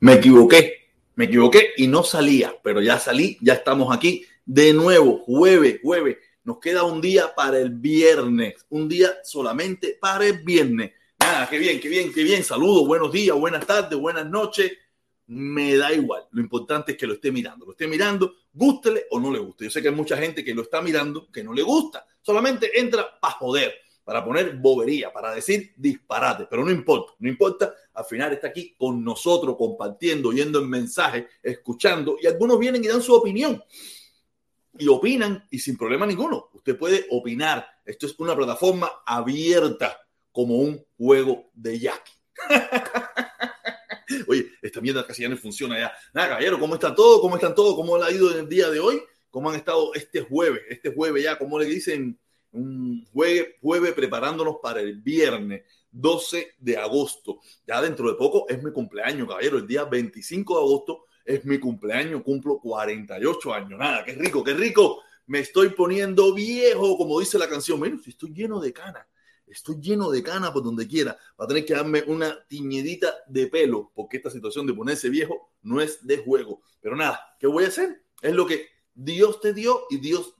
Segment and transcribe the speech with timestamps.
[0.00, 5.18] Me equivoqué, me equivoqué y no salía, pero ya salí, ya estamos aquí de nuevo,
[5.18, 6.18] jueves, jueves.
[6.44, 10.92] Nos queda un día para el viernes, un día solamente para el viernes.
[11.18, 12.42] Nada, qué bien, qué bien, qué bien.
[12.42, 14.72] Saludos, buenos días, buenas tardes, buenas noches.
[15.26, 16.24] Me da igual.
[16.32, 17.66] Lo importante es que lo esté mirando.
[17.66, 19.64] Lo esté mirando, gústele o no le guste.
[19.64, 22.06] Yo sé que hay mucha gente que lo está mirando que no le gusta.
[22.22, 23.74] Solamente entra para joder
[24.04, 28.74] para poner bobería, para decir disparate, pero no importa, no importa, al final está aquí
[28.76, 33.62] con nosotros compartiendo, oyendo el mensaje, escuchando y algunos vienen y dan su opinión
[34.78, 36.48] y opinan y sin problema ninguno.
[36.54, 37.66] Usted puede opinar.
[37.84, 40.00] Esto es una plataforma abierta
[40.32, 42.12] como un juego de Jackie.
[44.28, 45.92] Oye, esta mierda casi ya no funciona ya.
[46.12, 47.20] Nada, caballero, ¿cómo está todo?
[47.20, 47.74] ¿Cómo están todos?
[47.74, 49.02] ¿Cómo le ha ido en el día de hoy?
[49.30, 50.62] ¿Cómo han estado este jueves?
[50.68, 52.18] Este jueves ya, ¿cómo le dicen?
[52.52, 57.40] Un jueves, preparándonos para el viernes 12 de agosto.
[57.66, 59.58] Ya dentro de poco es mi cumpleaños, caballero.
[59.58, 63.78] El día 25 de agosto es mi cumpleaños, cumplo 48 años.
[63.78, 65.02] Nada, qué rico, qué rico.
[65.26, 67.78] Me estoy poniendo viejo, como dice la canción.
[67.78, 69.06] Bueno, si estoy lleno de cana.
[69.46, 71.18] Estoy lleno de cana por donde quiera.
[71.38, 75.52] Va a tener que darme una tiñedita de pelo, porque esta situación de ponerse viejo
[75.62, 76.62] no es de juego.
[76.80, 78.04] Pero nada, ¿qué voy a hacer?
[78.22, 80.34] Es lo que Dios te dio y Dios,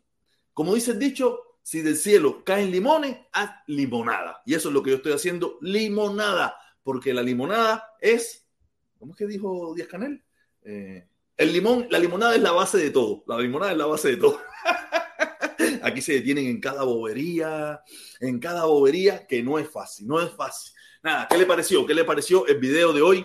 [0.54, 4.42] como dice el dicho, si del cielo caen limones, haz limonada.
[4.44, 8.44] Y eso es lo que yo estoy haciendo, limonada, porque la limonada es,
[8.98, 10.20] ¿cómo es que dijo Díaz Canel?
[10.64, 11.06] Eh,
[11.36, 13.22] el limón, la limonada es la base de todo.
[13.28, 14.40] La limonada es la base de todo.
[15.82, 17.80] Aquí se detienen en cada bobería,
[18.18, 20.74] en cada bobería que no es fácil, no es fácil.
[21.04, 21.86] Nada, ¿qué le pareció?
[21.86, 23.24] ¿Qué le pareció el video de hoy?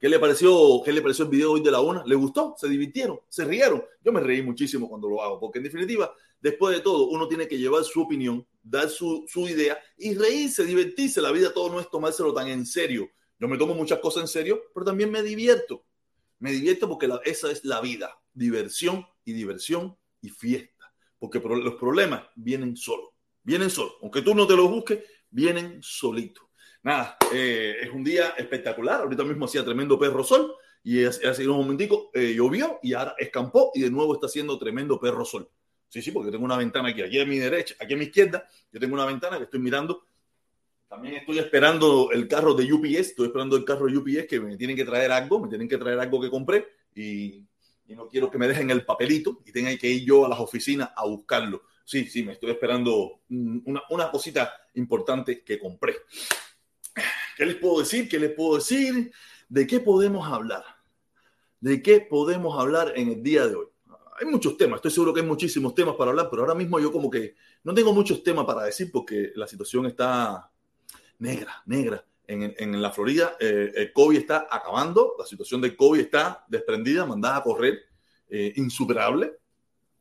[0.00, 2.02] ¿Qué le pareció, qué le pareció el video hoy de la una?
[2.06, 2.54] ¿Le gustó?
[2.56, 3.20] ¿Se divirtieron?
[3.28, 3.84] ¿Se rieron?
[4.02, 6.10] Yo me reí muchísimo cuando lo hago, porque en definitiva
[6.40, 11.20] después de todo, uno tiene que llevar su opinión, dar su, idea y reírse, divertirse.
[11.20, 13.08] La vida todo no es tomárselo tan en serio.
[13.38, 15.84] Yo me tomo muchas cosas en serio, pero también me divierto.
[16.38, 18.18] Me divierto porque esa es la vida.
[18.32, 20.92] Diversión y diversión y fiesta.
[21.18, 23.10] Porque los problemas vienen solos.
[23.42, 23.94] Vienen solos.
[24.02, 26.44] Aunque tú no te los busques, vienen solitos.
[26.82, 29.00] Nada, eh, es un día espectacular.
[29.00, 33.72] Ahorita mismo hacía tremendo perro sol y hace, un momentico eh, llovió y ahora escampó
[33.74, 35.50] y de nuevo está haciendo tremendo perro sol.
[35.88, 38.46] Sí, sí, porque tengo una ventana aquí, aquí a mi derecha, aquí a mi izquierda,
[38.72, 40.04] yo tengo una ventana que estoy mirando.
[40.88, 44.56] También estoy esperando el carro de UPS, estoy esperando el carro de UPS que me
[44.56, 47.44] tienen que traer algo, me tienen que traer algo que compré y,
[47.88, 50.38] y no quiero que me dejen el papelito y tenga que ir yo a las
[50.38, 51.62] oficinas a buscarlo.
[51.84, 55.94] Sí, sí, me estoy esperando una, una cosita importante que compré.
[57.36, 58.08] ¿Qué les puedo decir?
[58.08, 59.12] ¿Qué les puedo decir?
[59.48, 60.64] ¿De qué podemos hablar?
[61.60, 63.66] ¿De qué podemos hablar en el día de hoy?
[64.18, 66.90] Hay muchos temas, estoy seguro que hay muchísimos temas para hablar, pero ahora mismo yo
[66.90, 67.34] como que
[67.64, 70.50] no tengo muchos temas para decir porque la situación está
[71.18, 72.04] negra, negra.
[72.28, 77.06] En, en la Florida eh, el COVID está acabando, la situación del COVID está desprendida,
[77.06, 77.78] mandada a correr,
[78.28, 79.32] eh, insuperable.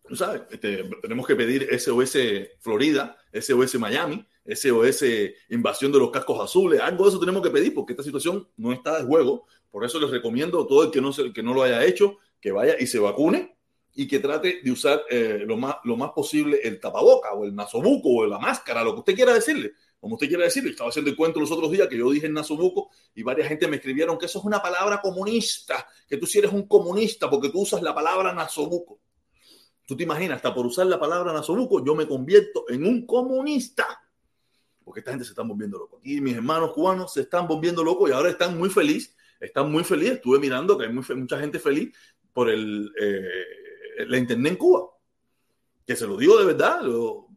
[0.07, 2.17] Tú sabes, este, tenemos que pedir SOS
[2.59, 5.03] Florida, SOS Miami, SOS
[5.50, 8.72] invasión de los cascos azules, algo de eso tenemos que pedir porque esta situación no
[8.72, 9.45] está de juego.
[9.69, 12.51] Por eso les recomiendo a todo el que no, que no lo haya hecho que
[12.51, 13.54] vaya y se vacune
[13.96, 17.56] y que trate de usar eh, lo, más, lo más posible el tapaboca o el
[17.56, 19.72] nasobuco o la máscara, lo que usted quiera decirle.
[20.00, 22.34] Como usted quiera decirle, estaba haciendo el cuento los otros días que yo dije el
[22.34, 26.40] nasobuco y varias gente me escribieron que eso es una palabra comunista, que tú si
[26.40, 29.00] eres un comunista porque tú usas la palabra nasobuco.
[29.88, 33.88] Tú te imaginas, hasta por usar la palabra nasobuco, yo me convierto en un comunista.
[34.84, 36.02] Porque esta gente se está volviendo loco.
[36.04, 39.16] Y mis hermanos cubanos se están volviendo locos y ahora están muy felices.
[39.40, 40.16] Están muy felices.
[40.16, 41.96] Estuve mirando que hay mucha gente feliz
[42.34, 43.64] por el, eh,
[44.08, 44.90] la internet en Cuba.
[45.86, 46.82] Que se lo digo de verdad,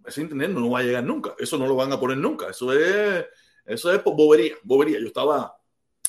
[0.07, 1.35] ese internet no, va a llegar nunca.
[1.39, 2.49] Eso no lo van a poner nunca.
[2.49, 3.25] Eso es,
[3.67, 4.99] eso es bobería, bobería.
[4.99, 5.57] Yo estaba,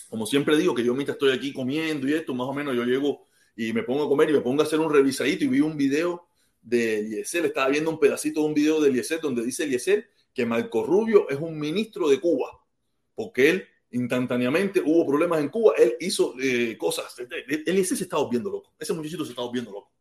[0.10, 2.84] como siempre digo, que yo mientras estoy aquí comiendo y esto, más o menos yo
[2.84, 3.26] llego
[3.56, 5.76] y me pongo a comer y me pongo a hacer un revisadito y vi un
[5.76, 6.28] video
[6.62, 7.46] de Eliezer.
[7.46, 11.30] Estaba viendo un pedacito de un video de Eliezer donde dice Eliezer que Marco Rubio
[11.30, 12.52] es un ministro de Cuba,
[13.16, 17.14] porque él instantáneamente hubo problemas en Cuba, él hizo eh, cosas.
[17.66, 19.92] Eliezer se estaba viendo loco, ese muchachito se estaba viendo loco.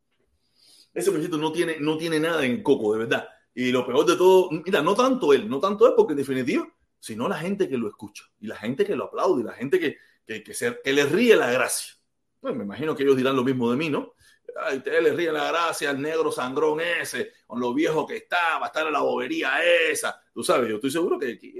[0.93, 3.29] Ese muchachito no tiene, no tiene nada en coco, de verdad.
[3.55, 6.69] Y lo peor de todo, mira, no tanto él, no tanto él, porque en definitiva,
[6.99, 9.79] sino la gente que lo escucha, y la gente que lo aplaude, y la gente
[9.79, 11.95] que, que, que, se, que le ríe la gracia.
[12.41, 14.15] Pues me imagino que ellos dirán lo mismo de mí, ¿no?
[14.61, 18.59] Ay, ustedes le ríe la gracia al negro sangrón ese, con lo viejo que está,
[18.59, 20.21] va a estar en la bobería esa.
[20.33, 21.55] Tú sabes, yo estoy seguro que aquí,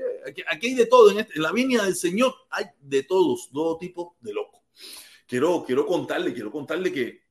[0.47, 1.11] aquí, hay de todo.
[1.11, 4.63] En, este, en, la viña del Señor hay de todos, todo tipo de locos.
[5.27, 7.28] Quiero, quiero contarle, quiero contarle que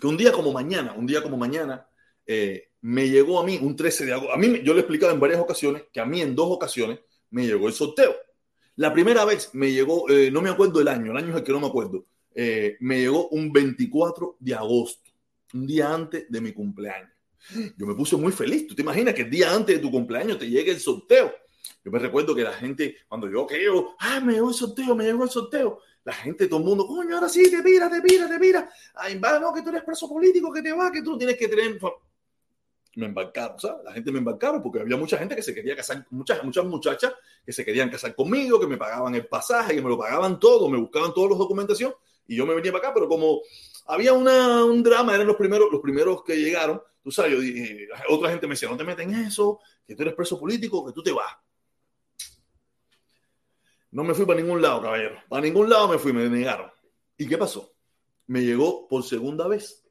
[0.00, 1.86] que un día como mañana, un día como mañana,
[2.26, 4.32] eh, me llegó a mí un 13 de agosto.
[4.32, 7.00] A mí, yo le he explicado en varias ocasiones que a mí en dos ocasiones
[7.30, 8.14] me llegó el sorteo.
[8.76, 11.44] La primera vez me llegó, eh, no me acuerdo el año, el año es el
[11.44, 15.10] que no me acuerdo, eh, me llegó un 24 de agosto,
[15.52, 17.10] un día antes de mi cumpleaños.
[17.76, 18.66] Yo me puse muy feliz.
[18.66, 21.32] ¿Tú te imaginas que el día antes de tu cumpleaños te llegue el sorteo?
[21.84, 25.04] Yo me recuerdo que la gente, cuando yo creo, ah, me llegó el sorteo, me
[25.04, 28.28] llegó el sorteo, la gente, todo el mundo, coño, ahora sí, te mira, te mira,
[28.28, 28.70] te mira.
[28.94, 31.48] Ay, va, no, que tú eres preso político, que te va, que tú tienes que
[31.48, 31.78] tener.
[32.96, 33.84] Me embarcaron, ¿sabes?
[33.84, 37.12] La gente me embarcaron porque había mucha gente que se quería casar, muchas, muchas muchachas
[37.44, 40.68] que se querían casar conmigo, que me pagaban el pasaje, que me lo pagaban todo,
[40.68, 41.94] me buscaban todos los documentación
[42.26, 43.40] y yo me venía para acá, pero como
[43.86, 47.88] había una, un drama, eran los primeros, los primeros que llegaron, tú sabes, yo dije,
[48.08, 50.92] otra gente me decía, no te metes en eso, que tú eres preso político, que
[50.92, 51.34] tú te vas.
[53.94, 55.22] No me fui para ningún lado, caballero.
[55.28, 56.68] Para ningún lado me fui, me negaron.
[57.16, 57.76] ¿Y qué pasó?
[58.26, 59.86] Me llegó por segunda vez.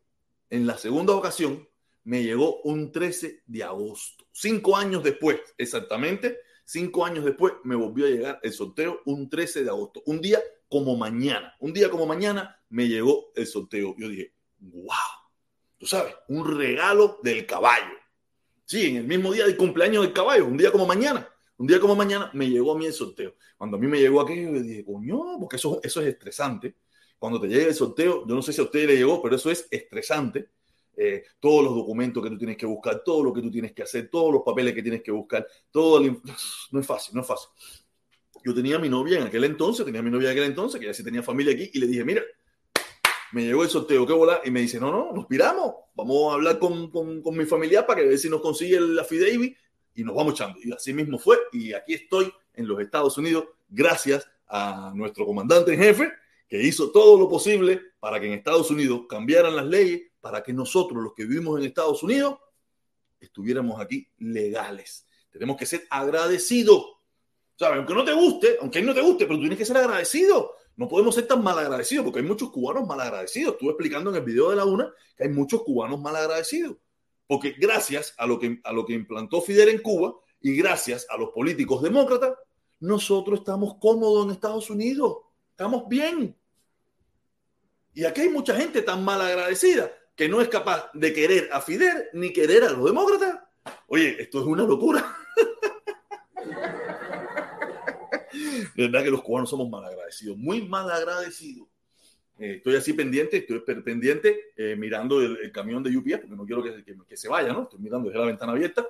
[0.49, 1.65] En la segunda ocasión,
[2.03, 4.25] me llegó un 13 de agosto.
[4.33, 9.63] Cinco años después, exactamente, cinco años después, me volvió a llegar el sorteo un 13
[9.63, 10.03] de agosto.
[10.05, 11.55] Un día como mañana.
[11.61, 13.95] Un día como mañana me llegó el sorteo.
[13.97, 14.89] Yo dije, wow.
[15.77, 17.95] Tú sabes, un regalo del caballo.
[18.65, 21.32] Sí, en el mismo día del cumpleaños del caballo, un día como mañana.
[21.63, 23.35] Un día como mañana me llegó a mí el sorteo.
[23.57, 26.75] Cuando a mí me llegó aquello, yo dije, coño, porque eso, eso es estresante.
[27.17, 29.49] Cuando te llega el sorteo, yo no sé si a usted le llegó, pero eso
[29.49, 30.49] es estresante.
[30.97, 33.81] Eh, todos los documentos que tú tienes que buscar, todo lo que tú tienes que
[33.81, 36.01] hacer, todos los papeles que tienes que buscar, todo
[36.71, 37.49] no es fácil, no es fácil.
[38.43, 40.81] Yo tenía a mi novia en aquel entonces, tenía a mi novia en aquel entonces,
[40.81, 42.23] que ya sí tenía familia aquí, y le dije, mira,
[43.31, 44.41] me llegó el sorteo, ¿qué bola?
[44.43, 47.87] Y me dice, no, no, nos piramos, vamos a hablar con, con, con mi familia
[47.87, 49.55] para que ver si nos consigue el affidavit
[49.95, 50.59] y nos vamos echando.
[50.63, 51.37] Y así mismo fue.
[51.51, 56.11] Y aquí estoy en los Estados Unidos gracias a nuestro comandante en jefe
[56.47, 60.53] que hizo todo lo posible para que en Estados Unidos cambiaran las leyes, para que
[60.53, 62.37] nosotros, los que vivimos en Estados Unidos,
[63.19, 65.07] estuviéramos aquí legales.
[65.31, 66.85] Tenemos que ser agradecidos.
[67.55, 67.77] ¿Sabes?
[67.77, 70.55] Aunque no te guste, aunque no te guste, pero tú tienes que ser agradecido.
[70.75, 73.53] No podemos ser tan mal agradecidos porque hay muchos cubanos mal agradecidos.
[73.53, 76.77] Estuve explicando en el video de la una que hay muchos cubanos mal agradecidos.
[77.27, 81.17] Porque gracias a lo que, a lo que implantó Fidel en Cuba y gracias a
[81.17, 82.33] los políticos demócratas,
[82.79, 85.17] nosotros estamos cómodos en Estados Unidos.
[85.51, 86.35] Estamos bien.
[87.93, 91.61] Y aquí hay mucha gente tan mal agradecida que no es capaz de querer a
[91.61, 93.39] Fidel ni querer a los demócratas.
[93.87, 95.15] Oye, esto es una locura.
[98.75, 101.67] De verdad que los cubanos somos mal agradecidos, muy mal agradecidos.
[102.43, 106.61] Eh, estoy así pendiente, estoy pendiente eh, mirando el, camión de UPS porque no quiero
[106.61, 107.63] que, que, se vaya, ¿no?
[107.63, 108.85] Estoy mirando desde la ventana abierta.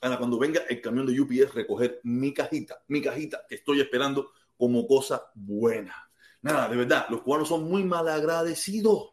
[0.00, 4.30] Ana, cuando venga el camión de UPS recoger mi cajita, mi cajita que estoy esperando
[4.56, 6.10] como cosa buena.
[6.40, 9.10] Nada, de verdad, los cubanos son muy mal agradecidos.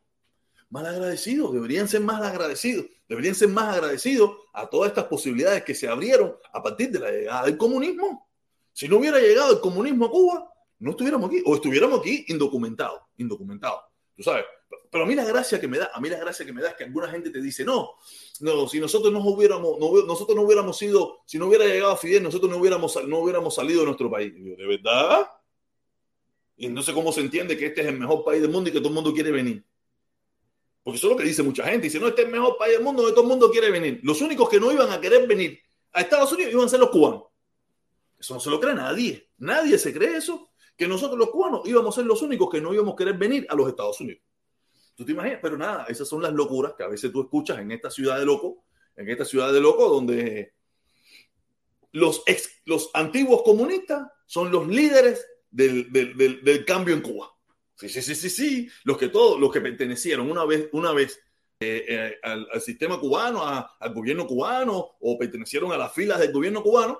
[0.69, 5.75] Mal agradecidos, deberían ser más agradecidos, deberían ser más agradecidos a todas estas posibilidades que
[5.75, 8.29] se abrieron a partir de la llegada del comunismo.
[8.71, 13.01] Si no hubiera llegado el comunismo a Cuba, no estuviéramos aquí o estuviéramos aquí indocumentados,
[13.17, 13.81] indocumentados.
[14.15, 14.45] Tú sabes,
[14.91, 16.69] pero a mí la gracia que me da, a mí la gracia que me da
[16.69, 17.95] es que alguna gente te dice, no,
[18.41, 21.97] no, si nosotros no hubiéramos, no, nosotros no hubiéramos sido, si no hubiera llegado a
[21.97, 24.33] Fidel, nosotros no hubiéramos, no hubiéramos salido de nuestro país.
[24.35, 25.27] ¿De verdad?
[26.55, 28.79] Y sé cómo se entiende que este es el mejor país del mundo y que
[28.79, 29.65] todo el mundo quiere venir.
[30.83, 31.87] Porque eso es lo que dice mucha gente.
[31.87, 33.99] Dice, no, este es el mejor país del mundo donde todo el mundo quiere venir.
[34.03, 35.59] Los únicos que no iban a querer venir
[35.93, 37.23] a Estados Unidos iban a ser los cubanos.
[38.19, 39.29] Eso no se lo cree nadie.
[39.37, 42.73] Nadie se cree eso que nosotros los cubanos íbamos a ser los únicos que no
[42.73, 44.21] íbamos a querer venir a los Estados Unidos.
[44.95, 45.39] ¿Tú te imaginas?
[45.41, 48.25] Pero nada, esas son las locuras que a veces tú escuchas en esta ciudad de
[48.25, 48.63] loco,
[48.95, 50.53] en esta ciudad de loco donde
[51.91, 57.31] los, ex, los antiguos comunistas son los líderes del, del, cambio en Cuba.
[57.75, 58.69] Sí, sí, sí, sí, sí.
[58.83, 61.19] Los que todos, los que pertenecieron una vez, una vez
[61.59, 66.61] eh, eh, al, sistema cubano, al gobierno cubano o pertenecieron a las filas del gobierno
[66.61, 66.99] cubano,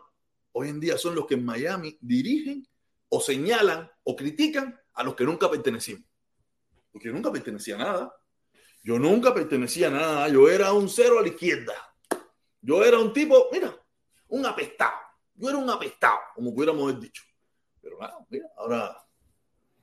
[0.53, 2.67] hoy en día son los que en Miami dirigen
[3.15, 6.03] o señalan o critican a los que nunca pertenecimos.
[6.91, 8.15] Porque yo nunca pertenecía a nada.
[8.83, 10.29] Yo nunca pertenecía a nada.
[10.29, 11.73] Yo era un cero a la izquierda.
[12.59, 13.71] Yo era un tipo, mira,
[14.29, 14.97] un apestado.
[15.35, 17.21] Yo era un apestado, como pudiéramos dicho.
[17.81, 18.97] Pero nada, mira, ahora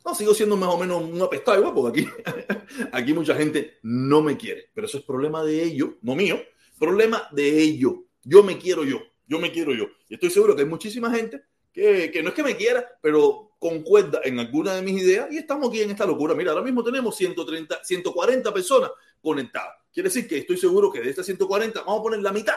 [0.05, 2.11] no, sigo siendo más o menos un apestado igual, porque aquí,
[2.93, 4.71] aquí mucha gente no me quiere.
[4.75, 6.41] Pero eso es problema de ellos, no mío.
[6.81, 7.95] Problema de ellos.
[8.25, 8.99] Yo me quiero yo.
[9.29, 9.87] Yo me quiero yo.
[10.09, 14.21] Y estoy seguro que hay muchísima gente que, no es que me quiera, pero concuerda
[14.25, 16.35] en alguna de mis ideas y estamos aquí en esta locura.
[16.35, 19.77] Mira, ahora mismo tenemos 130, 140 personas conectadas.
[19.93, 22.57] Quiere decir que estoy seguro que de estas 140 vamos a poner la mitad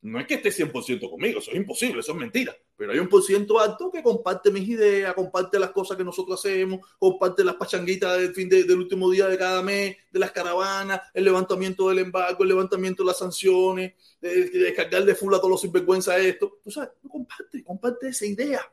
[0.00, 3.08] no es que esté 100% conmigo, eso es imposible, eso es mentira, pero hay un
[3.08, 7.56] por ciento alto que comparte mis ideas, comparte las cosas que nosotros hacemos, comparte las
[7.56, 11.98] pachanguitas del fin del último día de cada mes, de las caravanas, el levantamiento del
[11.98, 16.60] embargo, el levantamiento de las sanciones, de, descargar de full a todos los sinvergüenza esto.
[16.62, 18.72] Tú sabes, comparte, comparte esa idea.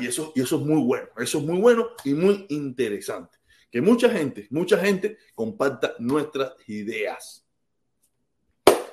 [0.00, 3.38] y eso, y eso es muy bueno, eso es muy bueno y muy interesante.
[3.70, 7.45] Que mucha gente, mucha gente comparta nuestras ideas.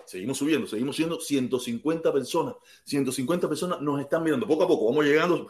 [0.05, 2.55] Seguimos subiendo, seguimos siendo 150 personas.
[2.85, 4.87] 150 personas nos están mirando poco a poco.
[4.87, 5.49] Vamos llegando,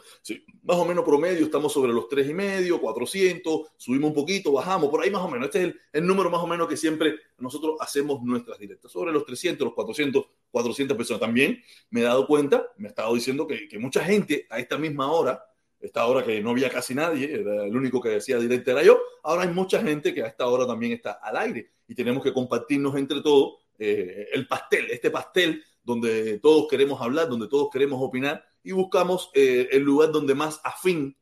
[0.62, 4.90] más o menos promedio, estamos sobre los tres y medio, 400, subimos un poquito, bajamos,
[4.90, 5.46] por ahí más o menos.
[5.46, 8.90] Este es el, número más o menos que siempre nosotros hacemos nuestras directas.
[8.90, 11.20] Sobre los 300, los 400, 400 personas.
[11.20, 14.78] También me he dado cuenta, me ha estado diciendo que, que mucha gente a esta
[14.78, 15.44] misma hora,
[15.80, 18.98] esta hora que no había casi nadie, era el único que decía directa era yo,
[19.22, 22.32] ahora hay mucha gente que a esta hora también está al aire y tenemos que
[22.32, 28.00] compartirnos entre todos eh, el pastel, este pastel donde todos queremos hablar, donde todos queremos
[28.00, 31.16] opinar y buscamos eh, el lugar donde más afín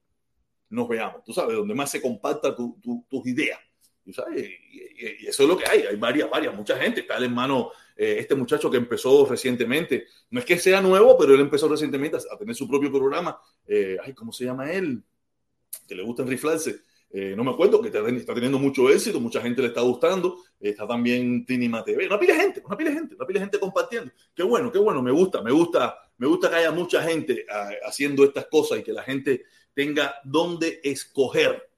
[0.69, 3.59] nos veamos, tú sabes, donde más se comparta tus ideas.
[4.05, 4.51] ¿tú sabes?
[4.73, 7.01] Y, eso es lo que hay, hay varias, varias, mucha gente.
[7.01, 11.35] Está el hermano, eh, este muchacho que empezó recientemente, no es que sea nuevo, pero
[11.35, 13.41] él empezó recientemente a, tener su propio programa.
[13.69, 15.03] ay, ¿cómo se llama él?
[15.87, 16.83] Que le gusta enriflarse.
[17.15, 20.39] Eh, no me acuerdo, que está teniendo mucho éxito, mucha gente le está gustando.
[20.59, 22.07] Está también Tinima TV.
[22.07, 24.11] Una pila de gente, una pila de gente, una pila de gente compartiendo.
[24.35, 27.71] Qué bueno, qué bueno, me gusta, me gusta, me gusta que haya mucha gente ah,
[27.85, 31.69] haciendo estas cosas y que la gente tenga dónde escoger.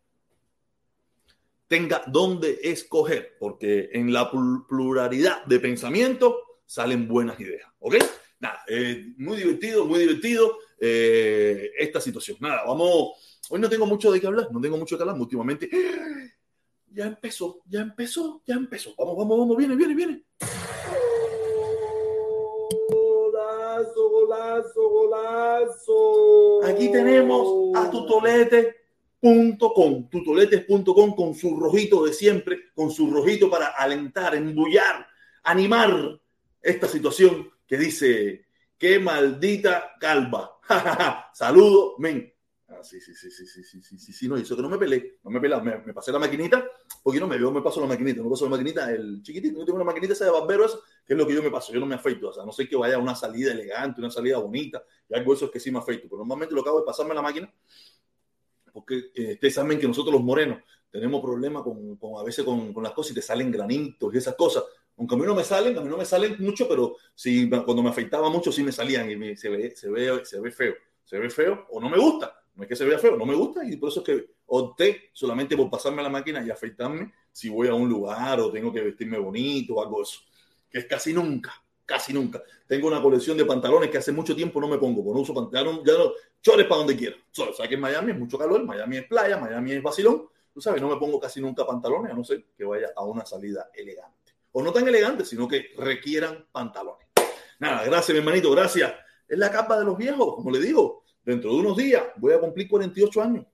[1.67, 7.69] Tenga dónde escoger, porque en la pluralidad de pensamiento salen buenas ideas.
[7.81, 7.97] ¿Ok?
[8.38, 12.37] Nada, eh, muy divertido, muy divertido eh, esta situación.
[12.41, 13.14] Nada, vamos
[13.50, 15.21] Hoy no tengo mucho de qué hablar, no tengo mucho de qué hablar.
[15.21, 15.69] Últimamente,
[16.91, 18.95] ya empezó, ya empezó, ya empezó.
[18.97, 20.25] Vamos, vamos, vamos, viene, viene, viene.
[22.91, 26.64] Golazo, golazo, golazo.
[26.64, 34.35] Aquí tenemos a tutolete.com, tutoletes.com con su rojito de siempre, con su rojito para alentar,
[34.35, 35.07] embullar,
[35.42, 36.18] animar
[36.62, 38.47] esta situación que dice,
[38.85, 40.61] qué maldita calva.
[41.33, 42.31] Saludo, men
[42.83, 45.20] sí, sí, sí, sí, sí, sí, sí, sí, sí, no, eso que no me peleé,
[45.25, 46.62] no me peleé, me, me, pasé la maquinita,
[47.03, 49.64] porque no me veo, me paso la maquinita, me paso la maquinita, el chiquitito, yo
[49.64, 50.66] tengo una maquinita esa de barbero,
[51.07, 52.68] que es lo que yo me paso, yo no me afeito, o sea, no sé
[52.68, 55.79] que vaya una salida elegante, una salida bonita, y algo eso es que sí me
[55.79, 57.51] afeito, pero normalmente lo hago es pasarme la máquina,
[58.70, 60.59] porque eh, ustedes saben que nosotros los morenos
[60.90, 64.18] tenemos problemas con, con, a veces con, con las cosas y te salen granitos y
[64.18, 64.62] esas cosas,
[64.96, 67.83] aunque a mí no me salen, a mí no me salen mucho, pero sí, cuando
[67.83, 70.22] me afeitaba mucho sí me salían y se, ve, feo,
[71.04, 72.40] se ve feo o no me gusta.
[72.54, 75.11] No es que se vea feo, no me gusta y por eso es que opté
[75.12, 78.72] solamente por pasarme a la máquina y afeitarme si voy a un lugar o tengo
[78.72, 80.20] que vestirme bonito o algo eso.
[80.70, 81.52] Que es casi nunca,
[81.85, 82.40] casi nunca.
[82.68, 85.83] Tengo una colección de pantalones que hace mucho tiempo no me pongo, no uso pantalones,
[85.85, 87.16] ya no, chores para donde quiera.
[87.37, 90.28] O sea, que en Miami es mucho calor, Miami es playa, Miami es vacilón.
[90.52, 93.26] Tú sabes, no me pongo casi nunca pantalones, a no ser que vaya a una
[93.26, 94.24] salida elegante.
[94.57, 97.07] O no tan elegante, sino que requieran pantalones.
[97.59, 98.95] Nada, gracias, mi hermanito, gracias.
[99.29, 102.40] Es la capa de los viejos, como le digo dentro de unos días voy a
[102.40, 103.47] cumplir 48 años.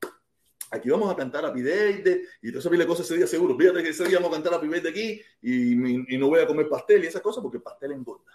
[0.73, 3.57] Aquí vamos a cantar a Birthday y todo eso cosas ese día seguro.
[3.57, 5.75] Fíjate que ese día vamos a cantar a de aquí y,
[6.17, 8.31] no voy a comer pastel y esas cosas porque el pastel engorda.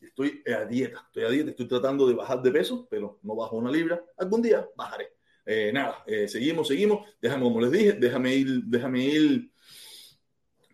[0.00, 3.56] Estoy a dieta, estoy a dieta, estoy tratando de bajar de peso, pero no bajo
[3.56, 4.04] una libra.
[4.18, 5.14] Algún día bajaré.
[5.46, 7.08] Eh, nada, eh, seguimos, seguimos.
[7.22, 9.50] Déjame, como les dije, déjame ir, déjame ir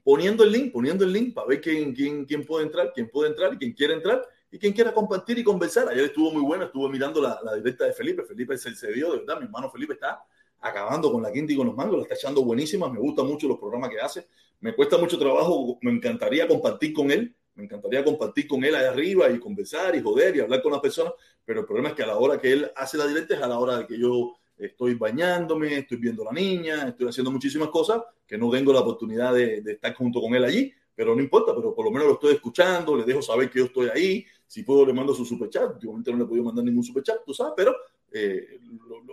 [0.03, 3.31] poniendo el link, poniendo el link para ver quién, quién, quién puede entrar, quién puede
[3.31, 5.89] entrar y quién quiere entrar y quien quiera compartir y conversar.
[5.89, 8.25] Ayer estuvo muy bueno, estuvo mirando la, directa de Felipe.
[8.25, 9.39] Felipe se, dio, de verdad.
[9.39, 10.25] Mi hermano Felipe está
[10.61, 12.89] acabando con la quinta y con los mangos, la está echando buenísima.
[12.91, 14.27] Me gustan mucho los programas que hace.
[14.61, 17.35] Me cuesta mucho trabajo, me encantaría compartir con él.
[17.55, 20.81] Me encantaría compartir con él allá arriba y conversar y joder y hablar con las
[20.81, 21.13] personas,
[21.45, 23.49] pero el problema es que a la hora que él hace la directa es a
[23.49, 27.69] la hora de que yo estoy bañándome, estoy viendo a la niña, estoy haciendo muchísimas
[27.69, 31.55] cosas que no tengo la oportunidad de, estar junto con él allí, pero no importa,
[31.55, 34.63] pero por lo menos lo estoy escuchando, le dejo saber que yo estoy ahí, si
[34.63, 35.75] puedo, le mando su superchat.
[35.75, 37.75] Últimamente no le he podido mandar ningún superchat, tú sabes, pero
[38.13, 38.59] eh,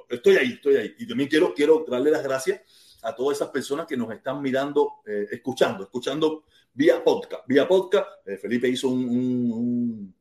[0.09, 0.95] estoy ahí, estoy ahí.
[0.99, 2.61] Y también quiero, quiero darle las gracias
[3.03, 7.47] a todas esas personas que nos están mirando, eh, escuchando, escuchando vía podcast.
[7.47, 10.13] Vía podcast, eh, Felipe hizo un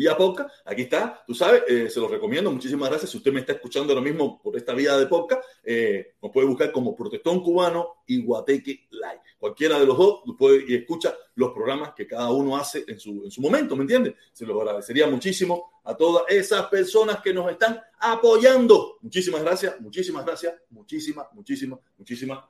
[0.00, 0.50] vía podcast.
[0.64, 2.50] Aquí está, tú sabes, eh, se los recomiendo.
[2.50, 3.10] Muchísimas gracias.
[3.10, 6.46] Si usted me está escuchando ahora mismo por esta vía de podcast, eh, nos puede
[6.46, 9.20] buscar como Protestón Cubano y Guateque Live.
[9.38, 13.24] Cualquiera de los dos puede y escucha los programas que cada uno hace en su,
[13.24, 14.14] en su momento, ¿me entiendes?
[14.32, 18.98] Se lo agradecería muchísimo a todas esas personas que nos están apoyando.
[19.02, 22.44] Muchísimas gracias, muchísimas gracias, muchísimas, muchísimas, muchísimas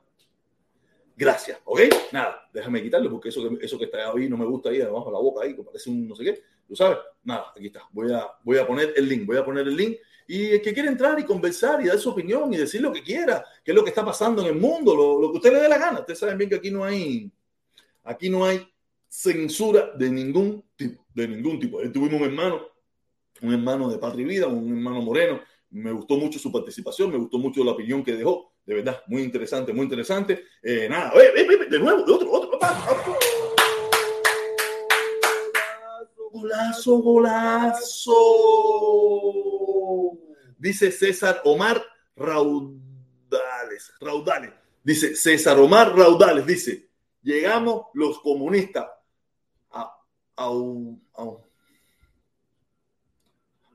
[1.15, 1.81] gracias, ¿ok?
[2.11, 5.11] Nada, déjame quitarlo porque eso, eso que está ahí no me gusta ahí debajo de
[5.11, 6.41] la boca ahí, que parece un no sé qué.
[6.71, 6.99] ¿Tú sabes?
[7.25, 7.81] Nada, aquí está.
[7.91, 9.97] Voy a, voy a poner el link, voy a poner el link.
[10.25, 13.03] Y el que quiere entrar y conversar y dar su opinión y decir lo que
[13.03, 15.67] quiera, qué es lo que está pasando en el mundo, lo, que usted le dé
[15.67, 15.99] la gana.
[15.99, 17.29] Ustedes saben bien que aquí no hay,
[18.05, 18.65] aquí no hay
[19.09, 21.81] censura de ningún tipo, de ningún tipo.
[21.81, 22.61] Ahí tuvimos un hermano,
[23.41, 27.17] un hermano de patria y vida, un hermano moreno, Me gustó mucho su participación, me
[27.17, 28.53] gustó mucho la opinión que dejó.
[28.65, 30.45] De verdad, muy interesante, muy interesante.
[30.63, 31.11] Eh, nada,
[31.69, 32.59] de nuevo, de otro, otro.
[36.41, 38.13] Golazo, golazo.
[40.57, 41.83] Dice César Omar
[42.15, 43.93] Raudales.
[43.99, 44.51] Raudales.
[44.83, 46.47] Dice César Omar Raudales.
[46.47, 46.89] Dice,
[47.21, 48.87] llegamos los comunistas
[49.69, 49.95] a,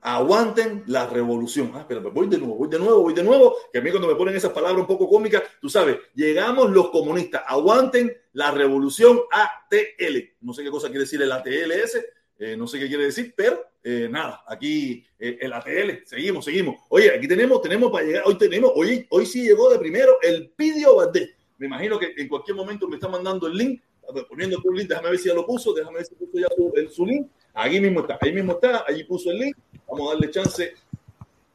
[0.01, 1.71] aguanten la revolución.
[1.73, 4.09] Ah, pero voy de nuevo, voy de nuevo, voy de nuevo, que a mí cuando
[4.09, 9.19] me ponen esas palabras un poco cómicas, tú sabes, llegamos los comunistas, aguanten la revolución
[9.31, 10.35] ATL.
[10.41, 11.97] No sé qué cosa quiere decir el ATLS,
[12.39, 16.75] eh, no sé qué quiere decir, pero eh, nada, aquí eh, el ATL, seguimos, seguimos.
[16.89, 20.49] Oye, aquí tenemos, tenemos para llegar, hoy tenemos, hoy, hoy sí llegó de primero el
[20.49, 21.31] Pidio Valdés.
[21.57, 23.81] Me imagino que en cualquier momento me está mandando el link,
[24.29, 26.71] poniendo tu link, déjame ver si ya lo puso, déjame ver si puso ya su,
[26.75, 27.27] el, su link.
[27.53, 29.57] Aquí mismo está, ahí mismo está, allí puso el link.
[29.89, 30.73] Vamos a darle chance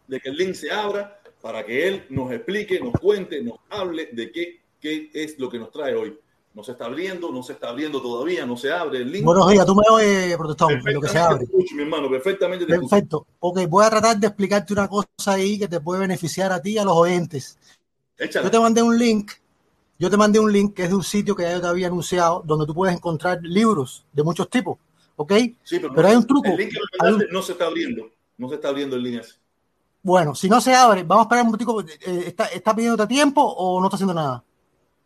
[0.08, 4.08] de que el link se abra para que él nos explique, nos cuente, nos hable
[4.12, 6.18] de qué, qué es lo que nos trae hoy.
[6.54, 9.24] No se está abriendo, no se está abriendo todavía, no se abre el link.
[9.24, 11.44] Buenos días, tú me oyes, protestón, lo que se abre.
[11.44, 12.66] Escucho, mi hermano, perfectamente.
[12.66, 13.26] Te Perfecto.
[13.40, 16.72] Ok, voy a tratar de explicarte una cosa ahí que te puede beneficiar a ti
[16.72, 17.58] y a los oyentes.
[18.18, 18.44] Échale.
[18.44, 19.32] Yo te mandé un link,
[19.98, 21.86] yo te mandé un link que es de un sitio que ya yo te había
[21.86, 24.76] anunciado, donde tú puedes encontrar libros de muchos tipos,
[25.16, 25.32] ¿ok?
[25.62, 26.50] Sí, pero, pero hay un truco.
[26.50, 27.32] El link que mandaste un...
[27.32, 29.36] no se está abriendo, no se está abriendo el link ese.
[30.02, 31.80] Bueno, si no se abre, vamos a esperar un poquito.
[31.80, 34.44] Eh, ¿Está, ¿Está pidiéndote tiempo o no está haciendo nada?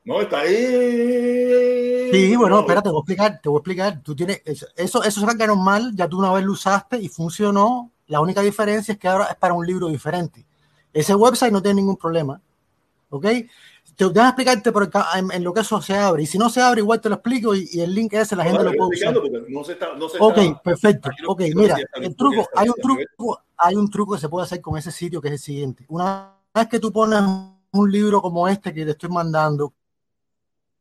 [0.07, 2.11] No, está ahí.
[2.13, 4.03] Sí, bueno, espérate, te voy a explicar, te voy a explicar.
[4.05, 7.91] Tú tienes, eso, eso es algo normal, ya tú una vez lo usaste y funcionó.
[8.07, 10.47] La única diferencia es que ahora es para un libro diferente.
[10.93, 12.41] Ese website no tiene ningún problema.
[13.11, 13.27] ¿Ok?
[13.97, 16.23] Te voy a explicarte por en, en, lo que eso se abre.
[16.23, 18.45] Y si no se abre, igual te lo explico y, y el link ese la
[18.45, 19.15] no, gente lo puede usar.
[19.49, 21.11] No se está, no se ok, está, perfecto.
[21.27, 24.79] Ok, mira, el truco, hay un truco, hay un truco que se puede hacer con
[24.79, 25.85] ese sitio que es el siguiente.
[25.89, 27.21] Una vez que tú pones
[27.73, 29.73] un libro como este que te estoy mandando,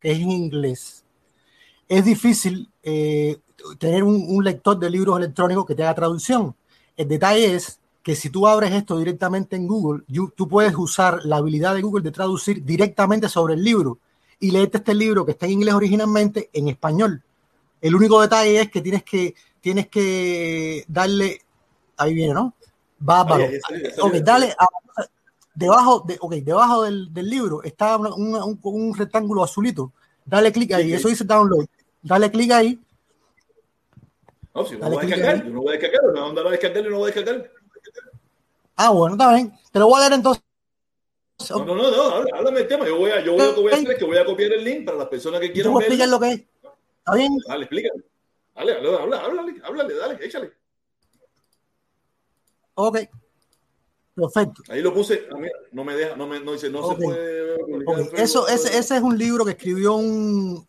[0.02, 1.04] es en inglés,
[1.88, 3.38] es difícil eh,
[3.78, 6.56] tener un, un, lector de libros electrónicos que te haga traducción.
[6.98, 11.22] El detalle es que si tú abres esto directamente en Google, you, tú puedes usar
[11.24, 13.98] la habilidad de Google de traducir directamente sobre el libro
[14.40, 17.24] y leerte este libro que está en inglés originalmente en español.
[17.82, 21.42] El único detalle es que tienes que, tienes que darle,
[21.98, 22.54] ahí viene, ¿no?
[23.00, 23.46] Bárbaro.
[24.02, 24.68] Ok, dale a,
[25.56, 29.92] debajo, de, okay, debajo del, del, libro está un, un, un, rectángulo azulito.
[30.26, 31.66] Dale clic ahí, sí, eso dice download.
[32.02, 32.80] Dale clic ahí.
[34.54, 36.84] No, si no voy a descargar, yo no voy a descargar, no voy a descargar,
[36.86, 37.52] no voy a descargar.
[38.76, 39.54] Ah, bueno, está bien.
[39.72, 40.44] Te lo voy a leer entonces.
[41.50, 42.86] No, no, no, no háblame el tema.
[42.86, 44.54] Yo voy a, yo voy, lo que voy a hacer es que voy a copiar
[44.54, 45.84] el link para las personas que quieran ver.
[45.84, 46.44] explicar lo que es?
[47.00, 47.38] ¿Está bien?
[47.48, 48.04] Dale, explícale.
[48.56, 50.52] Dale, dale, háblale, háblale, háblale, dale, échale.
[52.76, 52.98] Ok.
[54.16, 54.64] Perfecto.
[54.70, 56.96] Ahí lo puse, a mí no me deja, no me no dice, no okay.
[56.96, 57.54] se puede
[57.86, 58.24] okay.
[58.24, 60.66] Eso, ese, ese es un libro que escribió un.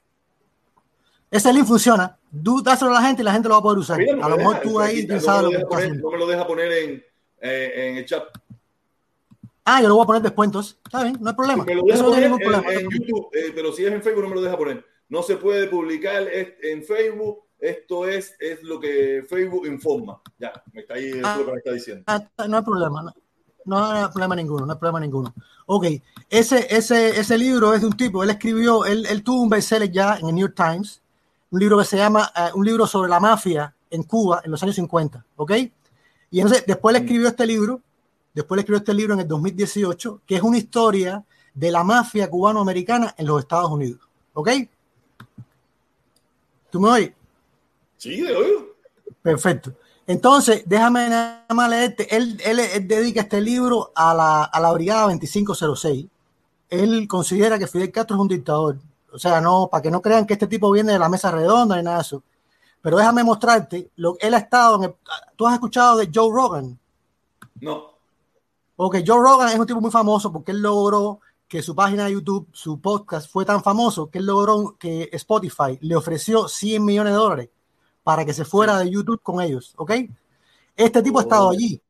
[1.30, 2.18] Ese link funciona.
[2.42, 3.98] Tú dáselo a la gente y la gente lo va a poder usar.
[3.98, 5.88] Mira, no a lo mejor tú ahí no sabes lo que.
[5.90, 7.04] No me lo deja poner en,
[7.40, 8.24] eh, en el chat.
[9.64, 10.78] Ah, yo lo voy a poner después entonces.
[10.85, 11.64] Está bien, no hay problema.
[11.64, 12.72] Me lo deja Eso no tiene ningún problema.
[12.72, 14.85] En, en YouTube, eh, pero si es en Facebook no me lo deja poner.
[15.09, 17.44] No se puede publicar en Facebook.
[17.59, 20.20] Esto es, es lo que Facebook informa.
[20.38, 22.04] Ya, me está ahí ah, lo que me está diciendo.
[22.06, 23.02] Ah, no hay problema.
[23.02, 23.14] No.
[23.66, 25.35] No hay problema ninguno, no hay problema ninguno.
[25.66, 25.87] Ok,
[26.31, 29.90] ese, ese, ese libro es de un tipo, él escribió, él, él tuvo un bestseller
[29.90, 31.02] ya en el New York Times,
[31.50, 34.62] un libro que se llama, uh, un libro sobre la mafia en Cuba en los
[34.62, 35.52] años 50, ¿ok?
[36.31, 37.83] Y entonces después le escribió este libro,
[38.33, 42.31] después le escribió este libro en el 2018, que es una historia de la mafia
[42.31, 44.00] cubano-americana en los Estados Unidos,
[44.33, 44.50] ¿ok?
[46.70, 47.12] ¿Tú me oyes?
[47.96, 48.66] Sí, de oído.
[49.22, 49.72] Perfecto.
[50.06, 52.14] Entonces, déjame nada más leerte.
[52.14, 56.06] Él, él, él, dedica este libro a la, a la Brigada 2506.
[56.70, 58.78] Él considera que Fidel Castro es un dictador.
[59.12, 61.76] O sea, no, para que no crean que este tipo viene de la mesa redonda
[61.76, 62.22] ni nada de eso.
[62.82, 64.94] Pero déjame mostrarte, lo, él ha estado en el,
[65.34, 66.78] ¿Tú has escuchado de Joe Rogan?
[67.60, 67.90] No.
[68.76, 72.12] Ok, Joe Rogan es un tipo muy famoso porque él logró que su página de
[72.12, 77.12] YouTube, su podcast fue tan famoso que él logró que Spotify le ofreció 100 millones
[77.12, 77.48] de dólares
[78.06, 79.90] para que se fuera de YouTube con ellos, ¿ok?
[80.76, 81.18] Este tipo oh.
[81.18, 81.82] ha estado allí.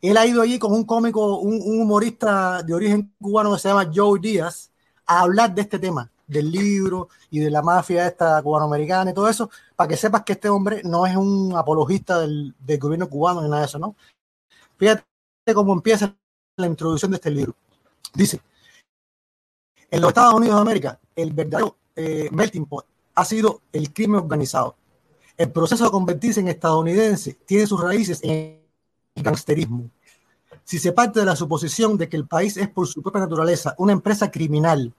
[0.00, 3.68] Él ha ido allí con un cómico, un, un, humorista de origen cubano que se
[3.68, 4.70] llama Joe Díaz,
[5.04, 9.28] a hablar de este tema, del libro y de la mafia esta cubanoamericana y todo
[9.28, 13.42] eso, para que sepas que este hombre no es un apologista del, del gobierno cubano
[13.42, 13.94] ni nada de eso, ¿no?
[14.78, 15.04] Fíjate
[15.52, 16.16] cómo empieza
[16.56, 17.54] la introducción de este libro.
[18.14, 18.40] Dice,
[19.90, 24.20] en los Estados Unidos de América, el verdadero eh, melting pot ha sido el crimen
[24.20, 24.77] organizado
[25.38, 28.60] el proceso de convertirse en estadounidense tiene sus raíces en
[29.14, 29.88] el gangsterismo.
[30.64, 33.74] si se parte de la suposición de que el país es por su propia naturaleza
[33.78, 34.92] una empresa criminal,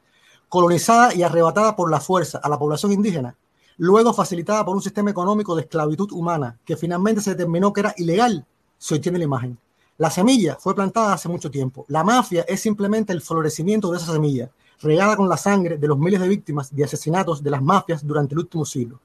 [0.47, 3.35] colonizada y arrebatada por la fuerza a la población indígena,
[3.77, 7.93] luego facilitada por un sistema económico de esclavitud humana, que finalmente se determinó que era
[7.97, 8.45] ilegal,
[8.77, 9.57] se obtiene la imagen.
[9.97, 11.85] La semilla fue plantada hace mucho tiempo.
[11.89, 14.49] La mafia es simplemente el florecimiento de esa semilla,
[14.81, 18.33] regada con la sangre de los miles de víctimas de asesinatos de las mafias durante
[18.33, 19.01] el último siglo.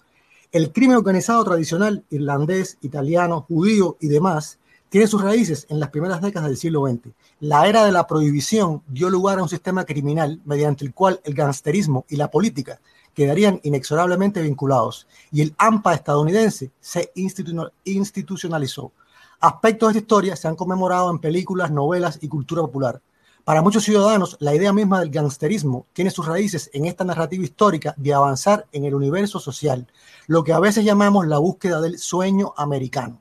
[0.54, 6.22] El crimen organizado tradicional, irlandés, italiano, judío y demás, tiene sus raíces en las primeras
[6.22, 7.12] décadas del siglo XX.
[7.40, 11.34] La era de la prohibición dio lugar a un sistema criminal mediante el cual el
[11.34, 12.80] gangsterismo y la política
[13.14, 18.92] quedarían inexorablemente vinculados y el AMPA estadounidense se institucionalizó.
[19.40, 23.02] Aspectos de esta historia se han conmemorado en películas, novelas y cultura popular.
[23.44, 27.92] Para muchos ciudadanos, la idea misma del gangsterismo tiene sus raíces en esta narrativa histórica
[27.98, 29.86] de avanzar en el universo social,
[30.26, 33.20] lo que a veces llamamos la búsqueda del sueño americano.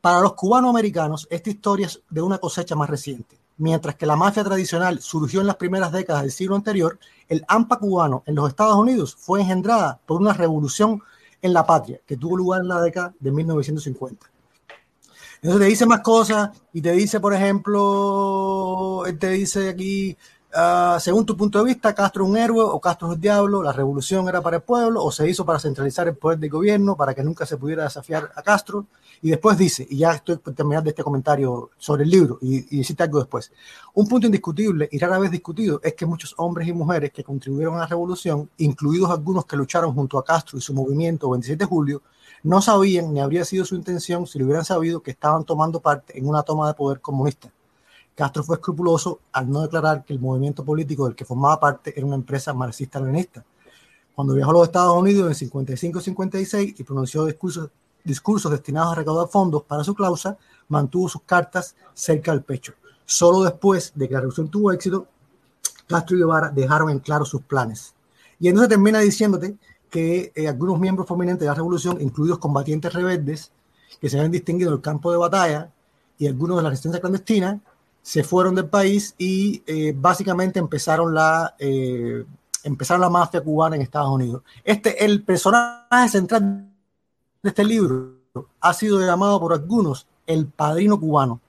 [0.00, 3.38] Para los cubanoamericanos, esta historia es de una cosecha más reciente.
[3.56, 7.78] Mientras que la mafia tradicional surgió en las primeras décadas del siglo anterior, el AMPA
[7.78, 11.00] cubano en los Estados Unidos fue engendrada por una revolución
[11.40, 14.33] en la patria que tuvo lugar en la década de 1950.
[15.44, 20.16] Entonces te dice más cosas y te dice, por ejemplo, te dice aquí,
[20.56, 23.62] uh, según tu punto de vista, Castro es un héroe o Castro es el diablo,
[23.62, 26.96] la revolución era para el pueblo o se hizo para centralizar el poder del gobierno
[26.96, 28.86] para que nunca se pudiera desafiar a Castro.
[29.20, 33.18] Y después dice, y ya estoy terminando este comentario sobre el libro y, y algo
[33.18, 33.52] después,
[33.92, 37.74] un punto indiscutible y rara vez discutido es que muchos hombres y mujeres que contribuyeron
[37.74, 41.68] a la revolución, incluidos algunos que lucharon junto a Castro y su movimiento 27 de
[41.68, 42.02] julio,
[42.44, 46.16] no sabían ni habría sido su intención si lo hubieran sabido que estaban tomando parte
[46.18, 47.50] en una toma de poder comunista.
[48.14, 52.06] Castro fue escrupuloso al no declarar que el movimiento político del que formaba parte era
[52.06, 53.42] una empresa marxista-leninista.
[54.14, 57.70] Cuando viajó a los Estados Unidos en 55-56 y pronunció discursos,
[58.04, 60.36] discursos destinados a recaudar fondos para su causa,
[60.68, 62.74] mantuvo sus cartas cerca del pecho.
[63.06, 65.08] Solo después de que la revolución tuvo éxito,
[65.88, 67.94] Castro y Guevara dejaron en claro sus planes.
[68.38, 69.56] Y entonces termina diciéndote
[69.94, 73.52] que eh, algunos miembros prominentes de la revolución, incluidos combatientes rebeldes,
[74.00, 75.70] que se habían distinguido en el campo de batalla
[76.18, 77.60] y algunos de la resistencia clandestina,
[78.02, 82.24] se fueron del país y eh, básicamente empezaron la, eh,
[82.64, 84.42] empezaron la mafia cubana en Estados Unidos.
[84.64, 86.72] Este, el personaje central
[87.40, 88.14] de este libro
[88.60, 91.40] ha sido llamado por algunos el padrino cubano.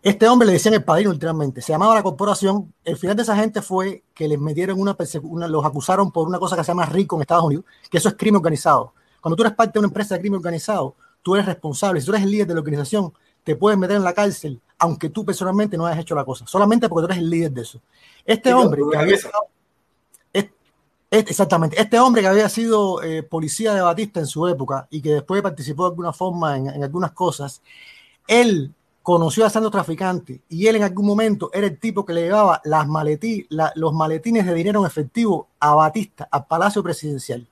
[0.00, 2.72] Este hombre le decían el padrino literalmente, se llamaba la corporación.
[2.84, 6.38] El final de esa gente fue que les metieron una, una los acusaron por una
[6.38, 8.92] cosa que se llama RICO en Estados Unidos, que eso es crimen organizado.
[9.20, 12.12] Cuando tú eres parte de una empresa de crimen organizado, tú eres responsable, si tú
[12.12, 15.76] eres el líder de la organización, te puedes meter en la cárcel, aunque tú personalmente
[15.76, 17.80] no hayas hecho la cosa, solamente porque tú eres el líder de eso.
[18.24, 19.16] Este hombre que había,
[21.10, 25.14] exactamente, este hombre que había sido eh, policía de Batista en su época y que
[25.14, 27.62] después participó de alguna forma en, en algunas cosas,
[28.28, 28.72] él
[29.08, 32.60] conoció a Sandro Traficante y él en algún momento era el tipo que le llevaba
[32.62, 37.46] los maletines de dinero en efectivo a Batista, al Palacio Presidencial.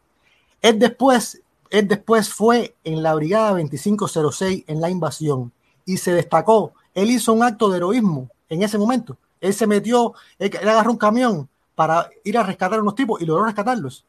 [0.61, 1.41] Él después,
[1.71, 5.51] él después fue en la Brigada 2506 en la invasión
[5.87, 6.75] y se destacó.
[6.93, 9.17] Él hizo un acto de heroísmo en ese momento.
[9.41, 13.25] Él se metió, él, agarró un camión para ir a rescatar a unos tipos y
[13.25, 14.05] logró rescatarlos.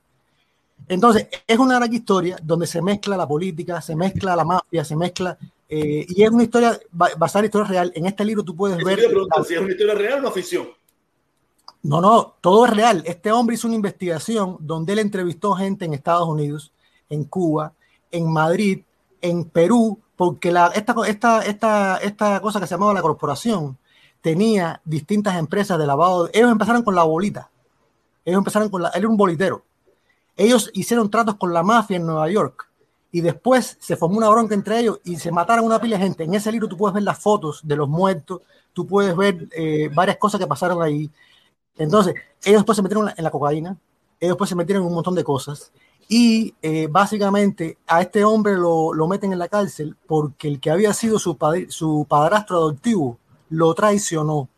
[0.90, 4.98] Entonces, es una gran historia donde se mezcla la política, se mezcla la mafia, se
[4.98, 5.38] mezcla
[5.70, 7.92] eh, y es una historia basada en historia real.
[7.96, 9.00] En este libro tú puedes ver.
[9.46, 10.68] si es una historia real o una ficción.
[11.84, 13.04] No, no, todo es real.
[13.06, 16.74] Este hombre hizo una investigación donde él entrevistó gente en Estados Unidos,
[17.10, 17.74] en Cuba,
[18.12, 18.82] en Madrid,
[19.22, 23.78] en Perú, porque la, esta, esta, esta, esta cosa que se llamaba la corporación
[24.22, 26.30] tenía distintas empresas de lavado.
[26.34, 27.50] Ellos empezaron con la bolita.
[28.26, 28.90] Ellos empezaron con la.
[28.90, 29.64] Él era un bolitero.
[30.36, 32.67] Ellos hicieron tratos con la mafia en Nueva York
[33.12, 36.24] y después se formó una bronca entre ellos y se mataron una pila de gente.
[36.24, 38.42] En ese libro tú puedes ver las fotos de los muertos,
[38.74, 41.10] tú puedes ver eh, varias cosas que pasaron ahí.
[41.78, 43.78] Entonces, ellos después se metieron en la cocaína,
[44.20, 45.72] ellos después se metieron en un montón de cosas
[46.10, 50.72] y eh, básicamente a este hombre lo, lo, meten en la cárcel porque el que
[50.72, 51.38] había sido su,
[51.70, 54.50] su padrastro adoptivo lo traicionó,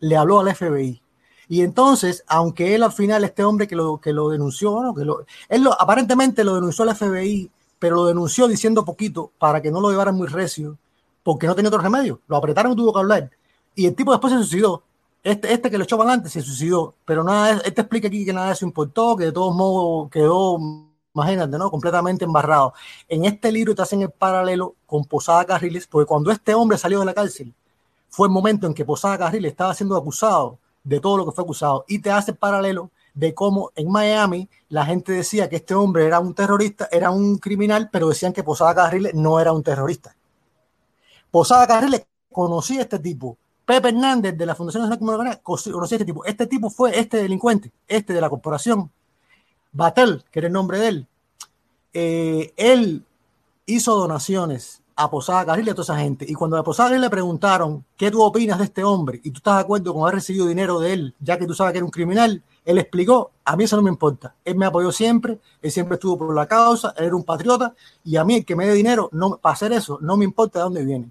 [0.00, 1.00] le habló al FBI.
[1.48, 5.24] Y entonces, aunque él al final, este hombre que lo, que lo denunció, que lo,
[5.48, 9.80] él lo, aparentemente lo denunció al FBI pero lo denunció diciendo poquito para que no
[9.80, 10.78] lo llevaran muy recio,
[11.22, 12.20] porque no tenía otro remedio.
[12.28, 13.30] Lo apretaron y tuvo que hablar.
[13.74, 14.82] Y el tipo después se suicidó.
[15.22, 18.32] Este, este que lo echó para adelante se suicidó, pero nada, este explica aquí que
[18.32, 20.56] nada de eso importó, que de todos modos quedó,
[21.12, 21.68] imagínate, ¿no?
[21.68, 22.74] Completamente embarrado.
[23.08, 27.00] En este libro te hacen el paralelo con Posada Carriles, porque cuando este hombre salió
[27.00, 27.52] de la cárcel,
[28.08, 31.42] fue el momento en que Posada Carriles estaba siendo acusado de todo lo que fue
[31.42, 35.74] acusado, y te hace el paralelo de cómo en Miami la gente decía que este
[35.74, 39.64] hombre era un terrorista, era un criminal, pero decían que Posada Carriles no era un
[39.64, 40.14] terrorista.
[41.30, 45.98] Posada Carriles conocía a este tipo Pepe Hernández de la Fundación Nacional Comunitaria conocía a
[45.98, 46.24] este tipo.
[46.24, 48.90] Este tipo fue este delincuente, este de la corporación.
[49.72, 51.06] Batel, que era el nombre de él.
[51.92, 53.04] Eh, él
[53.66, 56.24] hizo donaciones a Posada Carril y a toda esa gente.
[56.28, 59.38] Y cuando a Posada Carril le preguntaron qué tú opinas de este hombre y tú
[59.38, 61.84] estás de acuerdo con haber recibido dinero de él, ya que tú sabes que era
[61.84, 64.34] un criminal, él explicó, a mí eso no me importa.
[64.44, 67.72] Él me apoyó siempre, él siempre estuvo por la causa, él era un patriota
[68.04, 70.58] y a mí el que me dé dinero no, para hacer eso, no me importa
[70.58, 71.10] de dónde viene.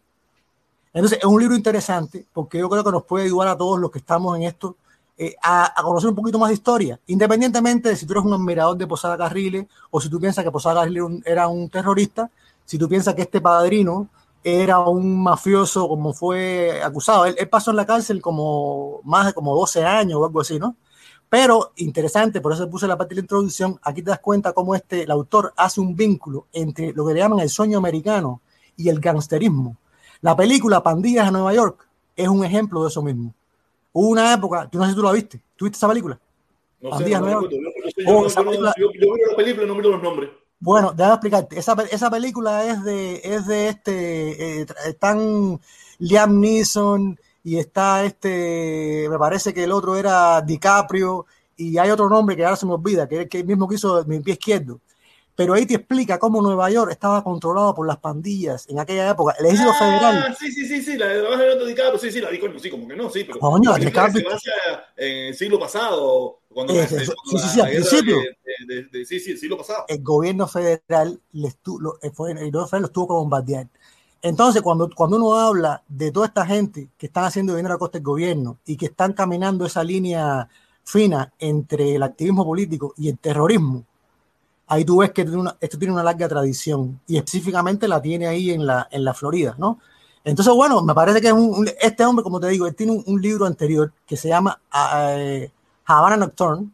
[0.94, 3.90] Entonces es un libro interesante porque yo creo que nos puede ayudar a todos los
[3.90, 4.76] que estamos en esto
[5.18, 8.76] eh, a, conocer un poquito más de historia, independientemente de si tú eres un admirador
[8.76, 12.30] de Posada Carriles o si tú piensas que Posada Carriles era un terrorista,
[12.66, 14.10] si tú piensas que este padrino
[14.44, 19.34] era un mafioso como fue acusado, él, él, pasó en la cárcel como más de
[19.34, 20.76] como 12 años o algo así, ¿no?
[21.30, 24.76] Pero interesante, por eso puse la parte de la introducción, aquí te das cuenta cómo
[24.76, 28.42] este, el autor hace un vínculo entre lo que le llaman el sueño americano
[28.78, 29.78] y el gangsterismo.
[30.22, 33.34] La película Pandillas de Nueva York es un ejemplo de eso mismo.
[33.92, 36.20] Hubo una época, tú no sé si tú la viste, ¿tú viste esa película?
[36.82, 37.42] No Pandillas sé, no.
[37.42, 37.60] Yo, yo,
[38.08, 38.74] oh, yo, película...
[38.78, 40.30] yo, yo, veo la película y no miro los nombres.
[40.60, 41.60] Bueno, déjame explicarte.
[41.60, 44.62] Esa, esa película es de, es de este.
[44.62, 45.60] Eh, están
[46.00, 49.08] Liam Neeson y está este.
[49.08, 52.74] Me parece que el otro era DiCaprio y hay otro nombre que ahora se me
[52.74, 54.82] olvida, que es el mismo que hizo mi pie izquierdo.
[55.36, 59.36] Pero ahí te explica cómo Nueva York estaba controlado por las pandillas en aquella época.
[59.38, 60.38] El ejército ah, federal.
[60.40, 62.88] Sí, sí, sí, sí, la de la de DiCaprio, sí, sí, la di sí, como
[62.88, 63.40] que no, sí, pero.
[63.40, 64.40] Coño, la DiCaprio.
[64.40, 64.52] Se
[64.98, 66.74] en el siglo pasado, cuando.
[66.74, 68.18] Eh, sí, sí, sí, al principio.
[68.18, 69.86] De, de, de, sí, sí, el siglo pasado.
[69.88, 73.68] El gobierno federal, les tu, lo, fue, el gobierno federal los tuvo que bombardear.
[74.26, 78.00] Entonces, cuando, cuando uno habla de toda esta gente que están haciendo dinero a costa
[78.00, 80.50] del gobierno y que están caminando esa línea
[80.84, 83.84] fina entre el activismo político y el terrorismo,
[84.66, 85.28] ahí tú ves que
[85.62, 89.54] esto tiene una larga tradición y específicamente la tiene ahí en la, en la Florida,
[89.60, 89.78] ¿no?
[90.24, 93.04] Entonces, bueno, me parece que es un, este hombre, como te digo, él tiene un,
[93.06, 95.48] un libro anterior que se llama uh,
[95.86, 96.72] Havana Nocturne,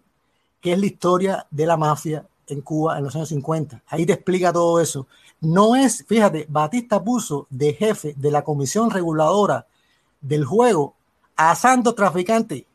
[0.62, 3.84] que es la historia de la mafia en Cuba en los años 50.
[3.88, 5.06] Ahí te explica todo eso.
[5.41, 9.65] No es, fíjate, Batista puso de jefe de la comisión reguladora
[10.21, 10.95] del juego
[11.36, 12.65] a santo traficante,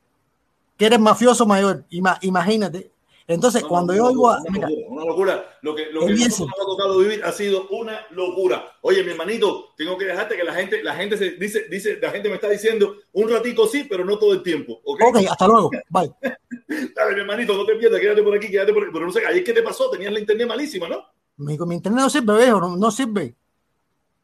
[0.77, 1.85] que eres mafioso mayor.
[1.91, 2.91] Ima, imagínate,
[3.29, 4.29] entonces, no, cuando no, yo oigo.
[4.29, 5.59] Una, mira, locura, una locura.
[5.63, 8.77] Lo que, lo que nos ha tocado vivir ha sido una locura.
[8.83, 12.11] Oye, mi hermanito, tengo que dejarte que la gente, la gente se dice, dice, la
[12.11, 14.81] gente me está diciendo un ratico sí, pero no todo el tiempo.
[14.85, 15.71] Ok, okay hasta luego.
[15.89, 16.13] Bye.
[16.95, 18.93] Dale, mi hermanito, no te pierdas, quédate por aquí, quédate por aquí.
[18.93, 21.05] Pero no sé, ayer qué te pasó, tenías la internet malísima, ¿no?
[21.37, 23.35] Mi, mi internet no sirve, viejo, no, no sirve.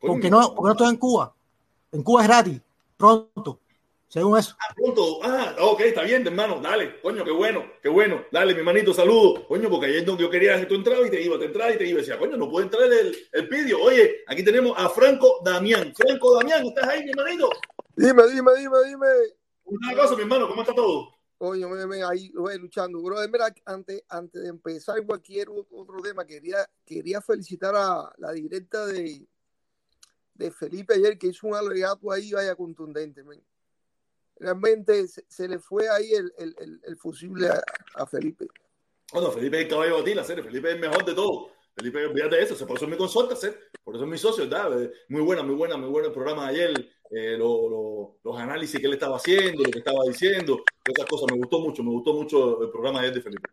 [0.01, 1.35] Porque no, porque no estoy en Cuba.
[1.93, 2.61] En Cuba es gratis,
[2.97, 3.61] pronto.
[4.09, 4.55] Según eso.
[4.61, 5.21] Ah, pronto.
[5.23, 6.61] Ah, ok, está bien, hermano.
[6.61, 8.23] Dale, coño, qué bueno, qué bueno.
[8.31, 9.47] Dale, mi hermanito, saludo.
[9.49, 11.87] Coño, porque ayer yo quería que tú entrabas y te iba, te entraba y te
[11.87, 12.01] iba.
[12.01, 13.81] Decía, coño, no puede entrar el, el pidio.
[13.81, 15.95] Oye, aquí tenemos a Franco Damián.
[15.97, 17.49] Franco Damián, ¿estás ahí, mi hermanito?
[17.97, 19.07] Dime, dime, dime, dime.
[19.65, 21.15] Una cosa, mi hermano, ¿cómo está todo?
[21.45, 23.03] Oye, me, ahí voy luchando.
[23.03, 28.87] Bro, mira, antes, antes de empezar cualquier otro tema, quería, quería felicitar a la directa
[28.87, 29.27] de,
[30.35, 33.43] de Felipe ayer, que hizo un alegato ahí, vaya contundente, man
[34.37, 37.61] realmente se, se, le fue ahí el, el, el fusible a,
[37.95, 38.47] a, Felipe.
[39.13, 40.45] Bueno, Felipe es el caballo de ti, la serie.
[40.45, 41.51] Felipe es el mejor de todo.
[41.75, 42.67] Felipe, olvídate de eso.
[42.67, 43.35] Por eso es mi consulta,
[43.83, 44.49] por eso es mi socio.
[44.49, 44.91] ¿verdad?
[45.09, 46.89] Muy buena, muy buena, muy bueno el programa de ayer.
[47.15, 51.27] Eh, lo, lo, los análisis que él estaba haciendo, lo que estaba diciendo, esas cosas.
[51.31, 53.51] Me gustó mucho, me gustó mucho el programa de ayer de Felipe.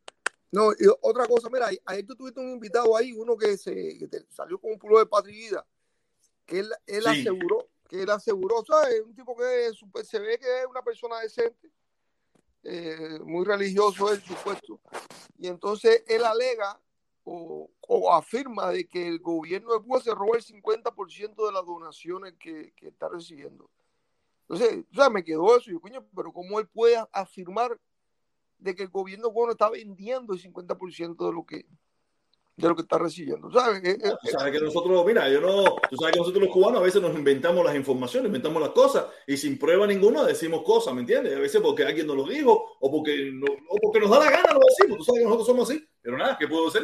[0.51, 4.07] No, y otra cosa, mira, ayer tú tuviste un invitado ahí, uno que, se, que
[4.07, 5.65] te salió con un pulo de patria
[6.45, 7.09] que él, él sí.
[7.09, 9.01] aseguró que él aseguró, ¿sabes?
[9.01, 9.71] Un tipo que
[10.03, 11.71] se ve que es una persona decente,
[12.63, 14.79] eh, muy religioso él, supuesto.
[15.39, 16.79] Y entonces él alega
[17.31, 21.65] o, o, afirma de que el gobierno de Cuba se robó el 50% de las
[21.65, 23.69] donaciones que, que, está recibiendo.
[24.47, 25.69] Entonces, o sea, me quedó eso.
[25.69, 27.79] Yo, coño, pero ¿cómo él puede afirmar
[28.57, 31.65] de que el gobierno cubano está vendiendo el 50% de lo que
[32.57, 33.49] de lo que está recibiendo.
[33.51, 33.81] ¿sabes?
[33.85, 36.83] Eh, tú sabes que nosotros, mira, yo no, tú sabes que nosotros los cubanos a
[36.83, 41.01] veces nos inventamos las informaciones, inventamos las cosas y sin prueba ninguna decimos cosas, ¿me
[41.01, 41.37] entiendes?
[41.37, 44.31] A veces porque alguien nos lo dijo o porque, no, o porque nos da la
[44.31, 44.97] gana lo decimos.
[44.97, 46.83] Tú sabes que nosotros somos así, pero nada, ¿qué puedo hacer?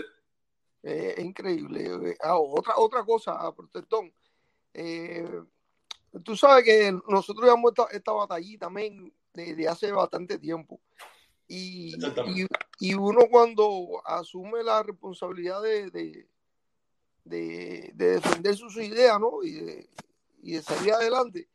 [0.86, 2.16] Eh, es increíble.
[2.22, 4.14] Ah, otra, otra cosa, Protestón.
[4.72, 5.28] Eh,
[6.24, 10.80] tú sabes que nosotros llevamos esta, esta batallita también desde hace bastante tiempo.
[11.48, 12.46] Y, y,
[12.80, 16.28] y, uno cuando asume la responsabilidad de, de,
[17.24, 19.44] de, de defender sus ideas ¿no?
[19.44, 19.90] y, de,
[20.42, 21.50] y salir adelante,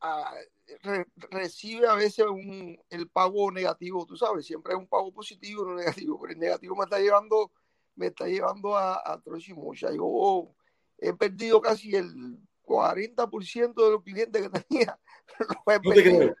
[0.00, 0.34] a,
[0.82, 5.62] re, recibe a veces un, el pago negativo, tú sabes, siempre hay un pago positivo
[5.62, 7.50] y no negativo, pero el negativo me está llevando,
[7.96, 9.90] me está llevando a, a Trochimucha.
[9.92, 10.54] Yo
[10.98, 14.98] he perdido casi el 40% de los clientes que tenía
[15.82, 16.36] no te creo.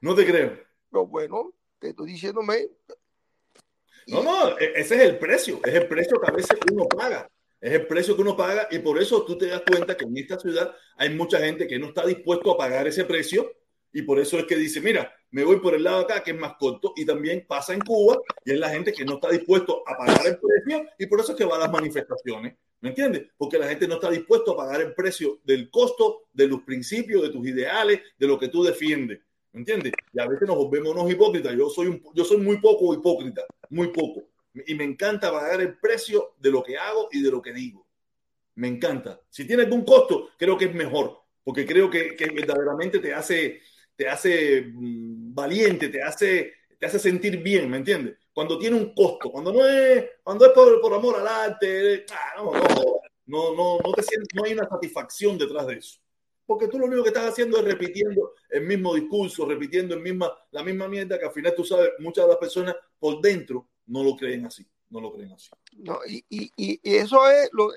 [0.00, 0.58] No te creo.
[0.90, 2.68] Pero bueno, te estoy diciéndome.
[4.06, 5.60] No, no, e, ese es el precio.
[5.64, 7.30] Es el precio que a veces uno paga.
[7.60, 10.16] Es el precio que uno paga y por eso tú te das cuenta que en
[10.16, 13.52] esta ciudad hay mucha gente que no está dispuesto a pagar ese precio
[13.92, 16.38] y por eso es que dice, mira, me voy por el lado acá que es
[16.38, 19.82] más corto y también pasa en Cuba y es la gente que no está dispuesto
[19.86, 22.56] a pagar el precio y por eso es que va a las manifestaciones.
[22.80, 23.28] ¿Me entiendes?
[23.36, 27.22] Porque la gente no está dispuesto a pagar el precio del costo, de los principios,
[27.22, 29.20] de tus ideales, de lo que tú defiendes.
[29.52, 29.92] ¿Me entiendes?
[30.12, 31.54] Y a veces nos volvemos unos hipócritas.
[31.56, 34.22] Yo soy, un, yo soy muy poco hipócrita, muy poco.
[34.66, 37.86] Y me encanta pagar el precio de lo que hago y de lo que digo.
[38.54, 39.20] Me encanta.
[39.28, 43.60] Si tiene algún costo, creo que es mejor, porque creo que, que verdaderamente te hace,
[44.00, 48.16] te hace mm, valiente, te hace, te hace sentir bien, ¿me entiendes?
[48.32, 52.32] cuando tiene un costo, cuando no es, cuando es por, por amor al arte, ah,
[52.38, 52.52] no,
[53.26, 55.98] no, no, no, te sientes, no hay una satisfacción detrás de eso.
[56.46, 60.32] Porque tú lo único que estás haciendo es repitiendo el mismo discurso, repitiendo el misma,
[60.52, 64.02] la misma mierda que al final tú sabes, muchas de las personas por dentro no
[64.02, 65.50] lo creen así, no lo creen así.
[65.76, 67.74] No, y, y, y eso es, lo,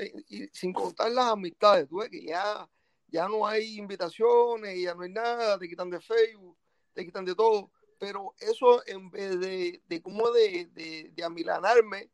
[0.54, 2.66] sin contar las amistades, tú ves que ya,
[3.14, 6.58] ya no hay invitaciones, ya no hay nada, te quitan de Facebook,
[6.94, 7.72] te quitan de todo
[8.04, 12.10] pero eso en vez de, de como de, de, de, amilanarme,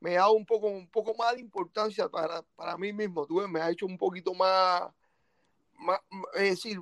[0.00, 3.36] me ha dado un poco, un poco más de importancia para, para mí mismo, tú
[3.36, 4.90] ves, me ha hecho un poquito más,
[5.74, 6.00] más
[6.34, 6.80] es decir,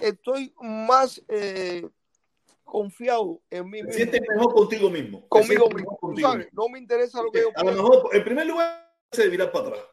[0.00, 1.86] estoy más eh,
[2.64, 3.92] confiado en mí mismo.
[3.92, 5.28] sientes mejor contigo mismo.
[5.28, 6.48] Conmigo mismo, ¿sabes?
[6.52, 9.68] No me interesa lo que yo A lo mejor, en primer lugar, se virar para
[9.68, 9.84] atrás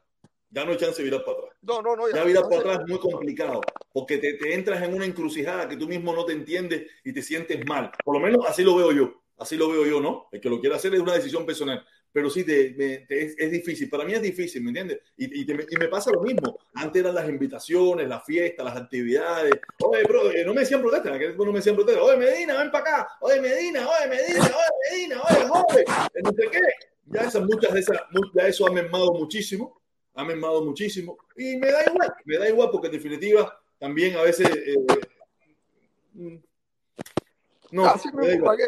[0.56, 1.52] ya no hay chance de virar para atrás.
[1.62, 2.10] No, no, no.
[2.10, 3.60] Ya, virar para atrás es muy complicado,
[3.92, 7.22] porque te, te, entras en una encrucijada que tú mismo no te entiendes y te
[7.22, 7.92] sientes mal.
[8.04, 9.22] Por lo menos así lo veo yo.
[9.38, 10.30] Así lo veo yo, ¿no?
[10.32, 11.86] El que lo quiera hacer es una decisión personal.
[12.10, 13.90] Pero sí, te, es, es, difícil.
[13.90, 15.00] Para mí es difícil, ¿me entiendes?
[15.18, 16.58] Y, y, y, me pasa lo mismo.
[16.74, 19.52] Antes eran las invitaciones, las fiestas, las actividades.
[19.82, 21.10] Oye, bro, eh, no me decían protesta.
[21.10, 22.02] No me decían protesta.
[22.02, 23.08] Oye, Medina, ven para acá.
[23.20, 25.86] Oye, Medina, oye, Medina, oye, Medina, oye, joven.
[26.24, 26.60] No sé qué.
[27.08, 27.98] Ya esas, muchas de esas,
[28.34, 29.82] ya eso ha mermado muchísimo
[30.16, 34.22] ha mermado muchísimo y me da igual, me da igual porque en definitiva también a
[34.22, 34.76] veces eh,
[36.14, 36.36] mm,
[37.72, 37.94] no,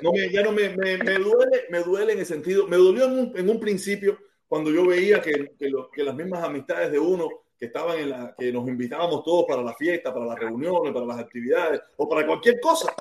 [0.02, 3.06] no me, ya no me, me, me, duele, me duele en el sentido, me dolió
[3.06, 4.18] en un, en un principio
[4.48, 8.10] cuando yo veía que, que, lo, que, las mismas amistades de uno que estaban en
[8.10, 12.10] la, que nos invitábamos todos para la fiesta, para las reuniones, para las actividades o
[12.10, 12.94] para cualquier cosa.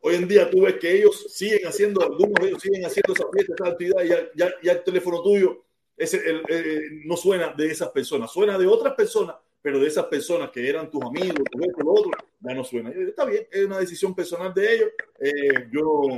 [0.00, 3.24] Hoy en día tú ves que ellos siguen haciendo, algunos de ellos siguen haciendo esa
[3.32, 5.65] fiesta, esa actividad y ya, ya, ya el teléfono tuyo
[5.96, 10.06] ese, el, eh, no suena de esas personas, suena de otras personas, pero de esas
[10.06, 12.90] personas que eran tus amigos, tu lo otro, ya no suena.
[12.90, 14.90] Está bien, es una decisión personal de ellos.
[15.18, 16.08] Eh, yo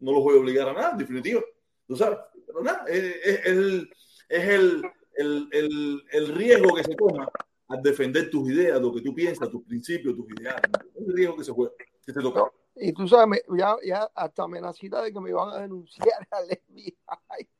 [0.00, 1.40] no los voy a obligar a nada, en definitiva.
[1.86, 3.90] Tú sabes, pero nada, es, el,
[4.28, 4.82] es el,
[5.14, 7.30] el, riesgo que se toma
[7.68, 10.62] al defender tus ideas, lo que tú piensas, tus principios, tus ideales.
[10.94, 11.72] Es el riesgo que se juega,
[12.04, 12.50] que te toca.
[12.76, 16.08] Y tú sabes, ya, ya hasta amenazita de que me van a denunciar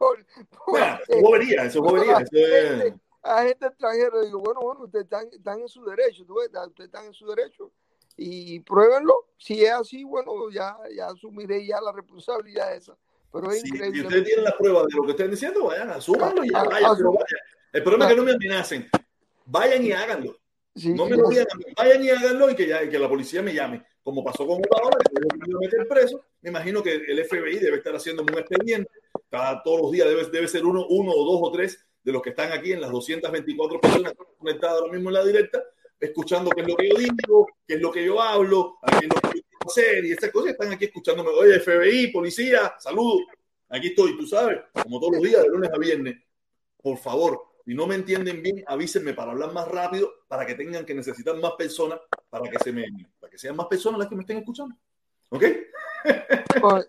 [0.00, 2.96] al FBI eso vería, eso vería.
[3.22, 6.48] A gente extranjera, digo, bueno, bueno, ustedes están, están en su derecho, ¿tú ves?
[6.48, 7.70] ustedes están en su derecho
[8.16, 9.26] y pruébenlo.
[9.36, 12.96] Si es así, bueno, ya, ya asumiré ya la responsabilidad esa.
[13.32, 14.00] Pero es increíble.
[14.00, 16.96] Si ustedes tienen la prueba de lo que están diciendo, vayan, asúmanlo y ya, vayan,
[17.72, 18.88] El problema es que no me amenacen.
[19.44, 20.36] Vayan y háganlo.
[20.74, 21.46] no me lo digan,
[21.76, 23.84] vayan y háganlo y que, ya, que la policía me llame.
[24.02, 27.94] Como pasó con Obama, que me meter preso, me imagino que el FBI debe estar
[27.94, 28.90] haciendo un expediente
[29.30, 32.22] cada, todos los días debe, debe ser uno, uno o dos o tres de los
[32.22, 35.62] que están aquí en las 224 personas conectadas ahora mismo en la directa,
[35.98, 39.14] escuchando qué es lo que yo digo, qué es lo que yo hablo, qué es
[39.14, 41.30] lo que yo hacer y estas cosas están aquí escuchándome.
[41.30, 43.22] Oye, FBI, policía, saludos.
[43.68, 46.16] Aquí estoy, tú sabes, como todos los días, de lunes a viernes.
[46.82, 50.84] Por favor, si no me entienden bien, avísenme para hablar más rápido, para que tengan
[50.84, 52.84] que necesitar más personas, para que se me,
[53.20, 54.74] para que sean más personas las que me estén escuchando.
[55.28, 55.44] ¿Ok?
[56.62, 56.80] Oh,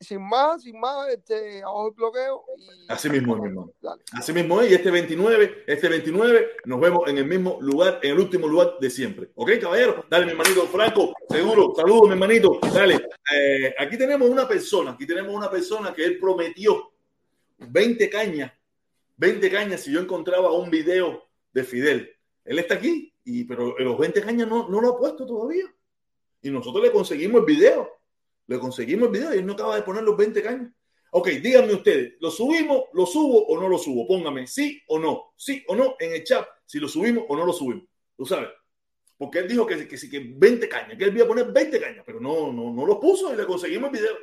[0.00, 2.44] sin más, sin más, este, abajo el bloqueo.
[2.88, 3.72] Así mismo, mi hermano.
[4.12, 4.70] Así mismo es.
[4.70, 8.74] Y este 29, este 29, nos vemos en el mismo lugar, en el último lugar
[8.80, 9.30] de siempre.
[9.34, 10.04] ¿Ok, caballero?
[10.10, 11.72] Dale, mi hermanito Franco, seguro.
[11.76, 12.58] Saludos, mi hermanito.
[12.74, 13.08] Dale.
[13.32, 16.92] Eh, aquí tenemos una persona, aquí tenemos una persona que él prometió
[17.58, 18.52] 20 cañas,
[19.16, 22.10] 20 cañas si yo encontraba un video de Fidel.
[22.44, 25.64] Él está aquí, y, pero los 20 cañas no, no lo ha puesto todavía.
[26.42, 28.01] Y nosotros le conseguimos el video
[28.46, 30.72] le conseguimos el video y él no acaba de poner los 20 caños.
[31.12, 34.06] Ok, díganme ustedes, ¿lo subimos, lo subo o no lo subo?
[34.06, 37.44] Póngame sí o no, sí o no en el chat, si lo subimos o no
[37.44, 37.84] lo subimos.
[38.16, 38.48] Tú sabes,
[39.18, 41.80] porque él dijo que, que, que, que 20 cañas, que él iba a poner 20
[41.80, 44.16] cañas, pero no, no, no lo puso y le conseguimos el video.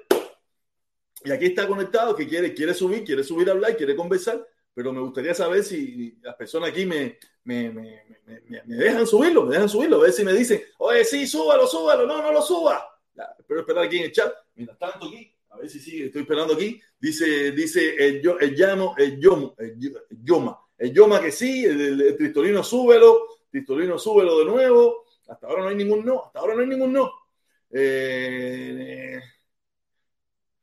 [1.24, 4.92] Y aquí está conectado, que quiere, quiere subir, quiere subir a hablar, quiere conversar, pero
[4.92, 9.70] me gustaría saber si las personas aquí me, me, me, me, dejan subirlo, me dejan
[9.70, 12.86] subirlo, a ver si me dicen, oye, sí, súbalo, súbalo, no, no lo suba.
[13.38, 16.54] Espero esperar aquí en el chat, mientras tanto aquí, a ver si sigue, estoy esperando
[16.54, 19.78] aquí, dice, dice el, yo, el llamo, el yomo, el,
[20.24, 25.64] yoma, el yoma que sí, el, el, Tristolino súbelo, Tristolino súbelo de nuevo, hasta ahora
[25.64, 27.12] no hay ningún no, hasta ahora no hay ningún no.
[27.72, 29.20] Eh,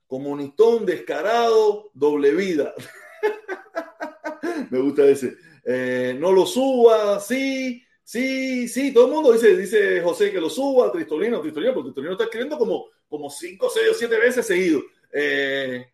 [0.07, 2.75] comunistón, descarado, doble vida.
[4.71, 5.37] Me gusta ese.
[5.65, 10.49] Eh, no lo suba, sí, sí, sí, todo el mundo dice, dice José que lo
[10.49, 14.83] suba, Tristolino, Tristolino, porque Tristolino está escribiendo como, como cinco, seis o siete veces seguido.
[15.13, 15.87] Eh,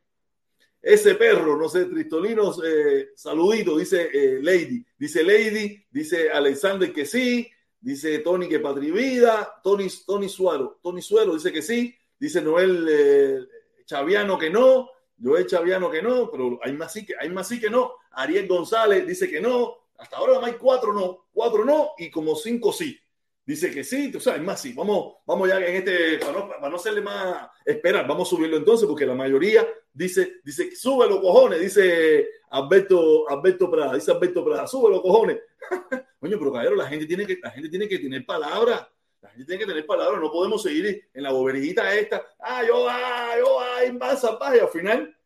[0.83, 4.11] ese perro, no sé, Tristolino, eh, saludito, dice
[4.43, 7.51] Lady, dice Lady, dice Alexander que sí,
[7.81, 13.49] dice Tony que Patri Vida, Tony, Tony Suaro, Tony Suero dice que sí, dice Noel
[13.87, 14.91] Chaviano que no,
[15.23, 17.93] Joel Chaviano que no, pero hay más sí que, hay más sí que no.
[18.11, 19.77] Ariel González dice que no.
[20.03, 22.99] Hasta ahora hay cuatro no, cuatro no y como cinco sí.
[23.45, 24.73] Dice que sí, tú sabes, más sí.
[24.73, 28.57] Vamos, vamos ya en este, para no, para no hacerle más esperar, vamos a subirlo
[28.57, 34.67] entonces, porque la mayoría dice, dice, súbelo, cojones, dice Alberto, Alberto Prada, dice Alberto Prada,
[34.67, 35.39] súbelo, cojones.
[36.19, 38.85] Coño, pero caballero, la gente tiene que, la gente tiene que tener palabras.
[39.21, 42.27] La gente tiene que tener palabras, no podemos seguir en la boberita esta.
[42.41, 45.17] Ah, yo, ah, yo, ah, en y al final,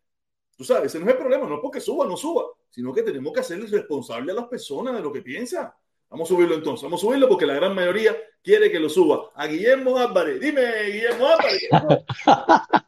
[0.56, 3.02] tú sabes, ese no es el problema, no es porque suba, no suba, sino que
[3.02, 5.70] tenemos que hacerles responsable a las personas de lo que piensan.
[6.08, 9.30] Vamos a subirlo entonces, vamos a subirlo porque la gran mayoría quiere que lo suba.
[9.34, 11.68] A Guillermo Álvarez, dime, Guillermo Álvarez.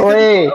[0.00, 0.50] Oye,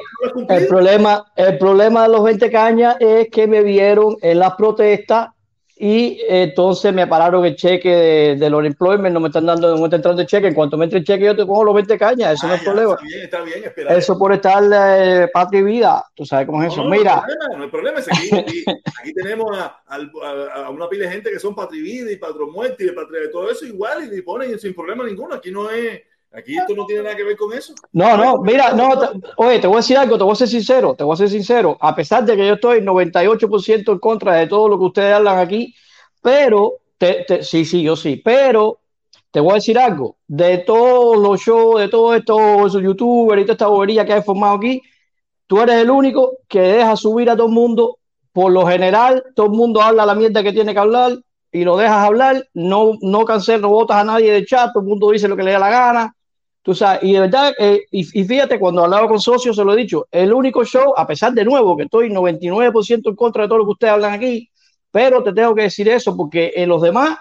[0.49, 5.29] el problema, el problema de los 20 cañas es que me vieron en las protestas
[5.75, 9.85] y entonces me pararon el cheque de, del unemployment, no me están dando, no me
[9.85, 10.47] está entrando el cheque.
[10.47, 12.61] En cuanto me entre el cheque, yo te pongo los 20 cañas, eso no es
[12.61, 12.93] ah, problema.
[12.93, 13.95] Está bien, está bien, espera.
[13.95, 16.83] Eso por estar eh, patria y vida, tú sabes cómo es eso.
[16.85, 17.23] Mira.
[17.55, 18.43] No, hay problema, no hay problema.
[18.43, 18.63] Aquí,
[18.99, 22.17] aquí, tenemos a, a, a, una pila de gente que son patria y vida y
[22.17, 25.33] patrón muerte y de patria de todo eso igual y, y ponen sin problema ninguno.
[25.33, 26.01] Aquí no es.
[26.35, 27.75] Aquí esto no tiene nada que ver con eso.
[27.91, 28.89] No, no, mira, no,
[29.37, 31.29] oye, te voy a decir algo, te voy a ser sincero, te voy a ser
[31.29, 35.13] sincero, a pesar de que yo estoy 98% en contra de todo lo que ustedes
[35.13, 35.75] hablan aquí,
[36.23, 38.79] pero, te, sí, sí, yo sí, pero
[39.29, 43.53] te voy a decir algo, de todos los shows, de todos estos youtubers y toda
[43.53, 44.81] esta bobería que hay formado aquí,
[45.45, 47.99] tú eres el único que deja subir a todo el mundo,
[48.31, 51.11] por lo general, todo el mundo habla la mierda que tiene que hablar,
[51.51, 54.89] y lo dejas hablar, no, no cancelas, no votas a nadie de chat, todo el
[54.89, 56.15] mundo dice lo que le da la gana,
[56.63, 59.77] Tú sabes, y de verdad, eh, y, fíjate, cuando hablaba con socios, se lo he
[59.77, 63.57] dicho, el único show, a pesar de nuevo, que estoy 99% en contra de todo
[63.57, 64.49] lo que ustedes hablan aquí,
[64.89, 67.19] pero te tengo que decir eso porque en los demás,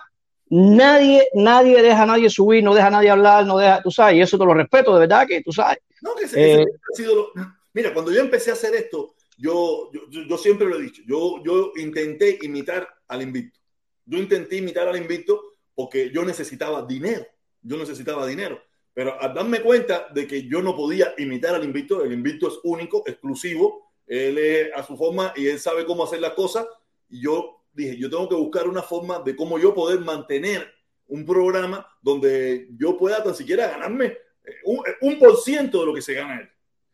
[0.48, 4.14] nadie, nadie deja a nadie subir, no deja a nadie hablar, no deja, tú sabes,
[4.14, 5.78] y eso te lo respeto, de verdad que tú sabes.
[6.02, 7.32] No, que ese, eh, ha sido
[7.74, 11.42] Mira, cuando yo empecé a hacer esto, yo, yo, yo, siempre lo he dicho, yo,
[11.42, 13.58] yo intenté imitar al invicto.
[14.04, 17.26] Yo intenté imitar al invicto porque yo necesitaba dinero.
[17.62, 18.60] Yo necesitaba dinero.
[18.94, 22.54] Pero al darme cuenta de que yo no podía imitar al invicto, el invicto es
[22.62, 26.66] único, exclusivo, él es a su forma y él sabe cómo hacer las cosas.
[27.08, 30.70] Y yo dije, yo tengo que buscar una forma de cómo yo poder mantener
[31.06, 34.06] un programa donde yo pueda tan siquiera ganarme
[34.44, 34.56] eh,
[35.00, 36.48] un, por ciento de lo que se gana él.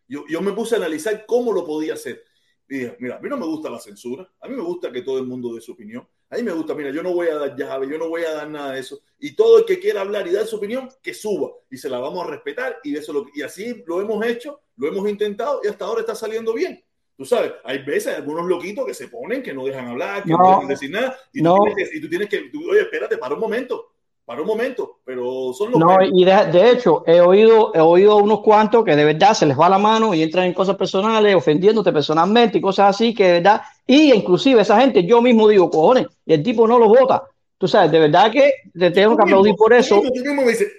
[0.07, 2.25] Yo, yo me puse a analizar cómo lo podía hacer.
[2.69, 5.03] Y dije, mira, a mí no me gusta la censura, a mí me gusta que
[5.03, 6.07] todo el mundo dé su opinión.
[6.31, 8.33] A mí me gusta, mira, yo no voy a dar llave, yo no voy a
[8.33, 9.01] dar nada de eso.
[9.19, 11.51] Y todo el que quiera hablar y dar su opinión, que suba.
[11.71, 12.79] Y se la vamos a respetar.
[12.85, 16.15] Y, eso lo, y así lo hemos hecho, lo hemos intentado y hasta ahora está
[16.15, 16.85] saliendo bien.
[17.17, 20.39] Tú sabes, hay veces algunos loquitos que se ponen, que no dejan hablar, que no,
[20.39, 21.19] dejan decir nada.
[21.33, 23.95] Y, tú tienes que, y tú tienes que, oye, espérate, para un momento
[24.29, 25.81] para un momento, pero son los.
[25.81, 29.59] No, y de, hecho, he oído, he oído unos cuantos que de verdad se les
[29.59, 33.33] va la mano y entran en cosas personales, ofendiéndote personalmente y cosas así, que de
[33.33, 37.25] verdad, y inclusive esa gente, yo mismo digo, cojones, y el tipo no los vota.
[37.59, 40.01] Tú sabes, de verdad que te tengo que aplaudir por eso.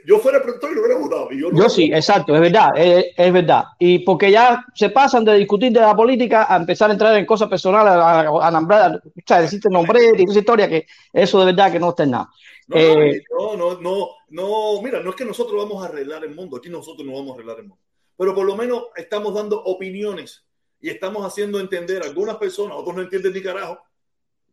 [0.06, 1.30] yo fuera productor y lo hubiera votado.
[1.32, 3.66] yo, yo sí, exacto, es verdad, es, verdad.
[3.78, 7.26] Y porque ya se pasan de discutir de la política a empezar a entrar en
[7.26, 11.70] cosas personales, a, nombrar, o sea, decirte nombre y esa historia, que eso de verdad
[11.70, 12.30] que no está en nada.
[12.72, 16.56] Eh, no, no, no, no, mira, no es que nosotros vamos a arreglar el mundo,
[16.56, 17.84] aquí nosotros no vamos a arreglar el mundo,
[18.16, 20.46] pero por lo menos estamos dando opiniones
[20.80, 23.80] y estamos haciendo entender a algunas personas, otros no entienden ni carajo,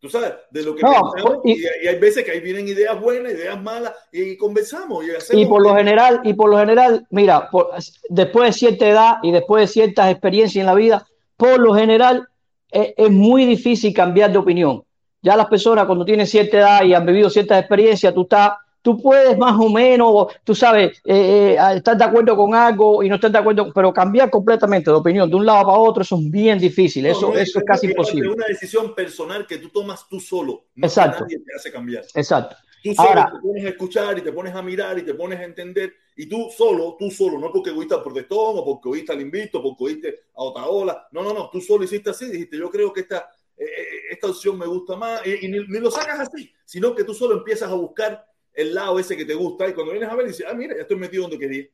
[0.01, 3.61] tú sabes, de lo que pensamos, y, hay veces que ahí vienen ideas buenas, ideas
[3.61, 7.49] malas, y, conversamos y por lo general, y por lo general, mira,
[8.09, 12.29] después de cierta edad y después de ciertas experiencias en la vida, por lo general
[12.73, 14.85] eh, es muy difícil cambiar de opinión.
[15.23, 18.53] Ya las personas cuando tienen cierta edad y han vivido ciertas experiencias, tú estás,
[18.87, 23.09] tú puedes más o menos, tú sabes, eh, eh, estar de acuerdo con algo y
[23.09, 26.17] no estar de acuerdo, pero cambiar completamente de opinión de un lado para otro, eso
[26.17, 28.29] es bien difícil, eso, eso es, casi imposible.
[28.29, 31.25] Es una decisión personal que tú tomas tú solo, Exacto.
[31.25, 32.05] nadie te hace cambiar.
[32.15, 32.55] Exacto.
[32.85, 35.43] Tú solo te pones a escuchar y te pones a mirar y te pones a
[35.43, 35.93] entender.
[36.15, 39.61] Y tú solo, tú solo, no porque oíste a Protestón o porque oíste al Invito,
[39.61, 41.09] porque oíste a Otaola.
[41.11, 41.51] No, no, no.
[41.51, 42.31] Tú solo hiciste así.
[42.31, 45.21] Dijiste, yo creo que esta, eh, eh, esta opción me gusta más.
[45.27, 48.25] Y, ni, lo sacas así, sino que tú solo empiezas a buscar
[48.57, 49.69] el lado ese que te gusta.
[49.69, 51.65] Y cuando vienes a ver, dices, ah, mira, ya estoy metido donde quería.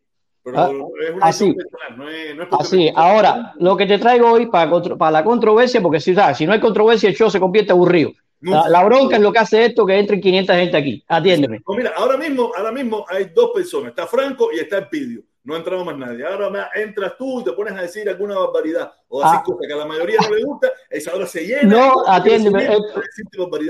[0.42, 0.70] Pero ah,
[1.00, 1.54] es una así.
[1.54, 2.92] personal, no es, no es así.
[2.94, 6.36] Ahora, lo que te traigo hoy para, para la controversia, porque si, ¿sabes?
[6.36, 8.12] si no hay controversia, el show se convierte aburrido.
[8.40, 11.04] La, bronca es lo que hace esto, que entren 500 gente aquí.
[11.06, 11.62] Atiéndeme.
[11.68, 13.90] Mira, ahora mismo, ahora mismo hay dos personas.
[13.90, 15.22] Está Franco y está Pidio.
[15.44, 16.24] No ha entrado más nadie.
[16.24, 19.42] Ahora entras tú y te pones a decir alguna barbaridad o así ah.
[19.44, 20.68] cosas que a la mayoría no le gusta.
[20.88, 21.62] Esa hora se llena.
[21.64, 22.64] No, atiéndeme.
[22.64, 22.78] Eh,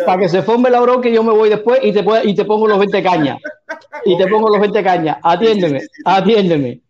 [0.04, 2.44] para que se forme la bronca y yo me voy después y te, y te
[2.44, 3.38] pongo los 20 cañas.
[4.04, 5.18] Y te pongo los 20 cañas.
[5.22, 6.80] Atiéndeme, atiéndeme.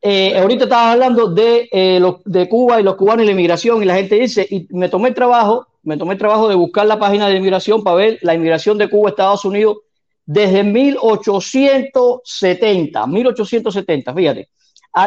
[0.00, 3.82] Eh, ahorita estabas hablando de, eh, los, de Cuba y los cubanos y la inmigración
[3.82, 6.86] y la gente dice, y me tomé el trabajo me tomé el trabajo de buscar
[6.86, 9.78] la página de inmigración para ver la inmigración de Cuba a Estados Unidos
[10.24, 14.48] desde 1870, 1870, fíjate,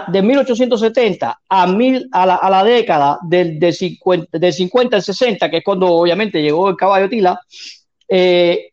[0.07, 5.03] de 1870 a, mil, a, la, a la década del de 50, de 50 al
[5.03, 7.39] 60, que es cuando obviamente llegó el caballo Tila,
[8.07, 8.71] eh,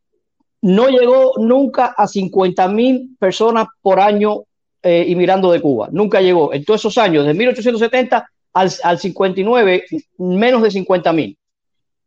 [0.62, 4.45] no llegó nunca a 50 mil personas por año
[4.82, 6.53] eh, inmigrando de Cuba, nunca llegó.
[6.55, 9.84] En todos esos años, de 1870 al, al 59,
[10.18, 11.36] menos de 50 mil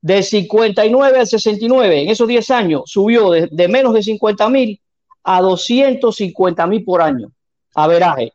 [0.02, 4.80] de 59 al 69, en esos 10 años, subió de, menos de 50 mil
[5.24, 7.32] a 250 mil por año.
[7.74, 8.34] A veraje.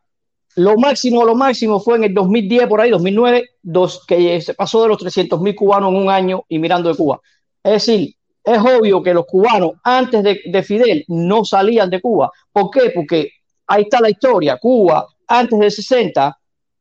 [0.57, 4.83] Lo máximo, lo máximo fue en el 2010, por ahí, 2009, dos, que se pasó
[4.83, 7.21] de los 300 mil cubanos en un año y mirando de Cuba.
[7.63, 12.33] Es decir, es obvio que los cubanos antes de, Fidel no salían de Cuba.
[12.53, 12.91] ¿Por qué?
[12.93, 13.31] Porque
[13.69, 14.57] ahí está la historia.
[14.57, 16.37] Cuba, antes del 60,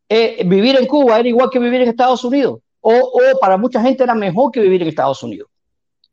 [0.09, 3.81] eh, vivir en Cuba era igual que vivir en Estados Unidos o, o, para mucha
[3.81, 5.49] gente era mejor que vivir en Estados Unidos.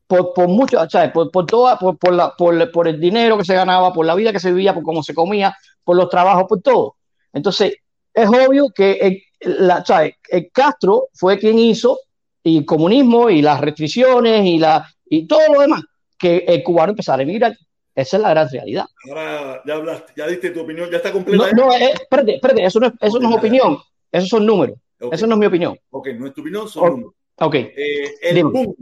[0.05, 1.11] Por, por mucho, ¿sabes?
[1.11, 4.15] Por, por, toda, por, por, la, por, por, el dinero que se ganaba, por la
[4.15, 6.95] vida que se vivía, por cómo se comía, por los trabajos, por todo.
[7.33, 7.75] Entonces,
[8.13, 10.15] es obvio que el, la, ¿sabes?
[10.29, 11.99] el Castro fue quien hizo
[12.43, 15.83] el comunismo y las restricciones y, la, y todo lo demás,
[16.17, 17.57] que el cubano empezara a emigrar.
[17.93, 18.85] Esa es la gran realidad.
[19.09, 21.49] Ahora ya hablaste, ya diste tu opinión, ya está completa.
[21.51, 23.79] No, no eh, espérate, espérate, eso no es, eso no es opinión,
[24.11, 24.77] esos son números.
[24.99, 25.77] Esa no es mi opinión.
[25.91, 27.55] Ok, no es tu opinión, son Ok.
[27.55, 28.75] Eh, el, boom,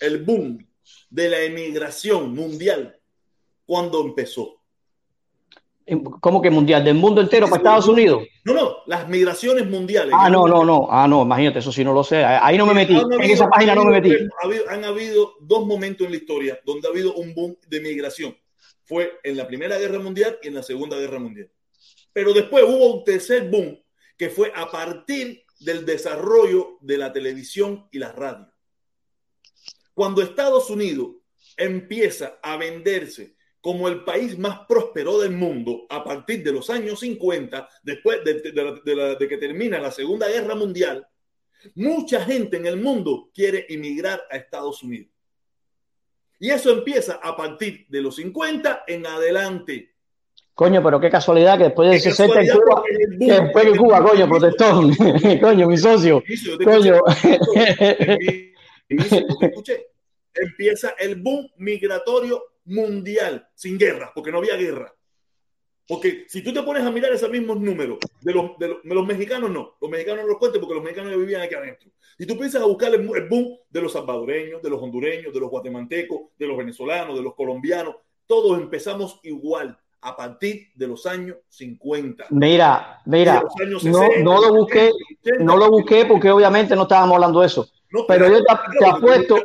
[0.00, 0.66] el boom
[1.10, 2.98] de la emigración mundial,
[3.66, 4.58] ¿cuándo empezó?
[6.20, 6.84] ¿Cómo que mundial?
[6.84, 8.22] ¿Del mundo entero para Estados Unidos?
[8.44, 10.14] No, no, las migraciones mundiales.
[10.16, 10.86] Ah, no, no, no.
[10.90, 12.22] Ah, no, imagínate, eso sí no lo sé.
[12.24, 12.94] Ahí no me metí.
[12.94, 14.14] en esa página no me metí.
[14.68, 18.36] han habido dos momentos en la historia donde ha habido un boom de migración.
[18.84, 21.50] Fue en la Primera Guerra Mundial y en la Segunda Guerra Mundial.
[22.12, 23.78] Pero después hubo un tercer boom
[24.16, 28.52] que fue a partir del desarrollo de la televisión y la radio.
[29.94, 31.16] Cuando Estados Unidos
[31.56, 37.00] empieza a venderse como el país más próspero del mundo a partir de los años
[37.00, 41.06] 50, después de, que termina la Segunda Guerra Mundial,
[41.74, 45.12] mucha gente en el mundo quiere emigrar a Estados Unidos.
[46.38, 49.96] Y eso empieza a partir de los 50 en adelante.
[50.58, 54.28] Coño, pero qué casualidad que después de 60 en Cuba, que después en Cuba, coño,
[54.28, 54.92] protestón,
[55.40, 56.20] coño, mi socio,
[56.64, 56.96] coño.
[58.88, 59.86] Escuché,
[60.34, 64.92] empieza el boom migratorio mundial, sin guerra, porque no había guerra.
[65.86, 69.52] Porque si tú te pones a mirar esos mismos números de los, de los, mexicanos,
[69.52, 71.88] no, los mexicanos no los cuenten porque los mexicanos vivían aquí adentro.
[72.18, 75.38] Y tú piensas a buscar el, el boom de los salvadoreños, de los hondureños, de
[75.38, 77.94] los guatemaltecos, de los venezolanos, de los colombianos,
[78.26, 82.26] todos empezamos igual a partir de los años 50.
[82.30, 83.42] Mira, mira,
[83.84, 84.90] no, no, lo busqué,
[85.40, 87.68] no lo busqué porque obviamente no estábamos hablando de eso.
[88.06, 89.36] pero, yo te, apuesto,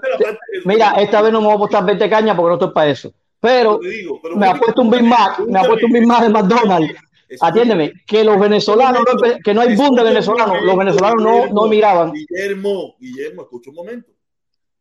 [0.66, 3.14] mira, esta vez no me voy a apostar 20 cañas porque no estoy para eso.
[3.40, 3.80] Pero,
[4.36, 6.94] me ha puesto un Big Mac, me ha puesto un Big Mac de McDonald's.
[7.42, 9.04] Atiéndeme, que los venezolanos,
[9.44, 12.14] que no hay boom de venezolanos, los venezolanos no, no emigraban.
[12.14, 14.13] Guillermo, Guillermo, escucha un momento.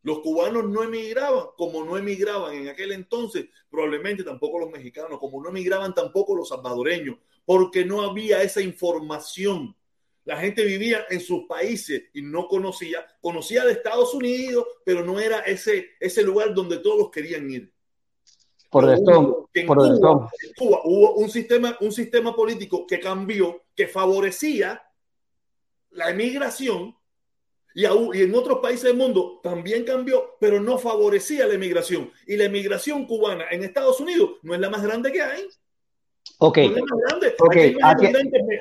[0.03, 5.41] Los cubanos no emigraban, como no emigraban en aquel entonces, probablemente tampoco los mexicanos, como
[5.43, 9.77] no emigraban tampoco los salvadoreños, porque no había esa información.
[10.25, 15.21] La gente vivía en sus países y no conocía, conocía de Estados Unidos, pero no
[15.21, 17.73] era ese, ese lugar donde todos querían ir.
[18.71, 23.87] Por esto, por Cuba, en Cuba hubo un sistema, un sistema político que cambió, que
[23.87, 24.83] favorecía
[25.91, 26.97] la emigración
[27.75, 32.11] Y, y, en otros países del mundo también cambió, pero no favorecía la emigración.
[32.27, 35.49] Y la emigración cubana en Estados Unidos no es la más grande que hay.
[36.39, 36.59] Ok.
[36.59, 37.35] No es la más grande.
[37.39, 37.77] Okay.
[37.83, 38.07] Aquí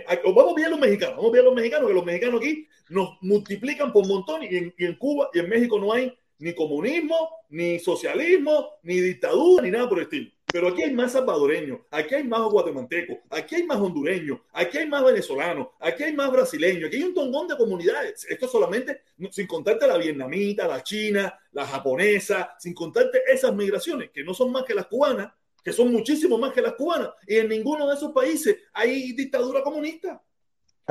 [0.08, 0.22] aquí...
[0.34, 4.08] Vamos bien los mexicanos, vamos bien los mexicanos, que los mexicanos aquí nos multiplican por
[4.08, 8.72] montón y en, y en Cuba y en México no hay ni comunismo, ni socialismo,
[8.84, 10.32] ni dictadura, ni nada por el estilo.
[10.52, 14.88] Pero aquí hay más salvadoreños, aquí hay más guatemaltecos, aquí hay más hondureños, aquí hay
[14.88, 18.26] más venezolanos, aquí hay más brasileños, aquí hay un tongón de comunidades.
[18.30, 24.24] Esto solamente, sin contarte la vietnamita, la china, la japonesa, sin contarte esas migraciones, que
[24.24, 25.32] no son más que las cubanas,
[25.64, 27.12] que son muchísimo más que las cubanas.
[27.28, 30.22] Y en ninguno de esos países hay dictadura comunista.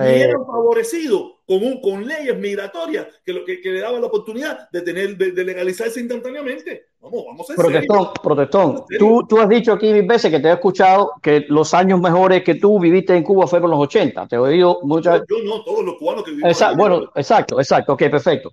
[0.01, 4.07] Eh, eran favorecidos con, un, con leyes migratorias que, lo, que, que le daban la
[4.07, 6.87] oportunidad de, tener, de, de legalizarse instantáneamente.
[7.01, 8.85] Vamos, vamos a Protestón, protestón.
[8.99, 12.45] Tú, tú has dicho aquí mil veces que te he escuchado que los años mejores
[12.45, 14.29] que tú viviste en Cuba fueron los 80.
[14.29, 16.53] Te he oído muchas Yo, yo no, todos los cubanos que vivimos.
[16.53, 17.93] Exacto, bueno, exacto, exacto.
[17.95, 18.53] Ok, perfecto.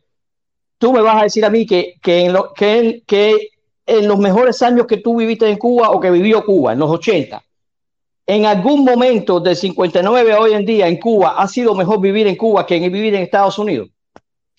[0.77, 3.49] Tú me vas a decir a mí que, que, en lo, que, en, que
[3.85, 6.89] en los mejores años que tú viviste en Cuba o que vivió Cuba, en los
[6.89, 7.43] 80,
[8.28, 12.28] en algún momento del 59 a hoy en día en Cuba ha sido mejor vivir
[12.28, 13.89] en Cuba que en vivir en Estados Unidos.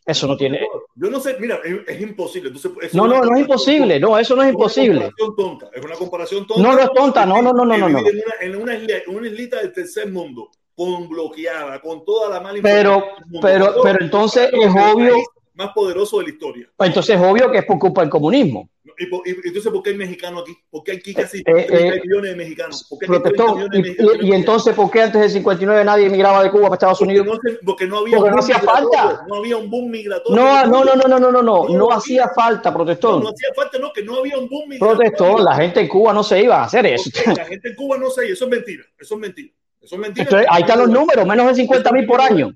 [0.06, 0.66] Eso no tiene.
[0.94, 2.48] Yo no sé, mira, es, es imposible.
[2.48, 4.00] Entonces, no, no, no es imposible.
[4.00, 5.12] No, eso no es imposible.
[5.14, 5.70] Es una comparación tonta.
[5.74, 6.62] Es una comparación tonta.
[6.62, 7.26] No, no es tonta.
[7.26, 7.88] No, no, no, no, no.
[7.90, 7.98] no.
[7.98, 12.40] En, una, en una, isla, una islita del tercer mundo, con bloqueada, con toda la
[12.40, 13.04] mala Pero,
[13.42, 15.14] pero, pero entonces es obvio.
[15.58, 16.70] Más poderoso de la historia.
[16.78, 18.70] Entonces es obvio que es por culpa del comunismo.
[18.96, 20.56] ¿Y, y, entonces por qué hay mexicano aquí?
[20.70, 22.86] ¿Por qué aquí casi eh, 30 eh, millones de mexicanos?
[22.88, 24.14] ¿Por qué hay 30 millones de mexicanos?
[24.20, 27.18] Y, y, entonces por qué antes del 59 nadie emigraba de Cuba para Estados porque
[27.20, 27.40] Unidos?
[27.42, 29.24] No, porque no había porque no hacía falta.
[29.26, 30.40] No había un boom migratorio.
[30.40, 33.18] No, no, no, no, no, no, no, no, no hacía falta, protestón.
[33.18, 34.96] No, no hacía falta, no, que no había un boom migratorio.
[34.96, 37.10] Protestón, la gente en Cuba no se iba a hacer eso.
[37.36, 39.52] La gente en Cuba no se iba, eso es mentira, eso es mentira.
[39.80, 40.24] Eso es mentira.
[40.24, 42.52] Entonces, ahí están los números, menos de 50 mil por año.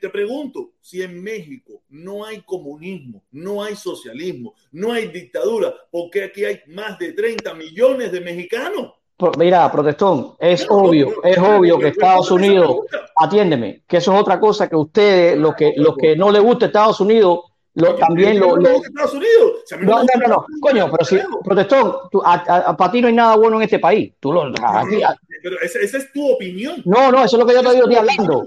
[0.00, 6.10] Te pregunto, si en México no hay comunismo, no hay socialismo, no hay dictadura, ¿por
[6.10, 8.92] qué aquí hay más de 30 millones de mexicanos?
[9.38, 12.78] Mira, protestón, es no, obvio, no, no, es obvio que Estados Unidos,
[13.16, 16.66] atiéndeme, que eso es otra cosa que ustedes, los que, los que no les gusta
[16.66, 17.40] Estados Unidos,
[17.74, 18.82] lo, también lo, lo...
[18.82, 19.62] Estados Unidos.
[19.66, 23.00] Si no, no, no, no, coño, pero si, protestón, tú, a, a, a, para ti
[23.00, 24.12] no hay nada bueno en este país.
[24.20, 25.02] Tú lo, aquí,
[25.42, 26.82] pero esa, esa, es tu opinión.
[26.84, 28.46] No, no, eso es lo que yo te digo estoy hablando.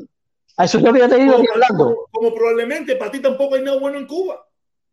[0.57, 2.07] Eso es lo que yo te digo estoy hablando.
[2.11, 4.45] Como, probablemente para ti tampoco hay nada bueno en Cuba.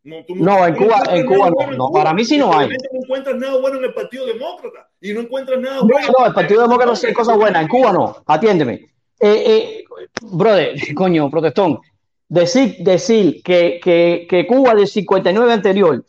[0.03, 2.67] No, no en Cuba, en Cuba, no, no, para mí sí no hay.
[2.69, 6.07] No encuentras nada bueno en el Partido Demócrata y no encuentras nada bueno.
[6.07, 7.61] No, no, el Partido Demócrata no hace cosas buenas.
[7.61, 8.73] En Cuba no, atiéndeme.
[8.73, 9.85] Eh, eh,
[10.21, 11.79] brother, coño, protestón,
[12.27, 16.05] decir, decir que, que, que, Cuba del 59 anterior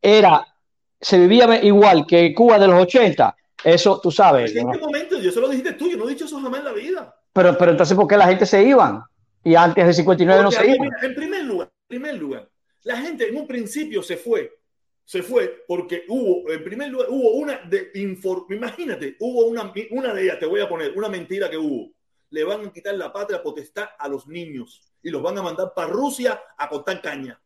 [0.00, 0.46] era,
[1.00, 4.54] se vivía igual que Cuba de los 80, eso tú sabes.
[4.54, 5.18] ¿En qué momento?
[5.18, 7.14] Yo solo dijiste tú, yo no he dicho eso jamás en la vida.
[7.32, 9.02] Pero, pero entonces, ¿por qué la gente se iban?
[9.44, 10.90] Y antes del 59 Porque no se iban.
[11.02, 12.48] En primer lugar, en primer lugar,
[12.82, 14.54] la gente en un principio se fue.
[15.04, 20.22] Se fue porque hubo, en primer lugar, hubo una de imagínate, hubo una, una de
[20.22, 21.92] ellas, te voy a poner, una mentira que hubo.
[22.28, 25.72] Le van a quitar la patria potestad a los niños y los van a mandar
[25.74, 27.40] para Rusia a cortar caña.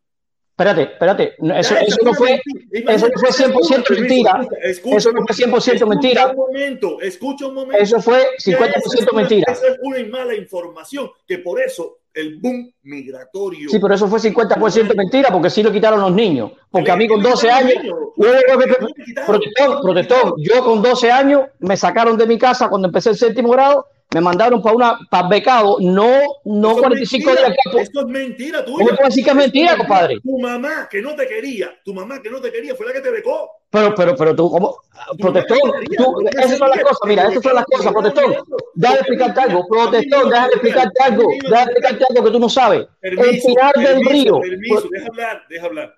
[0.51, 2.41] Espérate, espérate, eso, eso, no fue,
[2.71, 4.47] eso no fue 100% mentira.
[4.63, 6.27] Eso no fue 100% mentira.
[6.27, 7.83] Un momento, escucha un momento.
[7.83, 9.51] Eso fue 50% mentira.
[9.51, 13.69] Esa es una mala información, que por eso el boom migratorio.
[13.69, 16.53] Sí, pero eso fue 50% mentira, porque sí lo quitaron los niños.
[16.71, 17.75] Porque a mí con 12 años,
[19.27, 23.51] protestón, protestón, yo con 12 años me sacaron de mi casa cuando empecé el séptimo
[23.51, 27.79] grado me mandaron para una para becado, no, no Eso 45 días de campo.
[27.79, 28.77] Esto es mentira tuya.
[28.77, 30.21] ¿Cómo puedes decir que es mentira, compadre?
[30.23, 33.01] Tu mamá que no te quería, tu mamá que no te quería fue la que
[33.01, 33.51] te becó.
[33.73, 34.77] Pero, pero, pero tú, como
[35.19, 35.59] protestón,
[35.97, 38.35] tú, esas son las cosas, mira, esas son las cosas, protestón.
[38.75, 42.87] Déjame explicarte algo, protestón, déjame explicarte algo, déjame explicarte algo que tú no sabes.
[43.01, 44.41] Permiso, el Pinar del Río.
[44.41, 45.95] Permiso, deja hablar, deja hablar.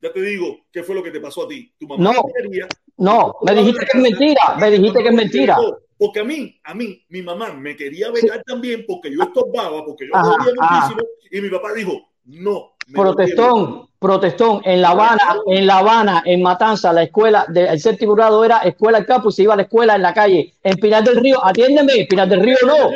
[0.00, 1.74] Ya te digo qué fue lo que te pasó a ti.
[1.78, 2.66] Tu mamá no, quería.
[2.96, 5.58] No, me dijiste que es mentira, me dijiste que es mentira.
[5.98, 8.44] Porque a mí, a mí, mi mamá me quería becar sí.
[8.46, 11.28] también porque yo estorbaba, porque yo ajá, muchísimo, ajá.
[11.30, 12.72] y mi papá dijo, no.
[12.94, 18.42] Protestón, protestón, en La Habana, en La Habana, en Matanza, la escuela del séptimo grado
[18.42, 20.54] era escuela al campus, se iba a la escuela en la calle.
[20.62, 22.90] En Pinar del Río, atiéndeme, Pinar del Río no.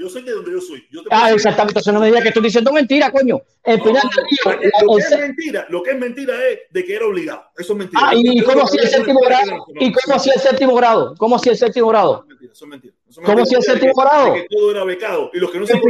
[0.00, 0.84] Yo sé de donde yo soy.
[0.90, 3.40] Yo ah, exactamente, entonces no me digas que estoy diciendo mentira, coño.
[3.62, 4.82] En Pinar del Río.
[4.82, 7.44] Lo que, es mentira, lo que es mentira es de que era obligado.
[7.56, 8.02] Eso es mentira.
[8.04, 9.66] Ah, ¿y cómo hacía el séptimo grado?
[9.78, 11.14] ¿Y cómo hacía el séptimo grado?
[11.18, 12.26] ¿Cómo hacía el séptimo grado?
[12.42, 12.94] Eso es mentira.
[13.24, 14.34] ¿Cómo hacía el séptimo grado?
[14.34, 15.30] Que todo era becado.
[15.32, 15.80] Y los que no se el,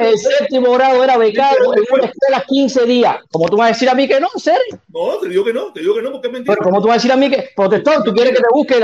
[0.00, 3.16] el séptimo grado era becado en una escuela 15 días.
[3.30, 4.80] Como tú vas a decir a mí que no, en serio?
[4.88, 6.54] No, te digo que no, te digo que no, porque es mentira.
[6.54, 8.80] Pero como tú vas a decir a mí que, protector, tú quieres que te busque.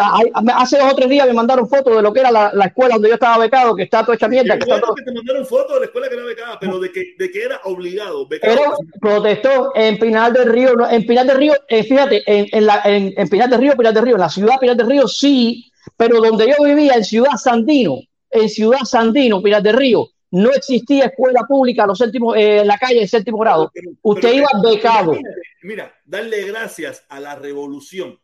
[0.55, 2.95] hace dos o tres días me mandaron fotos de lo que era la, la, escuela
[2.95, 4.55] donde yo estaba becado, que está toda hecha mierda.
[4.59, 4.95] Que, está todo...
[4.95, 7.43] que te mandaron fotos de la escuela que era becada, pero de que, de que
[7.43, 8.27] era obligado.
[8.27, 8.55] Becado.
[8.55, 12.67] Pero protestó en Pinal del Río, no, en Pinal del Río, eh, fíjate, en, en,
[12.67, 15.09] la, en, en Pinal del Río, Pinal del Río, en la ciudad Pinal del Río
[15.09, 18.01] sí, pero donde yo vivía, en Ciudad Sandino,
[18.31, 22.79] en Ciudad Sandino, Pinar del Río, no existía escuela pública los séptimos, eh, en la
[22.79, 23.71] calle de séptimo grado.
[23.73, 25.17] Pero, Usted pero, iba becado.
[25.63, 28.19] Mira, darle gracias a la revolución.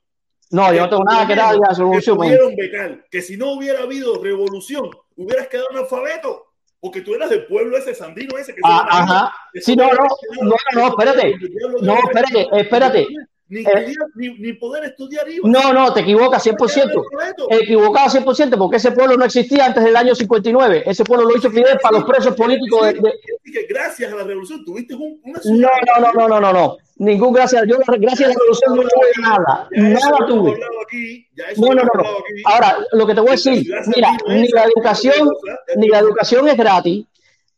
[0.50, 2.18] No, yo no tengo nada que darle a la revolución.
[2.20, 6.44] Que, becal, que si no hubiera habido revolución, hubieras quedado analfabeto.
[6.78, 8.54] Porque tú eras del pueblo ese, Sandino ese.
[8.54, 9.34] Que ah, ajá.
[9.54, 10.06] Sí, no, no,
[10.42, 11.34] no, no, espérate.
[11.80, 13.08] No, espérate, espérate.
[13.48, 15.48] Ni, eh, ni, ni, poder estudiar iba.
[15.48, 17.04] No, no, te equivocas 100%.
[17.50, 20.82] Equivocado 100% porque ese pueblo no existía antes del año 59.
[20.84, 22.82] Ese pueblo lo hizo Fidel para los presos políticos.
[22.86, 23.66] De, de...
[23.68, 25.68] Gracias a la revolución tuviste un, una no,
[26.00, 26.76] no, no, no, no, no.
[26.96, 27.62] Ningún gracias.
[27.68, 29.68] Yo, gracias a la revolución no tuve nada.
[29.70, 30.58] Nada tuve.
[31.56, 32.04] No, no, no.
[32.46, 35.30] Ahora, lo que te voy a decir, mira, ni la educación,
[35.76, 37.06] ni la educación es gratis.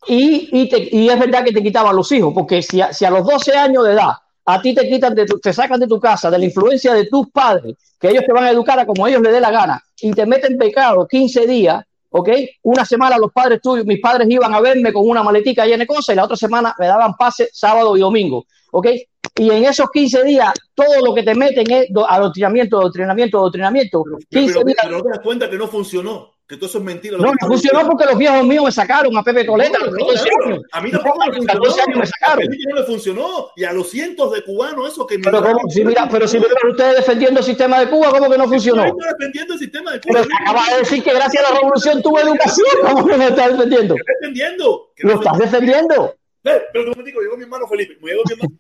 [0.07, 3.05] Y, y, te, y es verdad que te quitaban los hijos, porque si a, si
[3.05, 4.13] a los 12 años de edad
[4.51, 7.05] a ti te quitan, de tu, te sacan de tu casa, de la influencia de
[7.05, 9.83] tus padres, que ellos te van a educar a como ellos les dé la gana,
[10.01, 12.31] y te meten pecado 15 días, ¿ok?
[12.63, 15.87] Una semana los padres tuyos, mis padres iban a verme con una maletica llena de
[15.87, 18.87] cosas, y la otra semana me daban pase sábado y domingo, ¿ok?
[19.37, 24.03] Y en esos 15 días, todo lo que te meten es adoctrinamiento, adoctrinamiento, adoctrinamiento.
[24.31, 27.19] Pero, pero, pero no te das cuenta que no funcionó que todo eso es mentira.
[27.19, 29.79] No, no funcionó porque los viejos míos me sacaron a Pepe Toleta.
[29.81, 30.63] No, no, claro.
[30.73, 32.47] A mí tampoco me me sacaron.
[32.47, 33.51] A mí no le funcionó.
[33.55, 35.43] Y a los cientos de cubanos, eso que Pero.
[35.69, 38.83] Si mira, pero si miran ustedes defendiendo el sistema de Cuba, ¿cómo que no funcionó?
[38.83, 40.21] Yo estoy defendiendo el sistema de Cuba.
[40.23, 42.67] Pero acaba de decir que gracias a la revolución tuvo educación.
[42.81, 43.95] ¿Cómo que me estás defendiendo?
[43.95, 44.93] ¿Qué defendiendo?
[44.97, 46.15] ¿Lo estás defendiendo?
[46.45, 47.99] Eh, pero un momentico, llegó mi hermano Felipe.
[48.01, 48.57] Me llegó mi hermano.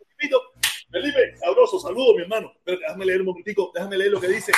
[0.91, 2.53] Felipe, sabroso, saludo, mi hermano.
[2.65, 4.53] Pero déjame leer un momentico, déjame leer lo que dice.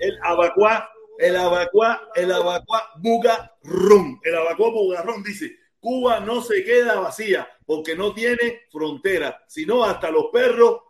[0.00, 4.20] El abacuá el abacuá, el abacuá bugarrón.
[4.22, 10.10] El abacuá bugarrón dice, Cuba no se queda vacía porque no tiene frontera, sino hasta
[10.10, 10.80] los perros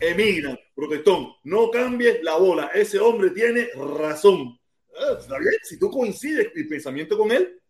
[0.00, 0.58] emigran.
[0.74, 2.70] Protestón, no cambies la bola.
[2.74, 4.58] Ese hombre tiene razón.
[4.98, 7.60] Ah, está bien, si tú coincides mi pensamiento con él,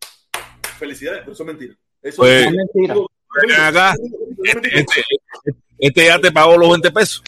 [0.77, 1.75] felicidades, pero eso es mentira.
[2.01, 2.95] Eso pues, es mentira.
[3.59, 3.95] Acá,
[4.43, 5.03] este, este,
[5.77, 7.23] este ya te pagó los 20 pesos.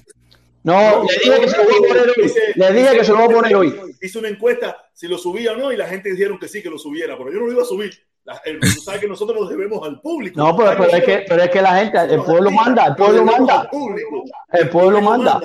[0.68, 2.34] No, le dije que se lo voy a poner hoy.
[2.56, 3.96] Le dije que se lo voy a poner hoy.
[4.02, 6.70] Hice una encuesta si lo subía o no y la gente dijeron que sí, que
[6.70, 7.94] lo subiera, pero yo no lo iba a subir.
[8.26, 10.38] La, el, tú sabes que nosotros nos debemos al público.
[10.38, 13.24] No, pero, pero, es, que, pero es que la gente, el pueblo manda, el pueblo
[13.24, 13.70] manda.
[14.52, 15.40] El pueblo manda.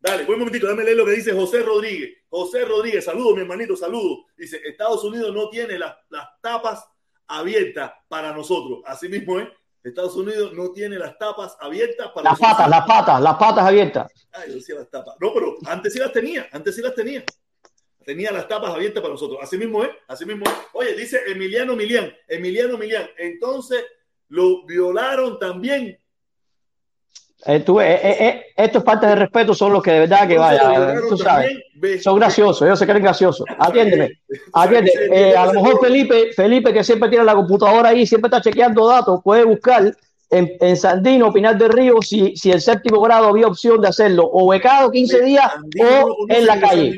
[0.00, 2.10] Dale, buen momentito, dame leer lo que dice José Rodríguez.
[2.28, 4.24] José Rodríguez, saludo, mi hermanito, saludo.
[4.36, 6.84] Dice, Estados Unidos no tiene las, las tapas
[7.28, 8.80] abiertas para nosotros.
[8.84, 9.46] Así mismo es.
[9.82, 14.12] Estados Unidos no tiene las tapas abiertas para las patas, las patas, las patas abiertas.
[14.32, 15.16] Ay, yo decía las tapas.
[15.20, 17.24] No, pero antes sí las tenía, antes sí las tenía.
[18.04, 19.38] Tenía las tapas abiertas para nosotros.
[19.42, 20.52] Así mismo es, así mismo es.
[20.72, 23.08] Oye, dice Emiliano Milian, Emiliano Milian.
[23.16, 23.84] Entonces
[24.28, 25.98] lo violaron también.
[27.46, 30.36] Eh, tú, eh, eh, eh estos faltas de respeto son los que de verdad que
[30.36, 31.52] vaya, tú sabes,
[32.02, 33.46] son graciosos, ellos se creen graciosos.
[33.58, 34.10] Atiéndeme,
[34.52, 35.36] atiende.
[35.36, 39.20] a lo mejor Felipe, Felipe que siempre tiene la computadora ahí, siempre está chequeando datos,
[39.24, 39.94] puede buscar
[40.28, 44.28] en, en Sandino, Pinar del Río, si, si el séptimo grado había opción de hacerlo,
[44.30, 46.94] o becado 15 días o en la calle.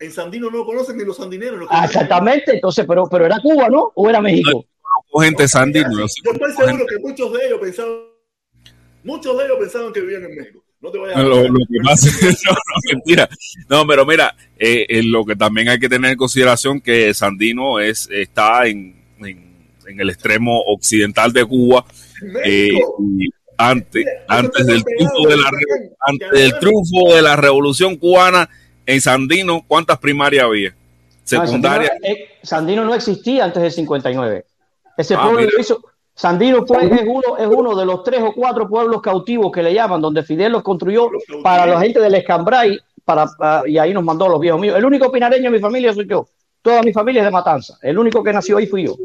[0.00, 1.68] En Sandino no lo conocen ni los sandineros.
[1.70, 3.92] Ah, exactamente, entonces, pero, pero era Cuba, ¿no?
[3.94, 4.64] ¿O era México?
[5.14, 5.90] No, gente sandino.
[5.96, 8.13] Yo estoy seguro que muchos de ellos pensaban,
[9.04, 10.64] muchos de ellos pensaban que vivían en México.
[10.80, 13.28] No te vayas a lo, lo que pasa es no, no, mentira.
[13.68, 17.80] No, pero mira, eh, eh, lo que también hay que tener en consideración que Sandino
[17.80, 19.54] es, está en, en,
[19.86, 21.86] en el extremo occidental de Cuba.
[22.44, 25.50] Eh, y antes, antes del triunfo de la
[26.00, 28.48] antes del triunfo de la revolución cubana
[28.86, 30.74] en Sandino, ¿cuántas primarias había?
[31.22, 31.90] Secundaria.
[31.94, 34.44] No, Sandino, eh, Sandino, no existía antes del 59.
[34.96, 35.52] Ese ah, pueblo mira.
[35.54, 35.82] lo hizo.
[36.14, 39.74] Sandino fue, es, uno, es uno de los tres o cuatro pueblos cautivos que le
[39.74, 41.10] llaman, donde Fidel los construyó
[41.42, 44.78] para la gente del Escambray, para, uh, y ahí nos mandó los viejos míos.
[44.78, 46.26] El único pinareño de mi familia soy yo.
[46.62, 47.78] Toda mi familia es de Matanza.
[47.82, 48.96] El único que nació ahí fui yo.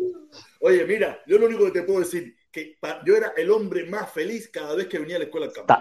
[0.61, 4.11] Oye, mira, yo lo único que te puedo decir, que yo era el hombre más
[4.11, 5.73] feliz cada vez que venía a la escuela al campo.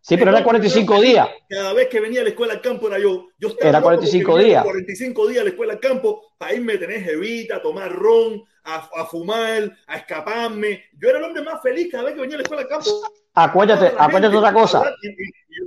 [0.00, 1.28] Sí, pero era 45 días.
[1.48, 3.26] Cada vez que venía a la escuela al campo era yo.
[3.38, 4.62] yo era 45 días.
[4.62, 8.44] 45 días a la escuela al campo para irme a tener jevita, a tomar ron,
[8.66, 10.84] a, a, fumar, a escaparme.
[10.98, 12.90] Yo era el hombre más feliz cada vez que venía a la escuela al campo.
[13.34, 14.94] Acuérdate, acuérdate de otra cosa.
[15.02, 15.12] Y, y,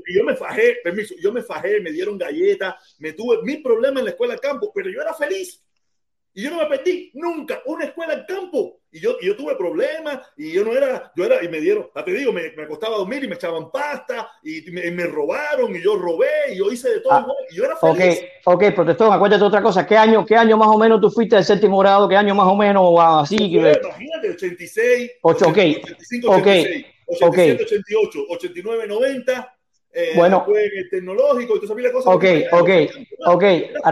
[0.07, 3.99] y, yo me fajé, permiso, yo me fajé, me dieron galletas, me tuve mil problemas
[3.99, 5.63] en la escuela al campo, pero yo era feliz.
[6.33, 8.79] Y yo no me perdí nunca una escuela en campo.
[8.91, 12.11] Y yo, yo tuve problemas y yo no era, yo era, y me dieron, te
[12.11, 15.81] digo, me, me acostaba a dormir y me echaban pasta y me, me, robaron y
[15.81, 17.13] yo robé y yo hice de todo.
[17.13, 18.19] Ah, y yo era feliz.
[18.45, 19.85] Ok, ok, protestón, acuérdate otra cosa.
[19.85, 22.09] ¿Qué año, ¿Qué año más o menos tú fuiste del séptimo grado?
[22.09, 23.37] ¿Qué año más o menos así?
[23.37, 25.75] Fue, imagínate, 86, 8, okay.
[25.83, 26.85] 85, 86,
[27.21, 27.51] okay.
[27.51, 29.55] 87, 88, 89, 90.
[29.91, 32.15] Eh, bueno, el tecnológico y tú sabes las cosas.
[32.15, 32.69] Ok, ok,
[33.25, 33.43] ok.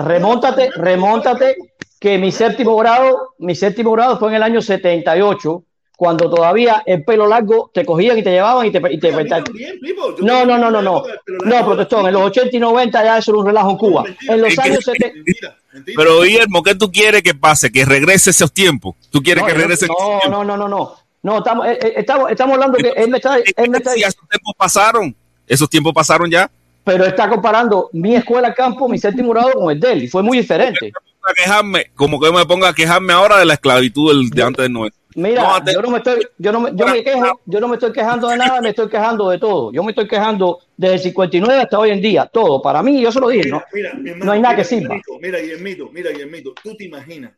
[0.05, 1.55] Remóntate, remóntate
[1.99, 5.63] que mi séptimo grado, mi séptimo grado fue en el año 78,
[5.97, 8.79] cuando todavía el pelo largo te cogían y te llevaban y te...
[8.91, 11.03] Y te, no, no, no, no, no.
[11.43, 14.03] No, protestón, en los 80 y 90 ya eso era un relajo en Cuba.
[14.29, 15.57] En los años 70...
[15.95, 17.71] Pero Guillermo, ¿qué tú quieres que pase?
[17.71, 18.95] ¿Que regrese esos tiempos?
[19.09, 20.95] ¿Tú quieres que regrese no, no, no, no, no.
[21.23, 23.37] No, estamos, eh, eh, estamos, estamos hablando que él me está...
[23.37, 23.95] Él me está...
[23.95, 25.15] Esos tiempos pasaron.
[25.47, 26.49] Esos tiempos pasaron ya.
[26.83, 30.03] Pero está comparando mi escuela campo, mi séptimo grado con el de él.
[30.03, 30.93] Y fue muy diferente
[31.33, 34.73] quejarme, como que me ponga a quejarme ahora de la esclavitud del, de antes del
[34.73, 34.97] 90.
[35.15, 37.91] Mira, yo no me estoy, yo no me, yo me quejo, yo no me estoy
[37.91, 39.71] quejando de nada, me estoy quejando de todo.
[39.71, 42.61] Yo me estoy quejando desde el 59 hasta hoy en día, todo.
[42.61, 43.63] Para mí, yo se lo dije, ¿no?
[43.73, 44.95] Mira, hermano, no hay nada que sirva.
[45.19, 47.31] Mira, Guillermito, mira, Guillermito, tú te imaginas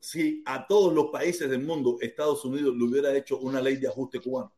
[0.00, 3.88] si a todos los países del mundo Estados Unidos le hubiera hecho una ley de
[3.88, 4.52] ajuste cubano.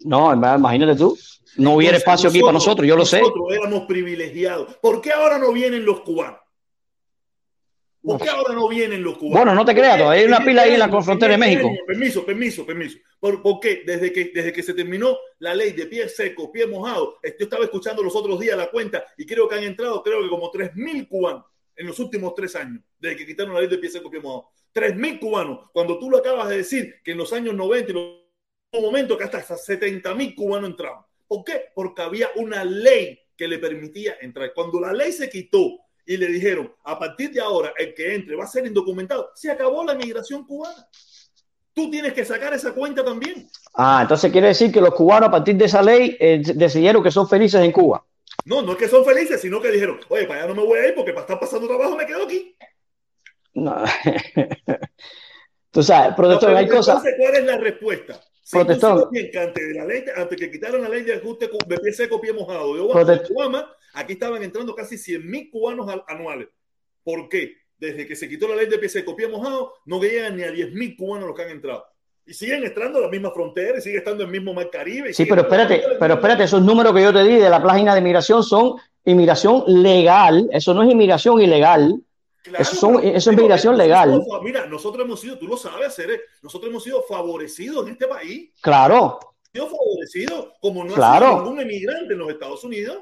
[0.00, 1.18] No, imagínate tú.
[1.56, 3.20] No hubiera espacio aquí para nosotros, yo lo sé.
[3.20, 4.76] Nosotros éramos privilegiados.
[4.76, 6.40] ¿Por qué ahora no vienen los cubanos?
[8.04, 9.38] ¿Por qué ahora no vienen los cubanos?
[9.38, 11.70] Bueno, no te creas, hay una pila ahí en la frontera de México.
[11.86, 12.98] Permiso, permiso, permiso.
[13.18, 13.82] ¿Por, qué?
[13.86, 17.64] Desde que, desde que se terminó la ley de pie seco, pie mojado, yo estaba
[17.64, 21.08] escuchando los otros días la cuenta y creo que han entrado, creo que como 3.000
[21.08, 21.44] cubanos
[21.76, 24.50] en los últimos tres años, desde que quitaron la ley de pie seco, pie mojado.
[24.74, 25.70] 3.000 cubanos.
[25.72, 29.24] Cuando tú lo acabas de decir, que en los años 90 y los momentos que
[29.24, 31.04] hasta 70.000 cubanos entraban.
[31.26, 31.68] ¿Por qué?
[31.74, 34.52] Porque había una ley que le permitía entrar.
[34.52, 38.36] Cuando la ley se quitó y le dijeron, a partir de ahora, el que entre
[38.36, 39.30] va a ser indocumentado.
[39.34, 40.86] Se acabó la migración cubana.
[41.72, 43.48] Tú tienes que sacar esa cuenta también.
[43.74, 47.10] Ah, entonces quiere decir que los cubanos a partir de esa ley eh, decidieron que
[47.10, 48.04] son felices en Cuba.
[48.44, 50.78] No, no es que son felices, sino que dijeron, oye, para allá no me voy
[50.78, 52.56] a ir porque para estar pasando trabajo me quedo aquí.
[53.54, 53.82] No.
[55.70, 57.02] Tú sabes, protector, hay cosas.
[57.18, 58.20] ¿cuál es la respuesta?
[58.50, 59.08] protector.
[59.08, 62.32] antes, de la ley, antes que quitaron la ley de ajuste de pie seco, pie
[62.32, 66.48] mojado de Obama, aquí estaban entrando casi 100 mil cubanos anuales.
[67.02, 67.54] ¿Por qué?
[67.78, 70.50] Desde que se quitó la ley de pie seco, pie mojado, no llegan ni a
[70.50, 71.84] 10 mil cubanos los que han entrado.
[72.26, 75.12] Y siguen entrando a la misma frontera, y sigue estando en el mismo mar Caribe.
[75.12, 78.00] Sí, pero espérate, pero espérate, esos números que yo te di de la página de
[78.00, 82.00] inmigración son inmigración legal, eso no es inmigración ilegal.
[82.58, 84.22] eso, son, eso es inmigración legal.
[84.42, 88.50] Mira, nosotros hemos sido, tú lo sabes, hacer, nosotros hemos sido favorecidos en este país.
[88.62, 89.18] Claro.
[89.52, 91.26] Hemos sido favorecidos, como no claro.
[91.26, 92.98] ha sido ningún emigrante en los Estados Unidos.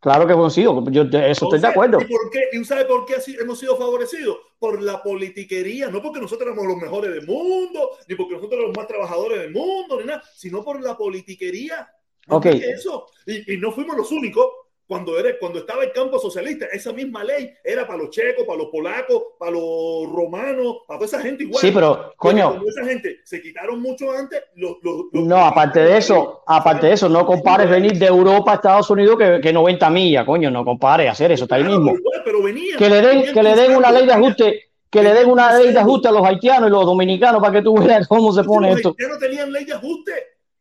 [0.00, 1.98] Claro que hemos sido, yo eso estoy de acuerdo.
[2.00, 2.44] ¿Y, por qué?
[2.52, 4.38] ¿Y sabe por qué hemos sido favorecidos?
[4.58, 8.76] Por la politiquería, no porque nosotros éramos los mejores del mundo, ni porque nosotros éramos
[8.76, 11.86] los más trabajadores del mundo, ni nada, sino por la politiquería.
[12.28, 12.46] ok.
[12.46, 13.06] Eso.
[13.26, 14.46] Y, y no fuimos los únicos
[14.90, 18.58] cuando, era, cuando estaba el campo socialista, esa misma ley era para los checos, para
[18.58, 21.60] los polacos, para los romanos, para toda esa gente igual.
[21.60, 22.60] Sí, pero, coño.
[22.66, 24.78] Esa gente se quitaron mucho antes, los,
[25.12, 29.16] no, aparte de eso, aparte de eso, no compares venir de Europa a Estados Unidos
[29.16, 31.94] que, que 90 millas, coño, no compares hacer eso, está ahí mismo.
[32.24, 35.30] pero venía, que le den, que le den una ley de ajuste que le den
[35.30, 38.32] una ley de ajuste a los haitianos y los dominicanos para que tú veas cómo
[38.32, 38.88] se pone esto.
[38.88, 40.12] Los haitianos tenían ley de ajuste.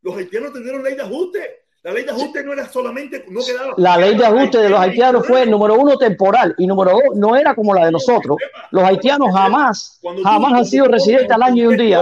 [0.04, 1.64] Los haitianos tuvieron ley de ajuste.
[1.82, 3.74] La ley de ajuste no era solamente, no quedaba.
[3.78, 7.38] La ley de ajuste de los haitianos fue, número uno, temporal y número dos, no
[7.38, 8.38] era como la de nosotros.
[8.72, 12.02] Los haitianos jamás, jamás han sido residentes al año y un día.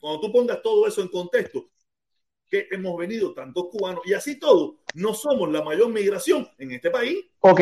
[0.00, 1.66] Cuando tú pongas todo eso en contexto,
[2.50, 6.90] que hemos venido tantos cubanos y así todo, no somos la mayor migración en este
[6.90, 7.24] país.
[7.40, 7.60] Ok,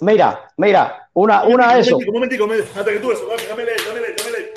[0.00, 1.96] mira, mira, una, una de eso.
[1.98, 4.52] Un momentico, antes que tú eso, dame, dame leer, dame leer.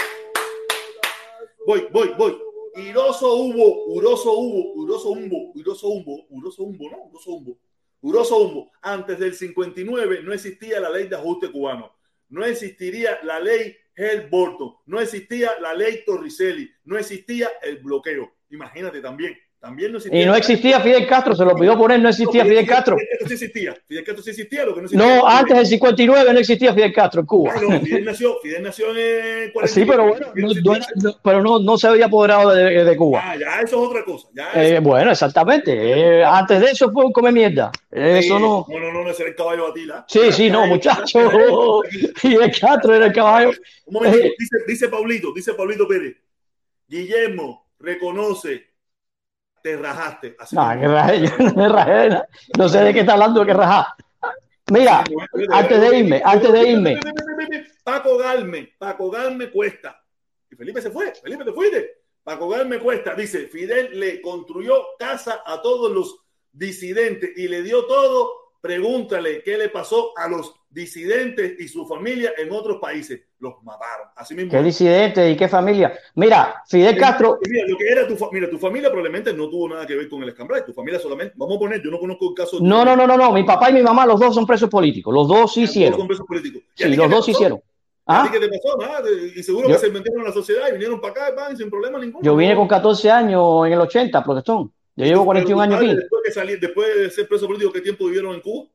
[1.65, 2.42] Voy, voy, voy.
[2.75, 7.03] Uroso hubo, Uroso hubo, Uroso humbo, Uroso humbo, Uroso humbo, ¿no?
[7.03, 7.57] Uroso humbo.
[8.01, 8.71] Uroso humbo.
[8.81, 11.95] Antes del 59 no existía la ley de ajuste cubano.
[12.29, 14.75] No existiría la ley Hell Bolton.
[14.87, 16.69] No existía la ley Torricelli.
[16.83, 18.33] No existía el bloqueo.
[18.49, 19.37] Imagínate también.
[19.63, 20.21] También no existía.
[20.21, 22.97] Y no existía Fidel Castro, se lo pidió poner, no existía Fidel Castro.
[22.97, 23.77] Fidel Castro sí existía.
[23.87, 25.15] Fidel Castro sí existía, lo que no existía.
[25.15, 27.53] No, antes del 59 no existía Fidel Castro en Cuba.
[27.61, 29.67] No, Fidel nació, Fidel nació en 40.
[29.73, 33.21] Sí, pero bueno, no, pero no, no se había apoderado de, de Cuba.
[33.23, 34.27] Ah, ya, eso es otra cosa.
[34.33, 35.71] Ya eh, bueno, exactamente.
[35.71, 37.71] Eh, antes de eso fue un come mierda.
[37.89, 38.65] Eso no.
[38.67, 40.03] No, no, no, no, ese era el caballo Batila.
[40.09, 41.81] Sí, sí, no, muchacho.
[42.17, 43.51] Fidel Castro era el caballo.
[43.85, 46.17] Un momento, dice, dice Paulito, dice Paulito Pérez.
[46.85, 48.72] Guillermo reconoce
[49.63, 50.35] te rajaste.
[50.51, 52.21] no, que rajé, yo no me rajé.
[52.57, 53.87] No sé de qué está hablando que rajar.
[54.69, 55.03] Mira,
[55.51, 56.99] antes de irme, antes de irme.
[57.83, 60.03] Paco Galme, Paco Galme Cuesta.
[60.51, 62.03] Y Felipe se fue, Felipe te fuiste.
[62.23, 66.17] Paco Galme Cuesta dice, Fidel le construyó casa a todos los
[66.51, 68.42] disidentes y le dio todo.
[68.63, 73.19] Pregúntale qué le pasó a los disidentes y su familia en otros países.
[73.39, 74.07] Los mataron.
[74.15, 74.51] Así mismo.
[74.51, 75.93] ¿Qué disidentes y qué familia?
[76.15, 77.39] Mira, Fidel Castro.
[77.45, 80.23] Mira, lo que era tu, mira, tu familia probablemente no tuvo nada que ver con
[80.23, 80.63] el escambray.
[80.65, 82.59] Tu familia solamente, vamos a poner, yo no conozco el caso.
[82.61, 83.33] No, no, no, no, no.
[83.33, 85.13] Mi papá y mi mamá, los dos son presos políticos.
[85.13, 85.99] Los dos sí hicieron.
[85.99, 86.63] Son presos políticos.
[86.73, 87.59] Sí, los dos hicieron.
[88.07, 88.29] ¿Ah?
[88.31, 88.77] ¿Qué te pasó?
[88.77, 89.09] Nada.
[89.35, 91.69] Y seguro yo, que se metieron en la sociedad y vinieron para acá pan, sin
[91.69, 92.23] problema ninguno.
[92.23, 94.71] Yo vine con 14 años en el 80, protestón.
[94.95, 95.95] Yo llevo 41 años aquí.
[95.95, 98.67] Después de, salir, después de ser preso político, ¿qué tiempo vivieron en Cuba?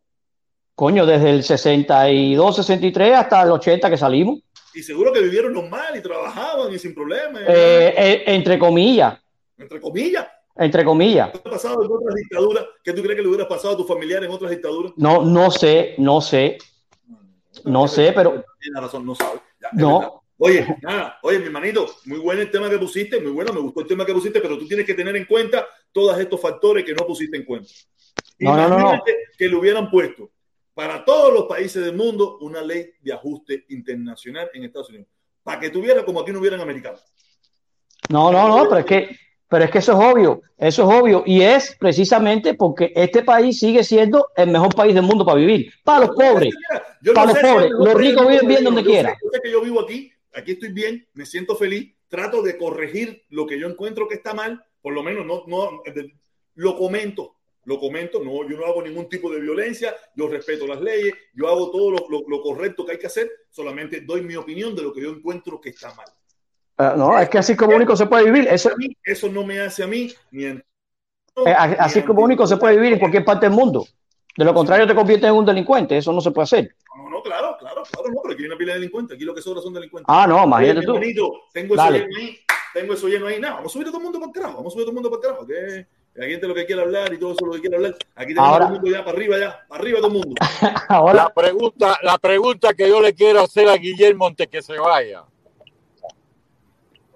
[0.74, 4.40] Coño, desde el 62, 63 hasta el 80 que salimos.
[4.74, 7.42] Y seguro que vivieron normal y trabajaban y sin problemas.
[7.48, 9.18] Eh, eh, entre comillas.
[9.56, 10.28] Entre comillas.
[10.54, 11.30] Entre comillas.
[11.30, 12.64] ¿Qué ha pasado en otras dictaduras?
[12.82, 14.92] ¿Qué tú crees que le hubiera pasado a tus familiares en otras dictaduras?
[14.96, 16.58] No, no sé, no sé.
[17.64, 18.44] No sé, pero.
[18.60, 19.40] Tiene razón, no sabe.
[19.60, 20.17] Ya, no.
[20.38, 23.80] Oye, nada, oye, mi hermanito, muy bueno el tema que pusiste, muy bueno, me gustó
[23.80, 26.94] el tema que pusiste, pero tú tienes que tener en cuenta todos estos factores que
[26.94, 27.68] no pusiste en cuenta.
[28.38, 29.02] No, no, no, no.
[29.36, 30.30] que le hubieran puesto
[30.74, 35.08] para todos los países del mundo una ley de ajuste internacional en Estados Unidos,
[35.42, 37.02] para que tuviera como aquí no hubieran americanos.
[38.08, 39.16] No, no, no, pero es que
[39.48, 41.22] pero es que eso es obvio, eso es obvio.
[41.24, 45.72] Y es precisamente porque este país sigue siendo el mejor país del mundo para vivir.
[45.82, 46.54] Para los pobres.
[47.14, 47.70] para los pobres.
[47.70, 49.16] Los ricos viven bien donde quiera.
[49.22, 53.24] Yo sé que yo vivo aquí, aquí estoy bien, me siento feliz, trato de corregir
[53.30, 55.82] lo que yo encuentro que está mal, por lo menos no, no
[56.54, 60.80] lo comento, lo comento, no, yo no hago ningún tipo de violencia, yo respeto las
[60.80, 64.36] leyes, yo hago todo lo, lo, lo correcto que hay que hacer, solamente doy mi
[64.36, 66.06] opinión de lo que yo encuentro que está mal.
[66.78, 68.46] Uh, no, es que así como único se puede vivir.
[68.48, 68.70] Eso,
[69.02, 70.64] eso no me hace a mí ni en,
[71.46, 73.86] eh, así como único se puede vivir en cualquier parte del mundo.
[74.38, 75.98] De lo contrario, te conviertes en un delincuente.
[75.98, 76.72] Eso no se puede hacer.
[76.96, 79.16] No, no, claro, claro, claro, no, pero aquí hay una pila de delincuentes.
[79.16, 80.06] Aquí lo que sobra son delincuentes.
[80.08, 80.94] Ah, no, imagínate tú.
[81.52, 82.38] tengo eso lleno ahí,
[82.72, 83.40] tengo eso lleno ahí.
[83.40, 84.86] No, vamos a subir a todo el mundo para el carajo, vamos a subir a
[84.86, 85.46] todo el mundo para el carajo.
[85.48, 87.96] Que la gente lo que quiere hablar y todo eso lo que quiere hablar.
[88.14, 90.34] Aquí tenemos Ahora, todo el mundo ya para arriba, ya, para arriba todo el mundo.
[90.88, 94.78] Ahora, la pregunta, la pregunta que yo le quiero hacer a Guillermo antes que se
[94.78, 95.24] vaya.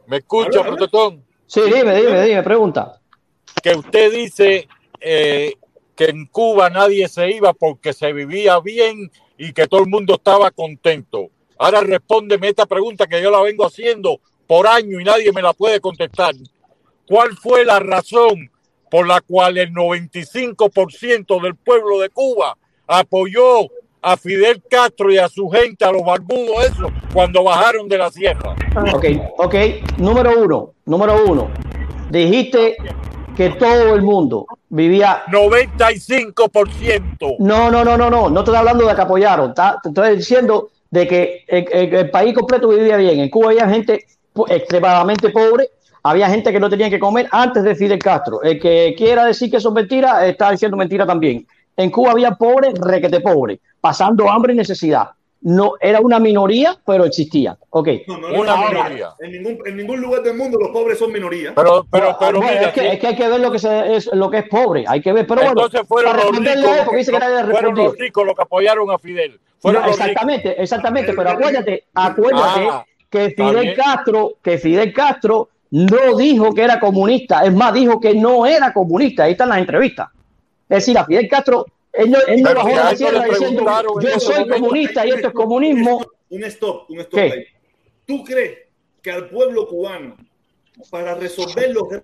[0.09, 1.25] ¿Me escucha, protestón?
[1.47, 3.01] Sí, dime, dime, dime, pregunta.
[3.63, 4.67] Que usted dice
[4.99, 5.55] eh,
[5.97, 10.15] que en Cuba nadie se iba porque se vivía bien y que todo el mundo
[10.15, 11.29] estaba contento.
[11.59, 15.53] Ahora respóndeme esta pregunta que yo la vengo haciendo por año y nadie me la
[15.53, 16.35] puede contestar.
[17.07, 18.51] ¿Cuál fue la razón
[18.91, 23.69] por la cual el 95% del pueblo de Cuba apoyó
[24.03, 28.11] a Fidel Castro y a su gente, a los barbudos, eso, cuando bajaron de la
[28.11, 28.55] sierra.
[28.93, 29.05] Ok,
[29.39, 29.55] ok.
[29.97, 31.51] Número uno, número uno.
[32.11, 32.77] Dijiste
[33.37, 35.23] que todo el mundo vivía.
[35.31, 37.37] 95%.
[37.39, 38.31] No, no, no, no, no.
[38.31, 39.55] No estoy hablando de que apoyaron.
[39.55, 43.21] Te estoy diciendo de que el, el, el, país completo vivía bien.
[43.21, 44.05] En Cuba había gente
[44.49, 45.71] extremadamente pobre.
[46.03, 48.43] Había gente que no tenía que comer antes de Fidel Castro.
[48.43, 51.47] El que quiera decir que son mentiras, está diciendo mentira también.
[51.77, 55.11] En Cuba había pobres, requete pobres pasando hambre y necesidad.
[55.45, 57.59] No, era una minoría, pero existía.
[57.71, 57.89] Ok.
[58.07, 59.09] No, no una minoría.
[59.19, 61.53] En ningún, en ningún, lugar del mundo los pobres son minoría.
[61.55, 64.09] Pero, pero, pero mira, es, que, es, que, hay que ver lo que, se, es,
[64.13, 64.85] lo que es pobre.
[64.87, 65.27] Hay que ver.
[65.27, 68.91] Pero Entonces bueno, fueron, los ricos, dice que nadie fueron los ricos los que apoyaron
[68.93, 69.41] a Fidel.
[69.65, 70.63] No, exactamente, ricos.
[70.63, 71.13] exactamente.
[71.13, 77.45] Pero acuérdate, acuérdate ah, que Fidel Castro, que Fidel Castro no dijo que era comunista.
[77.45, 79.25] Es más, dijo que no era comunista.
[79.25, 80.09] Ahí están las entrevistas.
[80.69, 83.65] Es decir, a Fidel Castro él no, él no bajó la sierra diciendo
[84.01, 86.05] yo soy comunista y esto es comunismo.
[86.31, 87.21] Un stop, un stop.
[87.21, 87.45] Ahí.
[88.07, 88.59] ¿Tú crees
[89.03, 90.17] que al pueblo cubano,
[90.91, 92.03] para resolver lo que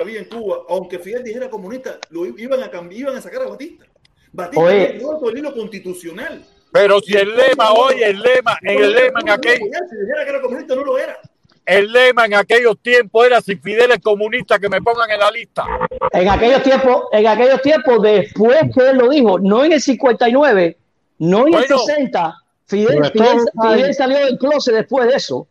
[0.00, 3.48] había en Cuba, aunque Fidel dijera comunista, lo iban a cambiar, iban a sacar a
[3.48, 3.86] Batista?
[4.32, 6.44] Batista Oye, el hilo constitucional.
[6.72, 9.58] Pero si el lema, oye, el lema, en el lema en aquel.
[9.58, 11.20] Si dijera que era comunista, no lo era
[11.66, 15.30] el lema en aquellos tiempos era si Fidel es comunista que me pongan en la
[15.30, 15.64] lista.
[16.12, 20.76] En aquellos tiempos, en aquellos tiempos, después que él lo dijo, no en el 59,
[21.18, 25.46] no en bueno, el 60, Fidel, Fidel, Fidel salió del closet después de eso.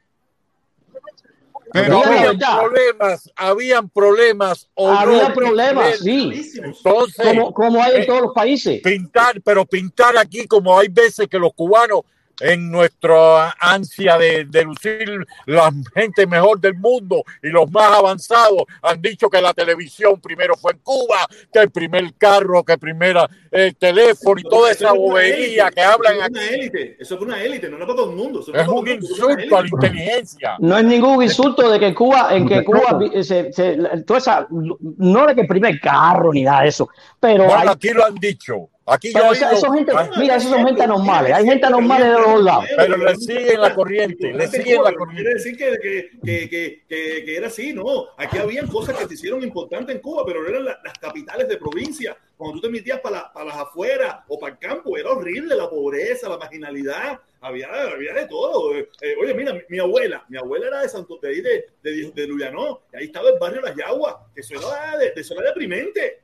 [1.72, 4.70] Pero habían problemas, habían problemas.
[4.74, 6.52] O Había no, problemas, sí.
[6.56, 8.82] Entonces, como, como hay en eh, todos los países.
[8.82, 12.02] Pintar, pero pintar aquí como hay veces que los cubanos
[12.40, 18.64] en nuestra ansia de, de, lucir la gente mejor del mundo y los más avanzados
[18.82, 22.80] han dicho que la televisión primero fue en Cuba, que el primer carro, que el
[22.80, 23.18] primer
[23.52, 26.40] eh, teléfono y toda esa bobería que hablan aquí.
[26.54, 26.98] Élite.
[27.00, 28.40] Eso es una élite, no es para todo el mundo.
[28.40, 30.56] es un insulto a la inteligencia.
[30.60, 35.28] No es ningún insulto de que Cuba, en que Cuba se, se, toda esa, no
[35.28, 36.90] de que el primer carro ni nada de eso,
[37.20, 40.50] pero bueno, hay, aquí lo han dicho Aquí Pero yo esa- gente- Ah, mira, esos
[40.52, 41.34] son gente normales.
[41.34, 42.66] Hay gente normales de los dos lados.
[42.76, 45.22] Pero le siguen la corriente, le siguen la No corriente.
[45.24, 48.08] Quiere decir que, que, que, que, que- que era así, no.
[48.18, 51.48] Aquí habían cosas que se hicieron importantes en Cuba, pero no eran la- las capitales
[51.48, 52.18] de provincia.
[52.38, 55.56] Cuando tú te metías para, la- para las afueras o para el campo, era horrible
[55.56, 57.20] la pobreza, la marginalidad.
[57.42, 58.76] Había, había de todo.
[58.76, 61.68] Eh, eh, oye, mira, mi, mi abuela, mi abuela era de Santo de ahí de,
[61.82, 65.34] de, de Luyanó, y ahí estaba el barrio Las Yaguas, que eso era, de, eso
[65.36, 66.20] era deprimente.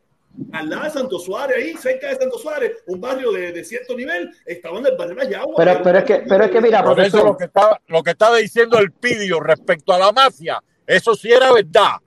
[0.51, 3.95] Al lado de Santo Suárez, ahí cerca de Santo Suárez, un barrio de, de cierto
[3.95, 5.55] nivel, estaban en el barrio Las Yaguas.
[5.57, 8.11] Pero, pero, es que, pero es que, mira, Por eso lo que estaba, lo que
[8.11, 11.97] estaba diciendo el Pidio respecto a la mafia, eso sí era verdad.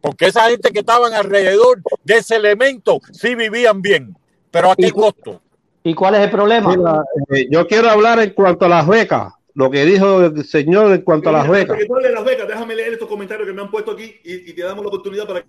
[0.00, 4.16] Porque esa gente que estaban alrededor de ese elemento sí vivían bien.
[4.50, 5.42] Pero a qué costo?
[5.86, 6.76] ¿y cuál es el problema?
[6.76, 10.92] Mira, eh, yo quiero hablar en cuanto a las becas, lo que dijo el señor
[10.92, 11.78] en cuanto a las becas.
[11.78, 14.52] que de las becas, déjame leer estos comentarios que me han puesto aquí y, y
[14.52, 15.48] te damos la oportunidad para que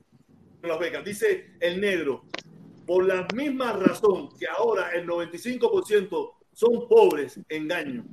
[0.68, 1.03] las becas.
[1.03, 2.23] Dice el negro,
[2.85, 8.06] por la misma razón que ahora el 95% son pobres, engaño.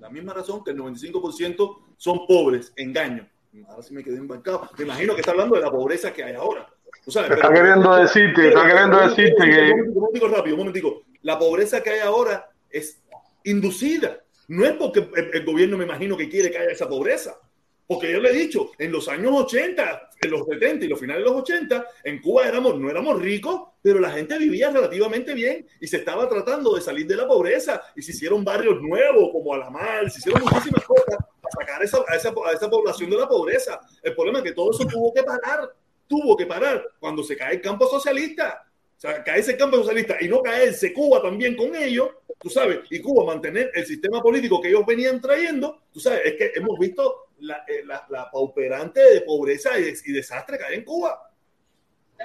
[0.00, 3.28] La misma razón que el 95% son pobres, engaño.
[3.68, 4.68] Ahora sí me quedé embarcado.
[4.78, 6.68] Me imagino que está hablando de la pobreza que hay ahora.
[7.06, 11.02] Está pero- queriendo decirte, está queriendo decirte que Un momentico rápido, un momentico.
[11.22, 13.00] La pobreza que hay ahora es
[13.44, 14.18] inducida.
[14.48, 17.38] No es porque el, el gobierno me imagino que quiere que haya esa pobreza.
[17.86, 21.30] Porque yo le he dicho, en los años 80, los 70 y los finales de
[21.30, 25.86] los 80, en Cuba éramos, no éramos ricos, pero la gente vivía relativamente bien y
[25.86, 30.10] se estaba tratando de salir de la pobreza y se hicieron barrios nuevos como Alamar,
[30.10, 33.80] se hicieron muchísimas cosas para sacar esa, a, esa, a esa población de la pobreza.
[34.02, 35.70] El problema es que todo eso tuvo que parar,
[36.06, 38.64] tuvo que parar cuando se cae el campo socialista.
[38.96, 42.80] O sea, caerse el campo socialista y no caerse Cuba también con ellos, tú sabes,
[42.90, 46.78] y Cuba mantener el sistema político que ellos venían trayendo, tú sabes, es que hemos
[46.78, 50.84] visto la, eh, la, la pauperante de pobreza y, de- y desastre que hay en
[50.84, 51.30] Cuba.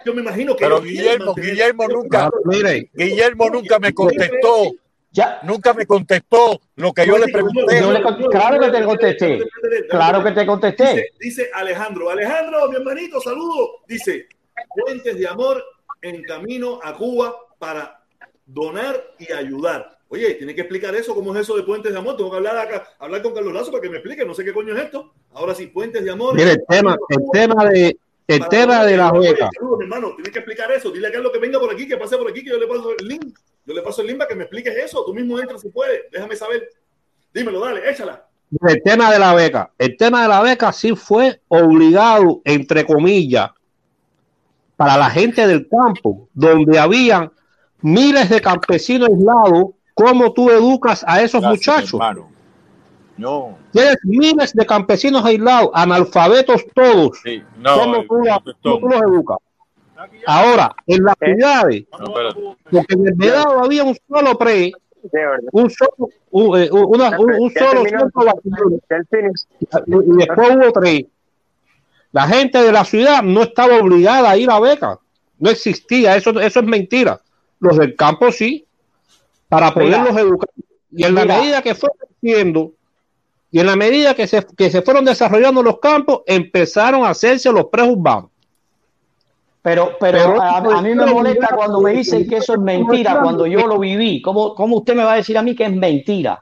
[0.06, 0.64] Yo me imagino que.
[0.64, 4.72] Pero Guillermo, Guillermo nunca, Miren, Guillermo nunca me contestó,
[5.12, 7.82] Ya, nunca me contestó lo que yo le pregunté.
[7.82, 9.40] Yo le con- claro que te contesté.
[9.90, 10.84] claro que te contesté.
[10.94, 13.80] Dice, dice Alejandro, Alejandro, mi hermanito, saludo.
[13.88, 14.28] Dice,
[14.76, 15.64] puentes de amor
[16.04, 18.00] en camino a Cuba para
[18.46, 19.98] donar y ayudar.
[20.10, 22.18] Oye, tiene que explicar eso, cómo es eso de puentes de amor.
[22.18, 24.54] Tengo que hablar acá, hablar con Carlos Lazo para que me explique, no sé qué
[24.54, 25.14] coño es esto.
[25.34, 26.36] Ahora sí, puentes de amor.
[26.36, 27.98] mire, el tema, el tema de,
[28.30, 28.96] el Para tema de.
[28.96, 30.92] Saludos, mi hermano, tienes que explicar eso.
[30.92, 32.92] Dile a Carlos que venga por aquí, que pase por aquí, que yo le paso
[32.96, 33.40] el link.
[33.66, 35.04] Yo le paso el link para que me expliques eso.
[35.04, 36.02] Tú mismo entras si puedes.
[36.12, 36.70] Déjame saber.
[37.34, 38.28] Dímelo, dale, échala.
[38.68, 39.72] El tema de la beca.
[39.80, 43.50] El tema de la beca sí fue obligado, entre comillas,
[44.76, 47.32] para la gente del campo, donde habían
[47.82, 49.72] miles de campesinos aislados.
[50.04, 51.94] ¿Cómo tú educas a esos Gracias, muchachos?
[51.96, 52.30] hermano.
[53.18, 57.20] No, Tienes miles de campesinos aislados, analfabetos todos.
[57.22, 59.38] sí, no, ¿Cómo tú, la- cómo tú los educas?
[60.26, 62.14] Ahora, en las ciudades, No,
[62.72, 64.72] porque en el Vedado había un solo pre,
[65.52, 65.92] un solo,
[66.32, 68.24] un, eh, una- un- un solo centro
[69.88, 71.06] y después hubo tres.
[72.14, 74.98] La gente de la ciudad no estaba obligada a ir a beca.
[75.38, 77.20] No existía, eso, eso es mentira.
[77.60, 78.66] Los del campo sí,
[79.50, 80.04] para Mira.
[80.04, 80.50] poderlos educar.
[80.92, 81.38] Y en la Mira.
[81.40, 82.72] medida que fue creciendo,
[83.52, 87.52] y en la medida que se, que se fueron desarrollando los campos, empezaron a hacerse
[87.52, 88.30] los preurbanos.
[89.62, 93.20] Pero, pero, Pero- a, a mí me molesta cuando me dicen que eso es mentira,
[93.22, 94.22] cuando yo lo viví.
[94.22, 96.42] ¿Cómo, cómo usted me va a decir a mí que es mentira?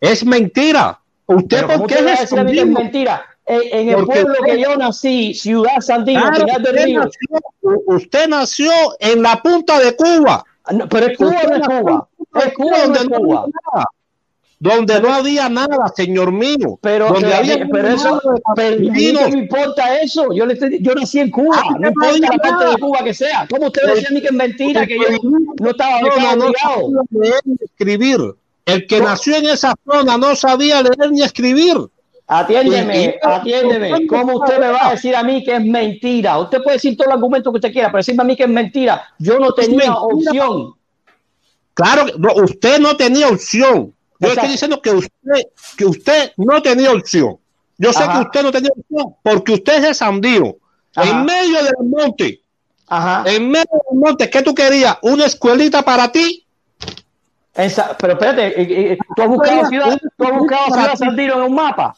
[0.00, 0.98] Es mentira.
[1.26, 2.82] ¿Usted Pero ¿cómo por qué me es decir a mí que es escondido?
[2.82, 3.26] mentira?
[3.44, 7.00] En, en el Porque pueblo que yo nací, Ciudad Sandino, Claro, Pinar del usted, Río.
[7.00, 8.70] nació, usted nació
[9.00, 10.44] en la punta de Cuba.
[10.64, 12.08] Ah, no, pero es Cuba no es Cuba.
[12.34, 13.38] Es Cuba no donde no Cuba.
[13.40, 13.84] había nada.
[14.62, 16.78] Donde no había nada, señor mío.
[16.82, 19.22] Pero, donde pero, había pero eso, pero campesinos.
[19.24, 20.32] qué me importa eso.
[20.34, 22.98] Yo, le estoy- yo nací en Cuba, Ah, no importa no la parte de Cuba
[23.02, 23.46] que sea.
[23.50, 25.04] ¿Cómo usted decía a mí que es mentira, que yo
[25.60, 26.74] no estaba No, no, no obligado?
[26.74, 28.20] sabía leer ni escribir.
[28.66, 29.06] El que No.
[29.06, 31.78] nació en esa zona no sabía leer ni escribir.
[32.26, 34.06] Atiéndeme, atiéndeme.
[34.06, 36.38] ¿Cómo usted me va a decir a mí que es mentira?
[36.38, 38.48] Usted puede decir todo el argumento que usted quiera, pero decirme a mí que es
[38.48, 39.02] mentira.
[39.18, 40.74] Yo no tenía opción.
[41.74, 43.94] Claro, que no, usted no tenía opción.
[44.18, 45.42] Yo estoy diciendo que usted,
[45.76, 47.38] que usted no tenía opción.
[47.78, 48.12] Yo sé Ajá.
[48.12, 50.58] que usted no tenía opción porque usted es de Sandío,
[50.94, 51.08] Ajá.
[51.10, 52.42] en medio del monte.
[52.86, 53.24] Ajá.
[53.26, 54.98] En medio del monte, ¿qué tú querías?
[55.02, 56.44] ¿Una escuelita para ti?
[57.54, 61.96] Esa- pero espérate, ¿tú has buscado Ciudad, tú has buscado Ciudad Sandino en un mapa?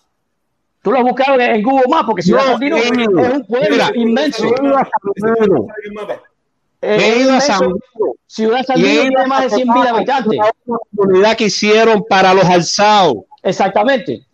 [0.83, 2.07] ¿Tú lo has buscado en, Google Maps?
[2.07, 4.45] Porque Ciudad No, Sandino no, es un pueblo Mira, inmenso.
[4.45, 4.51] he
[6.83, 7.41] he es ido a.
[7.41, 7.77] Sandío,
[8.27, 10.39] Ciudad Sandino ido tiene más de 100 mil habitantes.
[10.67, 13.17] una comunidad que hicieron para los alzados.
[13.43, 14.27] Exactamente.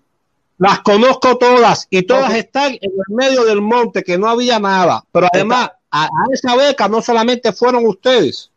[0.57, 5.05] Las conozco todas y todas están en el medio del monte, que no había nada.
[5.12, 8.51] Pero además, a, a esa beca no solamente fueron ustedes,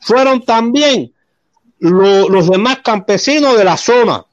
[0.00, 1.12] fueron también
[1.78, 4.24] los demás campesinos de la zona.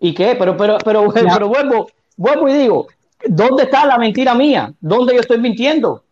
[0.00, 0.36] ¿Y qué?
[0.38, 2.86] Pero, pero, pero, pero vuelvo, vuelvo y digo,
[3.26, 4.72] ¿dónde está la mentira mía?
[4.80, 6.04] ¿Dónde yo estoy mintiendo?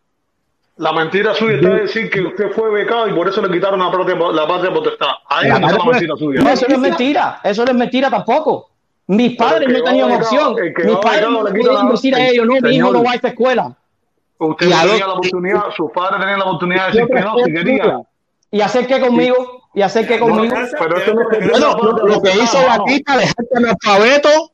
[0.78, 3.90] La mentira suya está decir que usted fue becado y por eso le quitaron la
[3.90, 5.06] patria, la patria potestad.
[5.26, 6.42] Ahí la, la mentira suya.
[6.42, 7.40] No, eso no es mentira.
[7.42, 8.70] Eso no es mentira tampoco.
[9.06, 10.54] Mis padres no tenían opción.
[10.54, 13.74] Mis padres no podían decir a ellos, no, mi hijo no va a esta escuela.
[14.38, 18.00] Usted tenía la oportunidad, sus padres tenían la oportunidad de decir que no, si quería.
[18.50, 19.62] ¿Y hacer qué conmigo?
[19.72, 20.54] ¿Y hacer qué conmigo?
[20.78, 24.52] Pero eso no lo que hizo la quita, dejarte analfabeto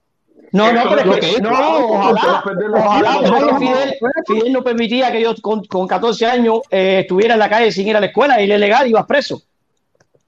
[0.53, 2.43] no, no, pero es que, no, ojalá,
[2.74, 3.95] ojalá, Fidel,
[4.27, 7.89] Fidel no permitía que yo con, con 14 años eh, estuviera en la calle sin
[7.89, 9.43] ir a la escuela y ilegal ibas preso.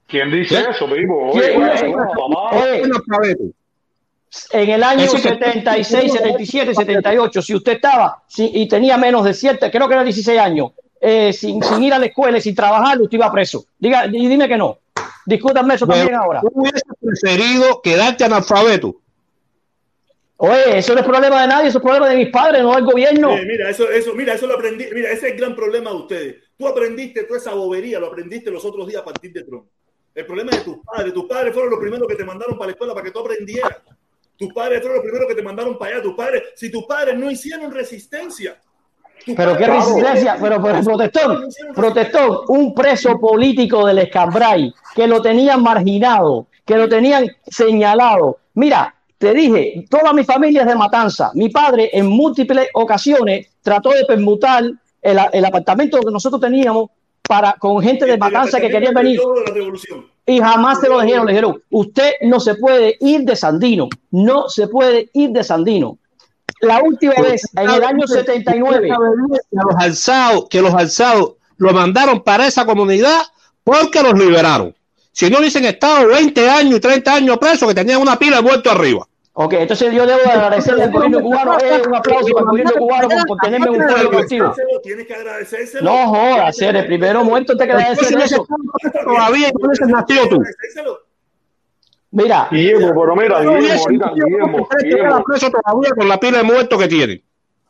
[0.07, 1.31] ¿Quién dice eso, vivo?
[1.31, 1.53] Oye,
[4.51, 9.69] en el año 76, 77, 78, si usted estaba si, y tenía menos de 7,
[9.71, 12.99] creo que era 16 años, eh, sin, sin, ir a la escuela y sin trabajar,
[12.99, 13.65] usted iba preso.
[13.77, 14.79] Diga, y dime que no.
[15.25, 16.41] Discútanme eso también ahora.
[16.41, 18.95] ¿Tú hubieses preferido quedarte analfabeto?
[20.37, 22.85] Oye, eso no es problema de nadie, eso es problema de mis padres, no del
[22.85, 23.37] gobierno.
[23.45, 24.85] mira, eso, eso, mira, eso lo aprendí.
[24.93, 26.35] Mira, ese es el gran problema de ustedes.
[26.57, 29.65] Tú aprendiste toda esa bobería, lo aprendiste los otros días a partir de Trump.
[30.13, 31.13] El problema es de tus padres.
[31.13, 33.77] Tus padres fueron los primeros que te mandaron para la escuela para que tú aprendieras.
[34.37, 36.03] Tus padres fueron los primeros que te mandaron para allá.
[36.03, 38.59] Tus padres, si tus padres no hicieron resistencia.
[39.25, 45.63] Pero qué resistencia, pero, pero protestón, protestón, un preso político del escambray que lo tenían
[45.63, 48.39] marginado, que lo tenían señalado.
[48.53, 48.94] Mira,
[49.25, 51.31] te dije, toda mi familia es de Matanza.
[51.33, 54.63] Mi padre en múltiples ocasiones trató de permutar
[55.01, 56.91] el, el apartamento que nosotros teníamos
[57.27, 59.19] para con gente de Matanza que querían venir.
[60.27, 61.25] Y jamás se lo dijeron.
[61.25, 63.89] Le dijeron, usted no se puede ir de Sandino.
[64.11, 65.97] No se puede ir de Sandino.
[66.61, 68.89] La última vez, en el año 79.
[68.89, 73.21] Que los alzados, que los alzados lo mandaron para esa comunidad
[73.63, 74.75] porque los liberaron.
[75.11, 78.43] Si no hubiesen estado 20 años y 30 años presos, que tenían una pila de
[78.43, 79.07] muertos arriba.
[79.37, 83.37] Ok, entonces yo debo agradecerle al gobierno cubano, eh, un aplauso al gobierno cubano por
[83.39, 84.53] tenerme un pueblo colectivo.
[84.81, 85.91] Tienes que agradecérselo.
[85.91, 88.47] No jodas, ser el primero muerto te que agradecer eso.
[89.03, 90.43] Todavía no eres nacido tú.
[92.11, 92.47] Mira.
[92.49, 95.23] Guillermo, pero mira, Guillermo, ahorita, Guillermo, Guillermo.
[95.25, 97.23] preso todavía con la pila de muertos que tiene.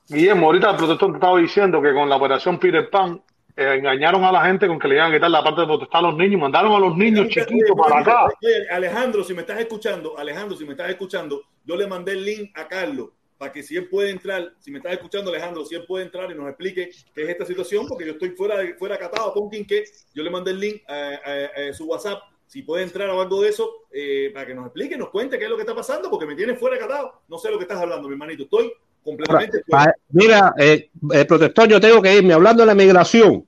[0.07, 3.19] Guillermo, ahorita el protector te estaba diciendo que con la operación Peter Pan
[3.57, 5.99] eh, engañaron a la gente con que le iban a quitar la parte de protestar
[5.99, 8.27] a los niños, mandaron a los niños chiquitos para acá.
[8.72, 12.52] Alejandro, si me estás escuchando, Alejandro, si me estás escuchando, yo le mandé el link
[12.57, 15.86] a Carlos para que si él puede entrar, si me estás escuchando Alejandro, si él
[15.86, 18.98] puede entrar y nos explique qué es esta situación, porque yo estoy fuera de, fuera
[18.98, 19.84] catado con que
[20.14, 23.88] yo le mandé el link a, su WhatsApp, si puede entrar o algo de eso,
[23.91, 26.36] eh, para que nos explique, nos cuente qué es lo que está pasando, porque me
[26.36, 28.72] tiene fuera catado, no sé lo que estás hablando, mi hermanito, estoy
[29.06, 29.64] completamente
[30.10, 33.45] Mira, eh, el protector, yo tengo que irme hablando de la migración.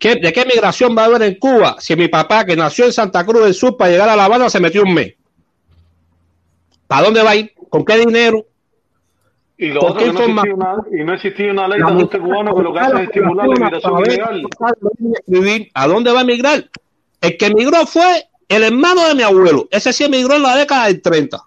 [0.00, 3.24] ¿De qué migración va a haber en Cuba si mi papá, que nació en Santa
[3.24, 5.14] Cruz del Sur, para llegar a La Habana se metió un mes?
[6.86, 7.52] ¿Para dónde va a ir?
[7.68, 8.46] ¿Con qué dinero?
[9.56, 12.56] Y, lo otro, que no existía una, y no existía una ley de ajuste cubano
[12.56, 14.00] que lo que hace es estimular la migración
[15.26, 15.70] ilegal.
[15.74, 16.70] ¿A dónde va a migrar?
[17.20, 19.68] El que emigró fue el hermano de mi abuelo.
[19.70, 21.38] Ese sí emigró en la década del 30.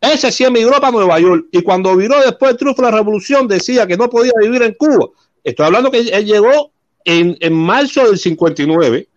[0.00, 1.46] Ese sí emigró para Nueva York.
[1.52, 4.74] Y cuando viró después del triunfo de la revolución, decía que no podía vivir en
[4.74, 5.08] Cuba.
[5.44, 6.72] Estoy hablando que él llegó
[7.04, 9.08] en, en marzo del 59.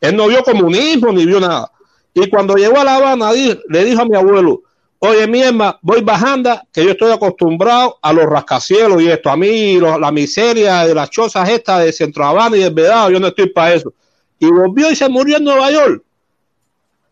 [0.00, 1.70] Él no vio comunismo ni vio nada.
[2.12, 4.62] Y cuando llegó a La Habana, le dijo a mi abuelo,
[4.98, 9.30] oye, mi hermano, voy bajando, que yo estoy acostumbrado a los rascacielos y esto.
[9.30, 13.18] A mí, la miseria de las chozas estas de Centro Habana y del Vedado, yo
[13.18, 13.92] no estoy para eso.
[14.38, 16.04] Y volvió y se murió en Nueva York.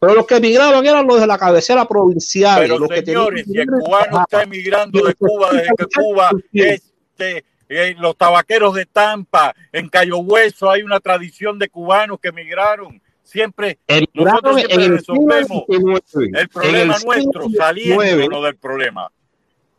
[0.03, 2.59] Pero los que emigraban eran los de la cabecera provincial.
[2.59, 8.01] Pero los señores, si el cubano está emigrando de Cuba desde que Cuba este, en
[8.01, 13.01] los tabaqueros de Tampa, en Cayo Hueso, hay una tradición de cubanos que emigraron.
[13.23, 13.79] Siempre
[14.13, 19.09] nosotros siempre resolvemos el problema nuestro saliendo del problema.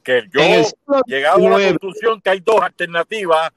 [0.04, 0.42] Que yo
[1.06, 3.52] llegado a la conclusión que hay dos alternativas.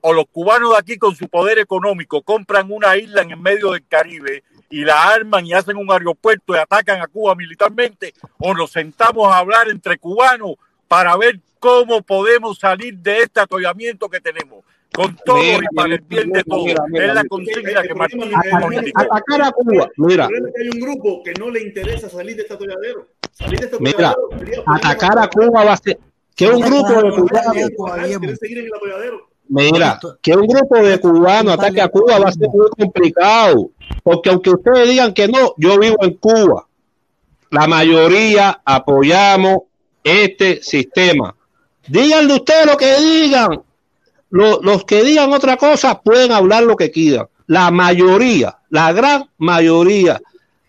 [0.00, 3.72] O los cubanos de aquí con su poder económico compran una isla en el medio
[3.72, 8.54] del Caribe y la arman y hacen un aeropuerto y atacan a Cuba militarmente, o
[8.54, 10.54] nos sentamos a hablar entre cubanos
[10.88, 14.64] para ver cómo podemos salir de este atollamiento que tenemos.
[14.92, 16.66] Con todo y para el bien de todos.
[16.66, 18.22] Es la consigna que Martín
[18.94, 19.88] Atacar a Cuba.
[19.96, 20.26] Mira.
[20.26, 23.06] Hay un grupo que no le interesa salir de este atolladero.
[23.32, 24.16] Salir de este Mira,
[24.66, 25.98] atacar a Cuba va a ser.
[26.34, 28.38] Que un grupo de cubanos.
[29.48, 33.70] Mira, que un grupo de cubanos ataque a Cuba va a ser muy complicado.
[34.02, 36.66] Porque aunque ustedes digan que no, yo vivo en Cuba.
[37.50, 39.62] La mayoría apoyamos
[40.04, 41.34] este sistema.
[41.88, 43.62] Díganle ustedes lo que digan.
[44.30, 47.26] Los, los, que digan otra cosa pueden hablar lo que quieran.
[47.48, 50.20] la mayoría, la gran mayoría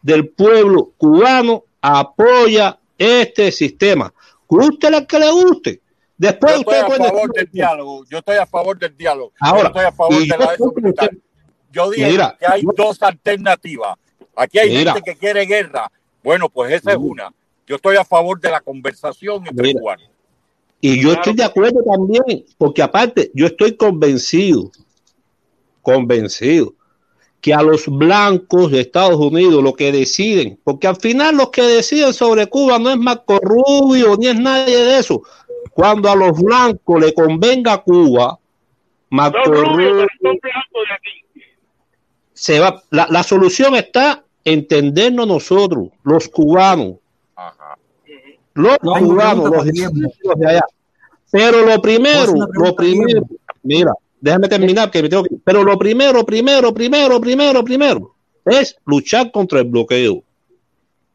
[0.02, 4.12] del pueblo cubano apoya este sistema.
[4.48, 5.82] Guste la que le guste.
[6.18, 8.06] Después yo estoy usted a puede favor del diálogo.
[8.10, 9.32] Yo estoy a favor del diálogo.
[9.40, 10.56] Ahora, yo estoy a favor de la
[11.72, 13.98] Yo dije Mira, que hay yo- dos alternativas.
[14.36, 14.94] Aquí hay Mira.
[14.94, 15.92] gente que quiere guerra.
[16.24, 17.32] Bueno, pues esa es una.
[17.68, 19.80] Yo estoy a favor de la conversación entre Mira.
[19.80, 20.08] cubanos.
[20.82, 24.72] Y yo Claro estoy de acuerdo también, porque aparte, yo estoy convencido,
[25.82, 26.74] convencido,
[27.40, 31.62] que a los blancos de Estados Unidos lo que deciden, porque al final los que
[31.64, 35.22] deciden sobre Cuba no es Marco Rubio ni es nadie de eso.
[35.74, 38.38] Cuando a los blancos le convenga Cuba,
[39.10, 41.46] Marco Rubio pero son blancos de aquí.
[42.42, 42.82] Se va.
[42.90, 46.96] La, la solución está en entendernos nosotros, los cubanos,
[47.36, 47.78] Ajá.
[48.56, 50.12] los No, cubanos, los de, también.
[50.24, 50.66] los de allá.
[51.30, 53.22] Pero lo primero, lo primero,
[53.62, 55.36] mira, déjame terminar que me tengo que.
[55.44, 60.24] Pero lo primero, primero, primero, primero, primero, es luchar contra el bloqueo.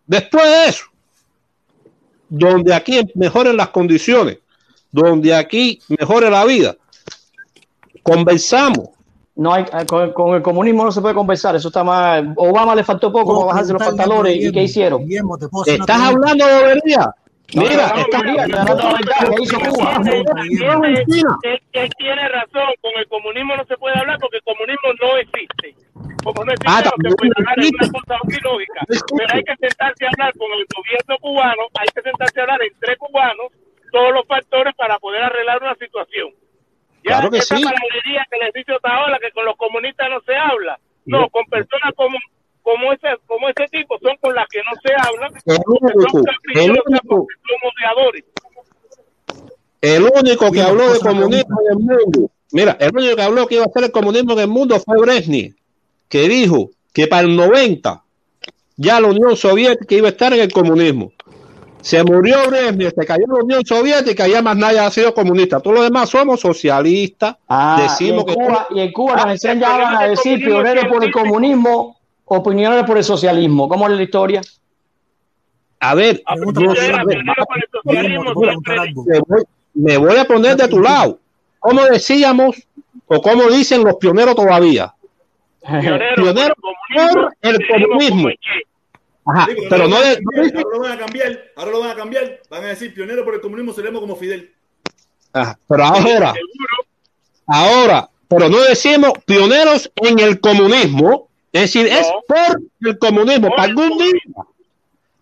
[0.06, 0.84] Después de eso,
[2.28, 4.38] donde aquí mejoren las condiciones,
[4.92, 6.76] donde aquí mejore la vida,
[8.04, 8.90] conversamos.
[9.36, 12.32] No hay, eh, con, con el comunismo no se puede conversar, eso está mal.
[12.36, 15.04] Obama le faltó poco para bajarse los pantalones y ¿qué hicieron?
[15.04, 17.14] Guillermo, te puedo hacer una Estás hablando de bobería.
[17.54, 20.02] No, Mira, no, estás no, no, no, no, no, ¿qué hizo Cuba?
[20.02, 25.76] Él, tiene razón, con el comunismo no se puede hablar porque el comunismo no existe.
[26.24, 28.80] Como no existe, Ah, lo que puede hablar es una cosa muy lógica.
[28.88, 32.60] Pero hay que sentarse a hablar con el gobierno cubano, hay que sentarse a hablar
[32.64, 33.52] entre cubanos
[33.92, 36.30] todos los factores para poder arreglar una situación.
[37.06, 37.62] Ya Claro que esa sí.
[37.62, 40.78] que les dice Otaola, que con los comunistas no se habla.
[41.04, 41.30] No, No.
[41.30, 42.18] con personas como
[42.62, 46.24] como ese, como ese tipo son con las que no se habla, El único, son
[46.52, 48.24] el único, son odiadores.
[49.80, 53.54] el único que habló de comunismo en el mundo, mira, el único que habló que
[53.54, 55.54] iba a ser el comunismo en el mundo fue Brezhnev,
[56.08, 58.02] que dijo que para el 90
[58.76, 61.12] ya la Unión Soviética iba a estar en el comunismo.
[61.80, 65.60] Se murió Brezhnev, se cayó la Unión Soviética y ya más nadie ha sido comunista.
[65.60, 67.36] Todos los demás somos socialistas.
[67.48, 70.84] Ah, Decimos y en que- Cuba, y en Cuba Ah, nos enseñaban a decir pioneros
[70.86, 73.68] por el comunismo o pioneros por el socialismo.
[73.68, 74.40] ¿Cómo es la historia?
[75.78, 76.34] A ver, Ah,
[79.74, 81.18] me voy, a poner de tu lado.
[81.60, 82.56] ¿Cómo decíamos
[83.06, 84.92] o cómo dicen los pioneros todavía?
[85.62, 88.28] pionero Pionero por el comunismo.
[89.28, 90.92] Ajá, Sí, pero no, ahora, de- lo no van a dicen- cambiar, ahora lo van
[90.92, 94.00] a cambiar, ahora lo van a cambiar, van a decir pionero por el comunismo, seremos
[94.00, 94.52] como Fidel.
[95.32, 96.34] Ajá, pero ahora,
[97.46, 103.56] ahora, pero no decimos pioneros en el comunismo, es decir, es por el comunismo, Por
[103.56, 104.20] para el algún día,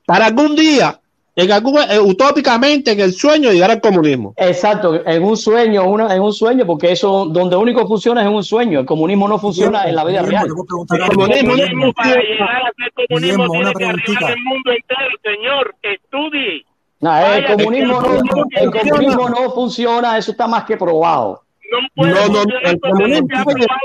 [0.07, 1.01] para algún día,
[1.37, 4.35] en algún, eh, utópicamente en el sueño llegar al comunismo.
[4.37, 8.35] Exacto, en un sueño, una, en un sueño, porque eso donde único funciona es en
[8.35, 8.81] un sueño.
[8.81, 10.47] El comunismo no funciona en la vida real.
[10.47, 15.11] El comunismo no comunismo para llegar a ser comunismo tiene que arreglar el mundo entero,
[15.25, 15.75] señor.
[15.83, 16.65] Estudie.
[17.01, 21.43] No, el Vaya, comunismo no, el comunismo no funciona, eso está más que probado.
[21.71, 23.29] No puede No, no, el no comunismo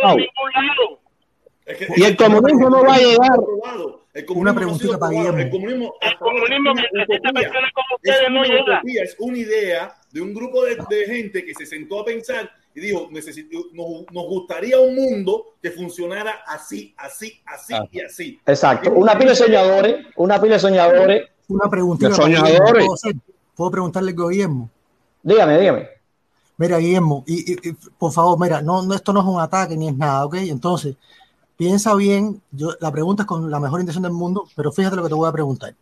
[0.03, 0.15] no.
[1.65, 3.39] Es que- Y el comunismo no va a llegar.
[4.13, 5.11] El Una comunismo no ha preguntita sido para.
[5.11, 5.39] Guillermo.
[5.39, 7.49] El comunismo, El comunismo, es una utopía.
[7.73, 8.61] como Es ustedes no una llega.
[8.61, 12.49] utopía, es una idea de un grupo de, de gente que se sentó a pensar
[12.73, 17.85] y dijo, necesito, nos, nos gustaría un mundo que funcionara así, así, así Ah.
[17.91, 18.39] y así.
[18.45, 18.91] Exacto.
[18.91, 21.27] Una pila de soñadores, una pila de soñadores.
[21.47, 22.13] Una preguntita.
[22.13, 22.85] Soñadores.
[22.87, 23.13] ¿puedo?
[23.55, 24.69] ¿Puedo preguntarle a Guillermo?
[25.21, 25.87] Dígame, dígame.
[26.57, 29.77] Mira, Guillermo, y, y- y, por favor, mira, no, no, esto no es un ataque
[29.77, 30.35] ni es nada, ¿ok?
[30.35, 30.95] Entonces,
[31.59, 35.03] piensa bien, yo, la pregunta es con la mejor intención del mundo, pero fíjate lo
[35.03, 35.75] que te voy a preguntar.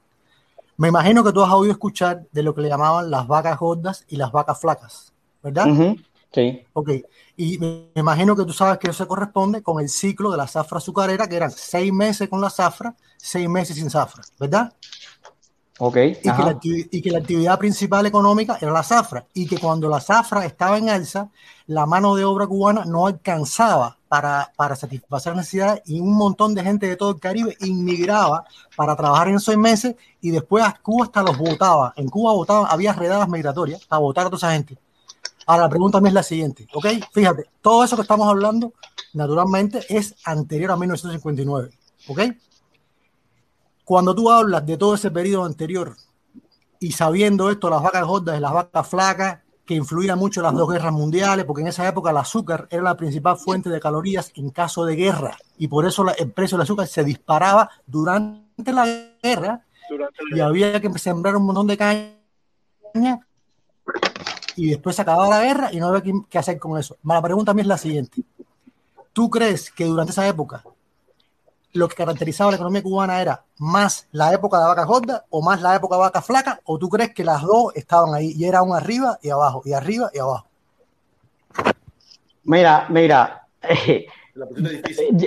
[0.76, 4.04] Me imagino que tú has oído escuchar de lo que le llamaban las vacas gordas
[4.08, 5.14] y las vacas flacas,
[5.44, 5.68] ¿verdad?
[6.34, 6.64] Sí.
[6.74, 6.90] Ok,
[7.36, 10.38] y me me imagino que tú sabes que eso se corresponde con el ciclo de
[10.38, 14.74] la zafra azucarera, que eran seis meses con la zafra, seis meses sin zafra, ¿verdad?
[15.80, 15.98] Ok.
[15.98, 16.52] y que, la, ajá.
[16.56, 20.44] activi- y que la actividad principal económica era la zafra y que cuando la zafra
[20.46, 21.30] estaba en alza,
[21.68, 26.56] la mano de obra cubana no alcanzaba para, para satisfacer las necesidades y un montón
[26.56, 28.46] de gente de todo el Caribe inmigraba
[28.76, 31.94] para trabajar en esos meses y después a Cuba hasta los votaba.
[31.96, 34.78] En Cuba votaba, había redadas migratorias para votar a toda esa gente.
[35.46, 36.88] Ahora la pregunta mía es la siguiente, ¿ok?
[37.14, 38.74] Fíjate, todo eso que estamos hablando
[39.14, 41.70] naturalmente es anterior a 1959,
[42.08, 42.20] ¿ok?
[43.88, 45.96] Cuando tú hablas de todo ese periodo anterior
[46.78, 50.56] y sabiendo esto, las vacas gordas y las vacas flacas, que influían mucho en las
[50.56, 54.34] dos guerras mundiales, porque en esa época el azúcar era la principal fuente de calorías
[54.36, 58.74] en caso de guerra, y por eso la- el precio del azúcar se disparaba durante
[58.74, 58.86] la
[59.24, 63.26] guerra, Durante y había que sembrar un montón de caña,
[64.58, 66.98] y después se acababa la guerra y no había qué hacer con eso.
[67.06, 68.22] La pregunta a mí es la siguiente.
[69.14, 70.62] ¿tú crees que durante esa época
[71.78, 75.62] lo que caracterizaba la economía cubana era más la época de vaca gorda o más
[75.62, 76.60] la época de vaca flaca?
[76.66, 79.74] ¿O tú crees que las dos estaban ahí y era un arriba y abajo, y
[79.74, 80.48] arriba y abajo?
[82.44, 83.48] Mira, mira,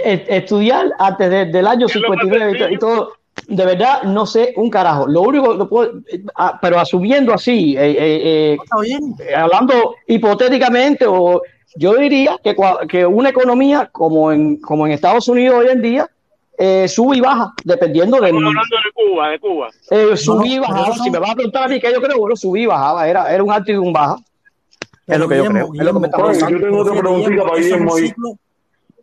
[0.05, 3.13] estudiar antes del año 59 y, todo,
[3.49, 5.07] de verdad no sé un carajo.
[5.07, 5.93] Lo único que puedo,
[6.37, 8.57] ah, pero asumiendo así, eh, eh,
[9.19, 11.43] eh, hablando hipotéticamente, o
[11.77, 12.57] yo diría que,
[12.89, 16.11] que una economía como en, como en Estados Unidos hoy en día,
[16.89, 18.29] sube y baja, dependiendo de.
[18.29, 19.69] hablando de Cuba, de Cuba.
[20.17, 20.95] subí y bajaba.
[20.95, 23.33] Si me vas a preguntar a mí que yo creo, bueno, subí y bajaba, era,
[23.33, 24.17] era un alto y un baja.
[25.07, 25.71] Es lo que yo creo.
[25.73, 27.97] es lo que me está yo tengo otra preguntita para Guillermo.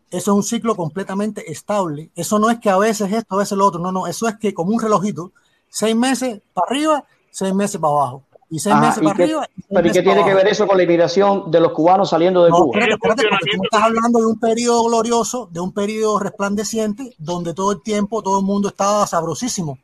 [0.09, 2.11] Eso es un ciclo completamente estable.
[2.15, 3.81] Eso no es que a veces esto, a veces lo otro.
[3.81, 4.07] No, no.
[4.07, 5.34] Eso es que como un relojito,
[5.67, 8.23] seis meses para arriba, seis meses para abajo.
[8.49, 9.49] Y seis meses para arriba.
[9.69, 12.52] ¿Pero y qué tiene que ver eso con la inmigración de los cubanos saliendo de
[12.52, 12.80] Cuba?
[12.80, 17.53] Espérate, espérate, porque tú estás hablando de un periodo glorioso, de un periodo resplandeciente, donde
[17.53, 19.78] todo el tiempo todo el mundo estaba sabrosísimo.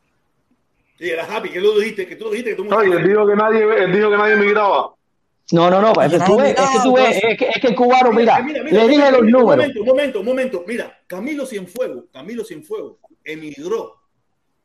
[0.98, 3.36] Sí, era happy, que lo dijiste, que tú dijiste que tú Oye, él dijo que
[3.36, 4.94] nadie, él dijo que nadie migraba.
[5.52, 7.68] No, no, no, es que tú ves, es que tú ves, es que, es que
[7.68, 9.68] el cubano, mira, mira, mira le dije los números.
[9.76, 12.96] Un momento, un momento, un momento, mira, Camilo Cienfuegos, Camilo Cienfuegos
[13.26, 13.98] emigró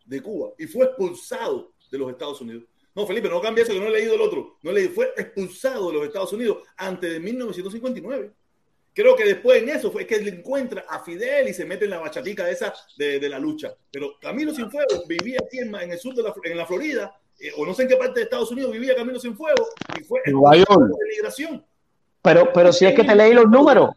[0.04, 2.62] de Cuba y fue expulsado de los Estados Unidos.
[2.98, 4.56] No, Felipe, no cambia eso, que no he leído el otro.
[4.60, 8.32] No he leído, fue expulsado de los Estados Unidos antes de 1959.
[8.92, 11.92] Creo que después en eso fue que él encuentra a Fidel y se mete en
[11.92, 13.72] la bachatica esa de, de la lucha.
[13.92, 17.52] Pero Camilo Cienfuegos vivía aquí en, en el sur de la, en la Florida eh,
[17.56, 20.20] o no sé en qué parte de Estados Unidos vivía Camilo Sin Fuego y fue
[20.24, 21.64] de migración.
[22.20, 23.90] Pero, pero si es que te leí los números,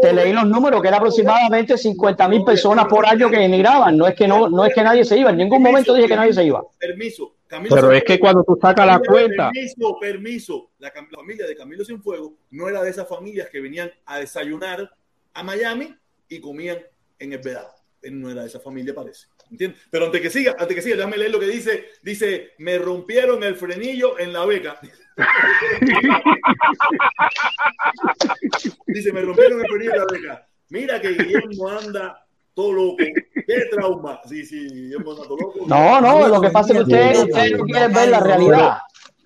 [0.00, 3.96] te leí los números, que era aproximadamente 50 mil personas por año que emigraban.
[3.96, 5.30] No es que no, no es que nadie se iba.
[5.30, 6.62] En ningún momento dije que nadie se iba.
[6.78, 7.35] Permiso.
[7.68, 9.50] Pero es que cuando tú sacas la cuenta.
[9.50, 10.70] Permiso, permiso.
[10.78, 14.90] La, familia de Camilo Cienfuegos no era de esas familias que venían a desayunar
[15.34, 15.94] a Miami
[16.28, 16.78] y comían
[17.18, 17.74] en el Vedado.
[18.02, 19.26] Él no era de esa familia, parece.
[19.50, 19.80] ¿Entiendes?
[19.90, 21.86] Pero antes que siga, antes que siga, déjame leer lo que dice.
[22.02, 24.78] Dice, me rompieron el frenillo en la beca.
[28.86, 30.48] dice, me rompieron el frenillo en la beca.
[30.68, 32.25] Mira que Guillermo anda
[32.56, 32.96] todo loco.
[32.96, 34.20] ¿Qué trauma?
[34.26, 35.66] Sí, sí, Guillermo anda todo loco.
[35.68, 38.78] No, no, lo que pasa es que ustedes usted no quieren ver la realidad.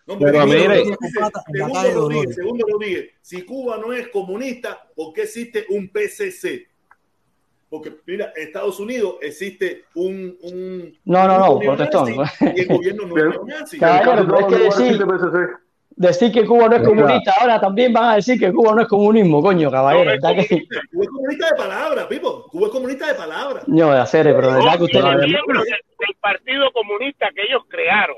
[0.07, 5.67] No, pero mire, segundo Rodríguez, segundo Rodríguez, si Cuba no es comunista, ¿por qué existe
[5.69, 6.69] un PCC?
[7.69, 10.37] Porque, mira, en Estados Unidos existe un.
[10.43, 12.13] un no, no, no, protestón.
[12.57, 13.79] Y el gobierno no es nazi.
[13.79, 15.07] Claro, pero es que decir,
[16.09, 18.89] decir que Cuba no es comunista, ahora también van a decir que Cuba no es
[18.89, 20.17] comunismo, coño, caballero.
[20.17, 20.67] No, es que...
[20.91, 22.47] Cuba es comunista de palabra, Pipo.
[22.49, 23.63] Cuba es comunista de palabra.
[23.67, 25.03] No, de hacer, pero de verdad que usted.
[25.03, 28.17] miembros del Partido Comunista que ellos crearon.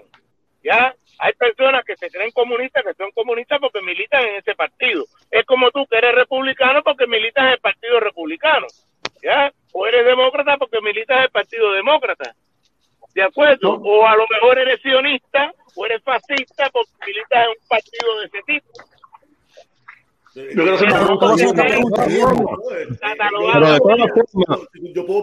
[0.62, 0.94] ¿Ya?
[1.18, 5.04] Hay personas que se creen comunistas, que son comunistas porque militan en ese partido.
[5.30, 8.66] Es como tú que eres republicano porque militas en el Partido Republicano.
[9.22, 9.52] ¿ya?
[9.72, 12.34] O eres demócrata porque militas en el Partido Demócrata,
[13.14, 13.74] ¿de acuerdo?
[13.74, 18.26] O a lo mejor eres sionista o eres fascista porque militas en un partido de
[18.26, 18.72] ese tipo.
[20.34, 20.96] Yo creo que Pero
[23.72, 24.60] de todas formas,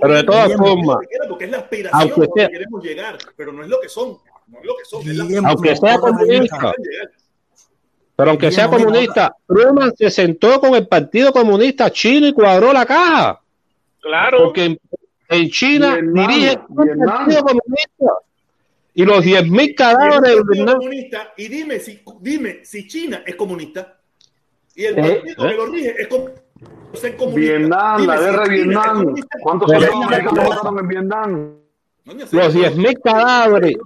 [0.01, 0.97] pero de todas formas,
[1.27, 4.17] porque es la aspiración que queremos llegar, pero no es lo que son,
[4.47, 5.01] no es lo que son.
[5.47, 6.73] Aunque sea comunista,
[8.15, 12.85] pero aunque sea comunista, Truman se sentó con el Partido Comunista Chino y cuadró la
[12.85, 13.41] caja.
[14.01, 14.43] Claro.
[14.43, 14.77] Porque
[15.30, 18.14] en, China dirige el Partido Comunista.
[18.93, 21.34] Y los 10.000 cadáveres del comunista.
[21.38, 23.97] Y dime si, dime si China es comunista.
[24.76, 26.41] Y el partido eh, que lo rige es comunista.
[27.35, 29.15] Vietnam, la guerra de Vietnam.
[29.41, 31.56] ¿Cuántos mataron en Vietnam?
[32.06, 33.77] los 10.000 cadáveres.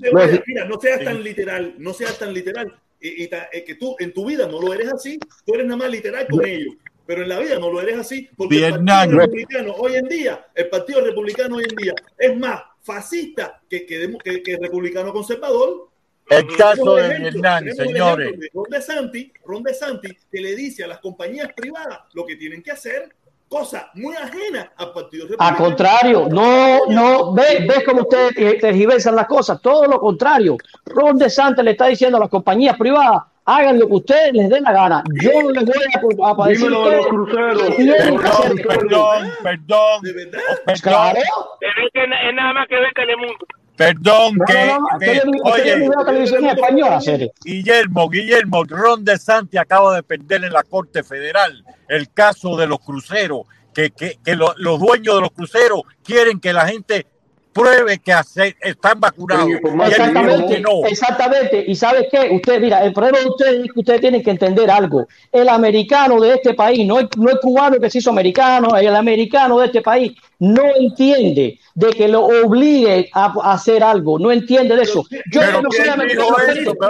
[0.47, 2.73] Mira, no seas tan literal, no seas tan literal.
[2.99, 5.77] Y, y eh, que tú en tu vida no lo eres así, tú eres nada
[5.77, 6.73] más literal con ellos
[7.05, 10.45] pero en la vida no lo eres así, porque el Partido Republicano hoy en día,
[10.55, 15.89] el Partido Republicano hoy en día es más fascista que, que, que, republicano conservador.
[16.29, 18.49] El caso de Vietnam, señores.
[18.53, 22.71] Ron DeSantis, Ron DeSantis, que le dice a las compañías privadas lo que tienen que
[22.71, 23.13] hacer,
[23.49, 25.49] cosa muy ajena al Partido Republicano.
[25.49, 30.57] Al contrario, no, no, ves, ves cómo ustedes tergiversan las cosas, todo lo contrario.
[30.85, 34.61] Ron DeSantis le está diciendo a las compañías privadas, hagan lo que ustedes les dé
[34.61, 35.03] la gana.
[35.21, 35.75] Yo no les voy
[36.23, 37.75] a, a, decir los cruceros.
[37.75, 40.01] Perdón, perdón, perdón.
[40.01, 40.39] ¿De verdad?
[40.81, 41.19] Claro.
[41.59, 43.45] que es nada más que ver Telemundo.
[43.75, 46.99] Perdón, no, que, no, no, que oye, televisión española,
[47.43, 52.67] Guillermo, Guillermo, Ron de Santi acaba de perder en la Corte Federal el caso de
[52.67, 57.07] los cruceros, que, que, que lo, los dueños de los cruceros quieren que la gente
[57.53, 59.49] pruebe que hace, están vacunados.
[59.87, 60.85] Exactamente, no.
[60.85, 61.63] exactamente.
[61.67, 64.69] Y sabes qué, usted, mira, el problema de ustedes es que ustedes tienen que entender
[64.69, 65.07] algo.
[65.31, 68.95] El americano de este país, no es, no es cubano que se hizo americano, el
[68.95, 74.75] americano de este país no entiende de que lo obligue a, hacer algo, no entiende
[74.75, 75.05] de eso.
[75.31, 76.35] Yo no soy americano.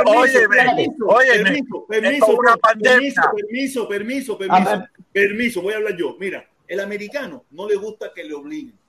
[0.06, 0.48] Oye,
[1.08, 2.38] oye, permiso, permiso,
[2.82, 6.16] permiso, permiso, permiso, permiso, voy a hablar yo.
[6.20, 8.83] Mira, el americano no le gusta que le obliguen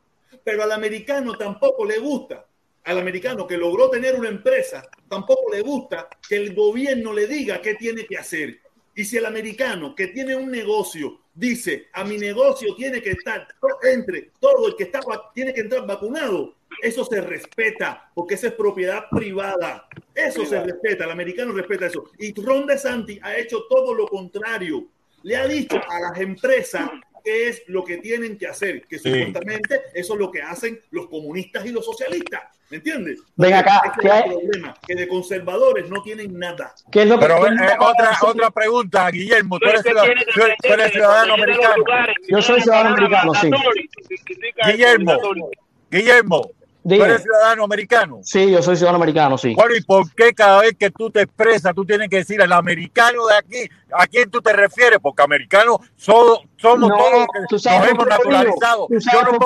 [0.44, 2.46] pero al americano tampoco le gusta,
[2.84, 7.60] al americano que logró tener una empresa, tampoco le gusta que el gobierno le diga
[7.62, 8.60] qué tiene que hacer.
[8.94, 13.48] Y si el americano que tiene un negocio dice, a mi negocio tiene que estar,
[13.82, 15.00] entre todo el que está,
[15.34, 19.88] tiene que entrar vacunado, eso se respeta, porque esa es propiedad privada.
[20.14, 22.04] Eso se respeta, el americano respeta eso.
[22.18, 24.86] Y Ron DeSantis ha hecho todo lo contrario.
[25.22, 26.90] Le ha dicho a las empresas
[27.24, 31.08] qué es lo que tienen que hacer, que supuestamente eso es lo que hacen los
[31.08, 32.42] comunistas y los socialistas.
[32.70, 33.20] ¿Me entiendes?
[33.36, 34.74] Ven acá, ¿qué es el problema?
[34.86, 36.74] Que de conservadores no tienen nada.
[36.90, 39.82] ¿Qué es lo que Pero eh, otra, otra pregunta, Guillermo, tú eres,
[40.92, 41.84] ciudadano, americano.
[42.28, 43.50] Yo soy ciudadano americano, sí.
[44.66, 45.18] Guillermo,
[45.90, 46.50] Guillermo,
[46.86, 48.20] ¿Tú eres ciudadano americano?
[48.22, 49.54] Sí, yo soy ciudadano americano, sí.
[49.54, 52.52] Bueno, ¿y por qué cada vez que tú te expresas, tú tienes que decir el
[52.52, 53.70] americano de aquí?
[53.92, 54.98] ¿A quién tú te refieres?
[55.00, 58.88] Porque americanos somos, somos todos que nos hemos naturalizado.
[58.90, 59.38] Yo no,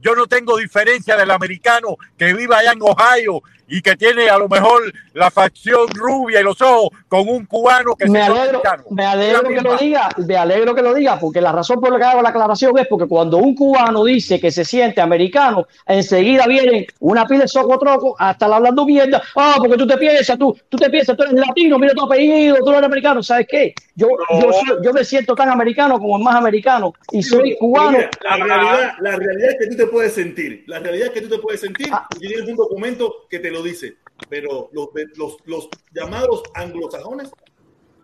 [0.00, 4.36] yo no tengo diferencia del americano que viva allá en Ohio y que tiene a
[4.36, 9.06] lo mejor la facción rubia y los ojos con un cubano que me alegro, me
[9.06, 12.04] alegro que lo diga, me alegro que lo diga, porque la razón por la que
[12.04, 16.84] hago la aclaración es porque cuando un cubano dice que se siente americano, enseguida vienen
[16.98, 20.76] una pila de socotroco hasta la hablando mierda, ah, porque tú te piensas, tú, tú
[20.76, 23.74] te piensas, tú eres latino, mira tu apellido, tú eres americano, ¿sabes qué?
[23.94, 24.08] Yo,
[24.40, 27.98] yo, yo, me siento tan americano como el más americano y soy cubano.
[28.22, 31.28] la, realidad, la realidad es que tú te puedes sentir, la realidad es que tú
[31.28, 32.06] te puedes sentir ah.
[32.16, 33.96] y tienes un documento que te lo dice,
[34.28, 37.30] pero los, los, los llamados anglosajones,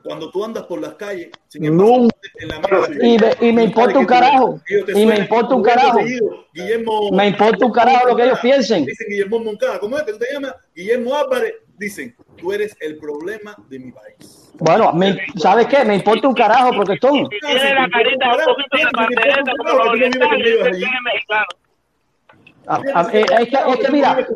[0.02, 2.08] cuando tú andas por las calles, sin embargo,
[2.38, 2.60] en la
[3.02, 4.60] y, me, y me importa un carajo,
[4.94, 5.98] y me importa un carajo,
[6.54, 8.84] Guillermo, me importa un carajo lo que ellos piensen.
[8.84, 10.54] Dicen Guillermo Moncada, ¿cómo es que te llamas?
[10.74, 14.52] Guillermo Álvarez, dicen, tú eres el problema de mi país.
[14.58, 15.84] Bueno, me, ¿sabes qué?
[15.84, 17.28] Me importa un carajo, protestón.
[17.28, 20.60] Tiene la carita un poquito de pandereta como los orientales,
[21.02, 21.46] mexicano.
[23.12, 24.26] Eh, es, que, es, que, mira,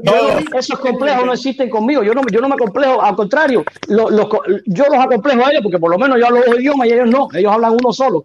[0.57, 2.02] esos complejos no existen conmigo.
[2.05, 5.90] Yo no, yo no me complejo, al contrario, yo los acomplejo a ellos porque por
[5.90, 8.24] lo menos yo hablo dos idiomas y ellos no, ellos hablan uno solo.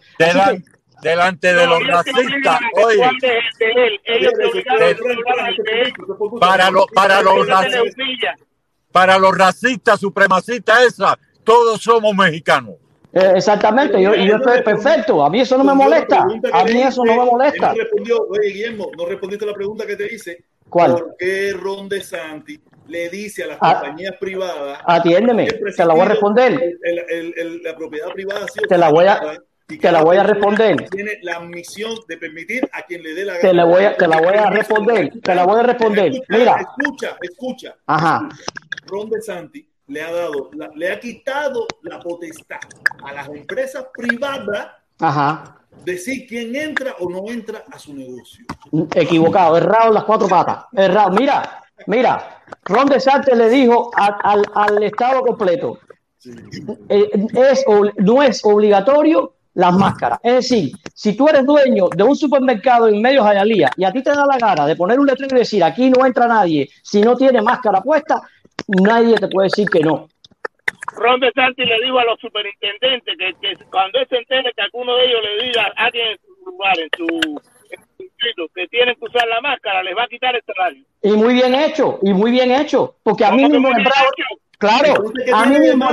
[1.02, 3.02] delante de los racistas, oye,
[6.40, 8.36] para, los para, los racistas,
[8.92, 12.76] para los racistas supremacistas, esa, todos somos mexicanos.
[13.16, 17.06] Eh, exactamente, yo, yo estoy perfecto, a mí eso no me molesta, a mí eso
[17.06, 17.70] no me molesta.
[17.70, 20.44] No respondió, oye Guillermo, no respondiste a la pregunta que te hice.
[20.68, 20.92] ¿Cuál?
[20.92, 24.80] ¿Por qué Ron DeSantis le dice a las ah, compañías privadas?
[24.86, 26.78] Atiéndeme, te la voy a responder.
[26.84, 29.22] El, el, la propiedad privada te la voy a,
[29.66, 30.90] te la voy a responder.
[30.90, 33.48] Tiene la misión de permitir a quien le dé la gana.
[33.48, 36.12] Te la voy a, te la voy a responder, te la voy a responder.
[36.28, 36.58] Mira.
[36.60, 37.76] Escucha, escucha.
[37.86, 38.28] Ajá.
[38.88, 42.60] Ron DeSantis le ha dado, le ha quitado la potestad
[43.04, 44.68] a las empresas privadas
[45.00, 45.58] Ajá.
[45.84, 48.46] decir quién entra o no entra a su negocio.
[48.94, 50.66] Equivocado, errado en las cuatro patas.
[50.74, 51.12] Errado.
[51.12, 55.80] Mira, mira, Ron DeSantis le dijo al, al, Estado completo,
[56.90, 57.64] eh, es,
[57.98, 60.20] no es obligatorio las máscaras.
[60.22, 63.92] Es decir, si tú eres dueño de un supermercado en medio de Jayalía y a
[63.92, 66.70] ti te da la gana de poner un letrero y decir aquí no entra nadie
[66.84, 68.22] si no tiene máscara puesta,
[68.68, 70.08] nadie te puede decir que no.
[70.96, 75.06] Ron DeSantis le dijo a los superintendentes que, cuando él se entere que alguno de
[75.06, 77.42] ellos le diga a alguien en su lugar, en su,
[78.54, 80.84] que tienen que usar la máscara, les va a quitar el salario.
[81.02, 83.84] Y muy bien hecho, y muy bien hecho, porque a mí mismo me
[84.58, 85.88] Claro, a mí mismo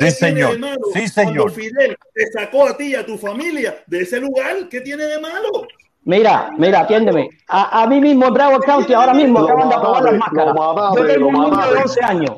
[0.00, 0.58] Sí, señor.
[0.94, 1.52] Sí, señor.
[1.52, 5.20] Fidel te sacó a ti y a tu familia de ese lugar, ¿qué tiene de
[5.20, 5.66] malo?
[6.04, 7.30] Mira, mira, atiéndeme.
[7.48, 10.54] A, a mí mismo en Broward County ahora mismo acaban de aprobar las máscaras.
[10.96, 12.30] Yo tengo un niño de 11 años.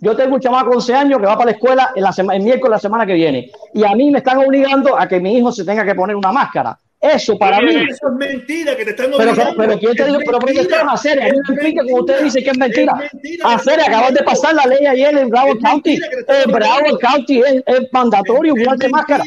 [0.00, 2.42] Yo tengo un chamaco de 11 años que va para la escuela en la el
[2.42, 3.50] miércoles la semana que viene.
[3.72, 6.32] Y a mí me están obligando a que mi hijo se tenga que poner una
[6.32, 6.76] máscara.
[7.02, 7.74] Eso para mí.
[7.74, 10.18] Eso es mentira que te están Pero, pero ¿quién te dijo?
[10.24, 11.20] Pero ¿por qué hacer?
[11.20, 12.94] A mí me explica como usted dice que es mentira.
[13.42, 15.98] hacer, acaban de pasar la ley ayer en Broward County.
[16.28, 19.24] En Broward County es, es mandatorio de máscara.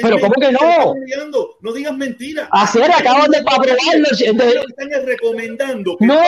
[0.00, 0.94] Pero ¿cómo que no?
[1.62, 2.48] No digas mentira.
[2.52, 4.06] Hacer, acaban de aprobarlo.
[4.12, 5.96] Están recomendando.
[5.98, 6.22] No,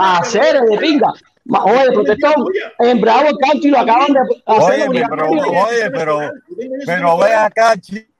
[0.00, 1.12] hacer de pinga.
[1.48, 2.34] Oye, protestón,
[2.80, 4.88] en Broward County lo acaban de hacer.
[4.88, 6.18] Oye, pero, oye, pero,
[6.86, 8.11] pero ve acá, chico.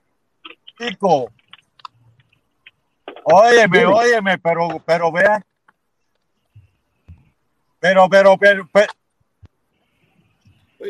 [3.23, 5.41] Óyeme, óyeme, pero, pero vea.
[7.79, 8.93] Pero, pero, pero, pero,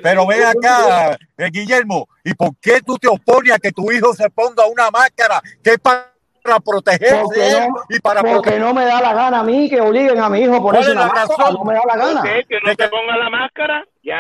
[0.01, 4.13] pero ve acá, eh, Guillermo, ¿y por qué tú te opones a que tu hijo
[4.13, 8.61] se ponga una máscara que es para protegerse no, y para porque proteger?
[8.61, 10.91] no me da la gana a mí que obliguen a mi hijo a ¿Cuál ponerse
[10.91, 11.37] es una la máscara.
[11.37, 11.53] razón?
[11.55, 12.23] No me da la gana.
[12.23, 14.19] Que no se ponga la máscara, ya.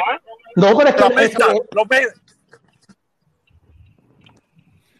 [0.55, 1.85] No, pero es que, mezcla, lo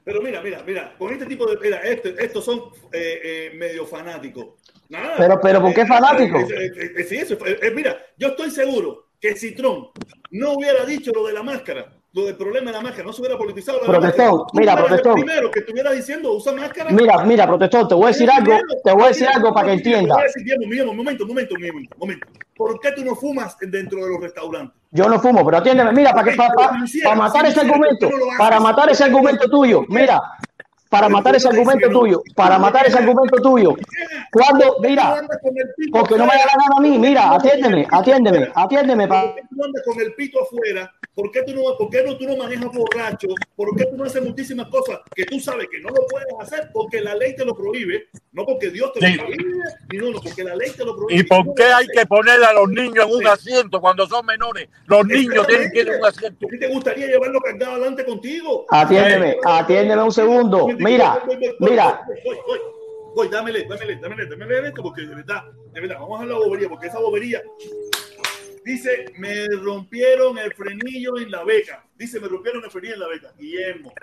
[0.06, 1.58] Pero mira, mira, mira, con este tipo de.
[1.58, 2.60] Mira, este- estos son
[2.92, 4.56] eh, eh, medio fanáticos.
[4.90, 5.16] Nada.
[5.18, 6.40] Pero- pero, ¿por qué Eh, fanático?
[6.40, 7.38] eh, eh, sí, eso,
[7.74, 9.90] mira, yo estoy seguro que si Trump
[10.32, 13.22] no hubiera dicho lo de la máscara, lo del problema de la máscara, no se
[13.22, 15.16] hubiera politizado la Protestón, mira, protestón.
[15.16, 16.92] Primero que estuviera diciendo usa máscara.
[16.92, 18.68] mira, mira, protector, te voy a decir algo, primero.
[18.84, 20.18] te voy a decir algo para que entiendas.
[20.36, 22.28] Guillermo, momento, momento, momento, momento.
[22.56, 24.80] ¿Por qué tú no fumas dentro de los restaurantes?
[24.92, 28.60] Yo no fumo, pero atiéndeme, mira, para que para, para, para matar ese argumento, para
[28.60, 30.22] matar ese argumento tuyo, mira,
[30.94, 33.76] para matar ese argumento tuyo, para matar ese argumento tuyo,
[34.32, 35.22] cuando, mira,
[35.92, 39.42] porque no me da la gana a mí, mira, atiéndeme, atiéndeme, atiéndeme, ¿Por pa- qué
[39.50, 40.92] tú andas con el pito afuera?
[41.16, 43.28] ¿Por qué tú no, por qué no, tú no manejas borracho?
[43.56, 46.70] ¿Por qué tú no haces muchísimas cosas que tú sabes que no lo puedes hacer
[46.74, 48.06] porque la ley te lo prohíbe?
[48.32, 49.16] No porque Dios te Sí.
[49.16, 49.44] lo prohíbe,
[49.92, 51.20] ni no, no, porque la ley te lo prohíbe.
[51.22, 54.70] ¿Y por qué hay que poner a los niños en un asiento cuando son menores?
[54.88, 56.48] Los niños tienen que ir en un asiento.
[56.48, 58.66] ¿A ti te gustaría llevarlo cargado adelante contigo?
[58.70, 61.24] atiéndeme, atiéndeme un segundo, mira,
[61.60, 62.60] mira, Voy, voy, voy,
[63.16, 66.70] voy, dámele, dámele, dámele, dámele esto porque de verdad, de verdad, vamos a la bobería
[66.70, 67.42] porque esa bobería
[68.66, 71.86] dice, me rompieron el frenillo en la beca.
[71.98, 73.34] Dice, me rompieron el frenillo en la beca.
[73.38, 73.94] Guillermo,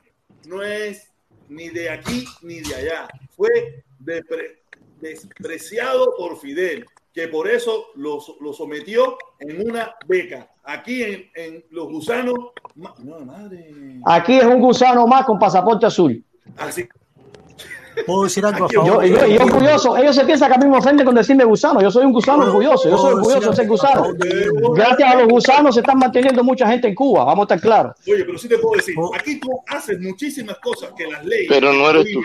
[0.46, 1.10] no es
[1.48, 3.08] ni de aquí ni de allá.
[3.36, 4.58] Fue depre-
[5.00, 6.84] despreciado por Fidel,
[7.14, 10.50] que por eso lo, lo sometió en una beca.
[10.62, 12.34] Aquí en, en Los Gusanos,
[12.76, 13.70] ma- no, madre.
[14.04, 16.22] aquí es un gusano más con pasaporte azul.
[16.58, 16.88] Así,
[18.06, 19.04] Puedo decir algo a Yo, favor.
[19.04, 21.82] yo, y yo orgulloso, ellos se piensan que a mí me ofenden con decirme gusano,
[21.82, 24.06] yo soy un gusano orgulloso, yo soy orgulloso de ser gusano.
[24.74, 27.96] Gracias a los gusanos se están manteniendo mucha gente en Cuba, vamos a estar claros.
[28.10, 29.10] Oye, pero sí te puedo decir, Oh.
[29.14, 31.46] aquí tú haces muchísimas cosas que las leyes.
[31.48, 32.20] Pero no eres tú.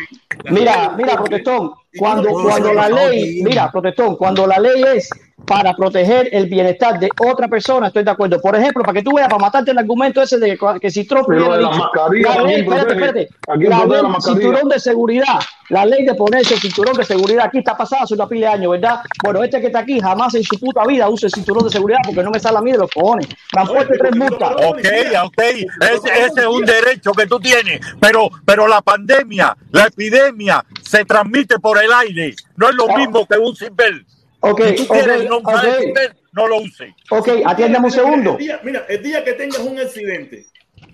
[0.52, 5.10] Mira, mira, protestón, cuando, cuando la ley, mira, protestón, cuando la ley es
[5.44, 8.40] para proteger el bienestar de otra persona, estoy de acuerdo.
[8.40, 11.06] Por ejemplo, para que tú veas, para matarte el argumento ese de que, que si
[11.06, 14.22] Trump hubiera la dicho, mascarilla, la ¿a ley, espérate, espérate, ¿A quién la ley, la
[14.22, 15.40] cinturón de seguridad,
[15.70, 18.54] la ley de ponerse el cinturón de seguridad aquí está pasada hace una pila de
[18.54, 19.02] años, ¿verdad?
[19.24, 22.00] Bueno, este que está aquí jamás en su puta vida usa el cinturón de seguridad
[22.06, 23.28] porque no me sale a mí de los cojones.
[23.54, 24.52] Me han puesto tres multas.
[24.52, 24.88] Ok,
[25.26, 30.66] ok, ese, ese es un derecho que tú tienes, pero, pero la pandemia, la epidemia
[30.82, 34.06] se transmite por el aire, no es lo mismo que un cimbel.
[34.48, 35.94] Ok, Si tú quieres ok, no usar el
[36.34, 36.94] no lo uses.
[37.10, 38.32] Ok, atiéndame un segundo.
[38.34, 40.46] El día- mira, el día que tengas un accidente,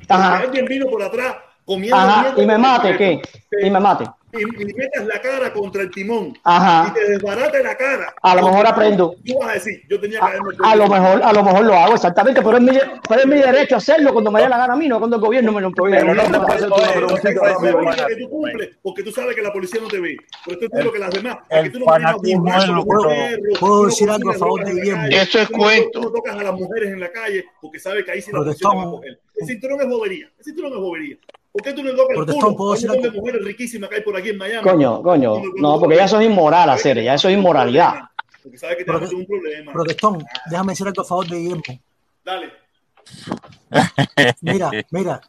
[0.08, 0.40] Ajá.
[0.40, 1.36] alguien vino por atrás
[1.66, 3.22] comiendo Ajá, y me mate, el ¿qué?
[3.50, 4.06] te- Y me mate.
[4.34, 6.86] Y, y metas la cara contra el timón Ajá.
[6.88, 8.14] y te desbarate la cara.
[8.22, 9.14] A lo mejor aprendo.
[9.26, 11.74] Tú vas a decir, yo tenía que haberme A lo mejor, a lo mejor lo
[11.74, 12.72] hago exactamente, pero es mi,
[13.10, 15.22] pero es mi derecho hacerlo cuando me dé la gana a mí, no cuando el
[15.22, 16.02] gobierno me lo prohíbe.
[16.06, 16.32] No tú
[18.30, 20.16] cumples porque tú sabes que la policía no te ve.
[20.46, 21.38] Pero esto es lo que las demás.
[21.74, 22.00] tú no ¿Puedo
[23.60, 25.04] tú no decir algo a favor de Guillermo?
[25.10, 25.90] Eso es cuento.
[25.92, 28.40] Tú no tocas a las mujeres en la calle porque sabes que ahí sí la
[28.40, 29.20] policía va a coger.
[29.36, 30.30] El cinturón es bobería.
[30.38, 31.18] El cinturón es bobería.
[31.52, 33.12] ¿Por qué tú no tocas el Protestón, culo ¿puedo decir algo?
[33.12, 34.64] mujeres riquísimas que hay por aquí en Miami?
[34.70, 37.96] Coño, coño, no, porque ya eso es inmoral hacer, ya eso es inmoralidad.
[38.42, 39.74] Porque sabes que te vas a meter un problema.
[39.74, 41.64] Protestón, déjame decir algo a favor de Guillermo.
[42.24, 42.54] Dale.
[44.42, 45.22] Mira, mira,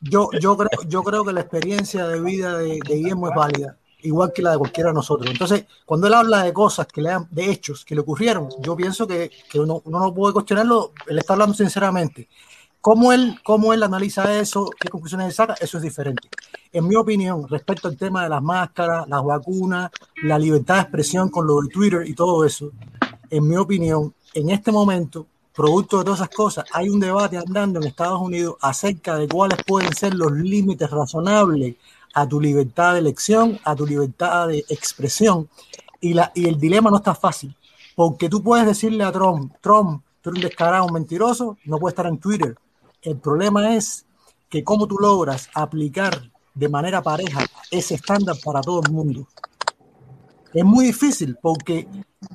[0.00, 3.78] yo, yo, creo, yo creo que la experiencia de vida de, de Guillermo es válida,
[4.02, 5.30] igual que la de cualquiera de nosotros.
[5.30, 8.76] Entonces, cuando él habla de cosas que le han, de hechos que le ocurrieron, yo
[8.76, 12.28] pienso que, que uno, uno no puede cuestionarlo, él está hablando sinceramente.
[12.86, 14.70] ¿Cómo él, ¿Cómo él analiza eso?
[14.78, 15.56] ¿Qué conclusiones saca?
[15.60, 16.28] Eso es diferente.
[16.72, 19.90] En mi opinión, respecto al tema de las máscaras, las vacunas,
[20.22, 22.70] la libertad de expresión con lo de Twitter y todo eso,
[23.28, 27.80] en mi opinión, en este momento, producto de todas esas cosas, hay un debate andando
[27.80, 31.74] en Estados Unidos acerca de cuáles pueden ser los límites razonables
[32.14, 35.48] a tu libertad de elección, a tu libertad de expresión.
[36.00, 37.52] Y, la, y el dilema no está fácil,
[37.96, 41.90] porque tú puedes decirle a Trump, Trump, tú eres un descarado, un mentiroso, no puede
[41.90, 42.56] estar en Twitter.
[43.06, 44.04] El problema es
[44.48, 49.28] que cómo tú logras aplicar de manera pareja ese estándar para todo el mundo.
[50.52, 51.86] Es muy difícil porque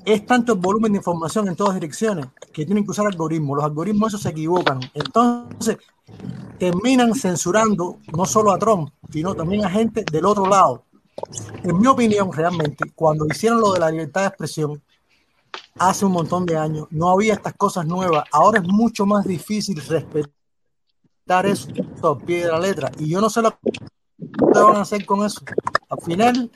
[0.06, 3.58] es tanto el volumen de información en todas direcciones que tienen que usar algoritmos.
[3.58, 4.80] Los algoritmos esos se equivocan.
[4.94, 5.78] Entonces
[6.58, 10.86] terminan censurando no solo a Trump, sino también a gente del otro lado.
[11.64, 14.82] En mi opinión, realmente, cuando hicieron lo de la libertad de expresión,
[15.78, 18.24] hace un montón de años, no había estas cosas nuevas.
[18.32, 20.32] Ahora es mucho más difícil respetar
[21.40, 21.68] eso
[22.04, 22.92] al pie de la letra.
[23.00, 23.72] Y yo no sé lo que
[24.54, 25.42] van a hacer con eso.
[25.90, 26.52] Al final,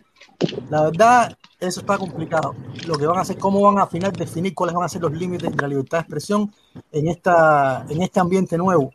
[0.69, 2.55] La verdad, eso está complicado.
[2.87, 5.01] Lo que van a hacer, cómo van a al final definir cuáles van a ser
[5.01, 6.53] los límites de la libertad de expresión
[6.91, 8.91] en, esta, en este ambiente nuevo,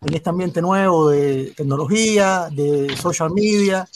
[0.00, 3.88] en este ambiente nuevo de tecnología, de social media,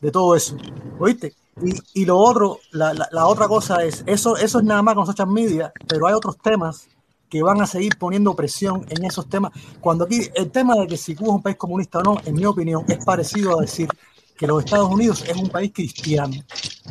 [0.00, 0.56] de todo eso.
[0.98, 1.34] ¿Oíste?
[1.62, 4.94] Y, y lo otro, la, la, la, otra cosa es, eso, eso es nada más
[4.94, 6.88] con social media, pero hay otros temas
[7.32, 9.52] que van a seguir poniendo presión en esos temas.
[9.80, 12.34] Cuando aquí el tema de que si Cuba es un país comunista o no, en
[12.34, 13.88] mi opinión, es parecido a decir
[14.36, 16.34] que los Estados Unidos es un país cristiano,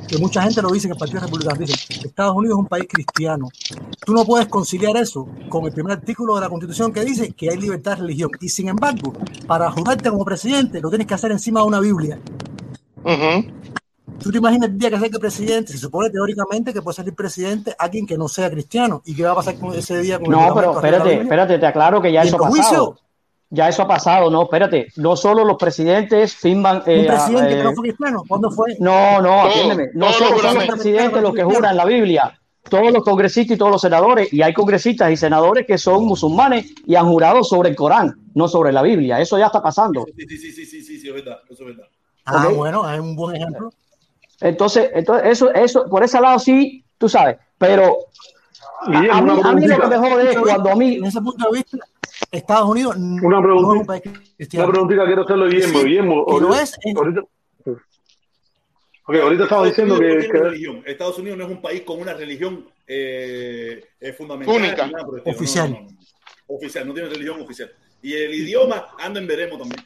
[0.08, 1.76] que mucha gente lo dice que el Partido Republicano dice,
[2.08, 3.50] Estados Unidos es un país cristiano.
[4.04, 7.52] Tú no puedes conciliar eso con el primer artículo de la Constitución que dice que
[7.52, 8.32] hay libertad de religión.
[8.40, 9.14] Y sin embargo,
[9.46, 12.20] para jurarte como presidente, lo tienes que hacer encima de una Biblia.
[14.20, 15.72] ¿Tú te imaginas el día que sea presidente?
[15.74, 19.02] Se supone teóricamente que puede salir presidente alguien que no sea cristiano.
[19.06, 20.20] ¿Y qué va a pasar con ese día?
[20.20, 22.98] Con no, pero espérate, espérate, te aclaro que ya eso ha pasado.
[23.54, 24.88] Ya eso ha pasado, no, espérate.
[24.96, 26.84] No solo los presidentes firman.
[26.86, 28.24] Eh, ¿Un presidente eh, que no fue cristiano?
[28.26, 28.78] ¿Cuándo fue?
[28.80, 29.90] No, no, atiéndeme.
[29.94, 32.40] No solo son los presidentes los que juran la Biblia.
[32.70, 36.72] Todos los congresistas y todos los senadores, y hay congresistas y senadores que son musulmanes
[36.86, 39.20] y han jurado sobre el Corán, no sobre la Biblia.
[39.20, 40.06] Eso ya está pasando.
[40.06, 41.40] Sí, sí, sí, sí, sí, sí, sí es verdad.
[41.50, 41.90] Eso es verdad.
[42.24, 42.56] Ah, ¿Okay?
[42.56, 43.72] bueno, es un buen ejemplo.
[44.42, 47.98] Entonces, entonces eso, eso, por ese lado sí, tú sabes, pero
[48.82, 49.22] a, a, mí, a
[49.54, 51.78] mí, lo que me jode es cuando a mí, en ese punto de vista,
[52.32, 54.02] Estados Unidos una pregunta, no es un país
[54.36, 54.66] cristiano.
[54.66, 56.26] Una preguntita quiero hacerlo Guillermo, sí, Guillermo.
[56.28, 56.98] Ahorita, es en...
[56.98, 57.22] ahorita,
[59.06, 60.38] okay, ahorita estaba diciendo que, que...
[60.40, 60.84] Religión.
[60.86, 64.56] Estados Unidos no es un país con una religión eh, eh, fundamental.
[64.56, 64.90] Única.
[65.26, 65.72] Oficial.
[65.72, 65.98] No, no, no,
[66.56, 67.72] oficial, no tiene religión oficial.
[68.02, 69.84] Y el idioma anda en veremos también.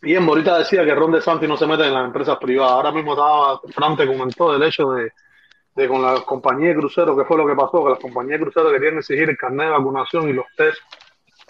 [0.00, 2.72] Bien, ahorita decía que Ron DeSantis no se mete en las empresas privadas.
[2.72, 7.24] Ahora mismo estaba, Fran te comentó del hecho de, con la compañía de cruceros, que
[7.24, 10.28] fue lo que pasó, que las compañías de cruceros querían exigir el carnet de vacunación
[10.28, 10.78] y los test.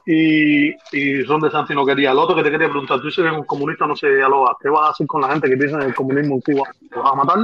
[0.06, 2.14] Y, y Ron DeSantis no quería.
[2.14, 4.56] Lo otro que te quería preguntar, tú dices que un comunista no se dialoga.
[4.60, 6.68] ¿Qué vas a hacer con la gente que piensa en el comunismo en Cuba?
[6.90, 7.38] ¿Te vas a matar?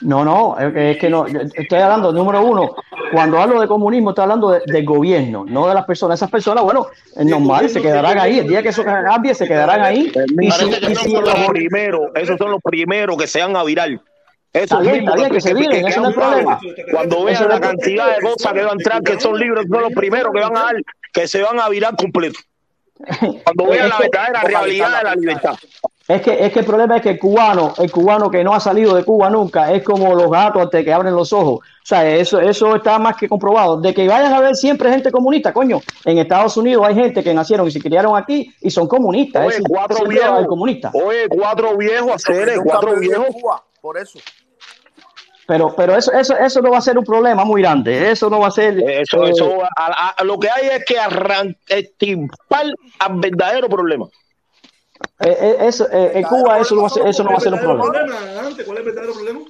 [0.00, 1.26] No, no, es que no.
[1.26, 2.74] Estoy hablando, número uno,
[3.12, 6.18] cuando hablo de comunismo, estoy hablando de, del gobierno, no de las personas.
[6.18, 6.86] Esas personas, bueno,
[7.16, 8.38] es normal, se quedarán ahí.
[8.38, 10.12] El día que eso cambie, se quedarán ahí.
[10.40, 13.90] Y si, y si los primeros, esos son los primeros que se van a virar.
[14.52, 16.58] Eso es bien, bien, que, que, se viren, eso no es problema.
[16.90, 19.92] Cuando vean la cantidad de cosas que van a entrar, que son libros, son los
[19.92, 20.76] primeros que van a dar,
[21.12, 22.38] que se van a virar completo.
[23.44, 25.56] Cuando vean la verdadera realidad de la libertad.
[26.08, 28.60] Es que, es que el problema es que el cubano, el cubano que no ha
[28.60, 31.58] salido de Cuba nunca, es como los gatos antes que abren los ojos.
[31.58, 33.78] O sea, eso, eso está más que comprobado.
[33.78, 35.82] De que vayan a ver siempre gente comunista, coño.
[36.06, 39.46] En Estados Unidos hay gente que nacieron y se criaron aquí y son comunistas.
[39.46, 40.46] Oye, es cuatro viejos.
[40.46, 40.94] Comunistas.
[40.94, 43.26] Oye, cuatro viejos, hacer, cuatro viejos.
[43.80, 44.18] Por eso.
[45.46, 48.10] Pero, pero eso, eso, eso no va a ser un problema muy grande.
[48.10, 48.78] Eso no va a ser.
[48.78, 51.56] Eso, eh, eso a, a, lo que hay es que arrancar
[52.98, 54.06] al verdadero problema.
[55.20, 57.54] Eh, eso, eh, en Cuba eso no, va a ser, eso no va a ser
[57.54, 57.82] un problema.
[57.82, 59.40] ¿Cuál es el verdadero problema?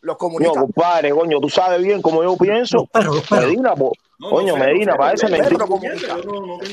[0.00, 0.56] Los comunistas.
[0.56, 2.78] No, compadre, coño, tú sabes bien como yo pienso.
[2.78, 3.44] Los perros, los perros.
[3.46, 3.92] Medina, po.
[4.18, 5.66] No, coño, no sé, Medina, no sé, parece mentira.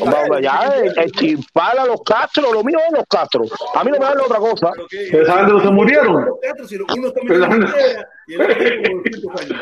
[0.05, 3.43] No, ya, estimpar a los Castro, lo mío es los Castro.
[3.75, 4.71] A mí no me dan otra cosa.
[4.89, 6.25] ¿Pero saben de que murieron?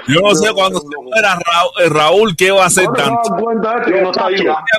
[0.07, 3.35] Yo no sé cuando se muera Raúl, Raúl, ¿qué va a hacer tanto?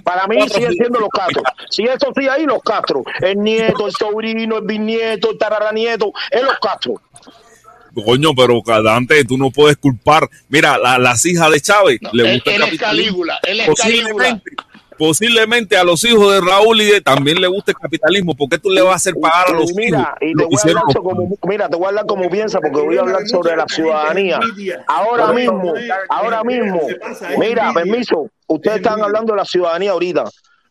[0.04, 1.42] Para mí siguen siendo los Castro.
[1.70, 3.02] Si eso sigue ahí, los Castro.
[3.20, 6.94] El nieto, el sobrino, el bisnieto, el tararanieto, es los Castro.
[7.94, 10.28] Coño, pero Dante, tú no puedes culpar.
[10.48, 13.24] Mira, la, las hijas de Chávez no, le gusta él el capitalismo.
[13.42, 14.50] Él es posiblemente,
[14.98, 18.34] posiblemente a los hijos de Raúl y de, también le gusta el capitalismo.
[18.34, 20.32] ¿Por qué tú le vas a hacer pagar a los mira, hijos?
[20.32, 22.96] Y te voy a hablar como, mira, te voy a hablar como piensa, porque voy
[22.96, 24.40] a hablar sobre la ciudadanía.
[24.86, 25.74] Ahora mismo,
[26.08, 26.80] ahora mismo,
[27.38, 30.24] mira, permiso, ustedes están hablando de la ciudadanía ahorita.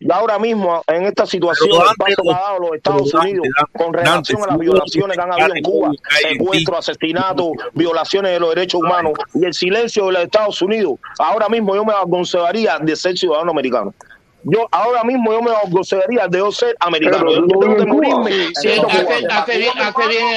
[0.09, 3.45] Ahora mismo, en esta situación, el paso que ha dado los Estados Unidos
[3.77, 5.91] con relación a las violaciones que han habido en Cuba,
[6.21, 11.49] secuestro, asesinato, violaciones de los derechos humanos y el silencio de los Estados Unidos, ahora
[11.49, 13.93] mismo yo me aconsejaría de ser ciudadano americano.
[14.43, 17.31] Yo ahora mismo yo me aconsejaría de yo ser americano.
[17.31, 20.27] Yo tengo que morirme siendo hace, hace bien, hace bien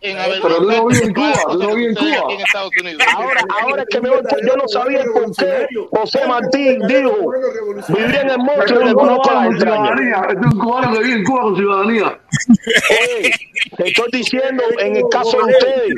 [0.00, 2.10] en haber Pero en Cuba, no en Cuba.
[2.24, 3.02] Aquí en Estados Unidos.
[3.14, 7.14] Ahora, ahora es que me voy, yo no sabía por qué José Martín dijo,
[7.88, 10.22] viví en el monstruo y le conozco entrañas.
[10.30, 12.20] Es un cubano que vive en Cuba con ciudadanía.
[13.76, 15.90] Te estoy diciendo, en el caso de ustedes,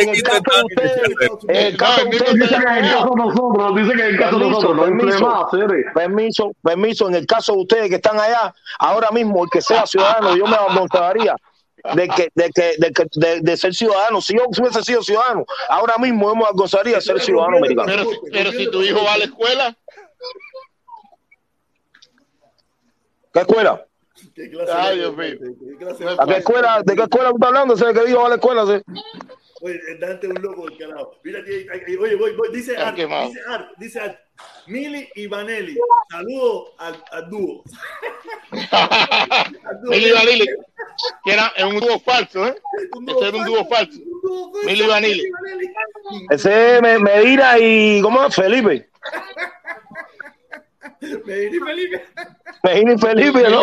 [0.00, 1.00] en el caso de ustedes,
[1.48, 4.08] en el caso de ustedes, dice que en el caso de nosotros, dice que en
[4.08, 5.44] el caso de nosotros, no entre más,
[5.94, 9.86] permiso, permiso, en el caso de ustedes que están allá, ahora mismo el que sea
[9.86, 11.36] ciudadano, yo me amontonaría
[11.94, 14.20] de que, de que, de que, de, de ser ciudadano.
[14.20, 17.86] Si yo hubiese sido ciudadano, ahora mismo me gozaría de ser ciudadano americano.
[17.86, 19.76] Pero, pero si tu hijo va a la escuela,
[23.32, 23.87] ¿qué escuela?
[24.72, 25.36] Ay, Dios mío.
[26.18, 27.74] ¿A qué escuela, ¿De qué escuela tú estás hablando?
[27.74, 28.66] ¿De qué dijo a la escuela?
[28.66, 28.82] ¿sí?
[29.60, 31.18] Oye, Dante es un loco del carajo.
[31.24, 31.40] Mira,
[32.00, 34.18] oye, voy, voy, dice Está Art, dice Art, dice Art.
[34.68, 35.76] Mili y Vanelli.
[36.10, 37.64] Saludos al, al dúo.
[39.88, 40.46] Mili Vanilli,
[41.24, 42.54] que era es un dúo falso, ¿eh?
[42.96, 43.98] Un Ese era un dúo falso.
[44.64, 45.28] Mili Vanilli.
[46.30, 48.00] Ese es Me- Medina y.
[48.00, 48.34] ¿Cómo es?
[48.34, 48.88] Felipe.
[51.00, 52.04] Medina y Felipe.
[52.64, 53.62] Medina y Felipe, ¿no?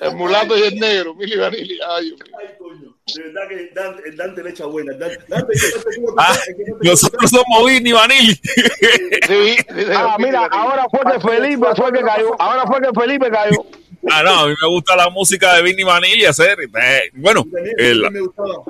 [0.00, 1.78] El mulato y el negro, Mili Vanilli.
[1.88, 2.14] Ay.
[2.38, 2.94] Ay, coño.
[3.14, 4.92] De verdad que Dante, el Dante le echa buena.
[4.94, 6.38] Dante, Dante, ¿qué Dante, ¿cómo te- Ah,
[6.82, 8.34] Nosotros somos Vinny Vanilli.
[8.34, 9.56] Sí,
[9.96, 10.48] Ah, mira, Vanilli.
[10.50, 12.36] ahora fue que Felipe fue que cayó.
[12.40, 13.64] Ahora fue que Felipe cayó.
[14.10, 16.58] Ah, no, a mí me gusta la música de Vinny Vanilli hacer.
[16.60, 17.44] eh, bueno,
[17.78, 18.62] el- me gustaba.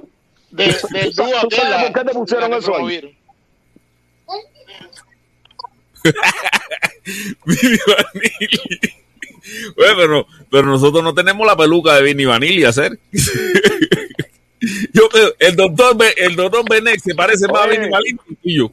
[0.50, 3.16] De- del dúo ¿Tú sabes la- por qué te pusieron eso ahí?
[7.44, 8.80] Vinny Vanilli.
[9.76, 12.98] Oye, pero, pero nosotros no tenemos la peluca de Vinny Vanilli hacer.
[14.92, 15.08] Yo
[15.38, 17.66] el doctor, el doctor Benek se parece más a.
[17.68, 18.72] Vinny Vanilli que yo.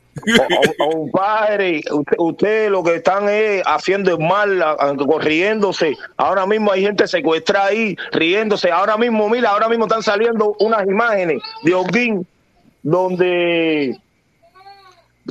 [0.80, 4.64] Compadre, usted, usted lo que están es haciendo mal,
[5.06, 5.96] corriéndose.
[6.18, 8.72] Ahora mismo hay gente secuestrada ahí, riéndose.
[8.72, 12.26] Ahora mismo, mira, ahora mismo están saliendo unas imágenes de Holguín
[12.82, 14.00] donde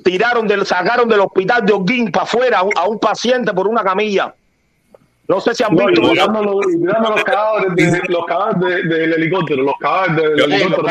[0.02, 3.68] tiraron del, sacaron del hospital de Holguín para afuera a un, a un paciente por
[3.68, 4.34] una camilla.
[5.26, 6.10] No sé si han No, y visto.
[6.10, 10.52] tirando los, y tirando los cadáveres, de, los cadáveres de- del helicóptero, los cadáveres del
[10.52, 10.86] helicóptero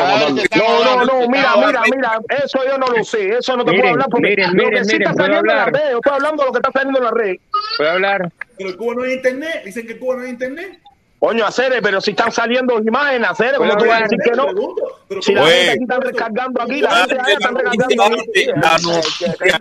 [0.56, 3.80] No, no, no, mira, mira, mira, eso yo no lo sé, eso no te Miren,
[3.82, 5.80] puedo hablar porque miren, lo que miren, sí está ¿puedo saliendo en las hablar?
[5.80, 7.40] redes, yo estoy hablando de lo que está saliendo en las redes.
[7.76, 8.32] ¿Puedo hablar?
[8.58, 9.62] Pero en Cuba no hay internet.
[9.66, 10.78] Dicen que en Cuba no hay internet.
[11.24, 14.46] Coño, Acere, pero si están saliendo imágenes, Acere, ¿cómo tú vas a decir que no?
[15.22, 15.64] Si la ¿cómo- Oye.
[15.64, 17.50] gente aquí está recargando aquí, la gente allá está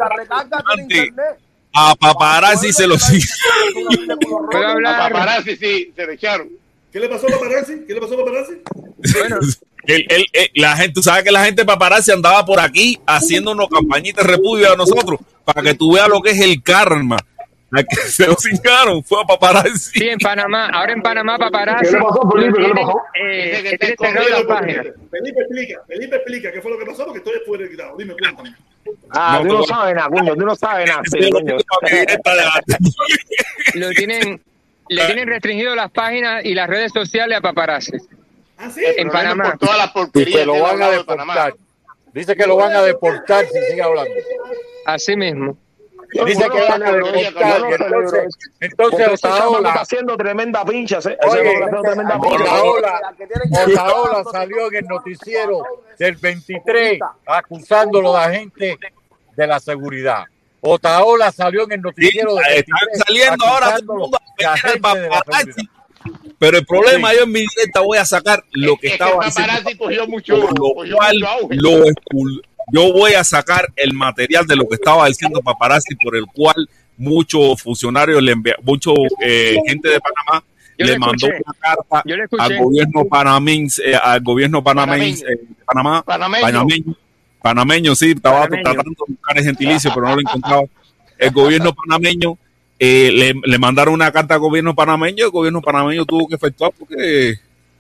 [0.10, 1.10] recargando aquí.
[1.74, 3.26] a paparazzi se lo sigue.
[4.52, 6.50] ¿Puedo A paparazzi, sí, se le echaron.
[6.92, 7.86] ¿Qué le pasó a Paparazzi?
[7.88, 8.54] ¿Qué le pasó a Paparazzi?
[9.20, 9.40] Bueno,
[9.86, 13.68] El- el- el- la gente, tú sabes que la gente paparazzi andaba por aquí haciéndonos
[13.68, 17.18] campañitas de repudio a nosotros para que tú veas lo que es el karma.
[17.78, 20.00] La que se lo cingaron fue a paparazzi.
[20.00, 20.70] sí, en Panamá.
[20.72, 21.86] Ahora en Panamá, paparazzi.
[21.88, 22.58] ¿Qué le pasó, Felipe?
[22.62, 23.02] ¿Qué le pasó?
[23.16, 24.84] eh, que cerrado la página.
[25.10, 27.98] Felipe explica, Felipe explica qué fue lo que pasó porque estoy fuera de quitado.
[27.98, 28.56] Dime, cuéntame.
[29.12, 31.58] Ah, No, tú no sabes nada, coño, tú no sabes nada, es lo coño.
[33.96, 34.42] tienen,
[34.90, 37.98] le tienen restringido las páginas y las redes sociales a paparazzi.
[38.58, 38.82] Ah, sí.
[38.86, 39.44] En Pero Panamá.
[39.52, 41.54] por todas las Y porquerías que lo van a de deportar.
[42.14, 44.12] Dice que lo van a deportar si sigue hablando.
[44.86, 45.58] Así mismo.
[46.26, 51.00] Dice que van a Entonces, entonces Otaola, haciendo tremenda pincha.
[51.00, 55.64] Otaola, que que- salió en el noticiero
[55.98, 58.78] del 23 acusándolo de agente
[59.36, 60.26] de la seguridad.
[60.62, 63.80] Otaola salió en el noticiero del están 23 saliendo ahora a la.
[66.38, 67.18] Pero el problema, Sí.
[67.18, 69.54] yo en mi directa voy a sacar lo que Es estaba el diciendo.
[69.54, 71.56] paparazzi cogió mucho, lo cogió cual mucho auge.
[71.56, 72.42] lo expul-
[72.72, 76.70] yo voy a sacar el material de lo que estaba diciendo paparazzi por el cual
[76.98, 80.46] muchos funcionarios le envia, mucho eh, gente de Panamá
[80.78, 85.40] Yo le le mandó una carta le al gobierno panameño eh, al gobierno panameño eh,
[85.66, 86.04] Panamá.
[86.04, 86.42] Panameño.
[86.44, 86.96] panameño.
[87.42, 88.64] Panameño sí estaba Panameño.
[88.64, 90.64] tratando de buscar el gentilicio pero no lo encontraba.
[91.18, 92.38] El gobierno panameño
[92.80, 96.72] eh, le, le mandaron una carta al gobierno panameño el gobierno panameño tuvo que efectuar
[96.78, 97.36] porque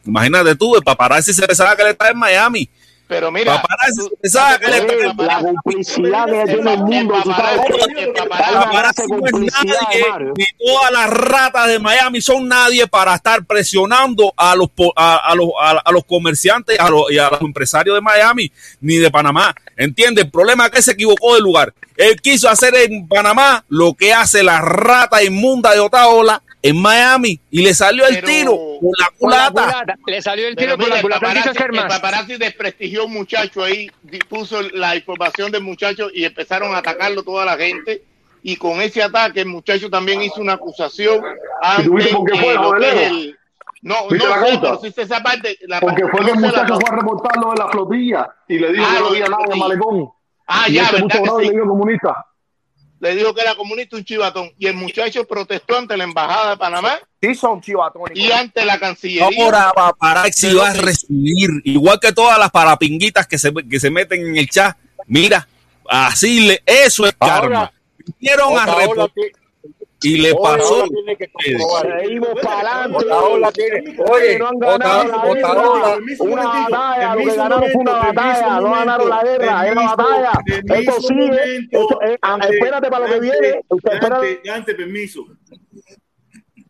[0.06, 2.70] imagínate tú el paparazzi se pensaba que él estaba en Miami
[3.08, 4.18] Pero mira, Paparazzi tú-
[5.26, 10.06] La complicidad que tiene el mundo, paparazzi- no es nadie,
[10.38, 15.18] ni todas las ratas de Miami son nadie para estar presionando a los po- a,
[15.18, 18.52] a los, a, a los comerciantes a los, y a los empresarios de Miami
[18.82, 19.54] ni de Panamá.
[19.76, 20.22] ¿Entiende?
[20.22, 21.74] El problema es que se equivocó de lugar.
[21.98, 27.40] Él quiso hacer en Panamá lo que hace la rata inmunda de Otaola en Miami
[27.52, 29.10] y le salió el Pero- tiro con la
[29.52, 29.86] culata.
[30.08, 31.20] Le salió el tiro mira, la culata.
[31.28, 36.24] Paparazzi, el paparazzi desprestigió a un muchacho ahí, di- puso la información del muchacho y
[36.26, 38.02] empezaron a atacarlo toda la gente.
[38.42, 41.22] Y con ese ataque, el muchacho también hizo una acusación
[41.62, 43.38] ante tú viste por qué fue, eh, el-
[43.82, 44.62] No, no ¿Viste la sé, carta?
[44.62, 45.58] pero sí sé esa parte.
[45.68, 48.72] La Porque parte- fue que el muchacho fue a reportarlo de la flotilla y le
[48.72, 50.10] dijo Ah, que no lo había nada en malecón.
[50.48, 51.50] Ah, y ya, este verdad mucho que sí.
[51.50, 52.26] le dijo comunista.
[53.04, 54.54] Le dijo que era comunista un chivatón.
[54.58, 58.18] Y el muchacho protestó ante la embajada de Panamá Sí, son chivatónicos.
[58.18, 59.44] y ante la Cancillería.
[59.44, 64.26] Ahora paparazzi va a recibir, igual que todas las parapinguitas que se, que se meten
[64.26, 64.78] en el chat.
[65.08, 65.46] Mira,
[65.90, 67.74] así le, eso es Ahora, karma.
[68.20, 69.12] Vinieron a reportar
[70.04, 70.86] y le pasó.
[72.02, 73.96] Seguimos para adelante.
[74.12, 75.32] Oye, no han ganado.
[75.32, 75.98] Otaola.
[76.20, 80.32] Una batalla, lo que ganaron fue una batalla, no ganaron la guerra, es una batalla.
[80.48, 82.18] Esto sigue, eh,
[82.50, 83.62] espérate para lo que viene.
[84.44, 85.26] Dante, permiso.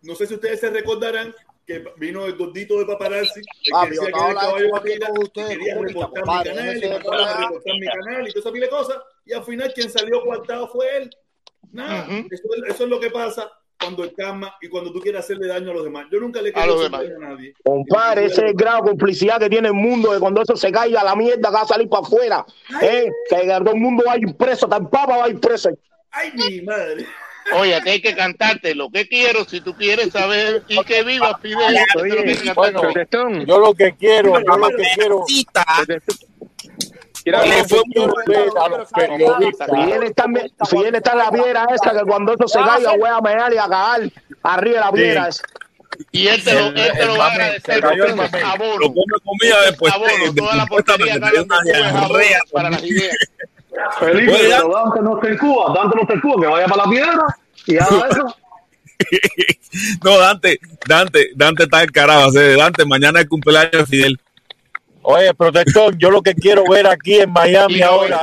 [0.01, 1.33] No sé si ustedes se recordarán
[1.65, 3.41] que vino el gordito de paparazzi,
[3.73, 7.49] Ah, que decía que era el caballo ustedes, que quería reportar mi canal, y reportar
[7.79, 10.97] mi canal y toda esa pila de cosas, y al final quien salió coartado fue
[10.97, 11.09] él.
[11.73, 15.47] Nada, eso, eso es lo que pasa cuando el karma y cuando tú quieres hacerle
[15.47, 16.05] daño a los demás.
[16.11, 17.09] Yo nunca le A quiero los hacer demás.
[17.09, 17.53] daño a nadie.
[17.63, 20.71] Compadre, ese es el grado de complicidad que tiene el mundo, de cuando eso se
[20.71, 22.45] caiga a la mierda, que va a salir para afuera.
[22.81, 23.09] ¿eh?
[23.29, 25.69] Que todo el mundo va a ir preso, el Papa va a ir preso.
[26.11, 27.05] Ay, mi madre.
[27.59, 31.37] Oye, te hay que cantarte lo que quiero si tú quieres saber y que viva
[31.39, 31.75] Fidel.
[31.93, 35.25] Que que yo lo que quiero, yo lo que quiero,
[37.23, 39.69] periodistas.
[39.69, 40.25] Fidel está,
[41.13, 44.01] en- la piedra esa, que cuando eso se caiga, voy a mear y a cagar
[44.43, 45.43] arriba de la piedra esa.
[46.11, 48.93] Y él te lo, él te lo va a agradecer porque es Lo abono.
[48.93, 50.65] come comida después Abono, toda la
[51.63, 52.39] diarrea.
[52.51, 53.15] para las ideas.
[53.99, 56.89] Felipe, Dante no está en Cuba, Dante no está en Cuba, que vaya para la
[56.89, 57.25] piedra
[57.67, 58.35] y haga eso.
[60.03, 62.27] No, Dante, Dante, Dante está encarado.
[62.29, 64.19] hacer Dante, mañana es el cumpleaños de Fidel.
[65.05, 68.21] Oye, protector, yo lo que quiero ver aquí en Miami ahora.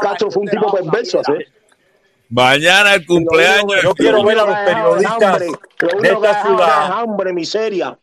[0.00, 1.46] Castro fue un tipo perverso, hacer.
[2.30, 3.82] Mañana el cumpleaños.
[3.82, 6.92] Yo quiero ver a los periodistas de esta ciudad.
[6.92, 7.98] hambre, miseria.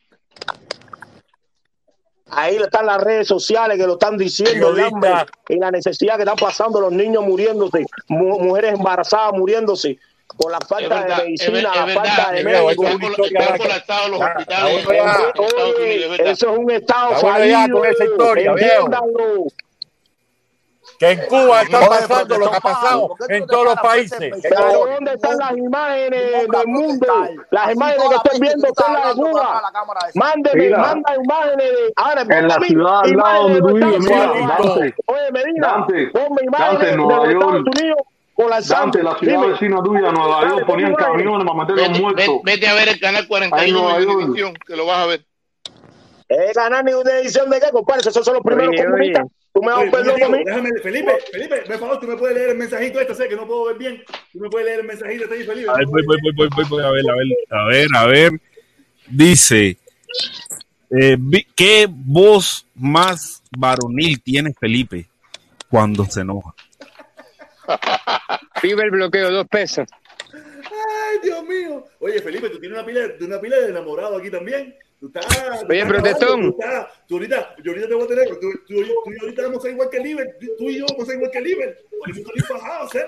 [2.30, 5.11] Ahí están las redes sociales que lo están diciendo, el hambre
[5.48, 9.98] y la necesidad que están pasando los niños muriéndose, mu- mujeres embarazadas muriéndose
[10.38, 12.72] por la Es falta verdad, de es, medicina, ver- la es falta de médicos.
[12.74, 12.84] eso
[13.26, 16.28] Están están está es verdad.
[16.28, 17.78] eso es un estado Está fallido.
[17.80, 18.56] con esa historia.
[21.00, 23.66] Que en Cuba está Oye, pasando lo que ha pasado ¿por qué tú en todos
[23.66, 24.34] los países.
[24.42, 24.86] Pero?
[24.88, 27.08] ¿dónde están las imágenes del mundo?
[27.52, 29.62] Las imágenes que estoy viendo estás las de Cuba.
[30.16, 30.78] Mándeme, Mira.
[30.80, 31.94] manda imágenes de.
[31.98, 34.58] Ahora, En la ciudad al lado donde tú vives, los mira, Estados Unidos.
[34.80, 34.96] Dante.
[35.06, 36.86] Oye, Medina, Dante, ponme imágenes Dante,
[37.28, 37.54] de Estados.
[37.62, 37.98] Unidos
[38.38, 39.48] con la Dante, la ciudad Dime.
[39.54, 42.26] vecina tuya, Nueva Dale, York, ponían camiones para meter los Vete, muertos.
[42.26, 44.06] vete- vete a ver el canal Ahí 41 Nueva de.
[44.06, 45.26] Univisión, que lo vas a ver.
[46.30, 48.02] Eh, ganar ni una edición de qué, compadre.
[48.08, 49.24] Esos son los primeros Oye, comunistas.
[49.24, 49.32] oye.
[49.54, 50.44] Tú me das Oye, un perdón a mí.
[50.46, 53.48] déjame, Felipe, Felipe, por favor, tú me puedes leer el mensajito este, sé que no
[53.48, 54.04] puedo ver bien.
[54.32, 55.70] Tú me puedes leer el mensajito este Felipe.
[55.72, 58.06] A ver, voy, voy, voy, voy, voy, voy, a ver, a ver, a ver, a
[58.06, 58.32] ver.
[59.08, 59.78] Dice,
[60.92, 61.18] eh,
[61.56, 65.08] ¿qué voz más varonil tiene Felipe
[65.70, 66.54] cuando se enoja?
[68.62, 69.88] Vive el bloqueo, dos pesos.
[70.34, 71.86] Ay, Dios mío.
[72.00, 74.76] Oye, Felipe, tú tienes una pila, de- una pila de enamorado aquí también.
[75.00, 75.26] Tú estás,
[75.62, 76.56] tú Oye, protestón.
[77.08, 79.62] Tú, ahorita, yo ahorita te voy a tener, tú, tú, tú y ahorita vamos a
[79.62, 81.78] ser igual que Liber, tú, tú y yo vamos a ser igual que Liber.
[82.00, 83.00] Por eso estoy fajado, ¿sí?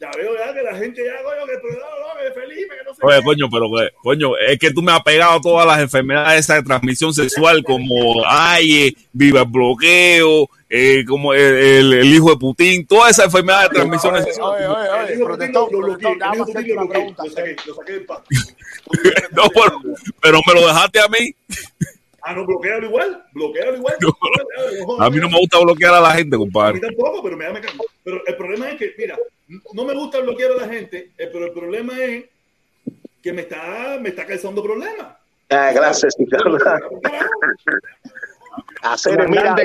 [0.00, 3.18] Ya veo ya que la gente ya, coño, que, que Felipe, que no sé Oye,
[3.18, 3.24] qué.
[3.24, 6.62] coño, pero que, coño, es que tú me has pegado todas las enfermedades esas de
[6.62, 12.86] transmisión sexual como AIE, viva el bloqueo, eh, como el, el- el hijo de Putin,
[12.86, 14.56] todas esas enfermedades de transmisión Oye, sexual.
[14.56, 16.60] oye, oye, El oye, hijo protestón, Putin lo- lo bloqueé, protestón, el déjame hijo hacerte
[16.62, 17.24] Putin lo una bloqueé, pregunta.
[17.24, 18.20] lo saqué, lo saqué del paz.
[19.32, 19.80] No, pero,
[20.22, 21.34] pero me lo dejaste a mí.
[22.28, 23.96] Ah, no, bloquealo igual, bloquealo igual.
[24.02, 26.78] No, a mí no me gusta bloquear a la gente, A mí compadre.
[26.78, 27.84] tampoco, pero me da me cago.
[28.04, 29.16] Pero el problema es que, mira,
[29.72, 32.26] no me gusta bloquear a la gente, eh, pero el problema es
[33.22, 35.16] que me está, me está causando problemas.
[35.48, 36.14] Ah, gracias.
[38.82, 39.56] Hacer, mira,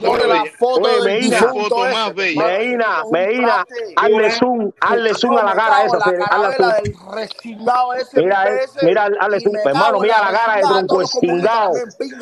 [0.00, 2.46] Pone la foto Oye, del difunto más bella.
[2.46, 3.66] Medina, Medina,
[3.96, 6.72] hazle zoom, hazle zoom a la cara esa, hazle zoom.
[6.82, 8.20] del resingado ese.
[8.20, 11.72] Mira, eh, mira, hazle zoom, hermano, mira la cara de tronco los escingado.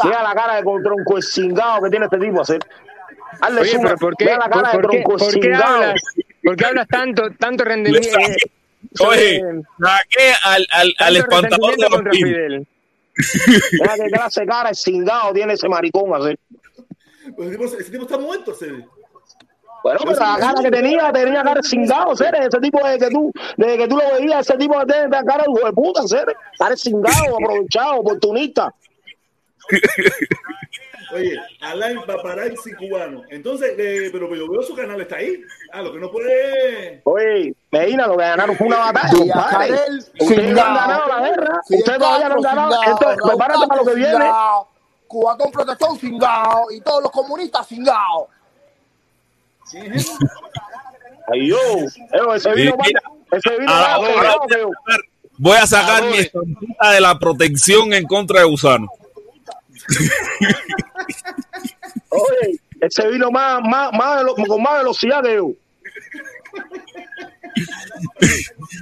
[0.04, 2.60] Mira la cara de tronco escingado que tiene este tipo, hacer.
[3.40, 5.74] Hazle zoom, pero ¿por qué, mira la cara de tronco escingado.
[5.74, 6.02] hablas,
[6.44, 8.08] por qué hablas tanto, tanto rendimiento?
[8.18, 9.42] saqué, oye,
[9.80, 12.16] saqué al, al, al espantador de vampiros.
[12.16, 12.66] Fidel.
[13.72, 16.38] Mira qué clase de cara de cingado tiene ese maricón, hacer.
[17.36, 18.54] Pues ese, tipo, ese tipo está muerto.
[19.82, 22.46] Bueno, pero la cara que tenía, tenía cara de cingado, Cere.
[22.46, 25.50] Ese tipo de que tú, desde que tú lo veías, ese tipo la cara de
[25.50, 26.34] hijo de puta, Cere.
[26.58, 28.74] Cara de cingado, aprovechado, oportunista.
[31.12, 33.22] Oye, Alain Paparazzi cubano.
[33.30, 35.40] Entonces, eh, pero yo veo su canal, está ahí.
[35.72, 37.00] Ah, lo que no puede.
[37.04, 39.46] Oye, Medina, lo que ganaron fue una batalla.
[39.50, 42.80] Canel, Ustedes no han ganado la guerra, ustedes todavía no han ganado.
[42.86, 44.30] Entonces, prepárate para lo que viene.
[45.06, 46.70] Cubatón protestón cingao.
[46.70, 48.28] Y todos los comunistas cingao.
[49.70, 50.12] ¿Quién es ese?
[51.32, 52.92] Ay, yo, eh, ese vino, Sí,
[53.32, 55.00] ese vino voy a sacar-
[55.40, 58.88] Voy a sacar mi estampita de la protección en contra de gusano.
[62.10, 65.52] Oye, ese vino más, más, más con más velocidad que yo.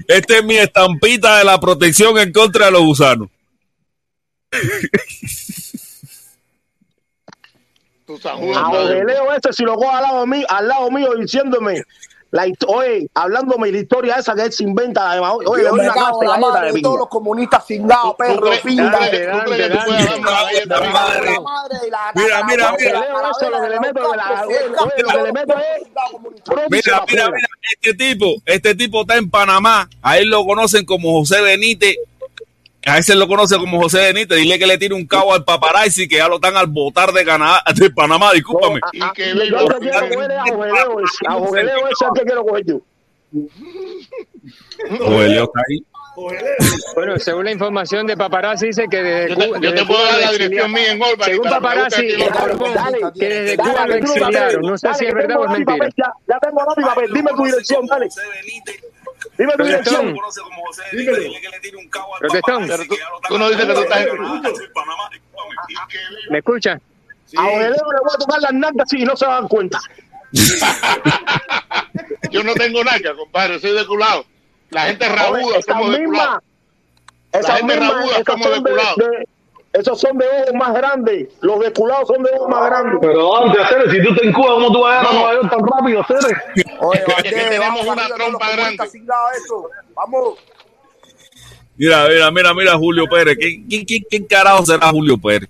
[0.09, 3.29] Esta es mi estampita de la protección en contra de los gusanos.
[8.07, 11.83] Tu San A Juan, este, si lo cojo al lado mío, al lado mío diciéndome,
[12.33, 15.79] La, oye, hablándome de la historia esa que él se inventa, además, oye, le doy
[15.81, 16.99] una en la galleta madre de de todos pinga.
[16.99, 19.01] los comunistas cingados, perro, pinga.
[19.07, 19.11] Y
[22.15, 23.07] Mira, mira, mira.
[23.31, 24.11] eso, lo que le meto es
[26.71, 31.21] Mira, mira, mira, este tipo, este tipo está en Panamá, a él lo conocen como
[31.21, 31.97] José Benítez,
[32.87, 36.07] a ese lo conoce como José Benítez, dile que le tire un cabo al paparazzi
[36.09, 38.81] que ya lo están al botar de Canadá, de Panamá, discúlpame.
[38.83, 42.23] Ah, ah, yo yo te quiero coger es a Jogeleo, ese, a Jogeleo ese que
[42.23, 42.81] quiero coger yo.
[44.99, 45.79] Joelio está ahí.
[46.95, 50.01] Bueno, según la información de paparazzi dice que desde Yo te- Cuba, yo te puedo
[50.01, 53.29] Cuba dar lo la dirección mía en Goldberg Según para que paparazzi, los Dale, que
[53.29, 54.63] desde dale, Cuba lo que no exiliaron.
[54.63, 55.89] No sé Dale, si es que verdad o es y mentira.
[56.27, 57.13] Ya, tengo y papel.
[57.13, 58.09] Dime tu dirección, dale.
[59.39, 60.17] Dime tu dirección.
[62.19, 62.97] Protestón, protestón, Pero tú,
[63.29, 64.09] tú no dices que tú estás en
[66.31, 66.81] ¿me escucha?
[67.37, 69.81] A Jogeleo le voy a tocar las nalgas y no se dan cuenta.
[72.31, 74.25] Yo no tengo nada, compadre, soy de culado.
[74.71, 76.43] La gente rabuda, somos de culado.
[77.33, 78.95] La gente rabuda, somos de, culado.
[79.79, 81.29] Esos son de ojos más grandes.
[81.41, 82.99] Los de culado son de ojos más grandes.
[83.01, 85.19] Pero antes, Cere, si tú estás en Cuba, ¿cómo tú vas a ir a No.
[85.19, 86.37] Nueva York tan rápido, Cere?
[86.81, 88.85] Oye, Es que tenemos vamos una trompa grande.
[88.85, 89.71] eso.
[89.95, 90.39] Vamos.
[91.77, 93.37] Mira, mira, mira, mira, Julio Pérez.
[93.39, 95.49] ¿Quién, quién, quién, quién carajo será Julio Pérez?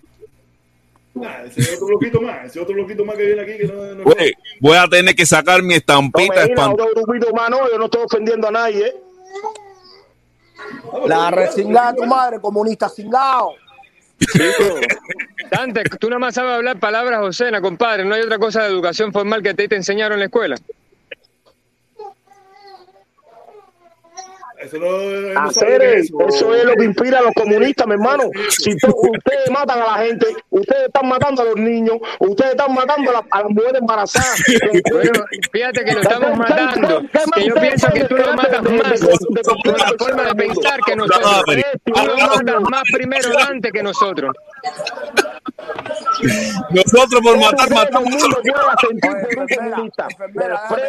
[1.25, 4.05] Ah, ese otro loquito más, ese otro loquito más que viene aquí que no, no
[4.05, 7.87] Oye, voy a tener que sacar mi No estampita otro grupito más, no, yo no
[7.87, 8.97] estoy ofendiendo a nadie, ¿eh?
[11.07, 13.53] La resingada de tu madre, comunista cingado.
[15.51, 18.05] Dante, tú nada más sabes hablar palabras obscenas, compadre.
[18.05, 20.57] No hay otra cosa de educación formal que te, te enseñaron en la escuela.
[24.61, 24.87] Eso no,
[25.35, 28.25] no Hacer eso es lo que inspira a los comunistas, mi hermano.
[28.51, 33.11] Si ustedes matan a la gente, ustedes están matando a los niños, ustedes están matando
[33.11, 34.43] a, la- a las mujeres embarazadas.
[34.97, 37.03] Bueno, fíjate que lo estamos matando.
[37.35, 39.01] Que yo pienso que tú lo matas más
[39.65, 41.45] por la forma de pensar que nosotros.
[41.85, 44.35] Tú lo matas más primero, Dante, que nosotros.
[46.71, 48.15] Nosotros por matar, matamos.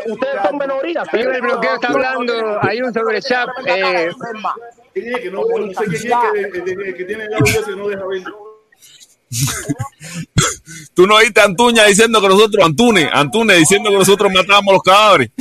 [0.06, 1.08] Ustedes son minorías.
[1.14, 3.22] El bloqueo está hablando, hay un sobre
[3.68, 4.12] chat.
[4.94, 7.66] ¿Quién es que no, no sé quién es que, que, que- que tiene el audio
[7.66, 8.24] que no deja ver?
[10.94, 14.84] Tú no oíste a Antuña diciendo que nosotros, Antune, Antune diciendo que nosotros matábamos los
[14.84, 15.32] cadáveres.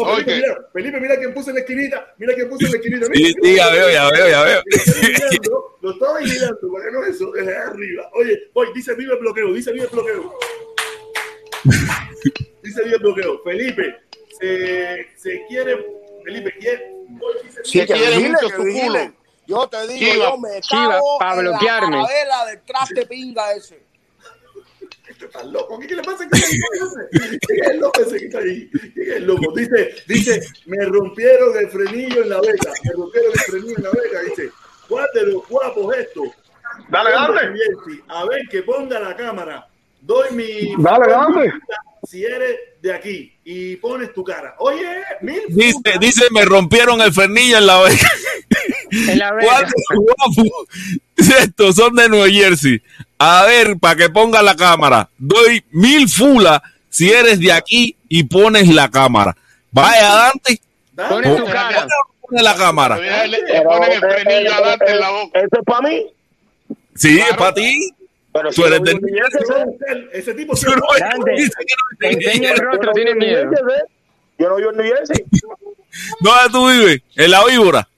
[0.00, 2.76] Oh, Felipe, mira, Felipe, mira quién puso en la esquinita, mira quién puso en la
[2.78, 3.06] esquinita.
[3.06, 4.62] Sí, Mira, sí, ya veo, ya veo, ya veo.
[4.62, 4.98] Lo estaba
[5.30, 8.10] vigilando, Lo estaba vigilando, para que no eso, desde arriba.
[8.14, 10.34] Oye, oye, dice vive el bloqueo, dice vive el bloqueo.
[12.62, 13.40] Dice vive el bloqueo.
[13.42, 13.96] Felipe,
[14.40, 15.76] se, se quiere,
[16.24, 16.94] Felipe, quiere.
[17.72, 19.12] Que quiere mucho su culo.
[19.46, 21.96] Yo te digo, Chiva, yo me Chiva, cago pa' en la bloquearme.
[21.96, 23.82] del traste pinga ese.
[25.08, 26.28] Este está loco, ¿qué, qué le pasa?
[26.30, 26.38] ¿Qué
[27.10, 28.70] ¿Quién es el loco ese que está ahí?
[28.70, 29.52] ¿Quién es el loco?
[29.56, 33.90] Dice, dice, me rompieron el frenillo en la beca, me rompieron el frenillo en la
[33.90, 34.50] beca, dice,
[34.86, 36.22] ¿cuál de los guapos esto?
[36.90, 37.40] Dale, dale.
[38.08, 39.66] A ver, que ponga la cámara.
[40.02, 40.74] Doy mi.
[40.78, 41.52] Dale, dale.
[42.08, 44.54] Si eres de aquí y pones tu cara.
[44.60, 44.86] Oye,
[45.20, 45.42] mil.
[45.48, 48.08] Dice, dice, me rompieron el fernillo en la oreja.
[48.90, 49.34] en la
[51.76, 52.80] son de Nueva Jersey.
[53.18, 55.10] A ver, para que ponga la cámara.
[55.18, 59.36] Doy mil fulas si eres de aquí y pones la cámara.
[59.70, 60.62] Vaya, Dante.
[60.94, 61.10] Dale.
[61.10, 61.86] Pone tu cara.
[62.22, 62.96] Pone la cámara.
[62.96, 65.40] Le ponen el frenillo adelante en la boca.
[65.40, 66.06] Eso es para mí.
[66.94, 67.92] Sí, es para ti.
[68.38, 72.62] Pero Tú eres del- Ese- Ese tipo Tú no- dice que no- Enseña el yo
[72.64, 73.50] rostro, tiene miedo.
[74.38, 75.24] Yo no vivo en New Jersey.
[76.20, 77.02] ¿Dónde tú vives?
[77.16, 77.88] En la víbora.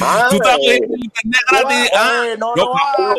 [0.00, 1.90] Ah, Tú estás eh, en internet gratis.
[1.94, 3.14] Ah, Oye, no, no, ah,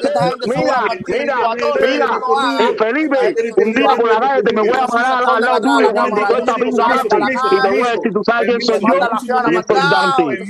[0.46, 1.36] Mira, mira,
[1.82, 2.58] mira, ah.
[2.62, 5.92] eh, Felipe, un día por la calle te me voy a parar al, lado tuyo
[5.92, 9.10] con y te voy a decir, tú sabes quién soy yo
[9.50, 10.46] y esto es Dante.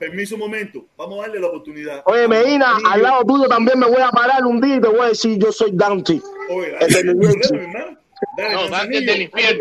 [0.00, 0.86] Permiso un momento.
[0.96, 2.02] Vamos a darle la oportunidad.
[2.06, 5.00] Oye, Medina, al lado tuyo también me voy a parar un día y te voy
[5.00, 6.20] a decir, yo soy Dante.
[6.48, 7.98] Oye, El dale, hermano.
[8.36, 9.60] Dale, No, Dante del infierno.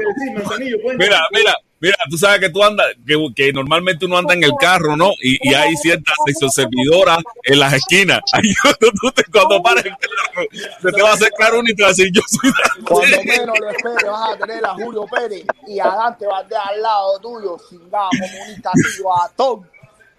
[0.58, 0.80] decir.
[0.98, 4.52] Mira, mira, mira, tú sabes que tú andas, que, que normalmente uno anda en el
[4.60, 5.12] carro, ¿no?
[5.22, 6.16] Y, y hay ciertas
[6.54, 8.20] servidoras en las esquinas.
[8.34, 10.48] Ahí tú te, cuando pares el carro,
[10.82, 12.52] se te va a acercar uno y te va a decir, yo soy
[12.86, 13.40] Cuando Dante.
[13.40, 17.20] menos lo esperes, vas a tener a Julio Pérez y a Dante Valdés al lado
[17.20, 19.70] tuyo, cingado, comunista, tío, atón,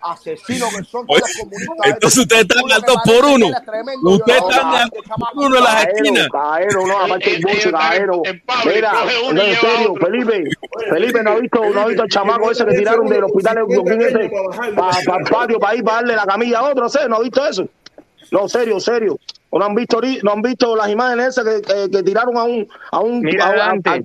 [0.02, 1.36] asesino que son comunistas.
[1.84, 3.46] Entonces ustedes están al dos por uno.
[4.02, 5.02] Ustedes están al dos
[5.34, 6.28] por uno en las esquinas.
[6.28, 8.22] Caballero, no, aparte el bolso, caballero.
[8.24, 8.92] En Pablo, Mira,
[9.32, 9.94] no, en serio.
[10.00, 10.44] Felipe,
[10.90, 14.30] Felipe, ¿no ha visto, no ha visto el chamaco ese que tiraron del hospital de
[14.76, 16.86] para el patio para ir para darle la camilla a otro?
[17.08, 17.68] ¿No ha visto eso?
[18.30, 19.18] No, serio, serio.
[19.52, 22.68] ¿No han visto, no han visto las imágenes esas que, que, que tiraron a un...
[22.92, 23.98] A un Mira, a-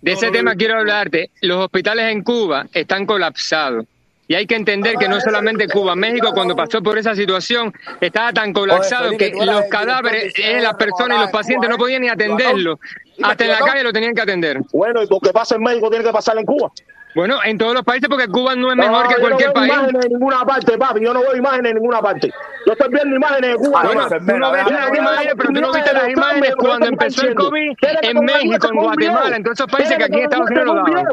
[0.00, 1.30] de ese tema quiero hablarte.
[1.40, 3.84] Los hospitales en Cuba están colapsados.
[4.30, 8.30] Y hay que entender que no solamente Cuba, México cuando pasó por esa situación estaba
[8.32, 12.78] tan colapsado que los cadáveres de las personas y los pacientes no podían ni atenderlo.
[13.22, 14.60] Hasta en la calle lo tenían que atender.
[14.72, 16.70] Bueno, y lo que pasa en México tiene que pasar en Cuba.
[17.14, 19.54] Bueno, en todos los países porque Cuba no es mejor No, que yo cualquier no
[19.54, 19.72] veo país.
[19.72, 21.00] imágenes en ninguna parte, papi.
[21.00, 22.30] Yo no veo imágenes en ninguna parte.
[22.66, 23.82] Yo estoy viendo imágenes de Cuba.
[23.82, 27.26] Bueno, Mira, tú no ves las imágenes, pero tú no viste las imágenes cuando empezó
[27.26, 27.72] el COVID
[28.02, 31.06] en México, en Guatemala, en todos esos países que aquí en Estados Unidos lo daban.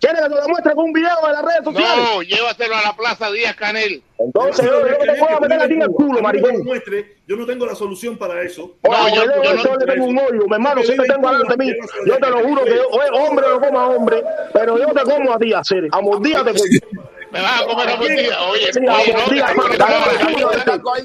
[0.00, 2.04] ¿Quieres que te lo demuestre con un video de las redes sociales?
[2.10, 4.02] No, llévatelo a la Plaza Díaz Canel.
[4.18, 6.64] Entonces, yo, yo te puedo meter a ti en el culo, maricón.
[6.64, 8.76] Muestre, yo no tengo la solución para eso.
[8.82, 11.64] Oye, yo, yo, yo le tengo un hoyo, mi hermano, si te tengo delante de
[11.64, 11.72] mí,
[12.06, 14.24] yo te lo juro que yo, oye, hombre no coma hombre,
[14.54, 17.10] pero yo te como a ti, a serio, a mordida te como.
[17.30, 18.42] Me vas a comer a mordida.
[18.42, 19.48] Oye, Sí, a oye, no, mordida.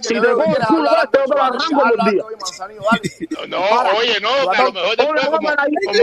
[0.01, 1.83] Si te como el culo yo te lo arranco.
[3.47, 3.61] No,
[3.97, 5.49] oye, no, a lo mejor después, como, como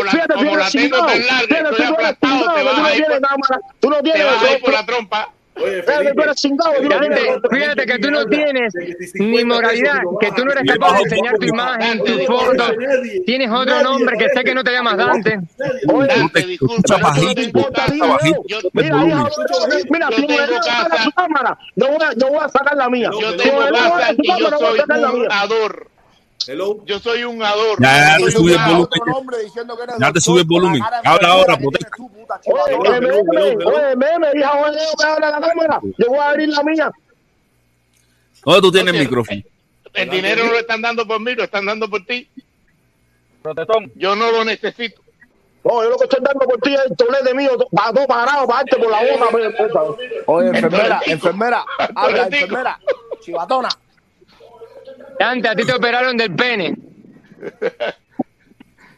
[0.04, 5.28] la, como la tengo tan larga, estoy aplastado, te vas a ir por la trompa.
[5.54, 7.40] Oye, tú no Fíjate, tienes.
[7.50, 8.74] fíjate que tú no tienes
[9.14, 12.64] ni moralidad, que tú no eres capaz de enseñar tu imagen, tu foto.
[13.26, 15.38] Tienes otro nombre que sé que no te llamas Dante.
[15.86, 17.12] Dante, disculpa.
[17.14, 17.52] Pero dime,
[18.48, 19.28] Yo, Mira, hija,
[19.90, 23.10] mira, si me cámara, yo voy, a, yo voy a sacar la mía.
[23.20, 25.91] yo tengo casa y yo cámara, voy a soy sacar la un ador.
[26.46, 26.84] Hello.
[26.84, 27.78] Yo soy un ador.
[27.80, 28.88] Ya, te sube el volumen.
[29.98, 30.82] Ya te sube el volumen.
[31.04, 31.96] Habla ahora, protesta.
[32.46, 35.80] Oye, oye, meme, oye, meme, hija, oye, me habla la cámara.
[35.98, 36.90] Yo voy a abrir la mía.
[38.44, 39.42] ¿Dónde tú tienes el micrófono?
[39.92, 42.28] El dinero no lo están dando por mí, lo están dando por ti.
[43.96, 45.00] Yo no lo necesito.
[45.64, 48.46] No, yo lo que estoy dando por ti es el tolete mío, para todo parado,
[48.48, 49.26] para darte por la boca.
[50.26, 51.64] Oye, enfermera, enfermera,
[51.94, 52.80] habla, enfermera,
[53.20, 53.68] chivatona.
[55.22, 56.74] Dante, a ti te operaron del pene.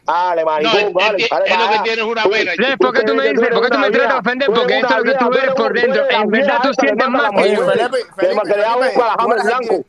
[0.05, 2.51] Dale, maricón, vale, es- es lo que tienes una Tú- pena.
[2.55, 3.49] ¿Sabes por qué tú me dices?
[3.49, 4.47] ¿Por qué tú me tratas de ofender?
[4.53, 6.09] Porque esto es lo que eres tú eres por dentro.
[6.11, 7.65] En verdad tú sientes más que yo.
[7.65, 9.85] Felipe, Felipe, para tú jamón eres el blanco.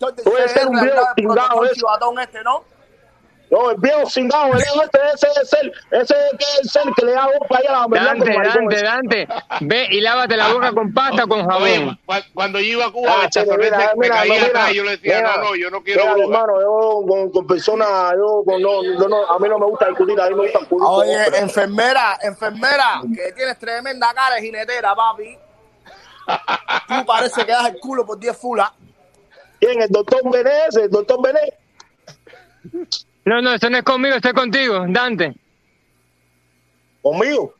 [3.51, 3.71] ¿No?
[3.71, 7.15] El viejo cingado, el viejo este, ese es el, ese es el ser que le
[7.15, 8.83] hago para allá Dante, Dante.
[8.83, 9.29] Dante.
[9.61, 11.99] Ve y lávate la boca con pasta o con jabón.
[12.07, 14.75] cu- cuando yo iba a Cuba, Ah, el mira, me mira, caía mira, atrás y
[14.75, 18.13] yo le decía, mira, no, no, yo no quiero mira, hermano, yo con, con personas,
[18.17, 20.59] yo, con, no, yo no, a mí no me gusta discutir, a mí me gusta
[20.61, 20.85] discutir.
[20.85, 25.39] con Oye, enfermera, enfermera, que tienes tremenda cara de jinetera, papi.
[26.89, 28.71] Tú parece que das el culo por 10 fulas.
[29.61, 29.81] ¿Quién?
[29.81, 30.83] ¿El doctor Bené ese?
[30.83, 31.41] ¿El doctor Bené?
[33.27, 35.35] No, no, eso no es conmigo, esto es contigo, Dante.
[37.03, 37.55] ¿Conmigo?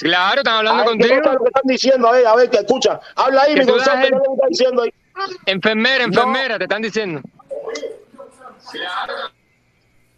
[0.00, 1.26] Claro, están hablando A ver, ¿qué contigo.
[1.30, 2.08] es lo que están diciendo?
[2.08, 3.00] A ver, a ver, que escucha.
[3.14, 4.94] Habla ahí, mi el- ¿qué es lo que están diciendo ahí?
[5.46, 7.20] Enfermera, enfermera, te están diciendo.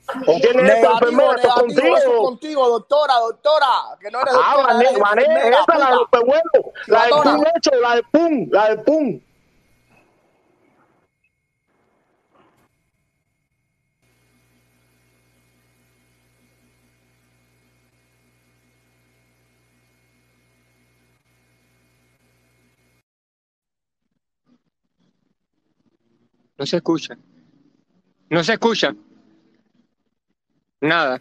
[0.07, 1.35] ¿Con quién es esta Negativo, enfermera?
[1.35, 2.25] ¿Esto es negativo, eso contigo?
[2.25, 3.67] contigo, doctora, doctora.
[4.01, 6.43] Que no eres Ah, doctora, Mané, eres Mané, enfermera, esa, la de los pehuelos,
[6.87, 9.21] la del pum hecho, la del pum, la del pum.
[26.59, 27.17] No se escucha.
[28.31, 28.95] No se escucha.
[30.81, 31.21] Nada.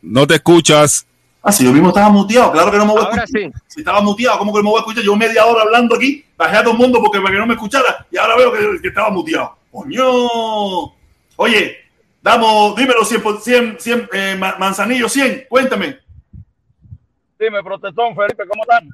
[0.00, 1.06] No te escuchas.
[1.42, 3.52] Ah, si yo mismo estaba muteado, claro que no me voy a Ahora escuchar.
[3.52, 3.58] sí.
[3.66, 5.02] Si estaba muteado, ¿cómo que no me voy a escuchar?
[5.02, 7.54] Yo media hora hablando aquí, bajé a todo el mundo porque para que no me
[7.54, 9.56] escuchara y ahora veo que, que estaba muteado.
[9.72, 10.04] ¡Coño!
[11.36, 11.76] Oye,
[12.22, 15.98] damos, dímelo 100, por 100, 100 eh, Ma- Manzanillo 100, cuéntame.
[17.38, 18.88] Dime, protestón, Felipe, ¿cómo están?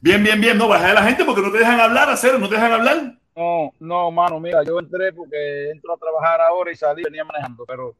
[0.00, 2.48] Bien, bien, bien, no, bajé a la gente porque no te dejan hablar, hacer, no
[2.50, 3.18] te dejan hablar.
[3.36, 7.66] No, no, mano, mira, yo entré porque entro a trabajar ahora y salí, venía manejando,
[7.66, 7.94] pero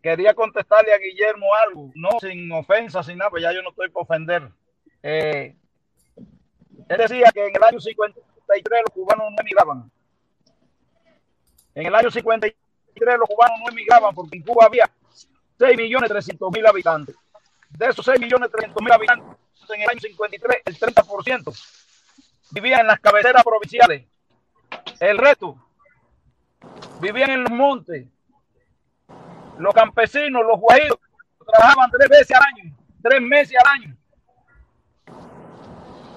[0.00, 3.88] quería contestarle a Guillermo algo, no sin ofensa, sin nada, pues ya yo no estoy
[3.90, 4.48] para ofender.
[5.02, 5.56] Eh,
[6.88, 9.90] él decía que en el año 53 los cubanos no emigraban.
[11.74, 14.88] En el año 53 los cubanos no emigraban porque en Cuba había
[15.58, 17.16] 6.300.000 habitantes.
[17.70, 19.36] De esos 6.300.000 habitantes,
[19.74, 21.72] en el año 53, el 30%
[22.52, 24.06] vivían en las cabeceras provinciales.
[25.00, 25.56] El resto
[27.00, 28.06] vivían en los montes.
[29.58, 30.98] Los campesinos, los guajiros,
[31.46, 33.96] trabajaban tres veces al año, tres meses al año.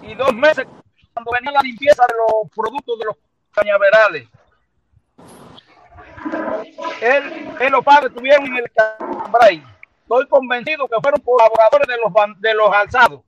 [0.03, 0.67] Y dos meses
[1.13, 3.15] cuando venía la limpieza de los productos de los
[3.51, 4.27] cañaverales.
[7.01, 9.63] Él, él los padres tuvieron en el Cambray.
[10.03, 13.21] Estoy convencido que fueron colaboradores de los, de los alzados.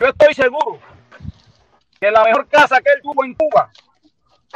[0.00, 0.80] Yo estoy seguro
[2.06, 3.70] que la mejor casa que él tuvo en Cuba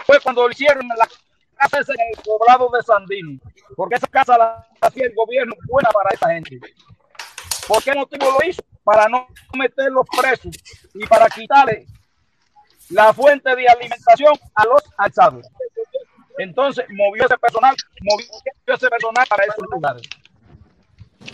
[0.06, 1.08] fue cuando le hicieron la
[1.56, 3.40] casa es en el poblado de Sandino,
[3.76, 6.60] porque esa casa la hacía el gobierno buena para esa gente.
[7.66, 8.62] ¿Por qué motivo lo hizo?
[8.84, 10.56] Para no meterlos presos
[10.94, 11.86] y para quitarle
[12.88, 15.46] la fuente de alimentación a los alzados.
[16.38, 18.26] Entonces movió ese personal, movió
[18.66, 20.02] ese personal para esos lugares.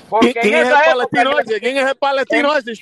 [0.09, 1.61] Porque ¿Quién, es el palestino ese?
[1.61, 2.73] ¿Quién es el palestino ese?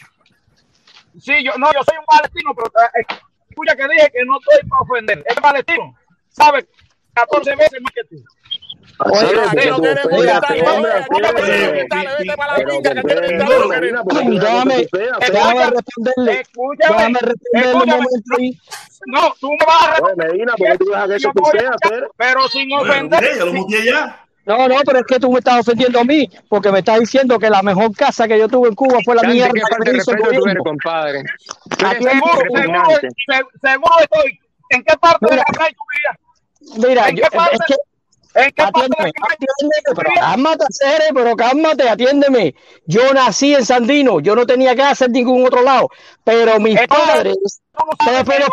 [1.19, 3.07] Sí, yo no, yo soy un palestino, pero eh,
[3.49, 5.25] escucha que dije que no estoy para ofender.
[5.27, 5.95] Es palestino,
[6.29, 6.67] sabe
[7.15, 8.25] 14 veces más que tú.
[19.07, 20.33] No tú me vas a responder.
[20.33, 21.77] Medina, porque tú dejas que eso suceda,
[22.17, 23.37] pero sin ofender.
[23.39, 24.24] Ya lo muteé ya.
[24.47, 27.39] No, no, pero es que tú me estás ofendiendo a mí, porque me estás diciendo
[27.39, 30.11] que la mejor casa que yo tuve en Cuba fue la mierda que me hizo
[30.13, 30.63] el gobierno.
[30.63, 31.23] compadre.
[31.79, 34.39] Seguro, seguro, seguro estoy.
[34.71, 36.89] ¿En qué parte de la calle tú vivías?
[36.89, 37.25] Mira, yo,
[38.35, 42.55] es que Atiéndeme, atiéndeme, pero cálmate, Cere, pero cálmate, atiéndeme.
[42.85, 45.89] Yo nací en Sandino, yo no tenía casa en ningún otro lado,
[46.25, 47.37] pero mis padres
[48.05, 48.47] pero, pero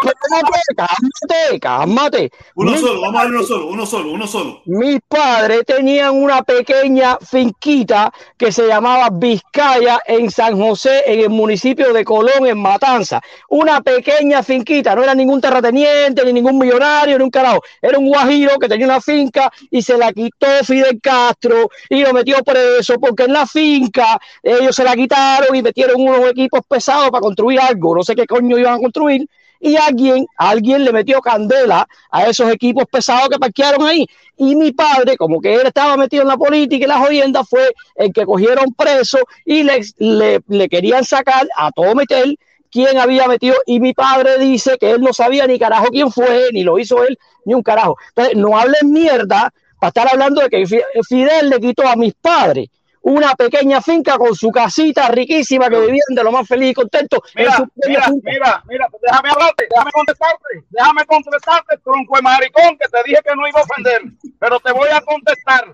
[0.76, 2.32] cálmate, cálmate.
[2.56, 4.62] Uno solo, vamos a ver uno solo, uno solo, uno solo.
[4.66, 11.30] Mis padres tenían una pequeña finquita que se llamaba Vizcaya en San José, en el
[11.30, 13.22] municipio de Colón, en Matanza.
[13.50, 17.62] Una pequeña finquita, no era ningún terrateniente, ni ningún millonario, ni un carajo.
[17.82, 22.14] Era un guajiro que tenía una finca y se la quitó Fidel Castro y lo
[22.14, 27.10] metió preso porque en la finca ellos se la quitaron y metieron unos equipos pesados
[27.12, 27.96] para construir algo.
[27.96, 29.11] No sé qué coño iban a construir
[29.62, 34.08] y alguien, alguien le metió candela a esos equipos pesados que parquearon ahí.
[34.36, 37.72] Y mi padre, como que él estaba metido en la política y las jodiendas, fue
[37.96, 39.82] el que cogieron preso y le,
[40.48, 42.26] le, querían sacar a todo meter
[42.72, 43.56] quién había metido.
[43.68, 47.04] Y mi padre dice que él no sabía ni carajo quién fue, ni lo hizo
[47.04, 47.98] él, ni un carajo.
[48.10, 50.66] Entonces, no hablen mierda para estar hablando de que
[51.08, 52.68] Fidel le quitó a mis padres
[53.02, 57.22] una pequeña finca con su casita riquísima que vivían de lo más feliz y contento.
[57.36, 57.58] Mira,
[57.88, 63.22] mira, mira, mira, déjame hablarte, déjame contestarte, déjame contestarte, tronco de maricón, que te dije
[63.24, 64.02] que no iba a ofender,
[64.40, 65.66] pero te voy a contestar.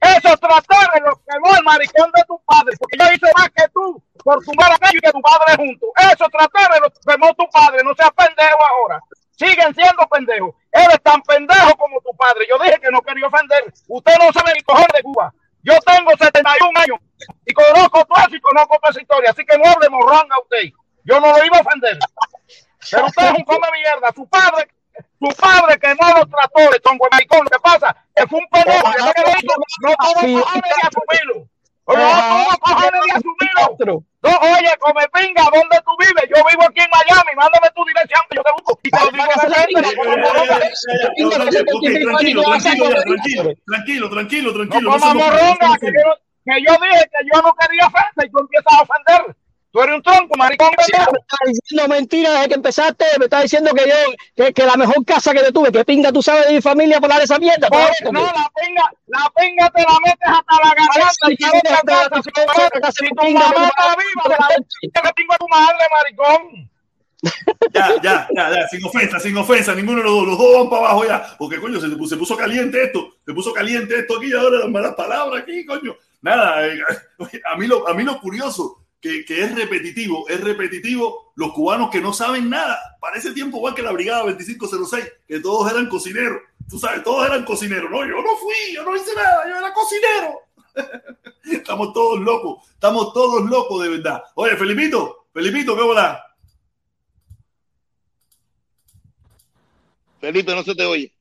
[0.00, 4.02] Esos tractores los quemó el maricón de tu padre, porque yo hice más que tú
[4.22, 5.88] por tumbar aquello y que tu padre juntos.
[6.12, 9.00] Esos tractores los quemó tu padre, no seas pendejo ahora.
[9.38, 10.54] Siguen siendo pendejos.
[10.72, 12.46] Eres tan pendejo como tu padre.
[12.48, 13.72] Yo dije que no quería ofender.
[13.86, 15.32] Usted no sabe ni coger de Cuba.
[15.66, 16.98] Yo tengo 71 años
[17.44, 20.70] y conozco todo y conozco toda esa historia, así que no hable morrón a usted.
[21.02, 21.98] Yo no lo iba a ofender.
[22.88, 24.12] Pero usted es un come mierda.
[24.14, 24.68] Su padre,
[25.18, 27.40] su padre que no los tractores, son maricón.
[27.42, 29.00] Lo que pasa es que fue un pendejo que
[29.82, 31.48] no tuvo cojones de asumirlo.
[31.94, 33.20] No tuvo cojones de.
[34.22, 36.24] No, oye, come pinga, ¿dónde tú vives?
[36.34, 38.80] Yo vivo aquí en Miami, mándame tu dirección que yo te busco.
[38.82, 39.24] Y te lo digo
[41.30, 42.42] Tranquilo, tranquilo,
[43.66, 44.90] tranquilo, tranquilo, tranquilo.
[44.90, 46.10] No, que yo,
[46.44, 49.36] que yo dije que yo no quería ofender y tú empiezas a ofender.
[49.76, 50.70] Tú eres un tronco, maricón.
[50.74, 53.04] me estás diciendo mentiras desde que empezaste.
[53.18, 53.94] Me estás diciendo que yo,
[54.34, 56.98] que, que, la mejor casa que te tuve, que pinga tú sabes de mi familia
[56.98, 57.68] por dar esa mierda.
[58.10, 62.92] no, la pinga, la pinga te la metes hasta la garganta y casa.
[62.92, 64.36] Si tu mamá está viva,
[65.04, 66.70] la pinga a tu madre, maricón.
[67.74, 70.70] Ya, ya, ya, ya, sin ofensa, sin ofensa, ninguno de los dos, los dos van
[70.70, 74.32] para abajo ya, porque coño, se, se puso caliente esto, se puso caliente esto aquí,
[74.32, 75.96] ahora las malas palabras aquí, coño.
[76.22, 76.80] Nada, eh,
[77.44, 82.00] a mí lo, a mí lo curioso que, es repetitivo, es repetitivo los cubanos que
[82.00, 82.78] no saben nada.
[83.00, 86.42] Para ese tiempo, igual que la Brigada 2506, que todos eran cocineros.
[86.68, 87.90] Tú sabes, todos eran cocineros.
[87.90, 90.40] No, yo no fui, yo no hice nada, yo era cocinero.
[91.44, 94.22] estamos todos locos, estamos todos locos de verdad.
[94.34, 96.22] Oye, Felipito, Felipito, ¿qué hola?
[100.20, 101.15] Felipe, no se te oye.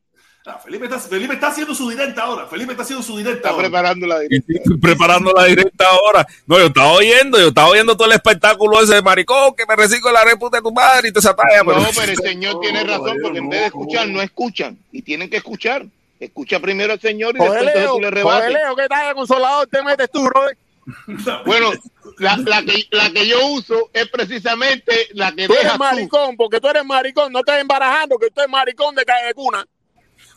[0.47, 2.45] Ah, Felipe, está, Felipe está haciendo su directa ahora.
[2.45, 3.49] Felipe está haciendo su directa.
[3.49, 4.53] Está preparando la directa.
[4.79, 6.27] preparando la directa ahora.
[6.45, 9.75] No, yo estaba oyendo, yo estaba oyendo todo el espectáculo ese de maricón que me
[9.75, 11.63] recibo la reputa de tu madre y te esa talla.
[11.63, 15.31] No, pero el señor tiene razón porque en vez de escuchar, no escuchan y tienen
[15.31, 15.85] que escuchar.
[16.19, 18.53] Escucha primero al señor y después tú le rebates.
[18.53, 20.45] Leo, ¿qué tal consolador te metes tú, bro?
[21.45, 21.71] bueno,
[22.19, 26.61] la, la, que, la que yo uso es precisamente la que tú eres maricón, porque
[26.61, 29.65] tú eres maricón, no estás embarajando que tú eres maricón de calle de cuna.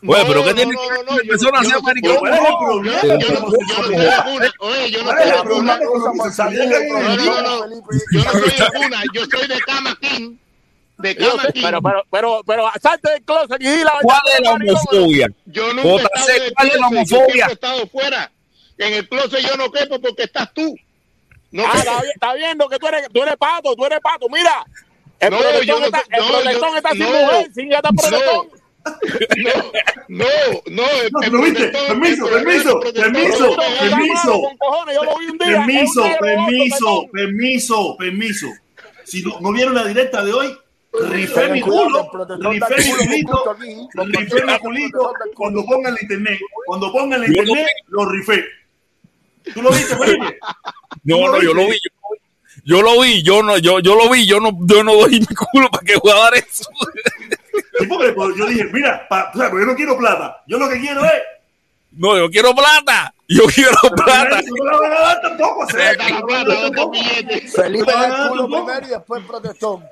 [0.07, 2.15] Oye, pero ¿qué tiene que persona sea maricón?
[2.15, 5.79] Yo no soy de Oye, yo no soy de cuna.
[5.79, 5.87] No,
[7.17, 7.83] no, no.
[8.13, 9.03] Yo no soy de cuna.
[9.13, 10.41] Yo soy de Camaquín.
[10.99, 11.63] De Camaquín.
[11.63, 15.27] Pero, pero, pero, pero, salte del closet y la ¿Cuál es la homofobia?
[15.47, 17.45] Yo nunca he estado ¿Cuál es la homofobia?
[17.47, 18.33] Yo he estado fuera.
[18.79, 20.77] En el closet yo no quepo porque estás tú.
[21.51, 24.29] No ah, está, está viendo que tú eres, tú eres pato, tú eres pato.
[24.29, 24.65] Mira,
[25.19, 28.58] el no, protestón está, el no, yo, está sin no, mujer, sin ya está protestón.
[29.37, 29.51] No,
[30.09, 31.69] no, No, ¿tú lo viste?
[31.69, 34.43] Permiso, permiso, permiso, permiso.
[35.39, 38.47] Permiso, permiso, permiso, permiso.
[39.05, 40.59] Si no, no vieron la directa de hoy,
[41.11, 42.11] rifé mi culo,
[42.41, 43.57] rifé mi culito,
[43.95, 46.39] rifé mi culito cuando pongan el internet.
[46.67, 48.45] Cuando pongan el internet, lo rifé.
[49.55, 50.39] ¿Tú lo viste, Felipe?
[51.05, 51.79] No, no, yo lo vi.
[51.85, 52.09] Yo,
[52.65, 55.27] yo lo vi, yo no, yo, yo lo vi, yo no, yo no doy mi
[55.27, 56.65] culo para que jugar eso.
[58.37, 60.43] Yo dije, mira, pa- o sea, yo no quiero plata.
[60.47, 61.13] Yo lo que quiero es.
[61.93, 63.13] No, yo quiero plata.
[63.29, 64.41] Yo quiero plata.
[64.43, 65.67] No la van a dar tampoco.
[65.69, 66.05] Felipe
[67.93, 69.83] No, da no, el culo primero y después protestó.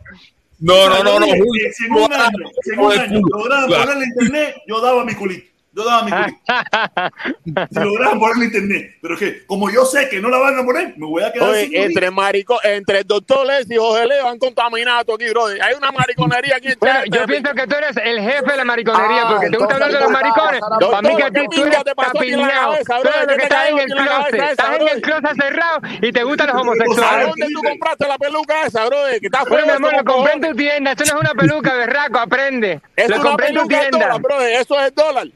[0.58, 1.26] No, no, no, no.
[1.26, 5.46] Si en un año, si en un año lograban ponerle internet, yo daba mi culito.
[5.76, 6.10] Yo daba mi.
[7.70, 8.96] Si lograban ponerle internet.
[9.00, 11.32] Pero es que, como yo sé que no la van a poner, me voy a
[11.32, 11.84] quedar sin Oye, culito.
[11.86, 15.62] entre marico, entre el doctor Les y José Leo han contaminado aquí, brother.
[15.62, 18.64] Hay una mariconería aquí en Bueno, yo pienso que tú eres el jefe de la
[18.64, 20.60] mariconería, Ah, porque te gusta hablar de los maricones.
[20.60, 22.76] doctor, Para mí que ¿qué tú, tú eres te pasó aquí en la tapiñado.
[22.76, 23.10] Tú bro?
[23.10, 24.34] eres lo ¿Qué que estás en el en closet.
[24.50, 24.88] Estás en bro?
[24.94, 27.26] el closet cerrado y te gustan los ¿A homosexuales.
[27.28, 29.20] dónde tú compraste la peluca esa, brother?
[29.20, 30.90] Que está feo mi amor, eso, lo compré en tu tienda.
[30.92, 32.80] Esto no es una peluca, berraco, aprende.
[32.96, 34.18] Es Lo una compré en tu tienda.
[34.58, 35.26] Eso es dólar.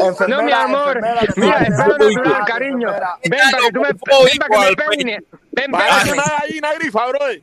[0.00, 0.96] Enfermera, No, mi amor.
[0.96, 2.88] enfermera, Mira, enfermera, es pelo enfermera, natural, cariño.
[2.88, 3.18] enfermera.
[3.22, 5.18] Ven para que tú me, ven para que me peine.
[5.52, 6.12] Ven, Parece pégame.
[6.12, 7.42] una gallina grifa, brother.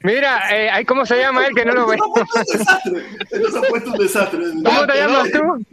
[0.00, 1.96] Mira, eh, ay, ¿cómo se llama él que no lo ve?
[1.96, 4.38] Esto se ha puesto un desastre.
[4.62, 5.66] ¿Cómo te llamas tú?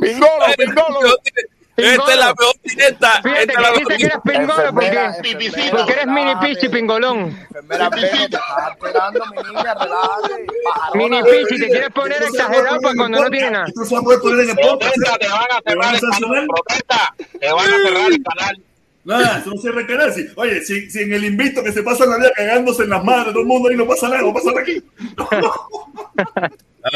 [0.00, 1.16] Pingolo, pingolo.
[1.76, 3.22] Esta es la mejor directa.
[3.22, 6.36] Fíjate Esta es la que mejor dice que eres pingolo porque, Enfermera, porque eres mini
[6.36, 7.18] pichi pingolón.
[7.18, 10.46] Enfermera, te estás alterando, mi niña, relájate.
[10.94, 13.66] Mini pichi, te quieres poner exagerado para cuando no tiene nada.
[13.66, 14.94] Esto se ha puesto en el podcast.
[15.20, 16.46] Te van a ¿Me van cerrar el canal.
[16.46, 18.62] Protesta, te van a cerrar el canal.
[19.04, 20.12] Nada, eso no se requiere.
[20.12, 23.04] Si, oye, si, si en el invito que se pasa la vida cagándose en las
[23.04, 24.82] madres, todo el mundo ahí no pasa nada, no pasa nada aquí.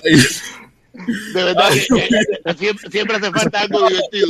[0.05, 0.27] Ay,
[1.07, 4.29] De verdad que eh, siempre, siempre hace falta algo divertido.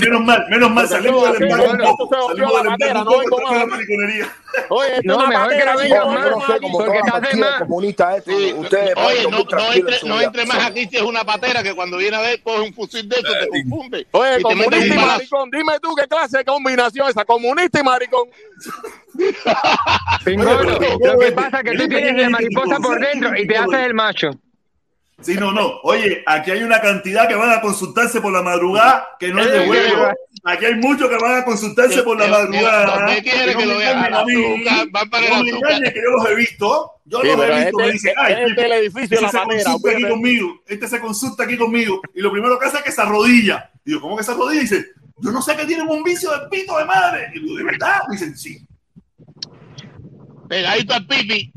[0.00, 4.32] Menos mal, menos mal, salimos del embargo Salimos la del embargo no en la mariconería.
[4.68, 7.58] Oye, esto No, mejor que no no más, no porque la hace partida más.
[7.60, 8.30] comunista esto.
[8.30, 8.52] Sí.
[8.56, 12.16] Ustedes Oye, no, no, entre, no más aquí si es una patera que cuando viene
[12.16, 14.06] a ver coge un fusil de eso, te confunde.
[14.10, 18.28] Oye, comunista un y maricón, dime tú qué clase de combinación esa, comunista y maricón.
[20.24, 23.80] Pingolo, lo que pasa es que tú tienes la mariposa por dentro y te haces
[23.86, 24.30] el macho.
[25.22, 25.78] Sí, no, no.
[25.84, 29.50] Oye, aquí hay una cantidad que van a consultarse por la madrugada que no es
[29.52, 30.06] de Eh, huevo.
[30.08, 32.96] eh, Aquí hay muchos que van a consultarse por la Eh, eh, madrugada.
[33.06, 33.92] ¿dónde quiere que lo vea?
[33.92, 34.44] engañen a mí.
[34.66, 36.90] Azúcar, van para el No me engañen, que yo los he visto.
[37.04, 37.60] Yo Sí, los he visto.
[37.62, 40.62] este- Me dicen, este ay, es el edificio este la se consulta aquí conmigo.
[40.66, 42.00] Este se consulta aquí conmigo.
[42.14, 43.70] Y lo primero que hace es que se arrodilla.
[43.84, 44.58] Digo, ¿cómo que se arrodilla?
[44.60, 44.86] Y dice,
[45.18, 47.28] yo no sé que tienen un vicio de pito de madre.
[47.34, 48.00] Y digo, ¿de verdad?
[48.08, 48.58] Y dicen, sí.
[50.48, 51.52] Pegadito al pipi.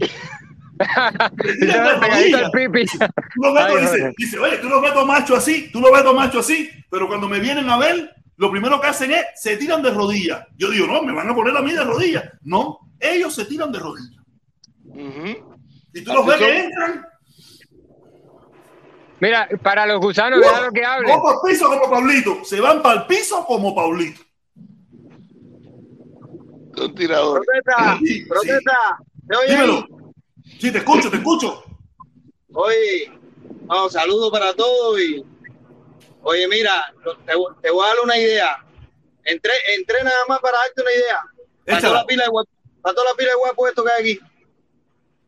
[0.77, 1.55] Te
[1.99, 2.85] pegadito pipi.
[2.87, 6.03] Tú lo ves, Ay, dice, oye, tú lo ves todo macho así, tú lo ves
[6.03, 9.55] todo macho así, pero cuando me vienen a ver, lo primero que hacen es, se
[9.57, 10.45] tiran de rodillas.
[10.57, 12.25] Yo digo, no, me van a poner a mí de rodillas.
[12.41, 14.21] No, ellos se tiran de rodillas.
[14.85, 15.57] Ujú.
[15.93, 17.05] Y tú los ves que entran,
[19.21, 21.09] Mira, para los gusanos, deja lo que hablen.
[21.09, 24.21] no por piso como Pablito, se van para el piso como Pablito.
[26.75, 27.45] Son tiradores.
[27.47, 28.25] Protesta, Sí, sí.
[28.25, 28.73] protesta.
[29.27, 29.55] ¿Me oye ahí?
[29.55, 29.87] Dímelo.
[30.59, 31.63] Sí, te escucho, te escucho.
[32.53, 33.11] Oye,
[33.67, 35.23] no, saludos para todos y
[36.21, 36.93] oye, mira,
[37.25, 38.63] te, te voy a dar una idea.
[39.23, 41.21] Entré, entré nada más para darte una idea.
[41.65, 42.47] Para toda la pila de guap-
[42.81, 44.19] para toda la pila de guapo esto que hay aquí.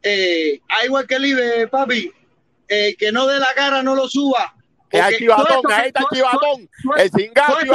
[0.03, 2.11] Eh, hay igual que el IBE, papi,
[2.67, 4.53] eh, que no dé la cara, no lo suba.
[4.89, 5.01] Es
[5.55, 5.99] esto ahí está
[6.31, 6.39] todo-
[6.97, 7.65] El cingado te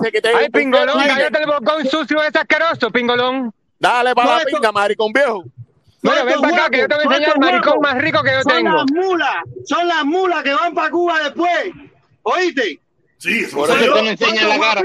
[0.00, 3.52] ese que te Ay, pingolón, cállate el bocón sucio, es asqueroso, pingolón.
[3.78, 5.44] Dale para la pinga, maricón viejo.
[6.06, 8.30] Bueno, ven para acá, que yo te voy a enseñar el maricón más rico que
[8.32, 8.76] yo son tengo.
[8.76, 11.70] las mulas, son las mulas que van para Cuba después.
[12.22, 12.80] ¿Oíste?
[13.18, 14.82] Sí, eso Por eso te me enseñan la cara.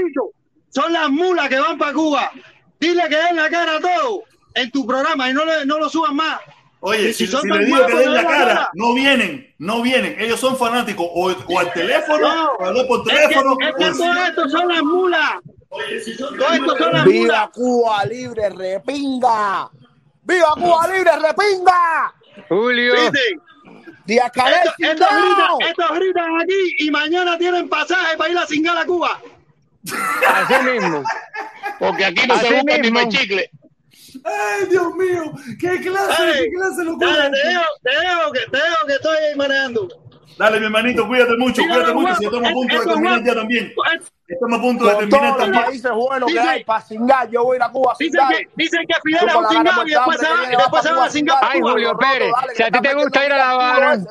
[0.70, 2.30] Son las mulas que van para Cuba.
[2.80, 4.22] Dile que den la cara a todo
[4.54, 6.40] en tu programa y no, le, no lo suban más.
[6.80, 8.70] Oye, si, si son si le digo que den no la cara, cara.
[8.74, 10.16] no vienen, no vienen.
[10.18, 13.56] Ellos son fanáticos o, o al teléfono, No, o hablar por Es que, teléfono.
[13.60, 15.30] es que todo esto son las mulas.
[15.68, 15.80] Todo
[16.52, 17.04] esto son las mulas.
[17.06, 19.70] ¡Viva Cuba Libre, repinga!
[20.22, 22.14] ¡Viva Cuba Libre, repinga!
[22.48, 22.94] Julio.
[24.04, 28.76] Díaz Canel, Estos, gritan, estos gritan aquí y mañana tienen pasaje para ir a cingar
[28.76, 29.20] a Cuba.
[30.28, 31.02] así mismo.
[31.78, 32.98] Porque aquí no Así se busca ni mismo.
[32.98, 33.50] para chicle.
[34.24, 37.16] Ay, Dios mío, qué clase, Dale, qué clase de locura.
[37.16, 40.01] Dale, te dejo, te dejo que, te dejo que estoy ahí manejando.
[40.36, 42.14] Dale, mi hermanito, cuídate mucho, cuídate mucho.
[42.16, 43.72] Si estamos a punto de terminar ya también.
[44.26, 45.52] Estamos a punto de terminar también.
[45.52, 48.48] Los países buenos que hay para cingar, yo voy a ir a Cuba Dicen que,
[48.56, 51.10] dicen que Fidel es un cingado y después se va, y después se va a
[51.10, 51.38] cingar.
[51.42, 54.04] Ay, Julio Pérez, si a ti te gusta ir a La Habana.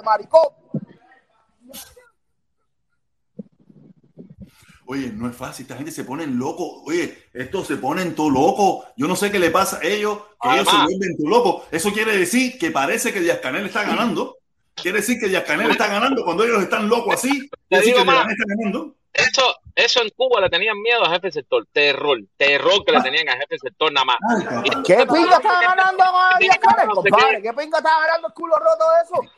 [4.85, 6.83] Oye, no es fácil, esta gente se ponen loco.
[6.83, 8.85] Oye, estos se ponen todo loco.
[8.97, 11.63] Yo no sé qué le pasa a ellos, que ellos se vuelven todo locos.
[11.71, 14.40] Eso quiere decir que parece que Díaz Canel está ganando.
[14.81, 17.49] Quiere decir que Díaz Canel está ganando cuando ellos están locos así.
[17.69, 18.95] Quiere decir digo que está ganando.
[19.13, 21.67] Eso, eso en Cuba le tenían miedo a jefe sector.
[21.71, 24.17] Terror, terror que le tenían a jefe sector nada más.
[24.85, 27.41] ¿Qué pinga está ganando con Díaz Canel, compadre?
[27.41, 29.33] ¿Qué pinga está ganando el culo roto de eso?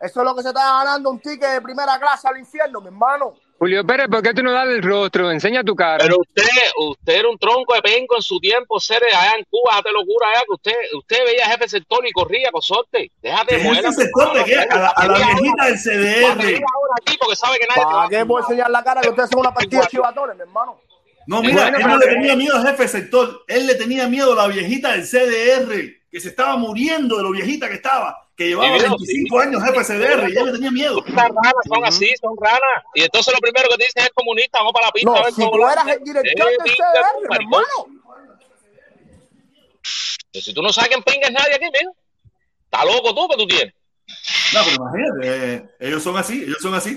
[0.00, 2.88] Eso es lo que se está ganando un ticket de primera clase al infierno, mi
[2.88, 3.34] hermano.
[3.58, 5.32] Julio Pérez, ¿por qué tú no das el rostro?
[5.32, 5.98] Enseña tu cara.
[5.98, 6.44] Pero usted,
[6.78, 10.28] usted era un tronco de penco en su tiempo, ser allá en Cuba, déjate locura
[10.32, 13.10] allá, que usted, usted veía a jefe sector y corría con sorte.
[13.20, 14.58] Déjate ¿Qué mover jefe sector de qué?
[14.58, 16.60] A la- a la viejita del CDR.
[17.00, 19.00] aquí porque sabe que nadie te va ¿Para a qué voy a enseñar la cara
[19.00, 20.80] que ustedes son una partida de chivatones, mi hermano?
[21.26, 23.42] No, mira, él no le tenía miedo al jefe sector.
[23.48, 25.74] Él le tenía miedo a la viejita del CDR,
[26.10, 29.62] que se estaba muriendo de lo viejita que estaba, que llevaba Sí, mira, 25 años
[29.64, 31.04] jefe del CDR, y él le tenía miedo.
[31.04, 32.84] Estas ranas son así, son ranas.
[32.94, 35.10] Y entonces lo primero que te dicen es comunista, vamos para la pista.
[35.10, 37.76] No, a ver si cómo tú eras el director pinga, CDR, hermano.
[40.30, 41.92] Pero si tú no sabes quién pinga es nadie aquí, mijo.
[42.64, 43.74] Está loco tú que tú tienes.
[44.54, 46.94] No, pero imagínate, eh, ellos son así, ellos son así.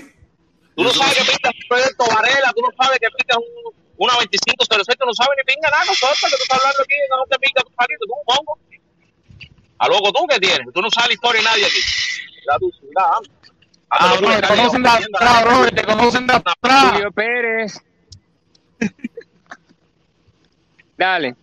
[0.76, 4.14] Tú no sabes que pinga un proyecto Varela, tú no sabes que pinga un, una
[4.14, 7.26] 2506, tú no sabes ni pinga nada, nosotros que tú estás hablando aquí, que no
[7.26, 8.52] te pinga tu palito, tú un pongo.
[9.82, 11.80] A loco tú que tienes, tú no sabes la historia de nadie aquí.
[12.86, 13.20] Mira, ah.
[13.90, 16.92] Ah, bro, te conocen de atrás, bro, te conocen de atrás.
[16.92, 17.80] Julio Pérez.
[20.96, 21.34] Dale.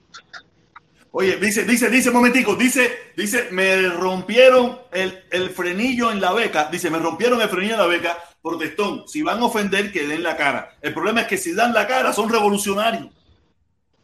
[1.12, 6.70] Oye, dice, dice, dice, momentico, dice, dice, me rompieron el, el frenillo en la beca,
[6.72, 10.24] dice, me rompieron el frenillo en la beca, protestón, si van a ofender, que den
[10.24, 10.78] la cara.
[10.82, 13.10] El problema es que si dan la cara, son revolucionarios.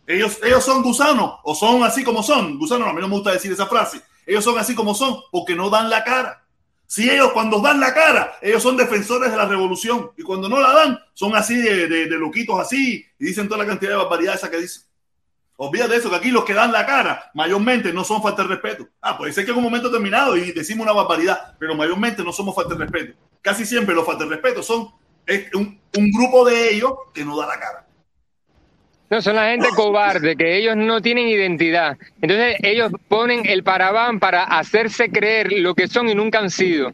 [0.06, 2.60] Ellos, ellos son gusanos, o son así como son.
[2.60, 4.02] Gusanos, a mí no me gusta decir esa frase.
[4.26, 6.44] Ellos son así como son, porque no dan la cara.
[6.88, 10.12] Si ellos cuando dan la cara, ellos son defensores de la revolución.
[10.18, 13.64] Y cuando no la dan, son así de, de- de loquitos así, y dicen toda
[13.64, 14.84] la cantidad de barbaridades que dicen.
[15.58, 18.50] Olvídate de eso, que aquí los que dan la cara mayormente no son falta de
[18.50, 18.90] respeto.
[19.02, 22.34] Ah, puede ser que en un momento determinado y decimos una barbaridad, pero mayormente no
[22.34, 23.18] somos falta de respeto.
[23.42, 24.90] Casi siempre los falta de respeto son
[25.54, 27.85] un, un grupo de ellos que no da la cara.
[29.10, 31.96] No, son la gente cobarde, que ellos no tienen identidad.
[32.22, 36.92] Entonces ellos ponen el paraván para hacerse creer lo que son y nunca han sido.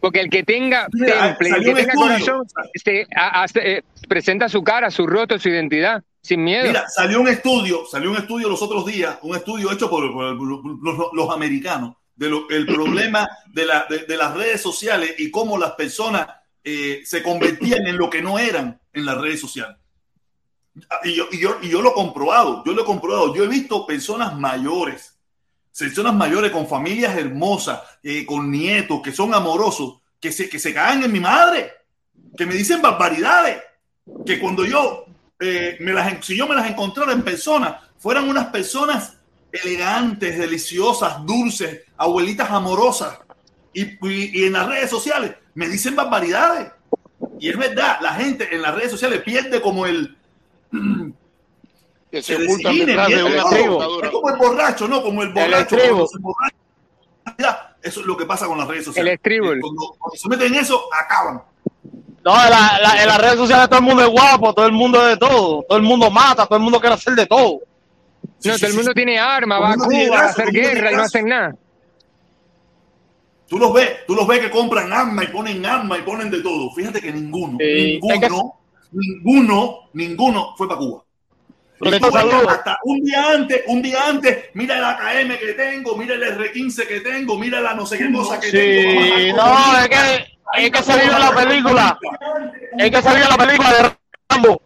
[0.00, 4.62] Porque el que tenga temple, el que tenga corazón, se- a- hace- eh, presenta su
[4.62, 6.66] cara, su rostro, su identidad, sin miedo.
[6.66, 10.34] Mira, salió un estudio, salió un estudio los otros días, un estudio hecho por, por
[10.34, 15.30] los, los americanos, de lo, el problema de, la, de, de las redes sociales y
[15.30, 16.26] cómo las personas
[16.64, 19.76] eh, se convertían en lo que no eran en las redes sociales.
[21.04, 23.34] Y yo, y, yo, y yo lo he comprobado, yo lo he comprobado.
[23.34, 25.16] Yo he visto personas mayores,
[25.78, 30.74] personas mayores con familias hermosas, eh, con nietos que son amorosos, que se, que se
[30.74, 31.72] cagan en mi madre,
[32.36, 33.62] que me dicen barbaridades,
[34.26, 35.04] que cuando yo
[35.38, 39.16] eh, me las, si yo me las encontrara en persona, fueran unas personas
[39.52, 43.18] elegantes, deliciosas, dulces, abuelitas amorosas.
[43.72, 46.72] Y, y- y en las redes sociales me dicen barbaridades.
[47.38, 50.16] Y es verdad, la gente en las redes sociales pierde como el...
[52.10, 54.06] Que se se ocultan designen, detrás de pierde una como- computadora.
[54.06, 55.02] Es como el borracho, ¿no?
[55.02, 55.76] Como el borracho.
[57.82, 59.10] Eso es lo que pasa con las redes sociales.
[59.10, 59.46] El estribo.
[59.60, 61.42] Cuando, cuando se meten en eso, acaban.
[62.24, 64.72] No, en, la- la- en las redes sociales todo el mundo es guapo, todo el
[64.72, 67.60] mundo es de todo, todo el mundo mata, todo el mundo quiere hacer de todo.
[68.44, 71.26] No, todo el mundo tiene armas, va a Cuba a hacer guerra y no hacen
[71.28, 71.54] nada.
[73.48, 76.40] Tú los ves, tú los ves que compran armas y ponen armas y ponen de
[76.42, 76.70] todo.
[76.72, 78.54] Fíjate que ninguno, Sí, ninguno,
[78.94, 81.02] ninguno, ninguno fue para Cuba.
[81.80, 81.94] Y
[82.48, 86.86] hasta un día antes, un día antes, mira el AKM que tengo, mira el R15
[86.86, 89.36] que tengo, mira la no sé qué cosa que Sí, tengo.
[89.36, 91.98] no, es que, es que vio la película,
[92.78, 93.90] es que se vio la película de
[94.30, 94.62] Rambo.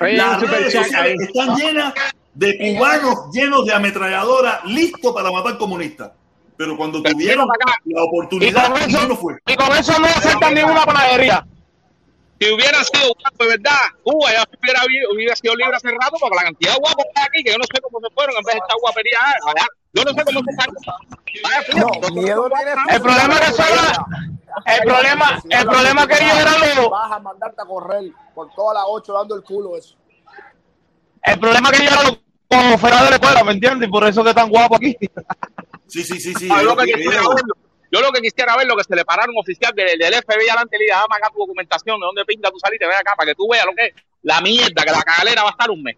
[0.00, 1.92] Las redes sociales están llenas
[2.34, 6.12] de cubanos llenos de ametralladoras listos para matar comunistas.
[6.56, 9.34] Pero cuando tuvieron la Y oportunidad, con eso, ninguno fue.
[9.46, 11.46] y con eso no aceptan ninguna panadería.
[12.40, 14.80] Si hubiera sido guapo, de verdad, Cuba ya hubiera,
[15.12, 17.58] hubiera sido libre hace rato porque la cantidad de guapos que hay aquí, que yo
[17.58, 19.66] no sé cómo se fueron en vez de esta guapería allá.
[19.92, 20.52] Yo no sé cómo se
[21.24, 24.06] fíjate, No, miedo tiene El problema es que solo,
[24.66, 28.74] el problema, el problema que ellos eran los, Vas a mandarte a correr por todas
[28.74, 29.96] las ocho dando el culo eso.
[31.22, 32.18] el problema que ellos eran los
[32.48, 33.88] como fuera de la escuela, ¿me entiendes?
[33.88, 34.96] Y por eso que están guapos aquí.
[35.86, 36.48] Sí, sí, sí, sí.
[36.50, 36.92] Ah, lo que.
[37.90, 40.48] Yo lo que quisiera ver lo que se le pararon un oficial del, del FBI
[40.48, 43.14] adelante y le diga, dame acá tu documentación, de dónde pinta tu salida, ven acá
[43.16, 45.70] para que tú veas lo que es la mierda, que la cagalera va a estar
[45.70, 45.96] un mes.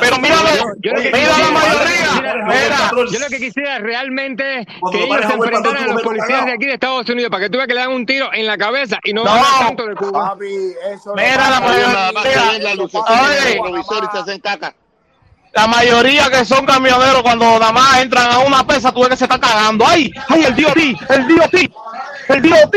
[0.00, 0.36] Pero mira,
[0.78, 2.06] Yo lo que mira la mayoría.
[2.06, 6.44] quisiera- yo lo que quisiera realmente Cuando que lo ellos se enfrentaran a los policías
[6.46, 8.46] de aquí de Estados Unidos para que tú veas que le dan un tiro en
[8.46, 9.30] la cabeza y no, No.
[9.30, 10.30] van a tanto de Cuba.
[10.30, 10.46] Papi,
[10.92, 11.86] eso no Mira la mayoría.
[11.88, 13.14] Nada más que ven la lucecita
[15.52, 19.16] La mayoría que son camioneros cuando nada más entran a una pesa, tú ves que
[19.16, 19.84] se están cagando.
[19.86, 20.10] ¡Ay!
[20.28, 20.76] ¡Ay, el DOT!
[21.08, 21.54] ¡El DOT!
[22.28, 22.74] ¡El DOT!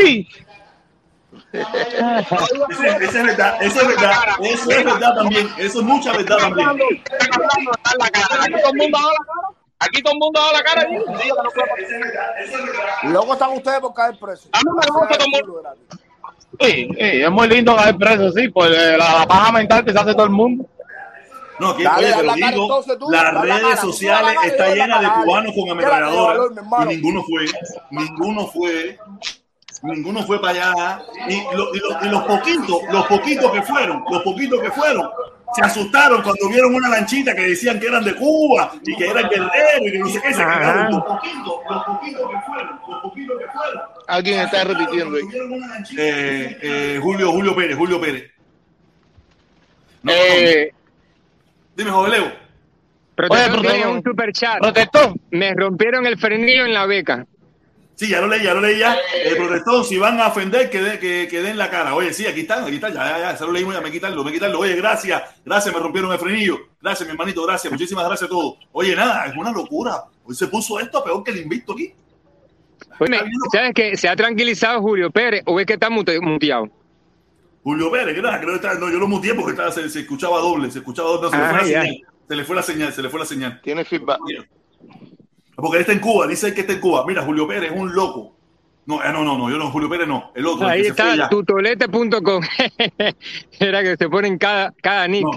[1.54, 1.62] Ese
[3.04, 6.68] es verdad, eso es verdad, eso es verdad también, eso es mucha verdad también.
[6.68, 8.34] Aquí todo el mundo ha dado la cara.
[9.78, 10.86] Aquí todo el mundo ha dado la cara.
[13.04, 14.48] Luego están ustedes por caer presos.
[14.52, 15.62] A mí me gusta todo el mundo.
[16.60, 19.98] Sí, sí, es muy lindo caer preso, sí, pues la, la paja mental que se
[19.98, 20.66] hace todo el mundo.
[21.58, 24.74] No, que, Dale, oye, la cara, digo, tú, las la redes sociales la está yo
[24.74, 26.50] llenas de cubanos con ametralladoras
[26.82, 27.46] y ninguno fue,
[27.90, 28.98] ninguno fue,
[29.82, 34.04] ninguno fue para allá y, lo- y lo- y los poquitos, los poquitos que fueron,
[34.10, 35.08] los poquitos que fueron,
[35.54, 39.28] se asustaron cuando vieron una lanchita que decían que eran de Cuba y que eran
[39.28, 40.42] guerreros y que no sé qué, se.
[40.44, 43.82] Los poquitos, los poquitos que fueron, los poquitos que fueron.
[44.08, 45.22] Alguien está repitiendo ahí.
[45.96, 48.30] Eh, eh, Julio, Julio Pérez, Julio Pérez.
[50.02, 50.72] No, no, Eh,
[51.76, 52.32] Dime, joven Leo.
[53.16, 54.58] Protector Oye, tiene un super chat.
[54.60, 55.14] protector.
[55.30, 57.26] Me rompieron el frenillo en la beca.
[57.96, 58.96] Sí, ya lo leí, ya lo leí ya.
[59.24, 61.94] Eh, protestón, si van a ofender, que, de- que, que den la cara.
[61.94, 64.24] Oye, sí, aquí están, aquí están, ya, ya, ya, se lo leímos, ya me quitarlo,
[64.24, 64.58] me quitarlo.
[64.58, 66.58] Oye, gracias, gracias, me rompieron el frenillo.
[66.82, 68.56] Gracias, mi hermanito, gracias, muchísimas gracias a todos.
[68.72, 70.02] Oye, nada, es una locura.
[70.24, 71.92] Hoy se puso esto peor que el invicto aquí.
[72.98, 73.20] Oye,
[73.52, 76.68] ¿sabes que ¿Se ha tranquilizado Julio Pérez o es que está mute- muteado?
[77.64, 80.00] Julio Pérez, que nada, creo que está, no, yo lo muteé porque estaba, se, se
[80.00, 81.82] escuchaba doble, se escuchaba doble, se le Ah, fue la ya.
[81.82, 82.00] señal.
[82.28, 83.60] Se le fue la señal, se le fue la señal.
[83.62, 84.18] Tiene feedback.
[85.56, 87.04] Porque él está en Cuba, dice que está en Cuba.
[87.06, 88.36] Mira, Julio Pérez es un loco.
[88.86, 90.66] No, eh, no, no, no, yo no, Julio Pérez no, el otro.
[90.68, 92.42] Ahí está, tutolete.com.
[93.60, 95.24] Era que se ponen cada, cada nick.
[95.24, 95.30] No,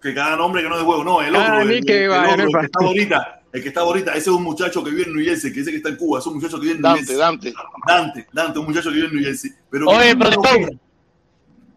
[0.00, 1.84] que cada nombre que no es de juego, no, el Ah, otro, el, ni el-
[1.84, 4.18] que el vaya, otro, no el es que está ahorita, el que está ahorita, ese
[4.30, 6.26] es un muchacho que vive en New Jersey, que dice que está en Cuba, es
[6.26, 7.16] un muchacho que vive en New Dante, Jersey.
[7.18, 7.54] Dante.
[7.86, 9.50] Dante, Dante, un muchacho que vive en New Jersey.
[9.70, 10.14] Pero Oye.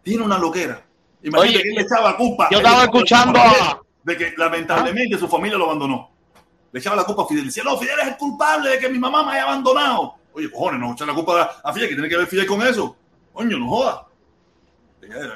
[0.06, 0.80] Tiene una loquera.
[1.20, 2.48] Imagínate Oye, que él le echaba culpa.
[2.48, 6.10] yo estaba escuchando a- De que lamentablemente su familia lo abandonó.
[6.70, 7.46] Le echaba la culpa a Fidel.
[7.46, 10.14] Decía, no, Fidel es el culpable de que mi mamá me haya abandonado.
[10.32, 12.94] Oye, cojones, no echar la culpa a Fidel, que tiene que ver Fidel con eso.
[13.32, 14.06] Coño, no joda.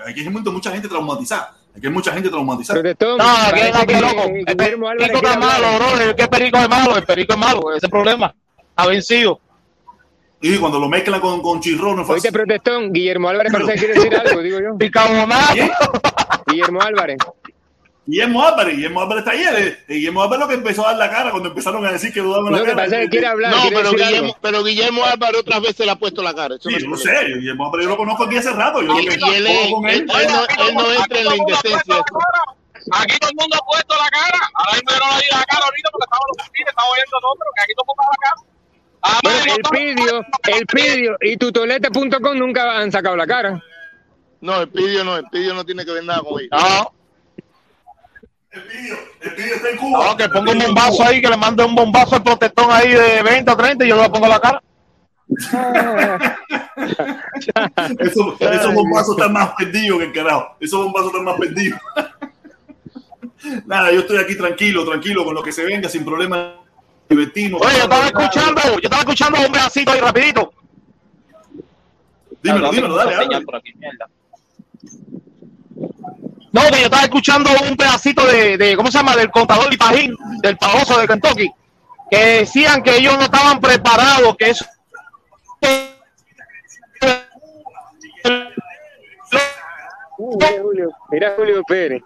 [0.06, 1.56] Aquí hay mucha, mucha gente traumatizada.
[1.76, 2.80] Aquí hay mucha gente traumatizada.
[2.80, 4.22] Protestón, No, que no, que loco.
[4.22, 6.00] El Álvarez perico es malo, bro.
[6.00, 7.72] El que perico es malo, el perico es malo.
[7.74, 8.32] Ese es problema.
[8.76, 9.40] Ha vencido.
[10.42, 12.32] Y cuando lo mezclan con, con chirrón, no es Oíste, fácil.
[12.46, 14.74] protestón, Guillermo Álvarez parece que quiere decir algo, digo yo.
[14.74, 15.52] Bicarbonato.
[15.52, 15.70] ¿Quién?
[16.46, 17.18] Guillermo Álvarez.
[18.06, 19.44] Guillermo Álvarez, Guillermo Álvarez está ahí.
[19.64, 22.20] eh, Guillermo Álvarez lo que empezó a dar la cara cuando empezaron a decir que
[22.20, 22.84] dudaban la Lo que cara.
[22.84, 24.38] pasa es que quiere hablar, No, quiere pero decir Guillermo, algo.
[24.40, 26.54] pero Guillermo Álvarez otras veces le ha puesto la cara.
[26.56, 27.12] Eso Sí, no yo sé.
[27.38, 28.80] Guillermo Álvarez yo lo conozco aquí hace rato.
[28.80, 30.00] Yo lo Y, que y él, juego es- con él, él.
[30.00, 31.96] él no, él no entra en la indecencia.
[32.92, 34.40] Aquí todo el mundo ha puesto la cara.
[34.54, 36.88] Ahora mismo yo no le di la cara ahorita porque estaba en los oficinas, estaba
[36.90, 38.38] oyendo todo, pero que aquí todo el mundo da la cara.
[39.22, 43.62] Bueno, el Pidio, el Pidio y tutolete.com nunca han sacado la cara.
[44.40, 46.50] No, el pidio no, el pidio no tiene que ver nada con ellos.
[46.50, 46.92] No,
[48.50, 50.04] El pidio, el pidio está en Cuba.
[50.06, 53.22] no, que ponga un bombazo ahí, que le mande un bombazo al protectón ahí de
[53.22, 54.62] 20 o 30 y yo le pongo la cara.
[57.98, 60.56] Esos, esos bombazos están más perdidos que el carajo.
[60.58, 61.78] Esos bombazos están más perdidos.
[63.66, 66.56] Nada, yo estoy aquí tranquilo, tranquilo, con lo que se venga, sin problema.
[67.10, 67.60] Divertimos.
[67.60, 70.52] Oye, yo estaba escuchando, yo estaba escuchando un pedacito ahí rapidito.
[72.40, 73.44] Dímelo, dímelo, dale, Señal dale.
[73.44, 74.08] por aquí, mierda.
[76.52, 79.16] No, que yo estaba escuchando un pedacito de, de ¿cómo se llama?
[79.16, 81.50] Del contador y pajín, del pajoso de Kentucky,
[82.10, 84.64] que decían que ellos no estaban preparados, que eso...
[90.18, 92.02] Mira Julio, mira Julio Pérez.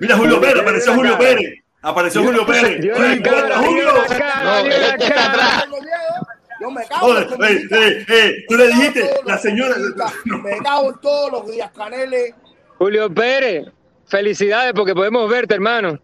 [0.00, 1.61] Mira Julio Pérez, apareció Julio Pérez.
[1.82, 2.84] Apareció Julio Pérez.
[2.84, 3.88] La Julio.
[3.92, 5.58] la No, dio él la es que está cara.
[5.58, 5.64] atrás.
[6.60, 9.74] Yo me cago en los eh, eh, eh, tú le dijiste, todos la los señora.
[10.24, 12.34] Me cago en todos los días, Caneles.
[12.78, 13.66] Julio Pérez,
[14.06, 15.98] felicidades porque podemos verte, hermano.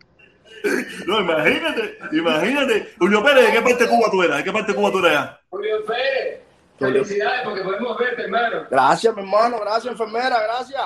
[1.07, 2.93] No, imagínate, imagínate.
[2.99, 4.39] Julio Pérez, ¿de qué parte de Cuba tú eras?
[4.39, 5.31] ¿De qué parte de Cuba tú eras?
[5.49, 6.41] Julio Pérez,
[6.77, 8.67] felicidades porque podemos verte, hermano.
[8.69, 9.61] Gracias, mi hermano.
[9.61, 10.43] Gracias, enfermera.
[10.43, 10.83] Gracias.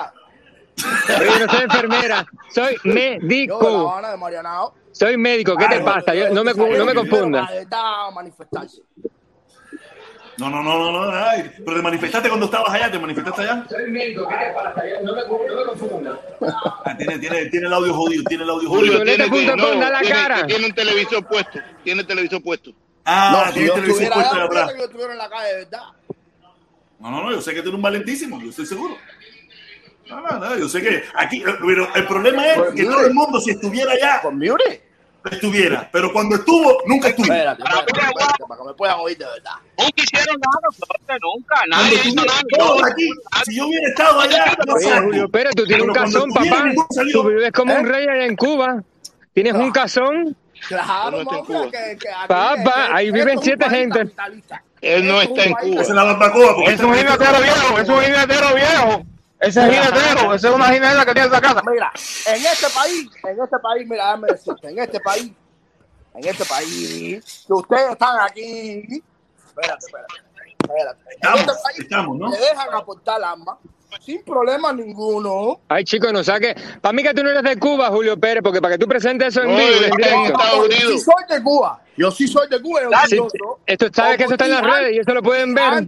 [1.19, 3.89] Oye, no soy enfermera, soy Yo de La médico.
[3.89, 4.75] Habana de Marianao.
[4.93, 6.15] Soy médico, ¿qué te pasa?
[6.15, 7.49] Yo- no me, no me confundas.
[10.37, 11.11] No, no, no, no, no.
[11.25, 13.65] ay, pero te manifestaste cuando estabas allá, te manifestaste allá.
[13.69, 14.83] Soy médico, ¿qué te pasa?
[15.03, 16.19] No me, no me confundas.
[16.85, 19.03] Ah, tiene, tiene, tiene el audio jodido, tiene el audio jodido.
[19.03, 20.47] tiene, Tutolete.com, no, da la tiene- cara.
[20.47, 21.59] tiene un televisor puesto.
[21.83, 22.71] Tiene el televisor puesto.
[23.05, 24.71] Ah, no, si tiene yo televisor atrás.
[24.73, 25.83] que yo estuviera en la calle, verdad.
[26.99, 28.97] No, no, no, yo sé que tú eres un valentísimo, yo estoy seguro.
[30.09, 33.39] No, no, no, yo sé que aquí, pero el problema es que todo el mundo,
[33.39, 34.21] si estuviera allá,
[35.31, 37.25] estuviera, pero cuando estuvo, nunca estuvo.
[37.25, 39.51] Espérate, espérate, espérate, para que me puedan oír de verdad.
[39.77, 41.55] Nunca hicieron nada, suerte, nunca.
[41.69, 42.41] Nadie hizo nada.
[42.57, 43.09] todos aquí,
[43.45, 45.01] si yo hubiera estado allá, no.
[45.03, 46.65] Julio Pérez, tú tienes un cazón, papá.
[47.11, 48.83] Tú vives como un rey allá en Cuba.
[49.33, 50.35] Tienes un cazón.
[50.67, 54.11] Claro, que, Papá, es- ahí viven siete gente.
[54.81, 55.81] Él no está es en Cuba.
[55.81, 56.63] Es la barbacoa.
[56.71, 59.05] Es un jinetero viejo, es un jinetero viejo.
[59.43, 61.61] Ese es jinetero, esa es una jineta que tiene esa casa.
[61.69, 61.91] Mira,
[62.27, 65.31] en este país, en este país, mira, déjame decirte, en este país,
[66.13, 69.03] en este país, que ustedes están aquí,
[69.45, 70.13] espérate, espérate,
[70.61, 71.01] espérate.
[71.03, 72.29] En Estamos, este país estamos, ¿no?
[72.29, 73.57] le dejan aportar armas
[74.01, 75.59] sin problema ninguno.
[75.69, 76.55] Ay, chico, no saque.
[76.81, 79.29] Para mí que tú no eres de Cuba, Julio Pérez, porque para que tú presentes
[79.29, 79.69] eso en No, vivo,
[80.69, 83.59] Yo sí soy de Cuba, yo sí soy de Cuba, y Sí, orgulloso.
[83.65, 85.87] esto sabes que eso está en las redes y eso lo pueden ver.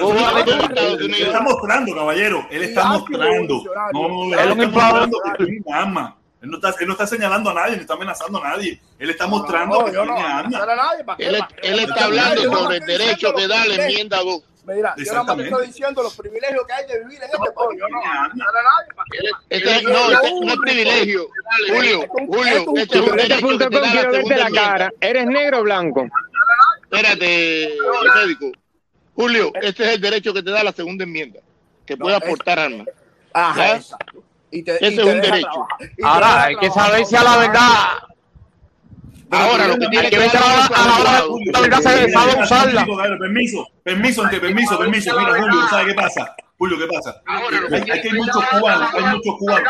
[0.00, 2.46] Cuba él no está- mostrando, caballero.
[2.50, 3.62] Él está mostrando.
[3.92, 5.08] No, no, Él está inflador.
[5.08, 6.14] mostrando que tiene armas.
[6.42, 8.80] Él no, está, él no está señalando a nadie, ni está amenazando a nadie.
[8.98, 10.38] Él está mostrando No, que yo no, tiene no.
[10.40, 14.42] Él, Yo está no- hablando yo no sobre el derecho que da la enmienda 2.
[14.66, 17.38] Mira, yo nada más te estoy diciendo los privilegios que hay de vivir en este
[17.38, 17.78] país.
[17.78, 18.00] Yo no.
[19.48, 21.28] Este, no, este no es privilegio.
[21.68, 24.46] Julio, Julio, este es un derecho que te Chuleta.com, da la quiero verte segunda la
[24.46, 24.68] enmienda.
[24.68, 24.92] cara.
[25.00, 26.06] ¿Eres negro o blanco?
[26.82, 27.76] Espérate,
[28.16, 28.52] médico.
[29.14, 31.40] Julio, este es el derecho que te da la segunda enmienda,
[31.86, 32.88] que puede aportar armas.
[33.32, 33.94] Ajá, Ese
[34.50, 35.68] y es un derecho.
[36.02, 38.06] Ahora, hay que saber si a la verdad.
[39.30, 42.42] Ahora, lo que tiene Hay que ver a la es a la hora se sabe
[42.42, 42.86] usarla.
[43.18, 45.18] Permiso, permiso, ante permiso, permiso.
[45.18, 46.36] Mira, Julio, ¿sabes qué pasa?
[46.58, 47.20] Julio, ¿qué pasa?
[47.26, 49.68] Hay, hay que hay muchos cubanos, hay muchos cubanos.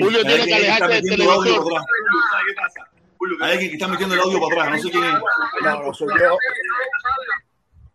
[0.00, 1.72] Julio tiene que Hay alejarse del metiendo el audio televisor.
[1.72, 2.30] para atrás.
[2.30, 2.90] ¿Sabes qué pasa?
[3.18, 5.12] Julio, hay alguien que está metiendo el audio para atrás, no sé quién es.
[5.62, 6.36] No, no soy yo.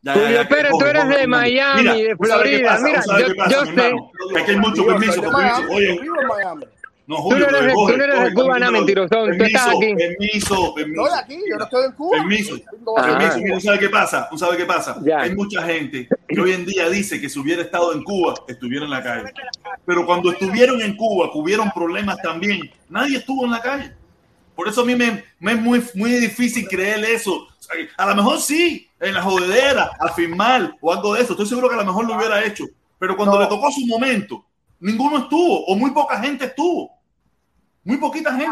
[0.04, 1.28] Ya, Julio Pérez, tú eres de.
[1.28, 2.80] Miami, de ¿tú sabes qué Florida.
[2.82, 3.96] Mira, ¿Tú sabes yo- sé.
[4.38, 5.22] Es que hay mucho permiso,
[5.70, 6.66] Oye, yo vivo en Miami.
[7.08, 9.38] No, Tú Julio, no eres tú no eres Cuba, nada, mentirosón.
[9.38, 9.96] Tú estás aquí.
[9.96, 11.06] permiso, permiso.
[11.06, 12.18] Estoy aquí, yo no estoy en Cuba.
[12.18, 12.56] Permiso,
[12.98, 13.18] Ah.
[13.32, 13.54] permiso.
[13.56, 14.28] ¿tú sabes qué pasa?
[14.30, 14.98] ¿Tú sabes qué pasa?
[15.04, 15.20] Ya.
[15.22, 18.84] Hay mucha gente que hoy en día dice que si hubiera estado en Cuba, estuviera
[18.86, 19.32] en la calle.
[19.86, 23.92] Pero cuando estuvieron en Cuba, que hubieron problemas también, nadie estuvo en la calle.
[24.56, 27.48] Por eso a mí me, me es muy, muy difícil creer eso.
[27.96, 31.34] A lo mejor sí, en la jodedera, a firmar o algo de eso.
[31.34, 32.66] Estoy seguro que a lo mejor lo hubiera hecho.
[33.00, 33.42] Pero cuando No.
[33.44, 34.44] le tocó su momento,
[34.80, 36.97] ninguno estuvo o muy poca gente estuvo.
[37.88, 38.50] Muy poquita gente.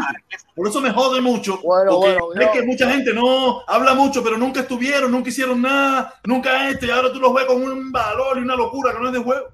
[0.55, 1.59] Por eso me jode mucho.
[1.61, 5.27] Bueno, porque bueno, es yo- que mucha gente no habla mucho, pero nunca estuvieron, nunca
[5.27, 8.93] hicieron nada, nunca este, y ahora tú los ves con un valor y una locura
[8.93, 9.49] que no es de juego.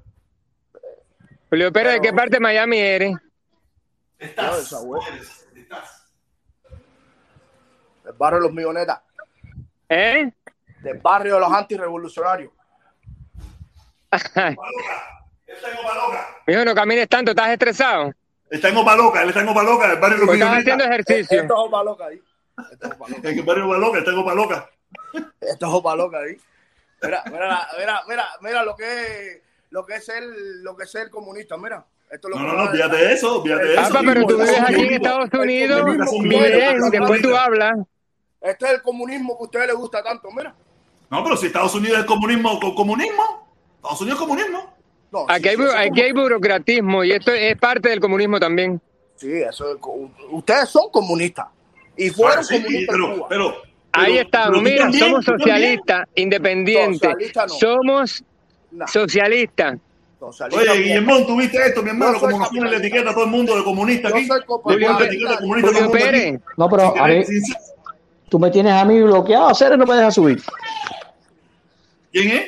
[1.49, 3.15] Julio Pérez, ¿de qué parte de Miami eres?
[4.19, 5.01] De esa wea.
[8.03, 9.01] Del barrio de los millonetas.
[9.89, 10.31] ¿Eh?
[10.83, 12.51] Del barrio de los antirrevolucionarios.
[16.47, 18.11] Mijo, no camines tanto, ¿estás estresado?
[18.51, 21.41] Está en Opa Loca, él está en Opa Loca, el barrio Pues haciendo ejercicio.
[21.41, 22.21] Esto es Opa Loca ahí.
[22.71, 22.87] Esto
[23.23, 24.69] es el barrio de Opa Loca, está en Opa Loca.
[25.39, 26.37] Esto es Opa Loca ahí.
[27.01, 30.21] Mira, mira, mira, mira, mira lo que es, lo que es ser,
[30.61, 31.83] lo que es ser comunista, mira.
[32.11, 33.81] Esto es lo No, no, no, fíjate de eso, fíjate de eso.
[33.83, 35.85] Papá, pero tú vives aquí en Estados Unidos,
[36.21, 37.73] bien, después tú hablas.
[38.41, 40.53] Este es el comunismo que a ustedes les gusta tanto, mira.
[41.09, 43.47] No, pero si Estados Unidos es comunismo, co- comunismo.
[43.77, 44.77] Estados Unidos es comunismo.
[45.11, 48.79] No, Aquí sí, hay, sí, aquí burocratismo y esto es parte del comunismo también.
[49.17, 51.47] Sí, eso es co- ustedes son comunistas
[51.97, 53.27] y fueron Ah, sí, comunistas en pero, Cuba.
[53.29, 53.55] pero,
[53.93, 57.49] Ahí estamos, mira, también, somos socialistas, independientes, Socialista no.
[57.53, 58.23] somos
[58.71, 59.77] Nah, socialistas.
[60.17, 60.81] socialista Oye.
[60.81, 62.17] Guillermo, ¿tú viste esto, mi hermano?
[62.17, 64.29] Como nos pone la etiqueta a todo el mundo de comunista aquí.
[64.61, 66.37] Julio aquí.
[66.55, 67.43] No, pero a sin-
[68.29, 70.41] tú me tienes a mí bloqueado, hacer no me dejas subir.
[72.13, 72.45] ¿Quién es?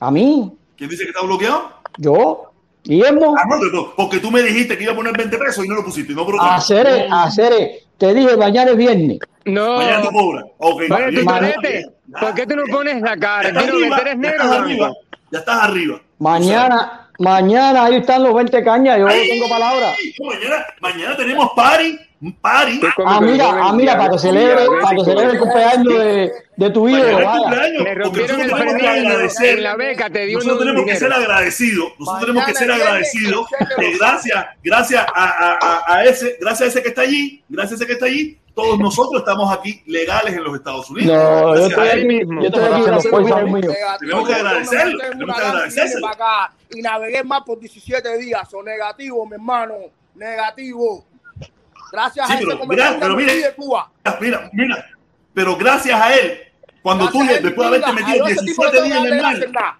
[0.00, 1.72] A mí, ¿Quién dice que está bloqueado?
[1.98, 2.50] yo,
[2.82, 5.76] Guillermo, Ah, no, porque tú me dijiste que iba a poner 20 pesos y no
[5.76, 6.12] lo pusiste.
[6.12, 7.52] No, pero hacer, hacer,
[7.96, 9.18] te dije mañana es viernes.
[9.46, 9.76] no.
[9.78, 10.44] Mañana tú cobras.
[10.58, 11.82] Ok, Oye, está tú bien, Mane- está bien.
[11.82, 13.48] torete, ¿por qué tú no pones la cara?
[13.48, 14.92] estás Quiero ver, arriba, ¿tú eres ya estás arriba.
[15.30, 16.00] Ya estás arriba.
[16.18, 19.92] Mañana, mañana ahí están los 20 cañas, yo Ay, tengo palabra.
[20.20, 22.80] Mañana, mañana tenemos party, un party.
[23.04, 26.84] Ah, mira, ah, mira, para que celebre, para que celebre el cumpleaños de, de tu
[26.86, 29.58] Me porque rompieron el nosotros tenemos que agradecer.
[29.58, 31.88] en la beca, te dio Nosotros tenemos que ser agradecidos.
[31.98, 33.46] Nosotros tenemos que ser agradecidos
[33.78, 37.72] que gracias, gracias a, a- a- a ese, gracias a ese que está allí, gracias
[37.72, 41.14] a ese que está allí, todos nosotros estamos aquí legales en los Estados Unidos.
[41.16, 42.06] No, yo Gracias estoy a él.
[42.06, 43.66] aquí, yo estoy aquí, los míos.
[43.66, 43.98] Negativo.
[43.98, 46.06] Tenemos que Yo agradecerlo, en tenemos que agradecérselo.
[46.70, 48.48] y navegué más por 17 días.
[48.48, 49.74] Son negativo, mi hermano.
[50.14, 51.04] Negativo.
[51.94, 53.32] Gracias Sí, a pero mira, pero me mire.
[53.34, 53.92] fui de Cuba.
[54.20, 54.86] Mira, mira,
[55.32, 56.40] pero gracias a él,
[56.82, 59.78] cuando tú, después de haberte metido 17 días en el mal,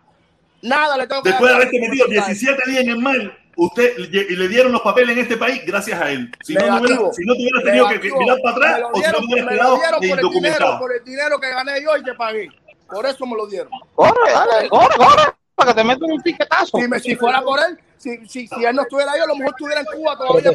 [0.63, 4.37] nada le tengo que después de haberte metido 17 días en el mal, usted y
[4.37, 6.31] le dieron los papeles en este país gracias a él.
[6.45, 9.19] Si no, no hubiera, si no tuviera tenido que mirar para atrás o si no
[9.19, 10.79] tuviera quedado indocumentado.
[10.79, 12.49] Por el dinero que gané yo y que pagué.
[12.89, 13.73] Por eso me lo dieron.
[13.97, 15.23] Corre, dale, corre, corre,
[15.57, 16.79] para que te metan un piquetazo.
[16.79, 19.37] Si, me, si fuera por él, si, si, si él no estuviera ahí, a lo
[19.37, 20.53] mejor estuviera en Cuba todavía.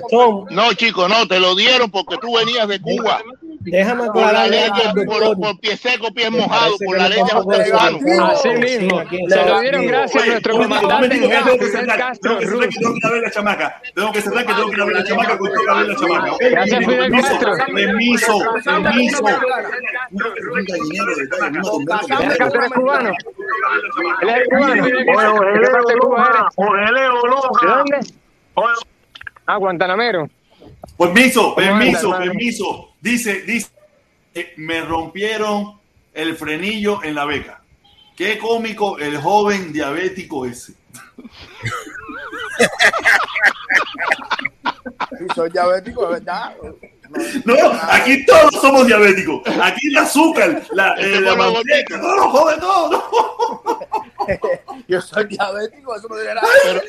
[0.51, 3.23] No, chico, no, te lo dieron porque tú venías de Cuba.
[3.61, 4.49] Déjame aclarar.
[4.93, 9.01] Por, por, por, pie seco, pie mojado, por la ley de Así mismo.
[9.09, 11.19] Se lo dieron gracias a nuestro comandante.
[11.19, 13.81] Tengo que cerrar, que tengo que ir a ver la chamaca.
[13.93, 15.69] Tengo que cerrar que tengo que ir a ver la chamaca, que tengo que ir
[15.75, 16.37] ver la chamaca.
[16.39, 17.53] Gracias, Fidel Castro.
[17.73, 19.23] Permiso, permiso.
[22.29, 23.13] Es cubano.
[24.21, 25.41] Él es cubano.
[27.61, 27.99] ¿De dónde?
[29.45, 30.29] Ah, Guantanamero.
[30.97, 32.88] Permiso, permiso, permiso.
[33.01, 33.69] Dice, dice,
[34.57, 35.79] me rompieron
[36.13, 37.61] el frenillo en la beca.
[38.15, 40.73] Qué cómico el joven diabético ese.
[45.19, 46.55] Y soy diabético, de verdad.
[47.45, 47.55] No,
[47.89, 49.41] aquí todos somos diabéticos.
[49.61, 52.89] Aquí el azúcar, la, este eh, la manteca, no lo jode todo.
[52.89, 53.79] No.
[54.87, 56.47] Yo soy diabético, eso no tiene nada.
[56.63, 56.81] Pero,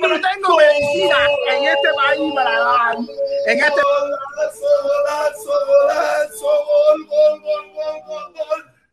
[0.00, 1.16] pero tengo medicina
[1.50, 2.96] en este país para dar.
[3.46, 3.80] En este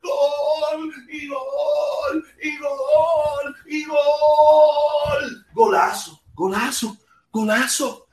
[0.02, 5.46] gol, y gol, y gol, y gol.
[5.54, 6.98] Golazo, golazo,
[7.32, 8.09] golazo.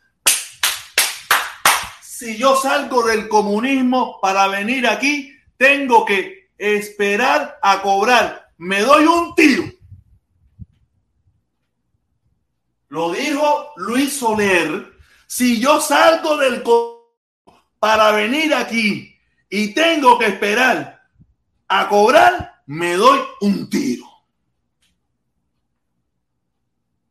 [2.18, 8.54] Si yo salgo del comunismo para venir aquí, tengo que esperar a cobrar.
[8.56, 9.64] Me doy un tiro.
[12.88, 14.94] Lo dijo Luis Soler.
[15.26, 16.64] Si yo salgo del
[17.78, 19.14] para venir aquí
[19.50, 21.06] y tengo que esperar
[21.68, 24.06] a cobrar, me doy un tiro.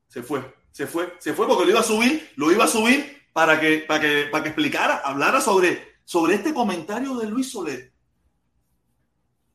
[0.08, 3.15] Se fue, se fue, se fue porque lo iba a subir, lo iba a subir
[3.36, 7.92] para que, para que, para que explicara, hablara sobre, sobre este comentario de Luis Soler.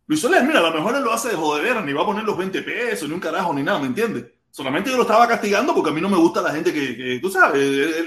[0.06, 2.24] Luis Soler, mira, a lo mejor él lo hace de jodedera, ni va a poner
[2.24, 4.26] los 20 pesos, ni un carajo, ni nada, ¿me entiendes?
[4.50, 7.30] Solamente yo lo estaba castigando porque a mí no me gusta la gente que, tú
[7.30, 7.58] sabes,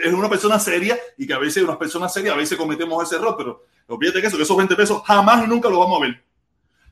[0.05, 3.15] es una persona seria y que a veces unas personas serias, a veces cometemos ese
[3.15, 6.05] error, pero olvídate que eso, que esos 20 pesos jamás y nunca los vamos a
[6.05, 6.23] ver.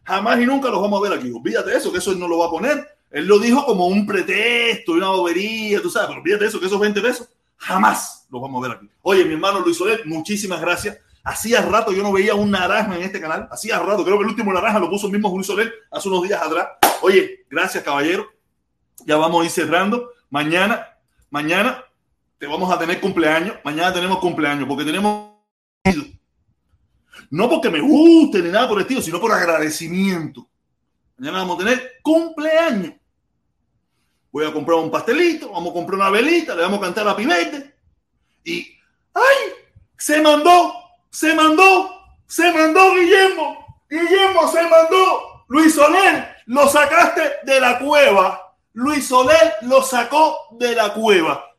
[0.06, 1.32] Jamás y nunca los vamos a ver aquí.
[1.32, 2.84] Olvídate eso, que eso él no lo va a poner.
[3.12, 6.66] Él lo dijo como un pretexto y una bobería, tú sabes, pero olvídate eso, que
[6.66, 8.90] esos 20 pesos jamás los vamos a ver aquí.
[9.02, 10.98] Oye, mi hermano Luis Soler, muchísimas gracias.
[11.24, 13.48] Hacía rato yo no veía un naranja en este canal.
[13.52, 16.24] Hacía rato, creo que el último naranja lo puso el mismo Luis Soler hace unos
[16.24, 16.68] días atrás.
[17.02, 18.28] Oye, gracias, caballero.
[19.06, 20.12] Ya vamos a ir cerrando.
[20.30, 20.88] Mañana,
[21.30, 21.84] mañana
[22.38, 23.58] te vamos a tener cumpleaños.
[23.64, 25.32] Mañana tenemos cumpleaños porque tenemos.
[27.30, 30.48] No porque me guste ni nada por el estilo, sino por agradecimiento.
[31.18, 32.94] Mañana vamos a tener cumpleaños.
[34.32, 37.16] Voy a comprar un pastelito, vamos a comprar una velita, le vamos a cantar a
[37.16, 37.76] Pivete.
[38.44, 38.78] Y,
[39.14, 39.54] ¡ay!
[39.98, 40.74] Se mandó,
[41.10, 41.92] se mandó,
[42.28, 43.84] se mandó Guillermo.
[43.90, 45.46] Guillermo se mandó.
[45.48, 48.56] Luis Soler, lo sacaste de la cueva.
[48.74, 51.54] Luis Soler lo sacó de la cueva.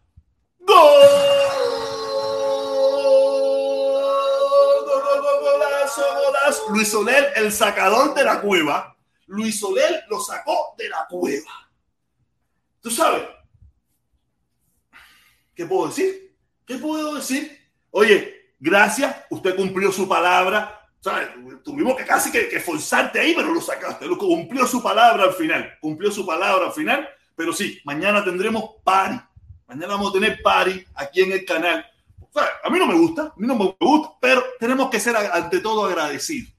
[5.41, 6.70] Golazo, golazo.
[6.70, 8.97] Luis Soler, el sacador de la cueva.
[9.27, 11.70] Luis Soler lo sacó de la cueva.
[12.81, 13.28] ¿Tú sabes?
[15.55, 16.22] ¿Qué puedo decir?
[16.67, 17.59] ¿Qué puedo decir?
[17.91, 20.79] Oye, gracias, usted cumplió su palabra.
[21.01, 21.29] ¿Sabes?
[21.65, 24.07] Tuvimos que casi que, que forzarte ahí, pero lo sacaste.
[24.07, 25.77] Lo cumplió su palabra al final.
[25.81, 27.09] Cumplió su palabra al final.
[27.35, 29.21] Pero sí, mañana tendremos party.
[29.67, 31.85] Mañana vamos a tener party aquí en el canal.
[32.65, 35.61] A mí no me gusta, a mí no me gusta, pero tenemos que ser ante
[35.61, 36.53] todo agradecidos.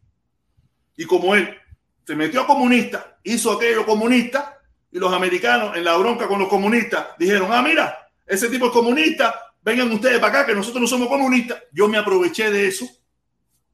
[0.95, 1.57] Y como él
[2.05, 4.59] se metió a comunista, hizo aquello comunista,
[4.91, 8.71] y los americanos en la bronca con los comunistas dijeron, ah, mira, ese tipo es
[8.71, 11.63] comunista, vengan ustedes para acá, que nosotros no somos comunistas.
[11.71, 12.85] Yo me aproveché de eso.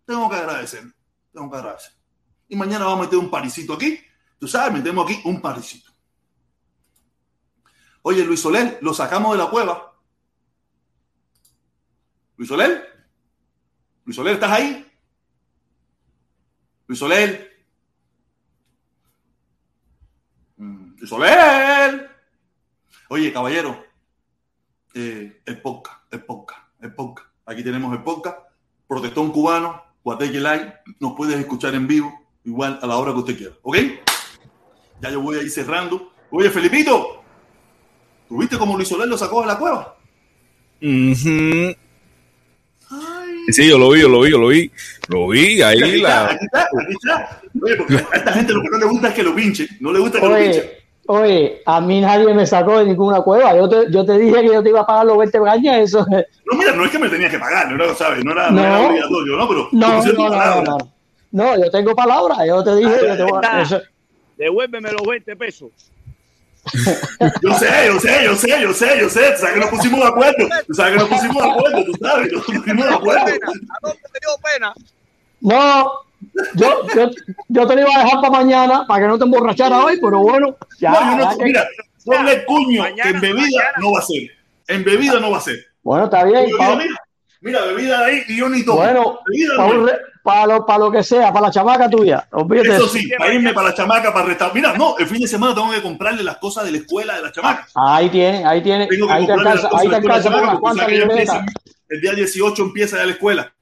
[0.06, 0.84] Tengo que agradecer,
[1.32, 1.94] tengo que agradecer.
[2.48, 4.00] Y mañana vamos a meter un parisito aquí.
[4.40, 5.92] Tú sabes, metemos aquí un parisito.
[8.02, 9.94] Oye, Luis Soler, lo sacamos de la cueva.
[12.38, 13.08] Luis Soler,
[14.06, 14.92] Luis Soler, ¿estás ahí?
[16.88, 17.66] Luis Soler.
[20.58, 22.10] Luis Soler.
[23.10, 23.86] Oye, caballero,
[24.94, 27.30] eh, el podcast, el podcast, el podcast.
[27.46, 28.38] Aquí tenemos el podcast.
[28.88, 30.74] Protestón cubano, Guateque Live.
[31.00, 32.12] Nos puedes escuchar en vivo,
[32.44, 33.54] igual a la hora que usted quiera.
[33.62, 33.78] ¿Ok?
[35.02, 36.12] Ya yo voy a ir cerrando.
[36.32, 37.24] Oye, Felipito,
[38.28, 39.96] ¿tuviste cómo Luis Soler lo sacó de la cueva?
[43.52, 44.72] Sí, yo lo vi, yo lo vi, yo lo vi.
[45.08, 46.26] Lo vi, ahí Aquí la.
[46.28, 47.42] aquí está, aquí está.
[47.62, 49.68] Oye, porque a esta gente lo que no le gusta es que lo pinchen.
[49.80, 50.70] No le gusta que lo Oye, pinchen.
[51.12, 53.56] Oye, a mí nadie me sacó de ninguna cueva.
[53.56, 56.06] Yo te, yo te dije que yo te iba a pagar los 20 gañas, eso.
[56.10, 58.24] No, mira, no es que me tenías que pagar, no era, ¿sabes?
[58.24, 58.64] No era, no No.
[58.64, 59.48] era obligatorio, ¿no?
[59.48, 60.78] Pero No, no, no, no, no.
[61.32, 63.82] No, yo tengo palabra, yo te dije, yo te voy a- eso-
[64.38, 65.70] Devuélveme los 20 pesos.
[67.42, 69.32] Yo sé, yo sé, yo sé, yo sé, yo sé.
[69.32, 70.48] Tú sabes que nos pusimos de acuerdo.
[70.68, 72.32] Tú sabes que nos pusimos de acuerdo, tú sabes.
[72.34, 73.26] Nos pusimos de acuerdo.
[75.42, 75.92] No,
[76.56, 77.10] yo, yo,
[77.48, 80.20] yo te lo iba a dejar para mañana, para que no te emborrachara hoy, pero
[80.20, 80.92] bueno, ya.
[80.92, 81.68] No, yo no- que- mira,
[82.06, 84.32] ponle el cuño que en bebida no va a ser.
[84.68, 85.66] En bebida no va a ser.
[85.84, 86.48] Bueno, está bien.
[86.50, 86.96] Yo, pa- mira,
[87.42, 88.78] mira, bebida de ahí y yo ni tomo.
[88.78, 89.20] bueno,
[90.22, 92.28] para, lo, para lo que sea, para la chamaca tuya.
[92.32, 92.76] Olvídate.
[92.76, 94.52] Eso sí, para irme para la chamaca, para restar.
[94.54, 97.22] Mira, no, el fin de semana tengo que comprarle las cosas de la escuela de
[97.24, 97.68] la chamaca.
[97.74, 100.08] Ahí tiene, ahí tiene, Tengo que ahí te comprarle las alcanza, cosas ahí de te
[100.08, 101.36] alcanza chamaca, unas cuantas libretas.
[101.40, 101.46] empieza-
[101.90, 103.54] El día 18 empieza ya la escuela.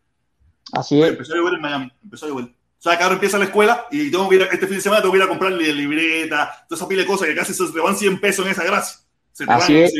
[0.73, 1.07] Así es.
[1.09, 2.45] Empezó a llover en Miami, empezó a llover.
[2.79, 4.81] O sea, que ahora empieza la escuela y tengo que ir a- este fin de
[4.81, 7.65] semana tengo que ir a comprarle libreta, toda esa pila de cosas que casi se
[7.71, 8.99] te van 100 pesos en esa gracia.
[9.33, 9.93] Se te Así van, es.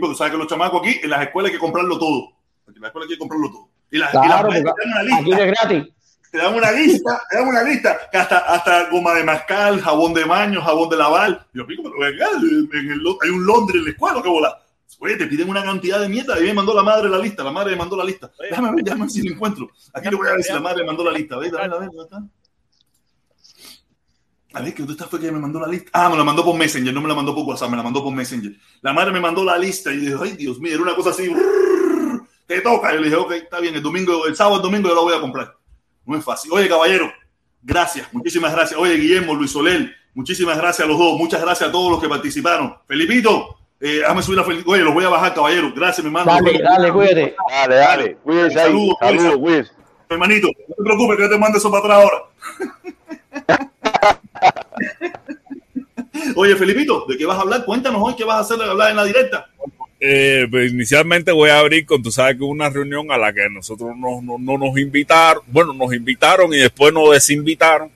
[0.00, 2.32] porque sabes que los chamacos aquí, en las escuelas hay que comprarlo todo.
[2.68, 3.68] En la escuela hay que comprarlo todo.
[3.90, 5.44] Y las, y las Claro, te dan una aquí lista.
[5.44, 5.92] es gratis.
[6.32, 10.12] Te dan una lista, te dan una lista, que hasta, hasta goma de mascal, jabón
[10.12, 11.46] de baño, jabón de lavar.
[11.54, 14.58] Yo pico, pero venga, en el, hay un Londres en la escuela, que bola.
[14.98, 16.38] Oye, te piden una cantidad de mierda.
[16.40, 17.44] Y me mandó la madre la lista.
[17.44, 18.30] La madre me mandó la lista.
[18.38, 19.70] Déjame ver, déjame ver si lo encuentro.
[19.92, 21.34] Aquí le voy a ver si la madre me mandó la lista.
[21.34, 22.22] A ver, a ver, a ver, ¿dónde está?
[24.56, 25.90] A ver, ¿qué dónde está fue que me mandó la lista?
[25.92, 28.02] Ah, me la mandó por Messenger, no me la mandó por WhatsApp, me la mandó
[28.02, 28.56] por Messenger.
[28.80, 31.30] La madre me mandó la lista y dije, ay, Dios mío, era una cosa así.
[32.46, 32.94] Te toca.
[32.94, 35.14] Y le dije, ok, está bien, el domingo, el sábado, el domingo yo la voy
[35.14, 35.54] a comprar.
[36.06, 36.50] No es fácil.
[36.52, 37.12] Oye, caballero,
[37.62, 38.80] gracias, muchísimas gracias.
[38.80, 41.18] Oye, Guillermo, Luis Soler, muchísimas gracias a los dos.
[41.18, 42.76] Muchas gracias a todos los que participaron.
[42.88, 45.72] Felipito, eh, déjame subir la fel- Oye, los voy a bajar, caballero.
[45.74, 46.30] Gracias, mi hermano.
[46.32, 47.34] Dale, dale, cuídate.
[47.50, 48.16] Dale, dale.
[48.52, 49.72] Saludos, Saludos, cuídense.
[50.08, 53.76] Hermanito, no te preocupes que yo te mando eso para atrás ahora.
[56.34, 57.64] Oye, Felipito, ¿de qué vas a hablar?
[57.64, 59.46] Cuéntanos hoy qué vas a hacer de hablar en la directa.
[59.98, 63.48] Eh, pues inicialmente voy a abrir con, tú sabes que una reunión a la que
[63.50, 67.90] nosotros no, no, no nos invitaron, bueno, nos invitaron y después nos desinvitaron.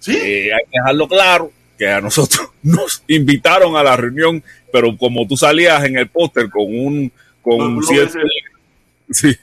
[0.00, 0.16] Sí.
[0.16, 5.26] Eh, hay que dejarlo claro que a nosotros nos invitaron a la reunión, pero como
[5.26, 8.18] tú salías en el póster con un, con No, cierto,
[9.10, 9.34] sí,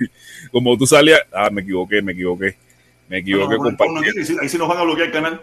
[0.52, 2.56] como tú salías, ah, me equivoqué, me equivoqué,
[3.10, 3.94] me equivoqué, No, no, no, compartí.
[3.94, 5.42] no, ahí sí- ahí sí nos van a bloquear el canal.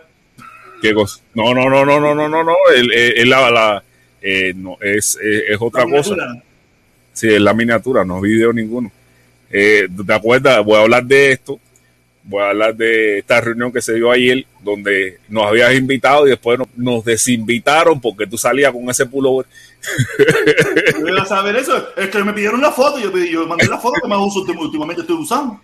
[0.80, 1.20] ¿Qué cosa?
[1.34, 2.54] No, no, no, no, no, no, no, no.
[2.74, 3.84] El- el- la, la-
[4.20, 6.14] eh, no, es, es, es otra cosa.
[7.12, 8.90] Sí, es la miniatura, no es video ninguno.
[9.50, 10.64] Eh, ¿Te acuerdas?
[10.64, 11.60] Voy a hablar de esto.
[12.24, 16.30] Voy a hablar de esta reunión que se dio ayer, donde nos habías invitado y
[16.30, 19.46] después nos, nos desinvitaron porque tú salías con ese pullover.
[21.06, 21.88] Yo a saber eso.
[21.96, 22.98] Es que me pidieron la foto.
[22.98, 25.60] Yo, yo mandé la foto que más uso últim- últimamente estoy usando.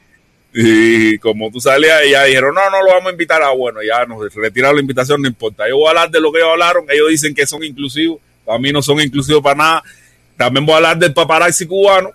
[0.52, 3.42] Y como tú salías, y ya dijeron, no, no lo vamos a invitar.
[3.42, 5.68] Ah, bueno, ya nos retiraron la invitación, no importa.
[5.68, 6.84] Yo voy a hablar de lo que ellos hablaron.
[6.88, 8.18] Ellos dicen que son inclusivos.
[8.44, 9.82] Para mí no son inclusivos para nada.
[10.36, 12.12] También voy a hablar del paparazzi cubano,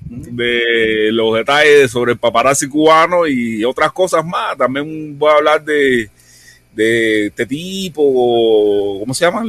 [0.00, 4.56] de los detalles sobre el paparazzi cubano y otras cosas más.
[4.56, 6.08] También voy a hablar de,
[6.74, 9.44] de este tipo, ¿cómo se llama?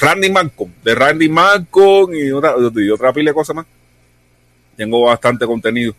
[0.00, 3.66] Randy Malcolm, de Randy Malcolm y otra, y otra pila de cosas más.
[4.76, 5.94] Tengo bastante contenido.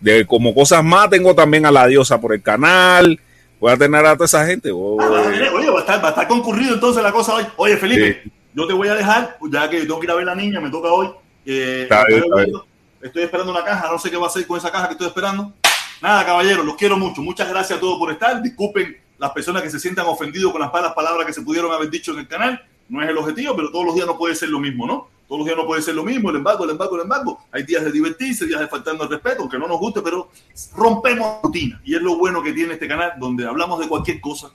[0.00, 3.20] De como cosas más, tengo también a la diosa por el canal.
[3.60, 4.70] Voy a tener a toda esa gente.
[4.70, 7.44] Ah, Oye, va a, estar, va a estar concurrido entonces la cosa hoy.
[7.56, 8.22] Oye, Felipe,
[8.54, 10.42] yo te voy a dejar, ya que yo tengo que ir a ver a la
[10.42, 11.10] niña, me toca hoy.
[11.44, 12.62] Eh, Está bien, estoy, está bien.
[13.02, 15.08] estoy esperando una caja, no sé qué va a hacer con esa caja que estoy
[15.08, 15.52] esperando.
[16.00, 17.22] Nada, caballeros, los quiero mucho.
[17.22, 18.42] Muchas gracias a todos por estar.
[18.42, 21.88] Disculpen las personas que se sientan ofendidos con las malas palabras que se pudieron haber
[21.88, 22.62] dicho en el canal.
[22.90, 25.08] No es el objetivo, pero todos los días no puede ser lo mismo, ¿no?
[25.26, 27.40] Todos los días no puede ser lo mismo, el embargo, el embargo, el embargo.
[27.50, 30.28] Hay días de divertirse, días de faltando el respeto, aunque no nos guste, pero
[30.76, 31.80] rompemos rutina.
[31.86, 34.52] Y es lo bueno que tiene este canal, donde hablamos de cualquier cosa,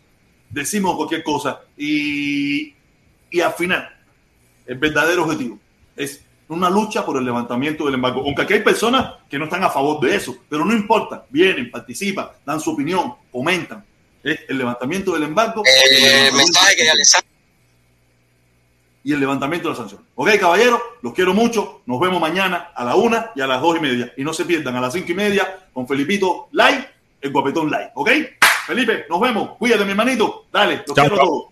[0.52, 2.76] decimos cualquier cosa y,
[3.32, 3.90] y al final,
[4.68, 5.58] el verdadero objetivo
[5.96, 8.22] es una lucha por el levantamiento del embargo.
[8.24, 11.72] Aunque aquí hay personas que no están a favor de eso, pero no importa, vienen,
[11.72, 13.89] participan, dan su opinión, comentan.
[14.24, 16.60] Es el levantamiento del embargo y el levantamiento-
[19.04, 20.06] y el levantamiento de la sanción.
[20.16, 21.82] Ok, caballeros, los quiero mucho.
[21.86, 24.14] Nos vemos mañana a la una y a las dos y media.
[24.18, 26.86] Y no se pierdan a las cinco y media con Felipito Live,
[27.22, 27.92] el guapetón Live.
[27.96, 28.10] Ok,
[28.68, 29.58] Felipe, nos vemos.
[29.58, 30.46] Cuídate, mi hermanito.
[30.52, 31.26] Dale, los Chao, quiero a chao.
[31.28, 31.44] todos.